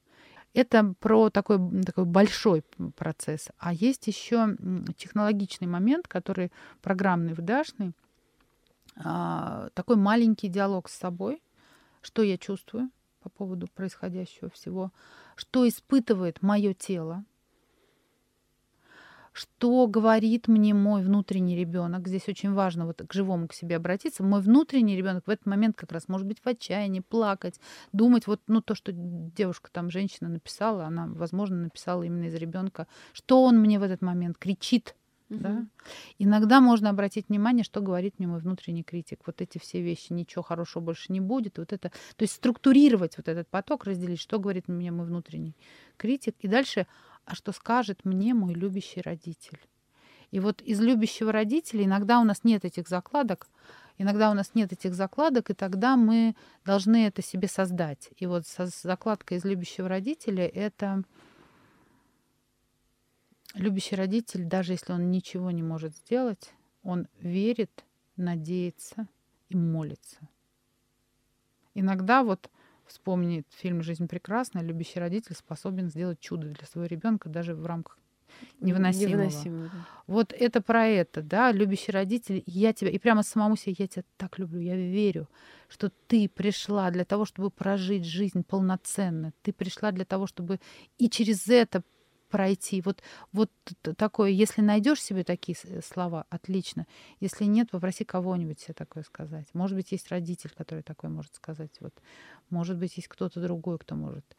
Это 0.53 0.95
про 0.99 1.29
такой, 1.29 1.59
такой 1.83 2.05
большой 2.05 2.63
процесс. 2.95 3.49
А 3.59 3.73
есть 3.73 4.07
еще 4.07 4.57
технологичный 4.97 5.67
момент, 5.67 6.07
который 6.07 6.51
программный, 6.81 7.33
вдашный, 7.33 7.93
такой 8.97 9.95
маленький 9.95 10.47
диалог 10.47 10.89
с 10.89 10.97
собой, 10.97 11.41
что 12.01 12.23
я 12.23 12.37
чувствую 12.37 12.89
по 13.21 13.29
поводу 13.29 13.67
происходящего 13.67 14.49
всего, 14.49 14.91
что 15.35 15.67
испытывает 15.67 16.41
мое 16.41 16.73
тело, 16.73 17.25
что 19.37 19.85
говорит 19.85 20.47
мне 20.47 20.73
мой 20.73 21.03
внутренний 21.03 21.55
ребенок. 21.55 22.07
Здесь 22.07 22.27
очень 22.27 22.53
важно 22.53 22.87
вот 22.87 23.03
к 23.07 23.13
живому 23.13 23.47
к 23.47 23.53
себе 23.53 23.75
обратиться. 23.75 24.23
Мой 24.23 24.41
внутренний 24.41 24.97
ребенок 24.97 25.27
в 25.27 25.29
этот 25.29 25.45
момент 25.45 25.75
как 25.75 25.91
раз 25.91 26.07
может 26.07 26.25
быть 26.25 26.39
в 26.43 26.47
отчаянии, 26.47 27.01
плакать, 27.01 27.59
думать 27.93 28.25
вот 28.25 28.41
ну 28.47 28.61
то, 28.61 28.73
что 28.73 28.91
девушка 28.93 29.69
там 29.71 29.91
женщина 29.91 30.27
написала, 30.27 30.85
она 30.85 31.05
возможно 31.07 31.57
написала 31.57 32.01
именно 32.01 32.25
из 32.25 32.33
ребенка, 32.33 32.87
что 33.13 33.43
он 33.43 33.59
мне 33.59 33.77
в 33.77 33.83
этот 33.83 34.01
момент 34.01 34.39
кричит 34.39 34.95
Угу. 35.29 35.39
Да? 35.39 35.65
Иногда 36.19 36.61
можно 36.61 36.89
обратить 36.89 37.29
внимание, 37.29 37.63
что 37.63 37.81
говорит 37.81 38.15
мне 38.17 38.27
мой 38.27 38.39
внутренний 38.39 38.83
критик. 38.83 39.19
Вот 39.25 39.41
эти 39.41 39.57
все 39.57 39.81
вещи, 39.81 40.13
ничего 40.13 40.43
хорошего 40.43 40.83
больше 40.83 41.11
не 41.11 41.19
будет. 41.19 41.57
Вот 41.57 41.73
это, 41.73 41.89
то 41.89 42.23
есть 42.23 42.35
структурировать 42.35 43.17
вот 43.17 43.27
этот 43.27 43.47
поток, 43.47 43.85
разделить, 43.85 44.19
что 44.19 44.39
говорит 44.39 44.67
мне 44.67 44.91
мой 44.91 45.05
внутренний 45.05 45.55
критик. 45.97 46.35
И 46.39 46.47
дальше, 46.47 46.87
а 47.25 47.35
что 47.35 47.51
скажет 47.51 48.05
мне 48.05 48.33
мой 48.33 48.53
любящий 48.53 49.01
родитель. 49.01 49.59
И 50.31 50.39
вот 50.39 50.61
из 50.61 50.81
любящего 50.81 51.31
родителя 51.31 51.85
иногда 51.85 52.19
у 52.19 52.23
нас 52.23 52.43
нет 52.43 52.65
этих 52.65 52.87
закладок, 52.87 53.47
иногда 53.97 54.29
у 54.29 54.33
нас 54.33 54.51
нет 54.55 54.73
этих 54.73 54.93
закладок, 54.93 55.49
и 55.49 55.53
тогда 55.53 55.95
мы 55.95 56.35
должны 56.65 57.07
это 57.07 57.21
себе 57.21 57.47
создать. 57.47 58.09
И 58.17 58.25
вот 58.25 58.43
закладка 58.45 59.35
из 59.35 59.45
любящего 59.45 59.87
родителя— 59.87 60.45
это 60.53 61.03
Любящий 63.57 63.95
родитель, 63.95 64.45
даже 64.45 64.73
если 64.73 64.93
он 64.93 65.09
ничего 65.09 65.51
не 65.51 65.63
может 65.63 65.95
сделать, 65.95 66.53
он 66.83 67.07
верит, 67.19 67.85
надеется 68.15 69.07
и 69.49 69.55
молится. 69.55 70.17
Иногда 71.73 72.23
вот 72.23 72.49
вспомни 72.85 73.43
фильм 73.49 73.81
«Жизнь 73.81 74.07
прекрасна», 74.07 74.59
любящий 74.59 74.99
родитель 74.99 75.35
способен 75.35 75.89
сделать 75.89 76.19
чудо 76.19 76.47
для 76.47 76.65
своего 76.65 76.87
ребенка 76.87 77.29
даже 77.29 77.55
в 77.55 77.65
рамках 77.65 77.97
невыносимого. 78.59 79.23
невыносимого. 79.23 79.69
Вот 80.05 80.33
это 80.33 80.61
про 80.61 80.87
это, 80.87 81.21
да, 81.21 81.51
любящий 81.51 81.91
родитель, 81.91 82.43
я 82.45 82.73
тебя, 82.73 82.91
и 82.91 82.99
прямо 82.99 83.23
самому 83.23 83.55
себе, 83.55 83.75
я 83.79 83.87
тебя 83.87 84.03
так 84.17 84.39
люблю, 84.39 84.59
я 84.59 84.75
верю, 84.75 85.27
что 85.67 85.91
ты 86.07 86.29
пришла 86.29 86.91
для 86.91 87.05
того, 87.05 87.25
чтобы 87.25 87.49
прожить 87.49 88.05
жизнь 88.05 88.43
полноценно, 88.43 89.33
ты 89.41 89.51
пришла 89.51 89.91
для 89.91 90.05
того, 90.05 90.27
чтобы 90.27 90.59
и 90.97 91.09
через 91.09 91.47
это 91.47 91.83
пройти. 92.29 92.81
Вот, 92.81 93.01
вот 93.31 93.51
такое, 93.97 94.29
если 94.29 94.61
найдешь 94.61 95.01
себе 95.01 95.23
такие 95.23 95.55
слова, 95.81 96.25
отлично. 96.29 96.85
Если 97.19 97.45
нет, 97.45 97.71
попроси 97.71 98.03
кого-нибудь 98.03 98.59
себе 98.59 98.73
такое 98.73 99.03
сказать. 99.03 99.47
Может 99.53 99.77
быть, 99.77 99.91
есть 99.91 100.09
родитель, 100.09 100.51
который 100.55 100.83
такое 100.83 101.09
может 101.09 101.35
сказать. 101.35 101.71
Вот. 101.79 101.93
Может 102.49 102.77
быть, 102.77 102.97
есть 102.97 103.07
кто-то 103.07 103.41
другой, 103.41 103.77
кто 103.77 103.95
может. 103.95 104.35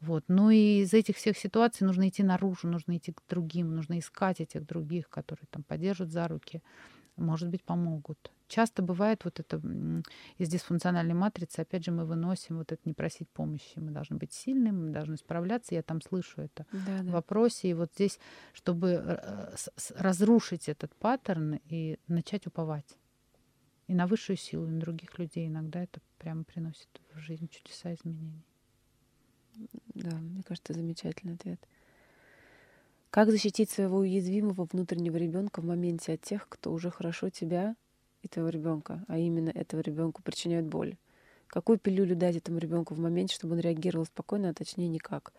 Вот. 0.00 0.24
Ну 0.28 0.50
и 0.50 0.80
из 0.80 0.94
этих 0.94 1.16
всех 1.16 1.36
ситуаций 1.36 1.86
нужно 1.86 2.08
идти 2.08 2.22
наружу, 2.22 2.68
нужно 2.68 2.96
идти 2.96 3.12
к 3.12 3.22
другим, 3.28 3.74
нужно 3.74 3.98
искать 3.98 4.40
этих 4.40 4.64
других, 4.66 5.10
которые 5.10 5.46
там 5.50 5.62
поддержат 5.62 6.10
за 6.10 6.26
руки, 6.26 6.62
может 7.20 7.48
быть, 7.48 7.62
помогут. 7.62 8.30
Часто 8.48 8.82
бывает 8.82 9.24
вот 9.24 9.38
это 9.38 9.62
из 10.38 10.48
дисфункциональной 10.48 11.14
матрицы, 11.14 11.60
опять 11.60 11.84
же, 11.84 11.92
мы 11.92 12.04
выносим 12.04 12.58
вот 12.58 12.72
это 12.72 12.82
не 12.84 12.94
просить 12.94 13.28
помощи. 13.28 13.78
Мы 13.78 13.92
должны 13.92 14.16
быть 14.16 14.32
сильными, 14.32 14.86
мы 14.86 14.90
должны 14.90 15.16
справляться. 15.16 15.74
Я 15.74 15.82
там 15.82 16.02
слышу 16.02 16.42
это 16.42 16.66
да, 16.72 17.02
в 17.02 17.10
вопросе. 17.10 17.68
И 17.68 17.74
вот 17.74 17.92
здесь, 17.94 18.18
чтобы 18.52 18.88
э, 19.04 19.54
разрушить 19.96 20.68
этот 20.68 20.94
паттерн 20.96 21.60
и 21.68 21.98
начать 22.08 22.46
уповать. 22.46 22.96
И 23.86 23.94
на 23.94 24.06
высшую 24.06 24.36
силу, 24.36 24.66
и 24.66 24.70
на 24.70 24.80
других 24.80 25.18
людей. 25.18 25.46
Иногда 25.46 25.82
это 25.82 26.00
прямо 26.18 26.42
приносит 26.42 26.88
в 27.14 27.18
жизнь 27.18 27.48
чудеса 27.48 27.94
изменений. 27.94 28.44
Да, 29.94 30.16
мне 30.16 30.42
кажется, 30.42 30.72
замечательный 30.72 31.34
ответ. 31.34 31.60
Как 33.10 33.28
защитить 33.28 33.68
своего 33.70 33.98
уязвимого 33.98 34.68
внутреннего 34.70 35.16
ребенка 35.16 35.60
в 35.60 35.64
моменте 35.64 36.12
от 36.12 36.20
тех, 36.20 36.48
кто 36.48 36.72
уже 36.72 36.92
хорошо 36.92 37.28
тебя 37.28 37.74
и 38.22 38.28
твоего 38.28 38.50
ребенка, 38.50 39.04
а 39.08 39.18
именно 39.18 39.50
этого 39.50 39.80
ребенка 39.80 40.22
причиняют 40.22 40.66
боль? 40.66 40.96
Какую 41.48 41.80
пилюлю 41.80 42.14
дать 42.14 42.36
этому 42.36 42.58
ребенку 42.58 42.94
в 42.94 43.00
моменте, 43.00 43.34
чтобы 43.34 43.54
он 43.54 43.60
реагировал 43.60 44.06
спокойно, 44.06 44.50
а 44.50 44.54
точнее 44.54 44.86
никак? 44.86 45.32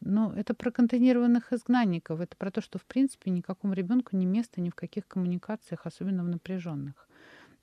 Ну, 0.00 0.30
это 0.30 0.52
про 0.52 0.70
контейнированных 0.70 1.54
изгнанников. 1.54 2.20
Это 2.20 2.36
про 2.36 2.50
то, 2.50 2.60
что, 2.60 2.78
в 2.78 2.84
принципе, 2.84 3.30
никакому 3.30 3.72
ребенку 3.72 4.14
не 4.14 4.26
место 4.26 4.60
ни 4.60 4.68
в 4.68 4.74
каких 4.74 5.08
коммуникациях, 5.08 5.86
особенно 5.86 6.22
в 6.22 6.28
напряженных. 6.28 7.08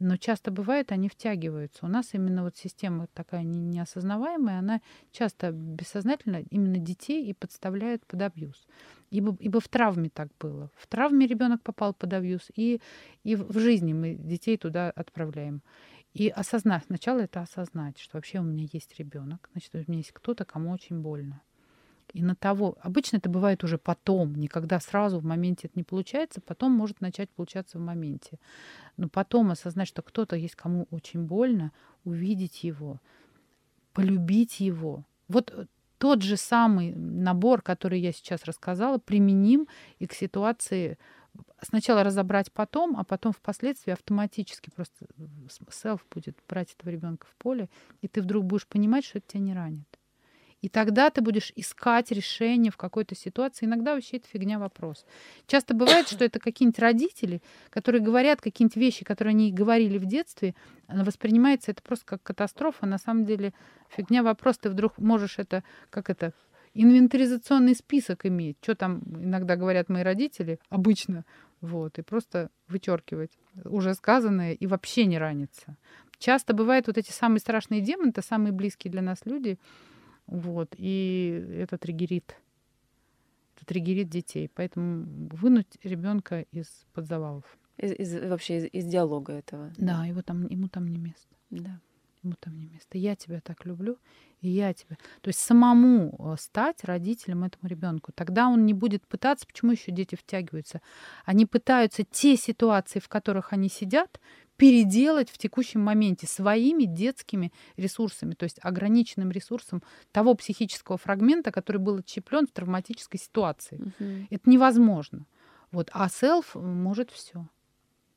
Но 0.04 0.18
часто 0.18 0.52
бывает, 0.52 0.92
они 0.92 1.08
втягиваются. 1.08 1.86
У 1.86 1.88
нас 1.88 2.14
именно 2.14 2.44
вот 2.44 2.58
система 2.58 3.08
такая 3.14 3.44
неосознаваемая, 3.44 4.60
она 4.60 4.82
часто 5.14 5.52
бессознательно 5.54 6.44
именно 6.50 6.78
детей 6.78 7.26
и 7.26 7.34
подставляет 7.34 8.06
под 8.06 8.22
абьюз. 8.22 8.68
Ибо, 9.12 9.34
ибо 9.40 9.62
в 9.62 9.70
травме 9.70 10.10
так 10.10 10.28
было. 10.42 10.70
В 10.76 10.88
травме 10.88 11.26
ребенок 11.26 11.64
попал 11.64 11.94
под 11.94 12.12
абьюз, 12.12 12.52
и, 12.54 12.82
и 13.24 13.38
в 13.38 13.58
жизни 13.58 13.94
мы 13.94 14.16
детей 14.16 14.58
туда 14.58 14.92
отправляем. 14.92 15.62
И 16.14 16.28
осознать, 16.28 16.84
сначала 16.88 17.20
это 17.20 17.40
осознать, 17.40 17.98
что 17.98 18.18
вообще 18.18 18.40
у 18.40 18.44
меня 18.44 18.68
есть 18.74 19.00
ребенок, 19.00 19.50
значит, 19.54 19.74
у 19.74 19.78
меня 19.78 20.00
есть 20.00 20.12
кто-то, 20.12 20.44
кому 20.44 20.72
очень 20.72 21.00
больно. 21.00 21.42
И 22.14 22.22
на 22.22 22.36
того, 22.36 22.78
обычно 22.82 23.18
это 23.18 23.30
бывает 23.30 23.64
уже 23.64 23.80
потом, 23.80 24.36
никогда 24.36 24.80
сразу 24.80 25.20
в 25.20 25.26
моменте 25.26 25.68
это 25.68 25.80
не 25.80 25.84
получается, 25.84 26.42
потом 26.42 26.72
может 26.72 27.02
начать 27.02 27.30
получаться 27.32 27.80
в 27.80 27.82
моменте. 27.82 28.40
Но 28.98 29.10
потом 29.10 29.50
осознать, 29.50 29.88
что 29.88 30.04
кто-то 30.04 30.36
есть, 30.36 30.56
кому 30.56 30.88
очень 30.92 31.24
больно, 31.24 31.72
увидеть 32.04 32.64
его, 32.64 33.02
полюбить 33.94 34.60
его. 34.60 35.06
Вот 35.28 35.52
э, 35.52 35.66
тот 35.98 36.22
же 36.22 36.38
самый 36.38 36.94
набор, 36.94 37.64
который 37.64 38.00
я 38.00 38.12
сейчас 38.12 38.46
рассказала, 38.46 39.00
применим 39.00 39.68
и 39.98 40.06
к 40.06 40.14
ситуации 40.14 41.00
сначала 41.62 42.04
разобрать 42.04 42.52
потом, 42.52 42.96
а 42.96 43.04
потом 43.04 43.32
впоследствии 43.32 43.92
автоматически 43.92 44.70
просто 44.70 45.08
селф 45.72 46.06
будет 46.12 46.38
брать 46.48 46.76
этого 46.78 46.92
ребенка 46.92 47.26
в 47.28 47.36
поле, 47.38 47.70
и 48.02 48.08
ты 48.08 48.22
вдруг 48.22 48.46
будешь 48.46 48.68
понимать, 48.68 49.06
что 49.06 49.18
это 49.18 49.28
тебя 49.30 49.42
не 49.42 49.54
ранит. 49.54 50.00
И 50.64 50.70
тогда 50.70 51.10
ты 51.10 51.22
будешь 51.22 51.52
искать 51.58 52.10
решение 52.12 52.72
в 52.72 52.78
какой-то 52.78 53.16
ситуации. 53.16 53.66
Иногда 53.66 53.94
вообще 53.94 54.16
это 54.16 54.30
фигня 54.30 54.60
вопрос. 54.60 55.06
Часто 55.46 55.74
бывает, 55.74 56.08
что 56.08 56.24
это 56.24 56.40
какие-нибудь 56.40 56.80
родители, 56.80 57.42
которые 57.70 58.02
говорят 58.02 58.40
какие-нибудь 58.40 58.78
вещи, 58.78 59.04
которые 59.04 59.34
они 59.34 59.52
говорили 59.52 59.98
в 59.98 60.06
детстве, 60.06 60.56
воспринимается 60.88 61.72
это 61.72 61.84
просто 61.84 62.06
как 62.06 62.24
катастрофа. 62.24 62.86
На 62.86 62.98
самом 62.98 63.26
деле 63.26 63.54
фигня 63.90 64.24
вопрос. 64.24 64.58
Ты 64.58 64.70
вдруг 64.70 64.98
можешь 65.00 65.38
это, 65.38 65.66
как 65.90 66.10
это, 66.10 66.32
инвентаризационный 66.74 67.76
список 67.76 68.26
иметь. 68.26 68.56
Что 68.62 68.76
там 68.76 69.02
иногда 69.06 69.58
говорят 69.58 69.90
мои 69.90 70.04
родители, 70.04 70.60
обычно, 70.70 71.26
вот, 71.60 72.00
и 72.00 72.04
просто 72.04 72.50
вычеркивать 72.70 73.32
уже 73.66 73.96
сказанное 73.96 74.54
и 74.54 74.66
вообще 74.66 75.08
не 75.08 75.18
раниться. 75.18 75.76
Часто 76.20 76.54
бывают 76.54 76.88
вот 76.88 76.98
эти 76.98 77.12
самые 77.12 77.42
страшные 77.42 77.82
демоны, 77.82 78.12
это 78.12 78.22
самые 78.22 78.54
близкие 78.54 78.92
для 78.92 79.02
нас 79.02 79.26
люди, 79.26 79.60
вот, 80.28 80.74
и 80.78 81.46
это 81.58 81.78
триггерит. 81.78 82.36
Это 83.56 83.66
триггерит 83.66 84.10
детей. 84.10 84.50
Поэтому 84.54 85.30
вынуть 85.32 85.78
ребенка 85.84 86.42
из 86.52 86.86
под 86.94 87.06
завалов. 87.06 87.46
Из, 87.78 87.92
из, 87.94 88.30
вообще 88.30 88.58
из, 88.58 88.66
из 88.72 88.86
диалога 88.86 89.34
этого. 89.34 89.72
Да, 89.78 90.06
его 90.06 90.22
там, 90.22 90.48
ему 90.48 90.68
там 90.68 90.88
не 90.88 90.98
место. 90.98 91.36
Да. 91.50 91.80
Ему 92.24 92.36
там 92.40 92.58
не 92.58 92.68
место. 92.68 92.98
Я 92.98 93.16
тебя 93.16 93.42
так 93.42 93.66
люблю, 93.66 93.98
и 94.40 94.50
я 94.50 94.74
тебя. 94.74 94.98
То 95.22 95.28
есть 95.28 95.40
самому 95.40 96.16
э, 96.18 96.36
стать 96.40 96.84
родителем 96.84 97.44
этому 97.44 97.68
ребенку. 97.68 98.12
Тогда 98.14 98.48
он 98.48 98.66
не 98.66 98.74
будет 98.74 99.06
пытаться, 99.06 99.46
почему 99.46 99.72
еще 99.72 99.92
дети 99.92 100.16
втягиваются? 100.16 100.82
Они 101.26 101.46
пытаются 101.46 102.06
те 102.06 102.38
ситуации, 102.38 103.00
в 103.00 103.10
которых 103.10 103.52
они 103.52 103.68
сидят, 103.68 104.22
переделать 104.58 105.30
в 105.30 105.38
текущем 105.38 105.82
моменте 105.82 106.28
своими 106.28 106.84
детскими 106.84 107.52
ресурсами, 107.76 108.34
то 108.34 108.44
есть 108.44 108.60
ограниченным 108.62 109.32
ресурсом 109.32 109.82
того 110.12 110.36
психического 110.36 110.98
фрагмента, 110.98 111.52
который 111.52 111.78
был 111.78 111.98
отщеплен 111.98 112.48
в 112.48 112.52
травматической 112.52 113.20
ситуации. 113.20 113.78
Угу. 113.78 114.28
Это 114.30 114.50
невозможно. 114.50 115.26
Вот. 115.72 115.90
А 115.92 116.08
селф 116.08 116.56
может 116.56 117.10
все. 117.12 117.48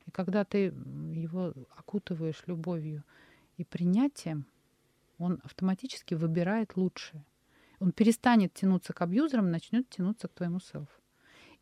И 0.05 0.11
когда 0.11 0.45
ты 0.45 0.73
его 1.13 1.53
окутываешь 1.75 2.43
любовью 2.45 3.03
и 3.57 3.63
принятием, 3.63 4.45
он 5.17 5.41
автоматически 5.43 6.13
выбирает 6.13 6.77
лучшее. 6.77 7.25
Он 7.79 7.91
перестанет 7.91 8.53
тянуться 8.53 8.93
к 8.93 9.01
абьюзерам, 9.01 9.51
начнет 9.51 9.89
тянуться 9.89 10.27
к 10.27 10.33
твоему 10.33 10.59
селф. 10.59 10.89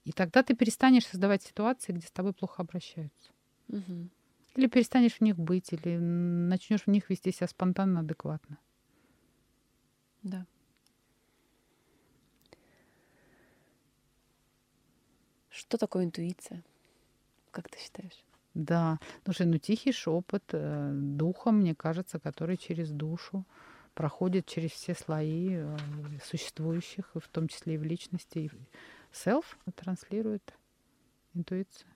И 0.03 0.11
тогда 0.11 0.43
ты 0.43 0.55
перестанешь 0.55 1.07
создавать 1.07 1.43
ситуации, 1.43 1.91
где 1.91 2.05
с 2.05 2.11
тобой 2.11 2.33
плохо 2.33 2.61
обращаются. 2.61 3.31
Угу. 3.69 4.09
Или 4.55 4.67
перестанешь 4.67 5.17
в 5.17 5.21
них 5.21 5.37
быть, 5.37 5.73
или 5.73 5.97
начнешь 5.97 6.83
в 6.83 6.87
них 6.87 7.09
вести 7.09 7.31
себя 7.31 7.47
спонтанно, 7.47 7.99
адекватно. 7.99 8.57
Да. 10.23 10.45
Что 15.49 15.77
такое 15.77 16.05
интуиция? 16.05 16.63
Как 17.51 17.69
ты 17.69 17.79
считаешь? 17.79 18.23
Да, 18.53 18.99
слушай, 19.25 19.45
ну 19.45 19.57
тихий 19.57 19.91
шепот 19.91 20.43
э, 20.53 20.91
духа, 20.93 21.51
мне 21.51 21.75
кажется, 21.75 22.19
который 22.19 22.55
через 22.55 22.89
душу 22.89 23.45
проходит 23.93 24.45
через 24.45 24.71
все 24.71 24.93
слои 24.93 25.49
э, 25.51 25.77
существующих, 26.23 27.11
в 27.13 27.27
том 27.29 27.49
числе 27.49 27.75
и 27.75 27.77
в 27.77 27.83
личности. 27.83 28.39
И 28.39 28.51
self 29.11 29.45
транслирует 29.75 30.53
интуицию. 31.33 31.94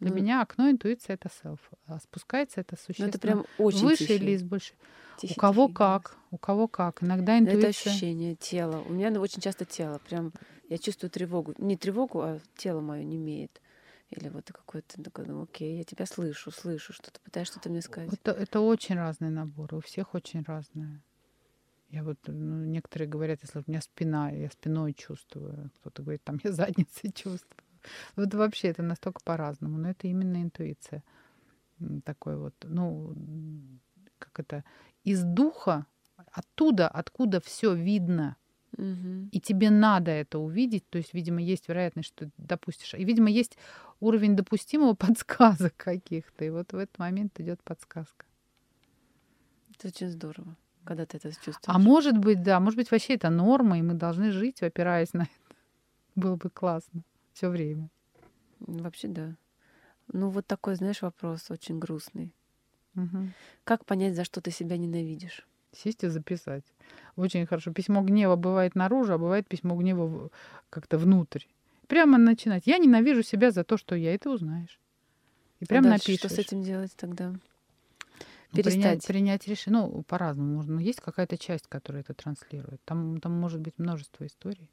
Для 0.00 0.10
ну, 0.10 0.16
меня 0.16 0.42
окно 0.42 0.70
интуиция 0.70 1.14
это 1.14 1.28
self. 1.28 1.58
А 1.86 1.98
спускается 1.98 2.60
это 2.60 2.76
существенно 2.76 3.08
ну, 3.08 3.10
это 3.10 3.18
прям 3.18 3.46
очень 3.58 3.84
выше 3.84 4.06
тихий. 4.06 4.14
или 4.14 4.30
из 4.32 4.42
больше. 4.42 4.74
Тихий, 5.18 5.34
у 5.34 5.40
кого 5.40 5.64
тихий 5.64 5.74
как, 5.74 6.16
у 6.30 6.38
кого 6.38 6.68
как. 6.68 7.02
Иногда 7.02 7.38
интуиция. 7.38 7.70
Это 7.70 7.90
ощущение 7.90 8.36
тела. 8.36 8.82
У 8.88 8.92
меня 8.92 9.10
очень 9.20 9.42
часто 9.42 9.64
тело. 9.64 10.00
Прям 10.08 10.32
я 10.68 10.78
чувствую 10.78 11.10
тревогу. 11.10 11.54
Не 11.58 11.76
тревогу, 11.76 12.20
а 12.20 12.40
тело 12.56 12.80
мое 12.80 13.02
не 13.02 13.16
имеет. 13.16 13.60
Или 14.10 14.28
вот 14.28 14.46
какой-то 14.46 15.02
такой, 15.02 15.26
ну 15.26 15.42
окей, 15.42 15.76
я 15.76 15.84
тебя 15.84 16.06
слышу, 16.06 16.50
слышу, 16.50 16.92
что 16.94 17.10
ты 17.10 17.20
пытаешься 17.20 17.54
что-то 17.54 17.68
мне 17.68 17.82
сказать. 17.82 18.10
Это, 18.12 18.30
это 18.30 18.60
очень 18.60 18.94
разные 18.94 19.30
наборы, 19.30 19.76
у 19.76 19.80
всех 19.80 20.14
очень 20.14 20.42
разные. 20.44 21.02
Я 21.90 22.04
вот, 22.04 22.18
ну, 22.26 22.64
некоторые 22.64 23.08
говорят, 23.08 23.40
если 23.42 23.58
у 23.58 23.64
меня 23.66 23.80
спина, 23.82 24.30
я 24.30 24.50
спиной 24.50 24.94
чувствую. 24.94 25.70
Кто-то 25.80 26.02
говорит, 26.02 26.22
там 26.22 26.38
я 26.42 26.52
задницей 26.52 27.12
чувствую. 27.14 27.64
Вот 28.16 28.34
вообще 28.34 28.68
это 28.68 28.82
настолько 28.82 29.20
по-разному, 29.24 29.78
но 29.78 29.90
это 29.90 30.06
именно 30.08 30.42
интуиция. 30.42 31.02
Такой 32.04 32.36
вот, 32.36 32.54
ну, 32.64 33.14
как 34.18 34.40
это, 34.40 34.64
из 35.04 35.22
духа, 35.22 35.86
оттуда, 36.32 36.88
откуда 36.88 37.40
все 37.40 37.74
видно, 37.74 38.36
Угу. 38.76 39.30
и 39.32 39.40
тебе 39.40 39.70
надо 39.70 40.10
это 40.10 40.38
увидеть, 40.38 40.88
то 40.90 40.98
есть, 40.98 41.14
видимо, 41.14 41.40
есть 41.40 41.68
вероятность, 41.68 42.08
что 42.08 42.26
ты 42.26 42.30
допустишь. 42.36 42.94
И, 42.94 43.02
видимо, 43.02 43.30
есть 43.30 43.56
уровень 43.98 44.36
допустимого 44.36 44.94
подсказок 44.94 45.74
каких-то. 45.76 46.44
И 46.44 46.50
вот 46.50 46.72
в 46.72 46.76
этот 46.76 46.98
момент 46.98 47.40
идет 47.40 47.62
подсказка. 47.62 48.26
Это 49.74 49.88
очень 49.88 50.10
здорово, 50.10 50.54
когда 50.84 51.06
ты 51.06 51.16
это 51.16 51.30
чувствуешь. 51.30 51.56
А 51.66 51.78
может 51.78 52.18
быть, 52.18 52.42
да, 52.42 52.60
может 52.60 52.76
быть, 52.76 52.90
вообще 52.90 53.14
это 53.14 53.30
норма, 53.30 53.78
и 53.78 53.82
мы 53.82 53.94
должны 53.94 54.32
жить, 54.32 54.62
опираясь 54.62 55.12
на 55.12 55.22
это. 55.22 55.56
Было 56.14 56.36
бы 56.36 56.50
классно 56.50 57.02
все 57.38 57.48
время. 57.48 57.88
Вообще, 58.58 59.06
да. 59.06 59.36
Ну, 60.12 60.28
вот 60.28 60.46
такой, 60.46 60.74
знаешь, 60.74 61.02
вопрос 61.02 61.50
очень 61.50 61.78
грустный. 61.78 62.32
Угу. 62.96 63.28
Как 63.62 63.84
понять, 63.84 64.16
за 64.16 64.24
что 64.24 64.40
ты 64.40 64.50
себя 64.50 64.76
ненавидишь? 64.76 65.46
Сесть 65.72 66.02
и 66.02 66.08
записать. 66.08 66.64
Очень 67.14 67.46
хорошо. 67.46 67.72
Письмо 67.72 68.02
гнева 68.02 68.34
бывает 68.34 68.74
наружу, 68.74 69.12
а 69.12 69.18
бывает 69.18 69.46
письмо 69.46 69.76
гнева 69.76 70.30
как-то 70.68 70.98
внутрь. 70.98 71.44
Прямо 71.86 72.18
начинать. 72.18 72.66
Я 72.66 72.78
ненавижу 72.78 73.22
себя 73.22 73.52
за 73.52 73.62
то, 73.62 73.76
что 73.76 73.94
я, 73.94 74.14
и 74.14 74.18
ты 74.18 74.30
узнаешь. 74.30 74.80
И 75.60 75.64
прям 75.64 75.86
а 75.86 75.90
напишешь. 75.90 76.18
Что 76.18 76.28
с 76.28 76.38
этим 76.38 76.62
делать 76.62 76.94
тогда? 76.96 77.30
Ну, 77.30 77.38
Перестать. 78.56 78.72
принять, 78.72 79.06
принять 79.06 79.48
решение. 79.48 79.82
Ну, 79.82 80.02
по-разному 80.02 80.54
можно. 80.56 80.74
Но 80.76 80.80
есть 80.80 81.00
какая-то 81.00 81.38
часть, 81.38 81.68
которая 81.68 82.02
это 82.02 82.14
транслирует. 82.14 82.80
Там, 82.84 83.20
там 83.20 83.32
может 83.32 83.60
быть 83.60 83.78
множество 83.78 84.26
историй. 84.26 84.68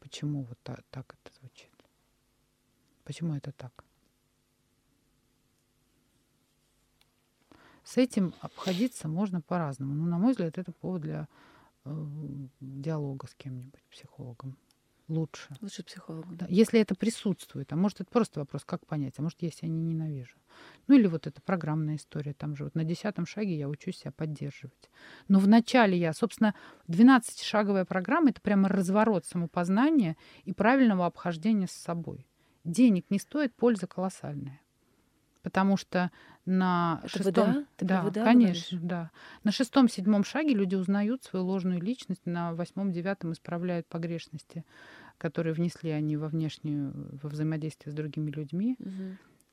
Почему 0.00 0.42
вот 0.42 0.58
так, 0.62 0.82
так 0.90 1.14
это 1.14 1.34
звучит? 1.40 1.70
Почему 3.08 3.34
это 3.34 3.52
так? 3.52 3.72
С 7.82 7.96
этим 7.96 8.34
обходиться 8.42 9.08
можно 9.08 9.40
по-разному. 9.40 9.94
Но, 9.94 10.04
на 10.04 10.18
мой 10.18 10.32
взгляд, 10.32 10.58
это 10.58 10.72
повод 10.72 11.00
для 11.00 11.26
э, 11.86 12.06
диалога 12.60 13.26
с 13.26 13.34
кем-нибудь, 13.34 13.82
психологом. 13.90 14.58
лучше. 15.08 15.56
Лучше 15.62 15.84
психологу. 15.84 16.34
Да, 16.34 16.44
если 16.50 16.80
это 16.80 16.94
присутствует. 16.94 17.72
А 17.72 17.76
может, 17.76 18.02
это 18.02 18.10
просто 18.10 18.40
вопрос, 18.40 18.66
как 18.66 18.86
понять. 18.86 19.14
А 19.16 19.22
может, 19.22 19.40
я 19.40 19.50
не 19.62 19.80
ненавижу. 19.80 20.36
Ну 20.86 20.96
или 20.98 21.06
вот 21.06 21.26
эта 21.26 21.40
программная 21.40 21.96
история. 21.96 22.34
Там 22.34 22.56
же 22.56 22.64
вот 22.64 22.74
на 22.74 22.84
десятом 22.84 23.24
шаге 23.24 23.56
я 23.56 23.70
учусь 23.70 24.00
себя 24.00 24.12
поддерживать. 24.12 24.90
Но 25.28 25.38
вначале 25.38 25.96
я, 25.96 26.12
собственно, 26.12 26.54
12-шаговая 26.88 27.86
программа— 27.86 28.28
это 28.32 28.42
прямо 28.42 28.68
разворот 28.68 29.24
самопознания 29.24 30.18
и 30.44 30.52
правильного 30.52 31.06
обхождения 31.06 31.68
с 31.68 31.72
собой. 31.72 32.26
Денег 32.64 33.06
не 33.10 33.18
стоит, 33.18 33.54
польза 33.54 33.86
колоссальная. 33.86 34.60
Потому 35.42 35.76
что 35.76 36.10
на 36.44 37.00
Это 37.04 37.22
шестом... 37.22 37.66
Ты 37.76 37.84
да, 37.84 38.02
про 38.02 38.10
ВДА 38.10 38.24
конечно, 38.24 38.78
говоришь? 38.78 38.88
да. 38.90 39.10
На 39.44 39.52
шестом-седьмом 39.52 40.24
шаге 40.24 40.54
люди 40.54 40.74
узнают 40.74 41.24
свою 41.24 41.44
ложную 41.44 41.80
личность, 41.80 42.26
на 42.26 42.54
восьмом-девятом 42.54 43.32
исправляют 43.32 43.86
погрешности, 43.86 44.64
которые 45.16 45.54
внесли 45.54 45.90
они 45.90 46.16
во 46.16 46.28
внешнюю, 46.28 47.18
во 47.22 47.28
взаимодействие 47.28 47.92
с 47.92 47.96
другими 47.96 48.30
людьми, 48.30 48.76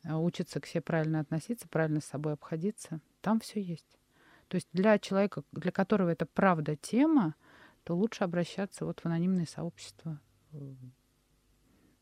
а, 0.03 0.19
учатся 0.19 0.59
к 0.59 0.65
себе 0.65 0.81
правильно 0.81 1.19
относиться, 1.19 1.67
правильно 1.67 2.01
с 2.01 2.05
собой 2.05 2.33
обходиться. 2.33 2.99
Там 3.21 3.39
все 3.39 3.61
есть. 3.61 3.97
То 4.47 4.55
есть 4.55 4.67
для 4.73 4.99
человека, 4.99 5.43
для 5.51 5.71
которого 5.71 6.09
это 6.09 6.25
правда 6.25 6.75
тема, 6.75 7.35
то 7.83 7.95
лучше 7.95 8.23
обращаться 8.23 8.85
вот 8.85 8.99
в 8.99 9.05
анонимные 9.05 9.47
сообщества 9.47 10.19
э, 10.51 10.73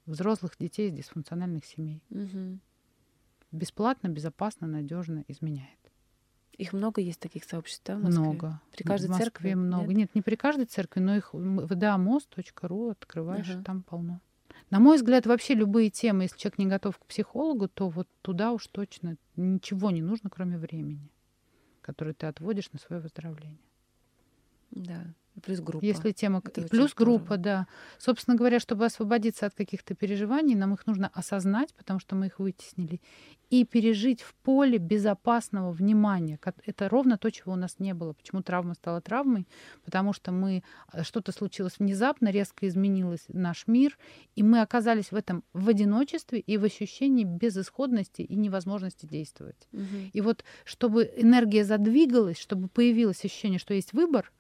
взрослых 0.06 0.56
детей 0.60 0.90
из 0.90 0.94
дисфункциональных 0.94 1.66
семей. 1.66 2.02
Мгм. 2.10 2.60
Бесплатно, 3.52 4.08
безопасно, 4.08 4.68
надежно 4.68 5.24
изменяет. 5.28 5.80
Их 6.58 6.74
много 6.74 7.02
есть 7.02 7.20
таких 7.20 7.44
сообществ, 7.46 7.84
да, 7.86 7.96
в 7.96 8.04
Москве? 8.04 8.24
Много. 8.24 8.62
При 8.72 8.84
каждой 8.84 9.08
в 9.08 9.10
Москве 9.10 9.26
церкви? 9.26 9.54
много. 9.54 9.88
Нет? 9.88 9.98
Нет? 9.98 10.16
не 10.16 10.22
при 10.22 10.36
каждой 10.36 10.66
церкви, 10.66 11.00
но 11.00 11.16
их 11.16 11.34
vdamost.ru 11.34 12.92
открываешь, 12.92 13.50
и 13.50 13.64
там 13.64 13.84
полно. 13.84 14.22
На 14.70 14.80
мой 14.80 14.98
взгляд, 14.98 15.26
вообще 15.26 15.56
любые 15.56 15.90
темы, 15.90 16.24
если 16.24 16.38
человек 16.38 16.58
не 16.58 16.68
готов 16.68 16.98
к 16.98 17.06
психологу, 17.06 17.68
то 17.68 17.90
вот 17.90 18.08
туда 18.22 18.52
уж 18.52 18.68
точно 18.68 19.18
ничего 19.36 19.92
не 19.92 20.02
нужно, 20.02 20.30
кроме 20.30 20.58
времени, 20.58 21.10
которое 21.82 22.14
ты 22.14 22.28
отводишь 22.28 22.72
на 22.72 22.80
свое 22.80 23.02
выздоровление. 23.02 23.60
Да. 24.72 25.14
Плюс 25.42 25.60
группа. 25.60 25.84
Если 25.84 26.12
тема... 26.12 26.42
Это 26.44 26.62
и 26.62 26.68
плюс 26.68 26.92
здорово. 26.92 27.18
группа, 27.18 27.38
да. 27.38 27.68
Собственно 27.98 28.38
говоря, 28.38 28.60
чтобы 28.60 28.86
освободиться 28.86 29.46
от 29.46 29.56
каких-то 29.56 29.96
переживаний, 29.96 30.56
нам 30.56 30.74
их 30.74 30.86
нужно 30.86 31.10
осознать, 31.14 31.74
потому 31.74 32.00
что 32.00 32.16
мы 32.16 32.28
их 32.28 32.40
вытеснили, 32.40 33.02
и 33.50 33.66
пережить 33.66 34.22
в 34.22 34.34
поле 34.36 34.78
безопасного 34.78 35.72
внимания. 35.72 36.40
Это 36.66 36.90
ровно 36.90 37.18
то, 37.18 37.30
чего 37.30 37.54
у 37.54 37.56
нас 37.56 37.80
не 37.80 37.94
было. 37.94 38.14
Почему 38.14 38.42
травма 38.42 38.74
стала 38.74 39.02
травмой? 39.02 39.48
Потому 39.86 40.14
что 40.14 40.32
мы... 40.32 40.64
э, 40.92 41.04
Что-то 41.04 41.32
случилось 41.32 41.80
внезапно, 41.80 42.30
резко 42.30 42.68
изменилось 42.68 43.26
наш 43.28 43.68
мир, 43.68 43.98
и 44.36 44.44
мы 44.44 44.62
оказались 44.62 45.12
в 45.12 45.16
этом 45.16 45.44
в 45.54 45.70
одиночестве 45.70 46.40
и 46.40 46.58
в 46.58 46.64
ощущении 46.64 47.24
безысходности 47.24 48.22
и 48.22 48.36
невозможности 48.36 49.06
действовать. 49.06 49.68
Мгм. 49.72 50.10
И 50.14 50.22
вот 50.22 50.44
чтобы 50.64 51.12
энергия 51.16 51.64
задвигалась, 51.64 52.40
чтобы 52.40 52.68
появилось 52.68 53.24
ощущение, 53.26 53.60
что 53.60 53.74
есть 53.74 53.94
выбор, 53.94 54.32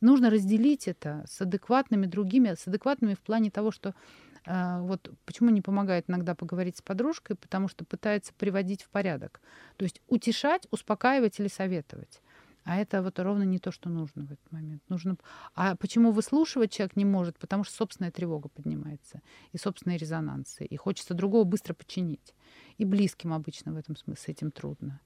нужно 0.00 0.30
разделить 0.30 0.88
это 0.88 1.24
с 1.28 1.40
адекватными 1.40 2.06
другими, 2.06 2.54
с 2.54 2.66
адекватными 2.66 3.14
в 3.14 3.20
плане 3.20 3.50
того, 3.50 3.70
что 3.70 3.94
э, 4.46 4.80
вот 4.80 5.10
почему 5.24 5.50
не 5.50 5.60
помогает 5.60 6.08
иногда 6.08 6.34
поговорить 6.34 6.78
с 6.78 6.82
подружкой, 6.82 7.36
потому 7.36 7.68
что 7.68 7.84
пытается 7.84 8.32
приводить 8.34 8.82
в 8.82 8.88
порядок. 8.90 9.40
То 9.76 9.84
есть 9.84 10.00
утешать, 10.08 10.66
успокаивать 10.70 11.40
или 11.40 11.48
советовать. 11.48 12.20
А 12.64 12.76
это 12.76 13.02
вот 13.02 13.18
ровно 13.18 13.42
не 13.42 13.58
то, 13.58 13.72
что 13.72 13.88
нужно 13.88 14.26
в 14.26 14.32
этот 14.32 14.52
момент. 14.52 14.82
Нужно... 14.88 15.16
А 15.54 15.76
почему 15.76 16.12
выслушивать 16.12 16.72
человек 16.72 16.94
не 16.96 17.04
может? 17.04 17.38
Потому 17.38 17.64
что 17.64 17.74
собственная 17.74 18.10
тревога 18.10 18.48
поднимается, 18.48 19.22
и 19.52 19.58
собственные 19.58 19.98
резонансы, 19.98 20.64
и 20.64 20.76
хочется 20.76 21.14
другого 21.14 21.44
быстро 21.44 21.74
починить. 21.74 22.34
И 22.76 22.84
близким 22.84 23.32
обычно 23.32 23.72
в 23.72 23.76
этом 23.76 23.96
смысле 23.96 24.34
этим 24.34 24.50
трудно. 24.50 25.00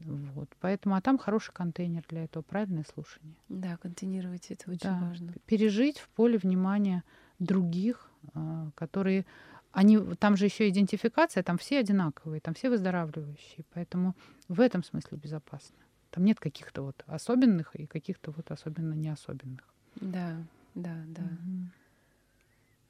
Вот. 0.00 0.48
Поэтому, 0.60 0.94
а 0.94 1.00
там 1.00 1.18
хороший 1.18 1.52
контейнер 1.52 2.04
для 2.08 2.24
этого, 2.24 2.42
правильное 2.42 2.84
слушание. 2.92 3.34
Да, 3.48 3.76
контейнировать 3.78 4.50
это 4.50 4.70
очень 4.70 4.88
Да. 4.90 5.00
важно. 5.00 5.32
Пережить 5.46 5.98
в 5.98 6.08
поле 6.10 6.38
внимания 6.38 7.02
других, 7.38 8.10
а, 8.34 8.70
которые 8.74 9.24
они, 9.72 9.98
там 10.16 10.36
же 10.36 10.46
еще 10.46 10.68
идентификация, 10.68 11.42
там 11.42 11.58
все 11.58 11.78
одинаковые, 11.80 12.40
там 12.40 12.54
все 12.54 12.70
выздоравливающие. 12.70 13.64
Поэтому 13.74 14.14
в 14.48 14.60
этом 14.60 14.82
смысле 14.82 15.18
безопасно. 15.18 15.76
Там 16.10 16.24
нет 16.24 16.40
каких-то 16.40 16.82
вот 16.82 17.02
особенных 17.06 17.74
и 17.76 17.86
каких-то 17.86 18.30
вот 18.30 18.50
особенно 18.50 18.94
не 18.94 19.08
особенных. 19.08 19.74
Да, 19.96 20.36
да, 20.74 21.04
да. 21.08 21.22
Мгм. 21.22 21.72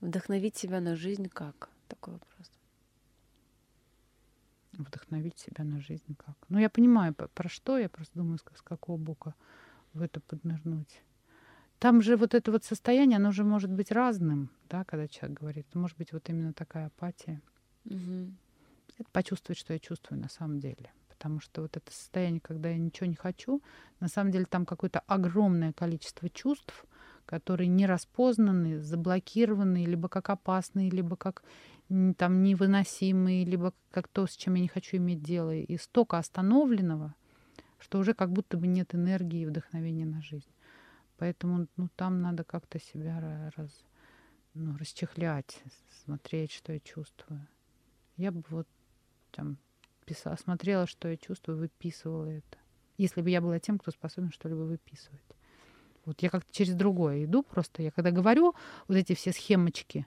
Вдохновить 0.00 0.56
себя 0.56 0.80
на 0.80 0.94
жизнь 0.96 1.28
как? 1.28 1.70
Такой 1.88 2.14
вопрос. 2.14 2.50
Вдохновить 4.78 5.39
себя 5.39 5.65
на 5.65 5.81
жизнь 5.81 6.16
как. 6.16 6.36
Ну, 6.48 6.59
я 6.59 6.69
понимаю, 6.69 7.15
по- 7.15 7.28
про 7.28 7.48
что, 7.48 7.78
я 7.78 7.89
просто 7.89 8.19
думаю, 8.19 8.39
с, 8.39 8.62
какого 8.62 8.97
бока 8.98 9.35
в 9.94 10.03
это 10.03 10.20
поднырнуть. 10.20 11.03
Там 11.78 12.03
же 12.03 12.16
вот 12.16 12.35
это 12.35 12.53
вот 12.53 12.65
состояние, 12.65 13.16
оно 13.16 13.32
же 13.32 13.44
может 13.44 13.70
быть 13.70 13.90
разным, 13.90 14.51
да, 14.69 14.85
когда 14.85 15.09
человек 15.09 15.39
говорит. 15.39 15.66
Это 15.70 15.78
может 15.78 15.97
быть 15.97 16.12
вот 16.12 16.28
именно 16.28 16.53
такая 16.53 16.86
апатия. 16.86 17.40
Мгм. 17.85 18.36
Это 18.98 19.11
почувствовать, 19.12 19.59
что 19.59 19.73
я 19.73 19.78
чувствую 19.78 20.20
на 20.20 20.28
самом 20.28 20.59
деле. 20.59 20.90
Потому 21.09 21.40
что 21.40 21.62
вот 21.62 21.77
это 21.77 21.90
состояние, 21.90 22.40
когда 22.40 22.69
я 22.69 22.77
ничего 22.77 23.07
не 23.07 23.15
хочу, 23.15 23.62
на 24.01 24.09
самом 24.09 24.31
деле 24.31 24.44
там 24.44 24.66
какое-то 24.66 25.01
огромное 25.01 25.73
количество 25.73 26.28
чувств, 26.28 26.85
которые 27.24 27.69
не 27.69 27.86
распознаны, 27.86 28.81
заблокированы, 28.81 29.85
либо 29.85 30.09
как 30.09 30.31
опасные, 30.31 30.90
либо 30.90 31.16
как 31.16 31.43
там 31.88 32.42
невыносимые, 32.42 33.44
либо 33.44 33.72
как 33.90 34.08
то, 34.08 34.26
с 34.26 34.36
чем 34.36 34.54
я 34.54 34.62
не 34.62 34.68
хочу 34.68 34.96
иметь 34.96 35.22
дело. 35.22 35.54
И 35.54 35.76
столько 35.76 36.18
остановленного, 36.18 37.14
что 37.78 37.98
уже 37.98 38.14
как 38.14 38.32
будто 38.32 38.56
бы 38.56 38.66
нет 38.66 38.94
энергии 38.94 39.42
и 39.42 39.46
вдохновения 39.46 40.06
на 40.06 40.20
жизнь. 40.22 40.50
Поэтому 41.18 41.66
ну, 41.76 41.88
там 41.96 42.20
надо 42.20 42.44
как-то 42.44 42.78
себя 42.78 43.18
ра- 43.18 43.52
раз, 43.56 43.70
ну, 44.54 44.76
расчехлять, 44.76 45.62
смотреть, 46.04 46.52
что 46.52 46.72
я 46.72 46.80
чувствую. 46.80 47.46
Я 48.16 48.32
бы 48.32 48.42
вот 48.48 48.66
там 49.30 49.58
писала, 50.04 50.36
смотрела, 50.36 50.86
что 50.86 51.08
я 51.08 51.16
чувствую, 51.16 51.58
выписывала 51.58 52.26
это. 52.26 52.58
Если 52.98 53.20
бы 53.20 53.30
я 53.30 53.40
была 53.40 53.58
тем, 53.58 53.78
кто 53.78 53.90
способен 53.90 54.30
что-либо 54.30 54.60
выписывать. 54.60 55.20
Вот 56.04 56.22
я 56.22 56.30
как-то 56.30 56.52
через 56.52 56.74
другое 56.74 57.24
иду 57.24 57.42
просто. 57.42 57.82
Я 57.82 57.90
когда 57.90 58.10
говорю 58.10 58.54
вот 58.88 58.96
эти 58.96 59.14
все 59.14 59.32
схемочки, 59.32 60.06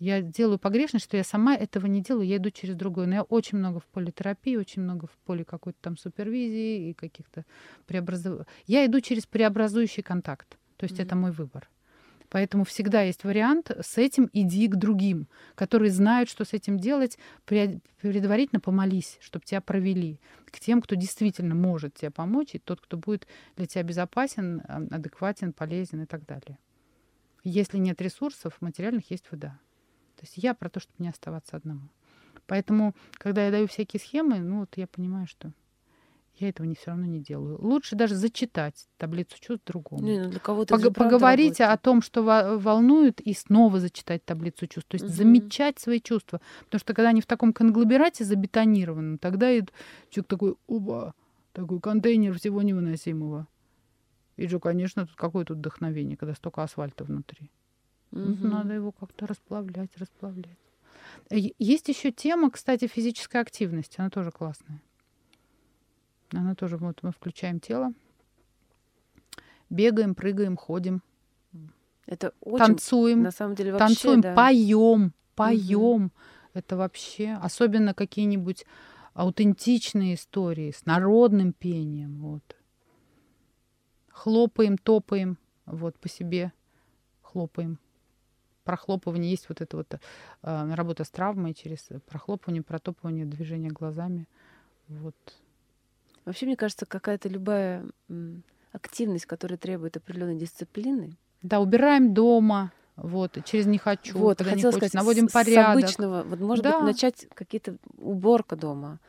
я 0.00 0.22
делаю 0.22 0.58
погрешность, 0.58 1.04
что 1.04 1.16
я 1.16 1.22
сама 1.24 1.54
этого 1.54 1.86
не 1.86 2.00
делаю, 2.00 2.26
я 2.26 2.38
иду 2.38 2.50
через 2.50 2.74
другое. 2.74 3.06
Но 3.06 3.14
я 3.16 3.22
очень 3.22 3.58
много 3.58 3.80
в 3.80 3.84
поле 3.84 4.10
терапии, 4.10 4.56
очень 4.56 4.82
много 4.82 5.06
в 5.06 5.12
поле 5.26 5.44
какой-то 5.44 5.78
там 5.82 5.96
супервизии 5.98 6.88
и 6.90 6.94
каких-то 6.94 7.44
преобразований. 7.86 8.46
Я 8.66 8.84
иду 8.86 9.00
через 9.00 9.26
преобразующий 9.26 10.02
контакт. 10.02 10.58
То 10.78 10.84
есть 10.84 10.96
Мгм. 10.96 11.06
это 11.06 11.16
мой 11.16 11.30
выбор. 11.32 11.68
Поэтому 12.30 12.64
всегда 12.64 13.02
есть 13.02 13.24
вариант 13.24 13.70
с 13.72 13.98
этим 13.98 14.30
иди 14.32 14.68
к 14.68 14.76
другим, 14.76 15.26
которые 15.54 15.90
знают, 15.90 16.30
что 16.30 16.44
с 16.44 16.52
этим 16.54 16.78
делать. 16.78 17.18
Пре- 17.46 17.80
Предварительно 18.00 18.60
помолись, 18.60 19.18
чтобы 19.20 19.44
тебя 19.44 19.60
провели 19.60 20.18
к 20.46 20.60
тем, 20.60 20.80
кто 20.80 20.94
действительно 20.94 21.54
может 21.54 21.94
тебе 21.94 22.10
помочь, 22.10 22.54
и 22.54 22.58
тот, 22.58 22.80
кто 22.80 22.96
будет 22.96 23.26
для 23.56 23.66
тебя 23.66 23.82
безопасен, 23.82 24.62
а, 24.66 24.76
адекватен, 24.90 25.52
полезен 25.52 26.02
и 26.02 26.06
так 26.06 26.24
далее. 26.24 26.56
Если 27.44 27.78
нет 27.78 28.00
ресурсов 28.00 28.56
материальных, 28.60 29.10
есть 29.10 29.24
вода. 29.30 29.58
То 30.20 30.26
есть 30.26 30.34
я 30.36 30.52
про 30.52 30.68
то, 30.68 30.80
чтобы 30.80 30.96
не 30.98 31.08
оставаться 31.08 31.56
одному. 31.56 31.88
Поэтому, 32.46 32.94
когда 33.14 33.46
я 33.46 33.50
даю 33.50 33.66
всякие 33.66 33.98
схемы, 33.98 34.38
ну 34.40 34.60
вот 34.60 34.76
я 34.76 34.86
понимаю, 34.86 35.26
что 35.26 35.50
я 36.36 36.50
этого 36.50 36.66
не 36.66 36.74
все 36.74 36.88
равно 36.90 37.06
не 37.06 37.20
делаю. 37.20 37.56
Лучше 37.58 37.96
даже 37.96 38.14
зачитать 38.14 38.86
таблицу 38.98 39.38
чувств 39.40 39.64
другому. 39.64 40.02
Не, 40.02 40.18
ну 40.24 40.30
для 40.30 40.40
кого-то 40.40 40.74
Пог- 40.74 40.92
поговорить 40.92 41.58
о 41.62 41.68
работает. 41.68 41.82
том, 41.82 42.02
что 42.02 42.22
волнует, 42.58 43.18
и 43.22 43.32
снова 43.32 43.80
зачитать 43.80 44.22
таблицу 44.26 44.66
чувств. 44.66 44.90
То 44.90 44.96
есть 44.96 45.06
Мгм. 45.06 45.14
замечать 45.14 45.78
свои 45.78 46.00
чувства. 46.00 46.42
Потому 46.66 46.80
что 46.80 46.92
когда 46.92 47.08
они 47.08 47.22
в 47.22 47.26
таком 47.26 47.54
конгломерате 47.54 48.24
забетонированном, 48.24 49.16
тогда 49.16 49.50
и 49.50 49.62
человек 50.10 50.28
такой, 50.28 50.54
уба, 50.66 51.14
такой 51.54 51.80
контейнер 51.80 52.38
всего 52.38 52.60
невыносимого. 52.60 53.46
И 54.36 54.46
же, 54.48 54.60
конечно, 54.60 55.06
тут 55.06 55.16
какое 55.16 55.46
тут 55.46 55.56
вдохновение, 55.56 56.18
когда 56.18 56.34
столько 56.34 56.62
асфальта 56.62 57.04
внутри. 57.04 57.50
Мгм. 58.10 58.50
Надо 58.50 58.74
его 58.74 58.92
как-то 58.92 59.26
расплавлять, 59.26 59.96
расплавлять. 59.96 60.58
Есть 61.30 61.88
еще 61.88 62.10
тема, 62.10 62.50
кстати, 62.50 62.86
физической 62.86 63.40
активности. 63.40 63.96
Она 63.98 64.10
тоже 64.10 64.30
классная. 64.30 64.80
Она 66.32 66.54
тоже, 66.54 66.76
вот 66.76 67.02
мы 67.02 67.10
включаем 67.12 67.58
тело, 67.60 67.92
бегаем, 69.68 70.14
прыгаем, 70.14 70.56
ходим, 70.56 71.02
Это 72.06 72.32
очень, 72.40 72.66
танцуем, 72.66 73.22
на 73.22 73.30
самом 73.32 73.54
деле, 73.56 73.72
вообще, 73.72 73.86
танцуем, 73.86 74.20
да. 74.20 74.34
поем, 74.34 75.12
поем. 75.34 76.12
Это 76.52 76.76
вообще, 76.76 77.38
особенно 77.40 77.94
какие-нибудь 77.94 78.64
аутентичные 79.14 80.14
истории 80.14 80.70
с 80.72 80.86
народным 80.86 81.52
пением. 81.52 82.20
Вот. 82.20 82.56
Хлопаем, 84.08 84.78
топаем, 84.78 85.38
вот 85.66 85.96
по 85.98 86.08
себе 86.08 86.52
хлопаем. 87.22 87.78
Прохлопывание, 88.64 89.30
есть 89.30 89.48
вот 89.48 89.60
эта 89.60 89.76
вот 89.76 89.94
э, 89.94 90.74
работа 90.74 91.04
с 91.04 91.10
травмой 91.10 91.54
через 91.54 91.88
прохлопывание, 92.06 92.62
протопывание, 92.62 93.24
движение 93.24 93.70
глазами. 93.70 94.28
Вот. 94.88 95.14
Вообще, 96.24 96.46
мне 96.46 96.56
кажется, 96.56 96.86
какая-то 96.86 97.28
любая 97.28 97.84
активность, 98.72 99.26
которая 99.26 99.58
требует 99.58 99.96
определенной 99.96 100.36
дисциплины. 100.36 101.16
Да, 101.42 101.60
убираем 101.60 102.12
дома, 102.12 102.72
вот, 102.96 103.38
через 103.44 103.66
не 103.66 103.78
хочу, 103.78 104.18
вот, 104.18 104.38
когда 104.38 104.52
хотела 104.52 104.72
не 104.72 104.76
сказать, 104.76 104.94
наводим 104.94 105.28
с, 105.28 105.32
порядок. 105.32 105.80
С 105.80 105.84
обычного, 105.84 106.22
вот 106.22 106.40
может 106.40 106.64
да. 106.64 106.78
быть, 106.78 106.86
начать 106.86 107.26
какие-то 107.34 107.76
уборка 107.98 108.56
дома. 108.56 109.00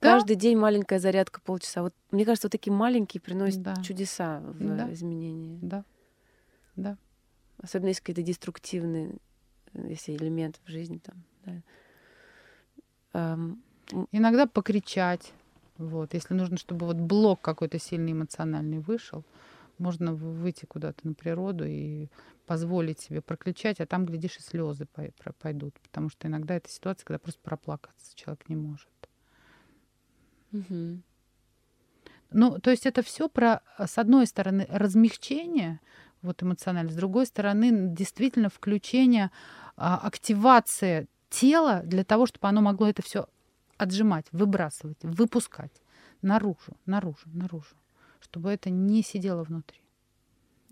Да. 0.00 0.14
Каждый 0.14 0.36
день 0.36 0.56
маленькая 0.56 0.98
зарядка 0.98 1.40
полчаса. 1.40 1.82
Вот 1.82 1.94
мне 2.10 2.24
кажется, 2.24 2.46
вот 2.46 2.52
такие 2.52 2.72
маленькие 2.72 3.20
приносят 3.20 3.62
Да. 3.62 3.74
чудеса 3.82 4.40
в 4.40 4.76
Да. 4.76 4.92
изменении. 4.92 5.58
Да, 5.60 5.84
да. 6.76 6.96
Особенно 7.64 7.88
если 7.88 8.02
какие-то 8.02 8.22
деструктивные, 8.22 9.16
э, 9.72 9.88
если 9.88 10.14
элемент 10.14 10.60
в 10.64 10.68
жизни 10.70 10.98
там. 10.98 11.62
Да. 13.12 13.38
Иногда 14.12 14.46
покричать. 14.46 15.32
Вот, 15.78 16.12
если 16.14 16.34
нужно, 16.34 16.58
чтобы 16.58 16.86
вот 16.86 16.96
блок 16.96 17.40
какой-то 17.40 17.78
сильный 17.78 18.12
эмоциональный 18.12 18.80
вышел, 18.80 19.24
можно 19.78 20.14
выйти 20.14 20.66
куда-то 20.66 21.06
на 21.06 21.14
природу 21.14 21.64
и 21.64 22.08
позволить 22.46 23.00
себе 23.00 23.22
прокричать, 23.22 23.80
а 23.80 23.86
там, 23.86 24.04
глядишь, 24.04 24.36
и 24.36 24.42
слезы 24.42 24.86
пойдут. 25.40 25.74
Потому 25.80 26.10
что 26.10 26.28
иногда 26.28 26.54
это 26.54 26.68
ситуация, 26.68 27.06
когда 27.06 27.18
просто 27.18 27.40
проплакаться 27.42 28.14
человек 28.14 28.46
не 28.48 28.56
может. 28.56 28.88
мгм. 30.52 31.02
Ну, 32.30 32.58
то 32.58 32.70
есть 32.70 32.84
это 32.84 33.02
все 33.02 33.28
про, 33.28 33.62
с 33.78 33.96
одной 33.96 34.26
стороны, 34.26 34.66
размягчение 34.68 35.80
вот 36.24 36.42
эмоционально, 36.42 36.90
с 36.90 36.96
другой 36.96 37.26
стороны, 37.26 37.70
действительно 37.94 38.48
включение, 38.48 39.30
а, 39.76 39.98
активация 39.98 41.06
тела 41.30 41.82
для 41.84 42.04
того, 42.04 42.26
чтобы 42.26 42.48
оно 42.48 42.60
могло 42.60 42.88
это 42.88 43.02
все 43.02 43.28
отжимать, 43.76 44.26
выбрасывать, 44.32 44.98
выпускать 45.02 45.72
наружу, 46.22 46.76
наружу, 46.86 47.26
наружу, 47.26 47.76
чтобы 48.20 48.50
это 48.50 48.70
не 48.70 49.02
сидело 49.02 49.42
внутри. 49.44 49.80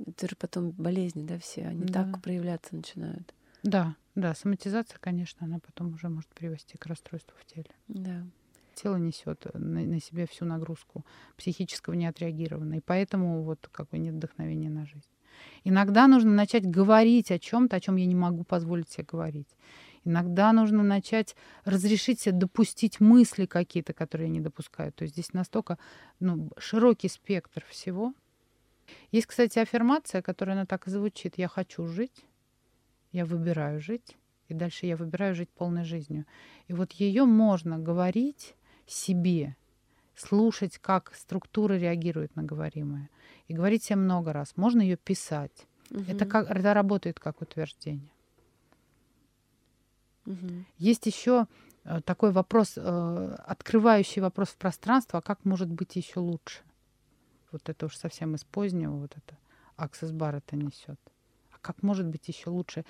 Это 0.06 0.28
же 0.28 0.36
потом 0.36 0.70
болезни, 0.70 1.24
да, 1.24 1.38
все, 1.38 1.66
они 1.66 1.84
Да. 1.84 2.04
так 2.04 2.22
проявляться 2.22 2.74
начинают. 2.74 3.34
Да, 3.62 3.94
да, 4.14 4.34
соматизация, 4.34 4.98
конечно, 4.98 5.46
она 5.46 5.58
потом 5.58 5.94
уже 5.94 6.08
может 6.08 6.30
привести 6.30 6.76
к 6.78 6.86
расстройству 6.86 7.34
в 7.38 7.44
теле. 7.44 7.70
Да. 7.88 8.24
Тело 8.74 8.96
несет 8.96 9.46
на, 9.54 9.80
на 9.84 10.00
себе 10.00 10.26
всю 10.26 10.44
нагрузку 10.44 11.04
психического 11.36 11.94
неотреагированного, 11.94 12.78
и 12.78 12.82
поэтому 12.84 13.42
вот 13.42 13.68
как 13.70 13.88
бы 13.90 13.98
нет 13.98 14.14
вдохновения 14.14 14.70
на 14.70 14.86
жизнь. 14.86 15.11
Иногда 15.64 16.06
нужно 16.06 16.30
начать 16.32 16.66
говорить 16.66 17.30
о 17.30 17.38
чем-то, 17.38 17.76
о 17.76 17.80
чем 17.80 17.96
я 17.96 18.06
не 18.06 18.14
могу 18.14 18.44
позволить 18.44 18.90
себе 18.90 19.06
говорить. 19.10 19.48
Иногда 20.04 20.52
нужно 20.52 20.82
начать 20.82 21.36
разрешить 21.64 22.20
себе 22.20 22.32
допустить 22.32 23.00
мысли 23.00 23.46
какие-то, 23.46 23.92
которые 23.92 24.28
я 24.28 24.32
не 24.32 24.40
допускаю. 24.40 24.92
То 24.92 25.02
есть 25.02 25.14
здесь 25.14 25.32
настолько 25.32 25.78
ну, 26.18 26.50
широкий 26.58 27.08
спектр 27.08 27.64
всего. 27.68 28.12
Есть, 29.12 29.26
кстати, 29.26 29.60
аффирмация, 29.60 30.22
которая 30.22 30.56
она 30.56 30.66
так 30.66 30.88
и 30.88 30.90
звучит. 30.90 31.38
Я 31.38 31.48
хочу 31.48 31.86
жить, 31.86 32.24
я 33.12 33.24
выбираю 33.24 33.80
жить, 33.80 34.16
и 34.48 34.54
дальше 34.54 34.86
я 34.86 34.96
выбираю 34.96 35.34
жить 35.34 35.50
полной 35.50 35.84
жизнью. 35.84 36.26
И 36.66 36.72
вот 36.72 36.92
ее 36.92 37.24
можно 37.24 37.78
говорить 37.78 38.54
себе, 38.86 39.56
слушать, 40.14 40.78
как 40.78 41.14
структура 41.14 41.74
реагирует 41.74 42.36
на 42.36 42.42
говоримое, 42.42 43.08
и 43.48 43.54
говорить 43.54 43.84
себе 43.84 43.96
много 43.96 44.32
раз. 44.32 44.56
Можно 44.56 44.82
ее 44.82 44.96
писать. 44.96 45.66
Это, 45.90 46.24
Мгм. 46.24 46.28
как, 46.28 46.50
это 46.50 46.74
работает 46.74 47.20
как 47.20 47.42
утверждение. 47.42 48.10
Мгм. 50.24 50.66
Есть 50.78 51.06
еще 51.06 51.46
э, 51.84 52.00
такой 52.00 52.30
вопрос, 52.30 52.74
э, 52.76 53.36
открывающий 53.44 54.22
вопрос 54.22 54.48
в 54.50 54.56
пространство, 54.56 55.18
а 55.18 55.22
как 55.22 55.44
может 55.44 55.68
быть 55.68 55.96
еще 55.96 56.20
лучше? 56.20 56.60
Вот 57.50 57.68
это 57.68 57.86
уж 57.86 57.96
совсем 57.96 58.34
из 58.34 58.44
позднего, 58.44 58.92
вот 58.92 59.12
это 59.16 59.36
Аксес 59.76 60.12
Бар 60.12 60.36
это 60.36 60.56
несет. 60.56 60.98
А 61.50 61.58
как 61.60 61.82
может 61.82 62.06
быть 62.06 62.28
еще 62.28 62.50
лучше? 62.50 62.84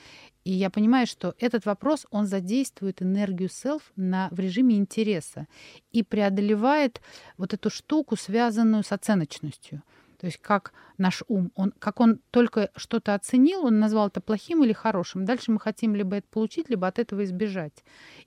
И 0.45 0.53
я 0.53 0.69
понимаю, 0.69 1.07
что 1.07 1.35
этот 1.39 1.65
вопрос, 1.65 2.07
он 2.11 2.27
задействует 2.27 3.03
энергию 3.03 3.49
селф 3.49 3.91
на, 3.97 4.29
в 4.31 4.39
режиме 4.39 4.77
интереса 4.77 5.47
и 5.91 6.03
преодолевает 6.03 7.01
вот 7.39 7.55
эту 7.55 7.70
штуку, 7.70 8.16
связанную 8.16 8.85
с 8.85 8.93
оценочностью. 8.93 9.83
То 10.23 10.27
есть 10.27 10.39
как 10.39 10.73
наш 10.99 11.24
ум, 11.27 11.51
он, 11.57 11.73
как 11.81 11.99
он 11.99 12.20
только 12.31 12.70
что-то 12.77 13.15
оценил, 13.15 13.66
он 13.66 13.81
назвал 13.81 14.07
это 14.07 14.20
плохим 14.20 14.62
или 14.62 14.73
хорошим. 14.73 15.24
Дальше 15.24 15.51
мы 15.51 15.59
хотим 15.59 15.97
либо 15.97 16.15
это 16.15 16.28
получить, 16.31 16.70
либо 16.70 16.86
от 16.86 17.01
этого 17.01 17.24
избежать. 17.24 17.82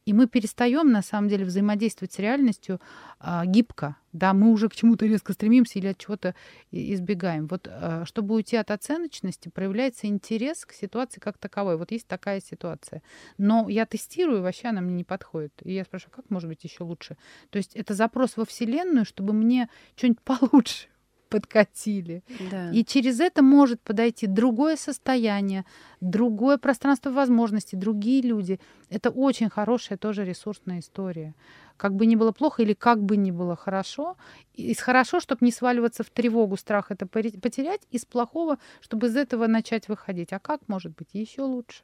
И 0.06 0.12
мы 0.12 0.28
перестаем, 0.28 0.92
на 0.92 1.02
самом 1.02 1.30
деле, 1.30 1.46
взаимодействовать 1.46 2.12
с 2.12 2.20
реальностью 2.20 2.82
а, 3.18 3.46
гибко. 3.46 3.96
Да, 4.12 4.34
мы 4.34 4.52
уже 4.52 4.68
к 4.68 4.76
чему-то 4.76 5.06
резко 5.06 5.32
стремимся 5.32 5.80
или 5.80 5.88
от 5.88 5.98
чего-то 5.98 6.36
избегаем. 6.70 7.48
Вот 7.48 7.70
а, 7.72 8.04
чтобы 8.04 8.36
уйти 8.36 8.58
от 8.58 8.72
оценочности, 8.72 9.48
проявляется 9.48 10.08
интерес 10.08 10.66
к 10.66 10.74
ситуации 10.74 11.22
как 11.22 11.38
таковой. 11.38 11.78
Вот 11.78 11.92
есть 11.92 12.08
такая 12.08 12.42
ситуация. 12.42 13.04
Но 13.38 13.70
я 13.70 13.86
тестирую, 13.86 14.42
вообще 14.42 14.68
она 14.68 14.82
мне 14.82 14.96
не 14.96 15.06
подходит. 15.06 15.54
И 15.64 15.72
я 15.72 15.86
спрашиваю, 15.86 16.14
как 16.14 16.30
может 16.30 16.50
быть 16.50 16.62
еще 16.66 16.84
лучше? 16.84 17.16
То 17.52 17.58
есть 17.58 17.74
это 17.74 17.94
запрос 17.94 18.36
во 18.36 18.44
Вселенную, 18.44 19.06
чтобы 19.06 19.32
мне 19.32 19.70
что-нибудь 19.96 20.20
получше 20.26 20.90
подкатили. 21.36 22.24
Да. 22.52 22.72
И 22.72 22.86
через 22.86 23.20
это 23.20 23.44
может 23.44 23.82
подойти 23.82 24.28
другое 24.28 24.78
состояние, 24.78 25.66
другое 25.99 26.57
пространство 26.57 27.10
возможностей, 27.10 27.76
другие 27.76 28.22
люди. 28.22 28.60
Это 28.90 29.10
очень 29.10 29.49
хорошая 29.49 29.98
тоже 29.98 30.24
ресурсная 30.24 30.80
история. 30.80 31.34
Как 31.78 31.94
бы 31.94 32.06
ни 32.06 32.16
было 32.16 32.32
плохо 32.32 32.64
или 32.64 32.74
как 32.74 33.03
бы 33.03 33.18
ни 33.18 33.32
было 33.32 33.57
хорошо, 33.57 34.16
из 34.53 34.80
хорошо, 34.80 35.20
чтобы 35.20 35.45
не 35.45 35.52
сваливаться 35.52 36.03
в 36.03 36.10
тревогу, 36.10 36.56
страх 36.56 36.91
это 36.91 37.06
потерять, 37.06 37.82
из 37.91 38.06
плохого, 38.06 38.57
чтобы 38.80 39.07
из 39.07 39.18
этого 39.18 39.48
начать 39.48 39.90
выходить. 39.90 40.32
А 40.32 40.40
как 40.40 40.62
может 40.70 40.95
быть 40.95 41.10
еще 41.14 41.41
лучше? 41.41 41.84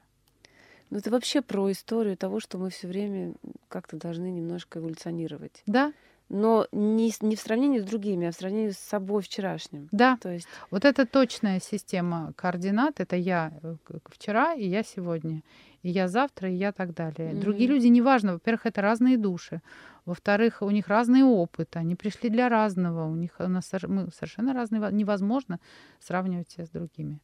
Ну, 0.90 0.98
это 0.98 1.10
вообще 1.10 1.42
про 1.42 1.72
историю 1.72 2.16
того, 2.16 2.40
что 2.40 2.58
мы 2.58 2.70
все 2.70 2.88
время 2.88 3.34
как-то 3.68 3.98
должны 3.98 4.30
немножко 4.32 4.80
эволюционировать. 4.80 5.64
Да, 5.66 5.92
Но 6.34 6.66
не, 6.72 7.12
не 7.22 7.36
в 7.36 7.40
сравнении 7.42 7.80
с 7.80 7.84
другими, 7.84 8.28
а 8.28 8.32
в 8.32 8.36
сравнении 8.36 8.70
с 8.72 8.78
собой 8.78 9.22
вчерашним. 9.22 9.90
да. 9.92 10.18
То 10.22 10.30
есть, 10.32 10.48
Вот 10.72 10.86
это 10.86 11.06
точная 11.06 11.60
система 11.60 12.32
координат. 12.38 13.02
Это 13.02 13.18
я 13.18 13.52
э, 13.64 13.76
вчера, 14.06 14.54
и 14.54 14.66
я 14.66 14.84
сегодня, 14.84 15.42
и 15.84 15.90
я 15.90 16.08
завтра, 16.08 16.50
и 16.50 16.54
я 16.56 16.72
так 16.72 16.94
далее. 16.94 17.34
Другие 17.34 17.68
Мгм. 17.68 17.76
люди, 17.76 17.88
неважно, 17.88 18.34
во-первых, 18.34 18.66
это 18.66 18.82
разные 18.82 19.18
души. 19.18 19.62
Во-вторых, 20.06 20.62
у 20.62 20.70
них 20.72 20.88
разный 20.88 21.24
опыт, 21.24 21.76
они 21.76 21.96
пришли 21.96 22.30
для 22.30 22.48
разного. 22.50 23.12
У 23.12 23.16
них 23.16 23.32
у 23.40 23.48
нас 23.50 23.70
мы 23.88 24.08
совершенно 24.12 24.54
разные, 24.54 24.80
во- 24.80 24.92
невозможно 24.92 25.60
сравнивать 26.00 26.50
себя 26.50 26.66
с 26.66 26.70
другими. 26.70 27.20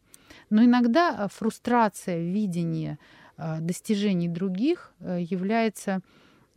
Но 0.49 0.63
иногда 0.63 1.15
э, 1.17 1.27
фрустрация 1.33 2.19
видения 2.19 2.97
э, 3.37 3.61
достижений 3.61 4.27
других 4.27 4.91
является 4.99 6.01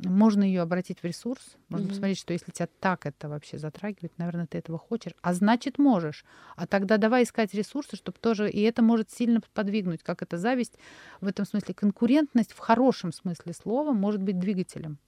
можно 0.04 0.42
ее 0.42 0.62
обратить 0.62 1.00
в 1.00 1.04
ресурс, 1.04 1.56
можно 1.68 1.84
Мгм. 1.86 1.90
посмотреть, 1.90 2.18
что 2.18 2.32
если 2.32 2.50
тебя 2.50 2.68
так 2.80 3.06
это 3.06 3.28
вообще 3.28 3.58
затрагивает, 3.58 4.16
наверное, 4.18 4.46
ты 4.46 4.58
этого 4.58 4.78
хочешь, 4.78 5.12
а 5.22 5.34
значит 5.34 5.78
можешь. 5.78 6.24
А 6.56 6.66
тогда 6.66 6.96
давай 6.96 7.24
искать 7.24 7.54
ресурсы, 7.54 7.96
чтобы 7.96 8.18
тоже, 8.18 8.50
и 8.50 8.60
это 8.62 8.82
может 8.82 9.10
сильно 9.10 9.40
подвигнуть, 9.54 10.02
как 10.02 10.22
это 10.22 10.38
зависть 10.38 10.74
в 11.20 11.26
этом 11.26 11.44
смысле. 11.44 11.74
Конкурентность 11.74 12.52
в 12.52 12.58
хорошем 12.58 13.12
смысле 13.12 13.52
слова 13.52 13.92
может 13.92 14.22
быть 14.22 14.38
двигателем. 14.38 14.98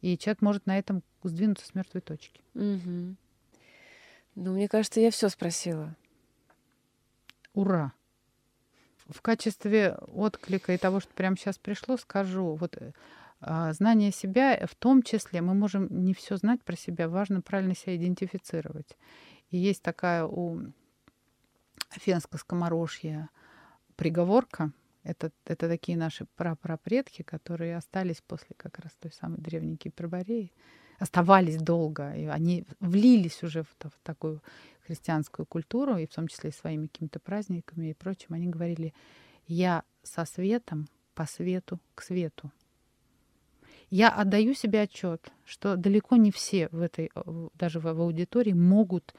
И 0.00 0.16
человек 0.16 0.42
может 0.42 0.66
на 0.66 0.78
этом 0.78 1.02
сдвинуться 1.24 1.66
с 1.66 1.74
мертвой 1.74 2.00
точки. 2.00 2.40
мгм. 2.54 3.16
ну, 4.34 4.52
мне 4.52 4.68
кажется, 4.68 5.00
я 5.00 5.10
все 5.10 5.28
спросила. 5.28 5.96
Ура! 7.54 7.92
В 9.08 9.22
качестве 9.22 9.96
отклика 10.14 10.72
и 10.72 10.78
того, 10.78 11.00
что 11.00 11.12
прямо 11.14 11.36
сейчас 11.36 11.58
пришло, 11.58 11.96
скажу, 11.96 12.54
вот 12.54 12.76
э, 12.76 12.92
знание 13.40 14.10
себя, 14.10 14.54
э, 14.56 14.66
в 14.66 14.74
том 14.74 15.02
числе, 15.02 15.40
мы 15.40 15.54
можем 15.54 15.86
не 16.04 16.14
все 16.14 16.36
знать 16.36 16.62
про 16.64 16.76
себя, 16.76 17.08
важно 17.08 17.40
правильно 17.40 17.74
себя 17.74 17.96
идентифицировать. 17.96 18.96
И 19.50 19.58
есть 19.58 19.82
такая 19.82 20.24
у 20.24 20.72
Фенско-скоморожья 21.90 23.28
приговорка. 23.96 24.72
Это, 25.04 25.30
это 25.44 25.68
такие 25.68 25.96
наши 25.96 26.26
прапрапредки, 26.36 27.22
которые 27.22 27.76
остались 27.76 28.20
после 28.20 28.54
как 28.56 28.78
раз 28.78 28.92
той 29.00 29.12
самой 29.12 29.38
древней 29.38 29.76
Кипрбореи, 29.76 30.52
оставались 30.98 31.56
долго, 31.56 32.12
и 32.14 32.26
они 32.26 32.66
влились 32.80 33.42
уже 33.42 33.62
в, 33.62 33.68
в 33.78 33.98
такую 34.02 34.42
христианскую 34.84 35.46
культуру, 35.46 35.96
и 35.96 36.06
в 36.06 36.14
том 36.14 36.28
числе 36.28 36.50
своими 36.50 36.88
какими-то 36.88 37.20
праздниками 37.20 37.90
и 37.90 37.94
прочим. 37.94 38.34
Они 38.34 38.48
говорили, 38.48 38.92
я 39.46 39.84
со 40.02 40.24
светом 40.24 40.88
по 41.14 41.24
свету 41.24 41.80
к 41.94 42.02
свету. 42.02 42.50
Я 43.90 44.10
отдаю 44.10 44.54
себе 44.54 44.82
отчет, 44.82 45.32
что 45.44 45.76
далеко 45.76 46.16
не 46.16 46.30
все 46.30 46.68
в 46.72 46.80
этой, 46.80 47.10
в- 47.14 47.50
даже 47.54 47.80
в 47.80 47.86
аудитории 47.86 48.52
могут 48.52 49.14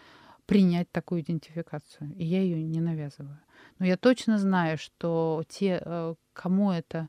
принять 0.46 0.92
такую 0.92 1.22
идентификацию. 1.22 2.14
И 2.16 2.26
я 2.26 2.42
ее 2.42 2.64
не 2.64 2.82
навязываю. 2.82 3.40
Но 3.78 3.86
я 3.86 3.98
точно 3.98 4.38
знаю, 4.38 4.78
что 4.78 5.44
те, 5.48 5.82
э, 5.84 6.16
кому 6.34 6.72
это 6.72 7.08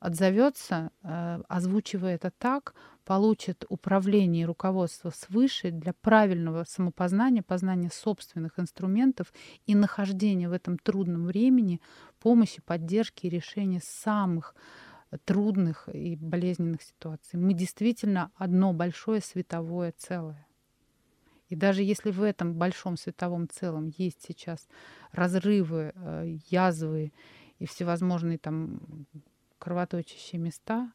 отзовется, 0.00 0.90
э, 1.02 1.42
озвучивая 1.48 2.14
это 2.14 2.30
так, 2.36 2.74
получит 3.04 3.64
управление 3.68 4.42
и 4.42 4.46
руководство 4.46 5.10
свыше 5.10 5.70
для 5.70 5.92
правильного 5.92 6.64
самопознания, 6.64 7.42
познания 7.42 7.90
собственных 7.92 8.58
инструментов 8.58 9.32
и 9.66 9.74
нахождения 9.74 10.48
в 10.48 10.52
этом 10.52 10.78
трудном 10.78 11.26
времени 11.26 11.80
помощи, 12.20 12.62
поддержки 12.64 13.26
и 13.26 13.30
решения 13.30 13.80
самых 13.84 14.54
трудных 15.24 15.88
и 15.92 16.16
болезненных 16.16 16.82
ситуаций. 16.82 17.38
Мы 17.38 17.54
действительно 17.54 18.30
одно 18.36 18.72
большое 18.72 19.20
световое 19.20 19.92
целое. 19.96 20.46
И 21.48 21.56
даже 21.56 21.82
если 21.82 22.12
в 22.12 22.22
этом 22.22 22.54
большом 22.54 22.96
световом 22.96 23.48
целом 23.48 23.92
есть 23.98 24.22
сейчас 24.22 24.68
разрывы, 25.10 25.92
э, 25.94 26.36
язвы 26.48 27.12
и 27.58 27.66
всевозможные 27.66 28.38
там 28.38 29.06
кровоточащие 29.58 30.40
места, 30.40 30.92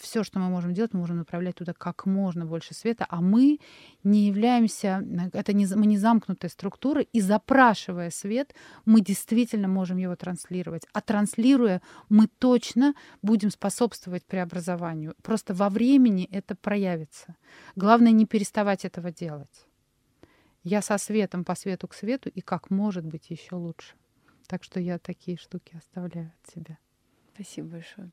все, 0.00 0.24
что 0.24 0.38
мы 0.38 0.48
можем 0.48 0.74
делать, 0.74 0.94
мы 0.94 1.00
можем 1.00 1.18
направлять 1.18 1.56
туда 1.56 1.72
как 1.72 2.06
можно 2.06 2.44
больше 2.44 2.74
света, 2.74 3.06
а 3.08 3.20
мы 3.20 3.58
не 4.04 4.26
являемся, 4.26 5.04
это 5.32 5.52
не, 5.52 5.66
мы 5.66 5.86
не 5.86 5.98
замкнутая 5.98 6.50
структура, 6.50 7.02
и 7.02 7.20
запрашивая 7.20 8.10
свет, 8.10 8.54
мы 8.84 9.00
действительно 9.00 9.68
можем 9.68 9.98
его 9.98 10.16
транслировать. 10.16 10.86
А 10.92 11.00
транслируя, 11.00 11.82
мы 12.08 12.26
точно 12.26 12.94
будем 13.22 13.50
способствовать 13.50 14.24
преобразованию. 14.24 15.14
Просто 15.22 15.54
во 15.54 15.68
времени 15.68 16.28
это 16.30 16.54
проявится. 16.54 17.36
Главное 17.76 18.12
не 18.12 18.26
переставать 18.26 18.84
этого 18.84 19.12
делать. 19.12 19.66
Я 20.64 20.82
со 20.82 20.98
светом 20.98 21.44
по 21.44 21.54
свету 21.54 21.88
к 21.88 21.94
свету, 21.94 22.28
и 22.28 22.40
как 22.40 22.70
может 22.70 23.04
быть 23.04 23.30
еще 23.30 23.54
лучше. 23.54 23.94
Так 24.46 24.64
что 24.64 24.80
я 24.80 24.98
такие 24.98 25.36
штуки 25.36 25.76
оставляю 25.76 26.32
от 26.42 26.54
себя. 26.54 26.78
Спасибо 27.34 27.68
большое. 27.68 28.10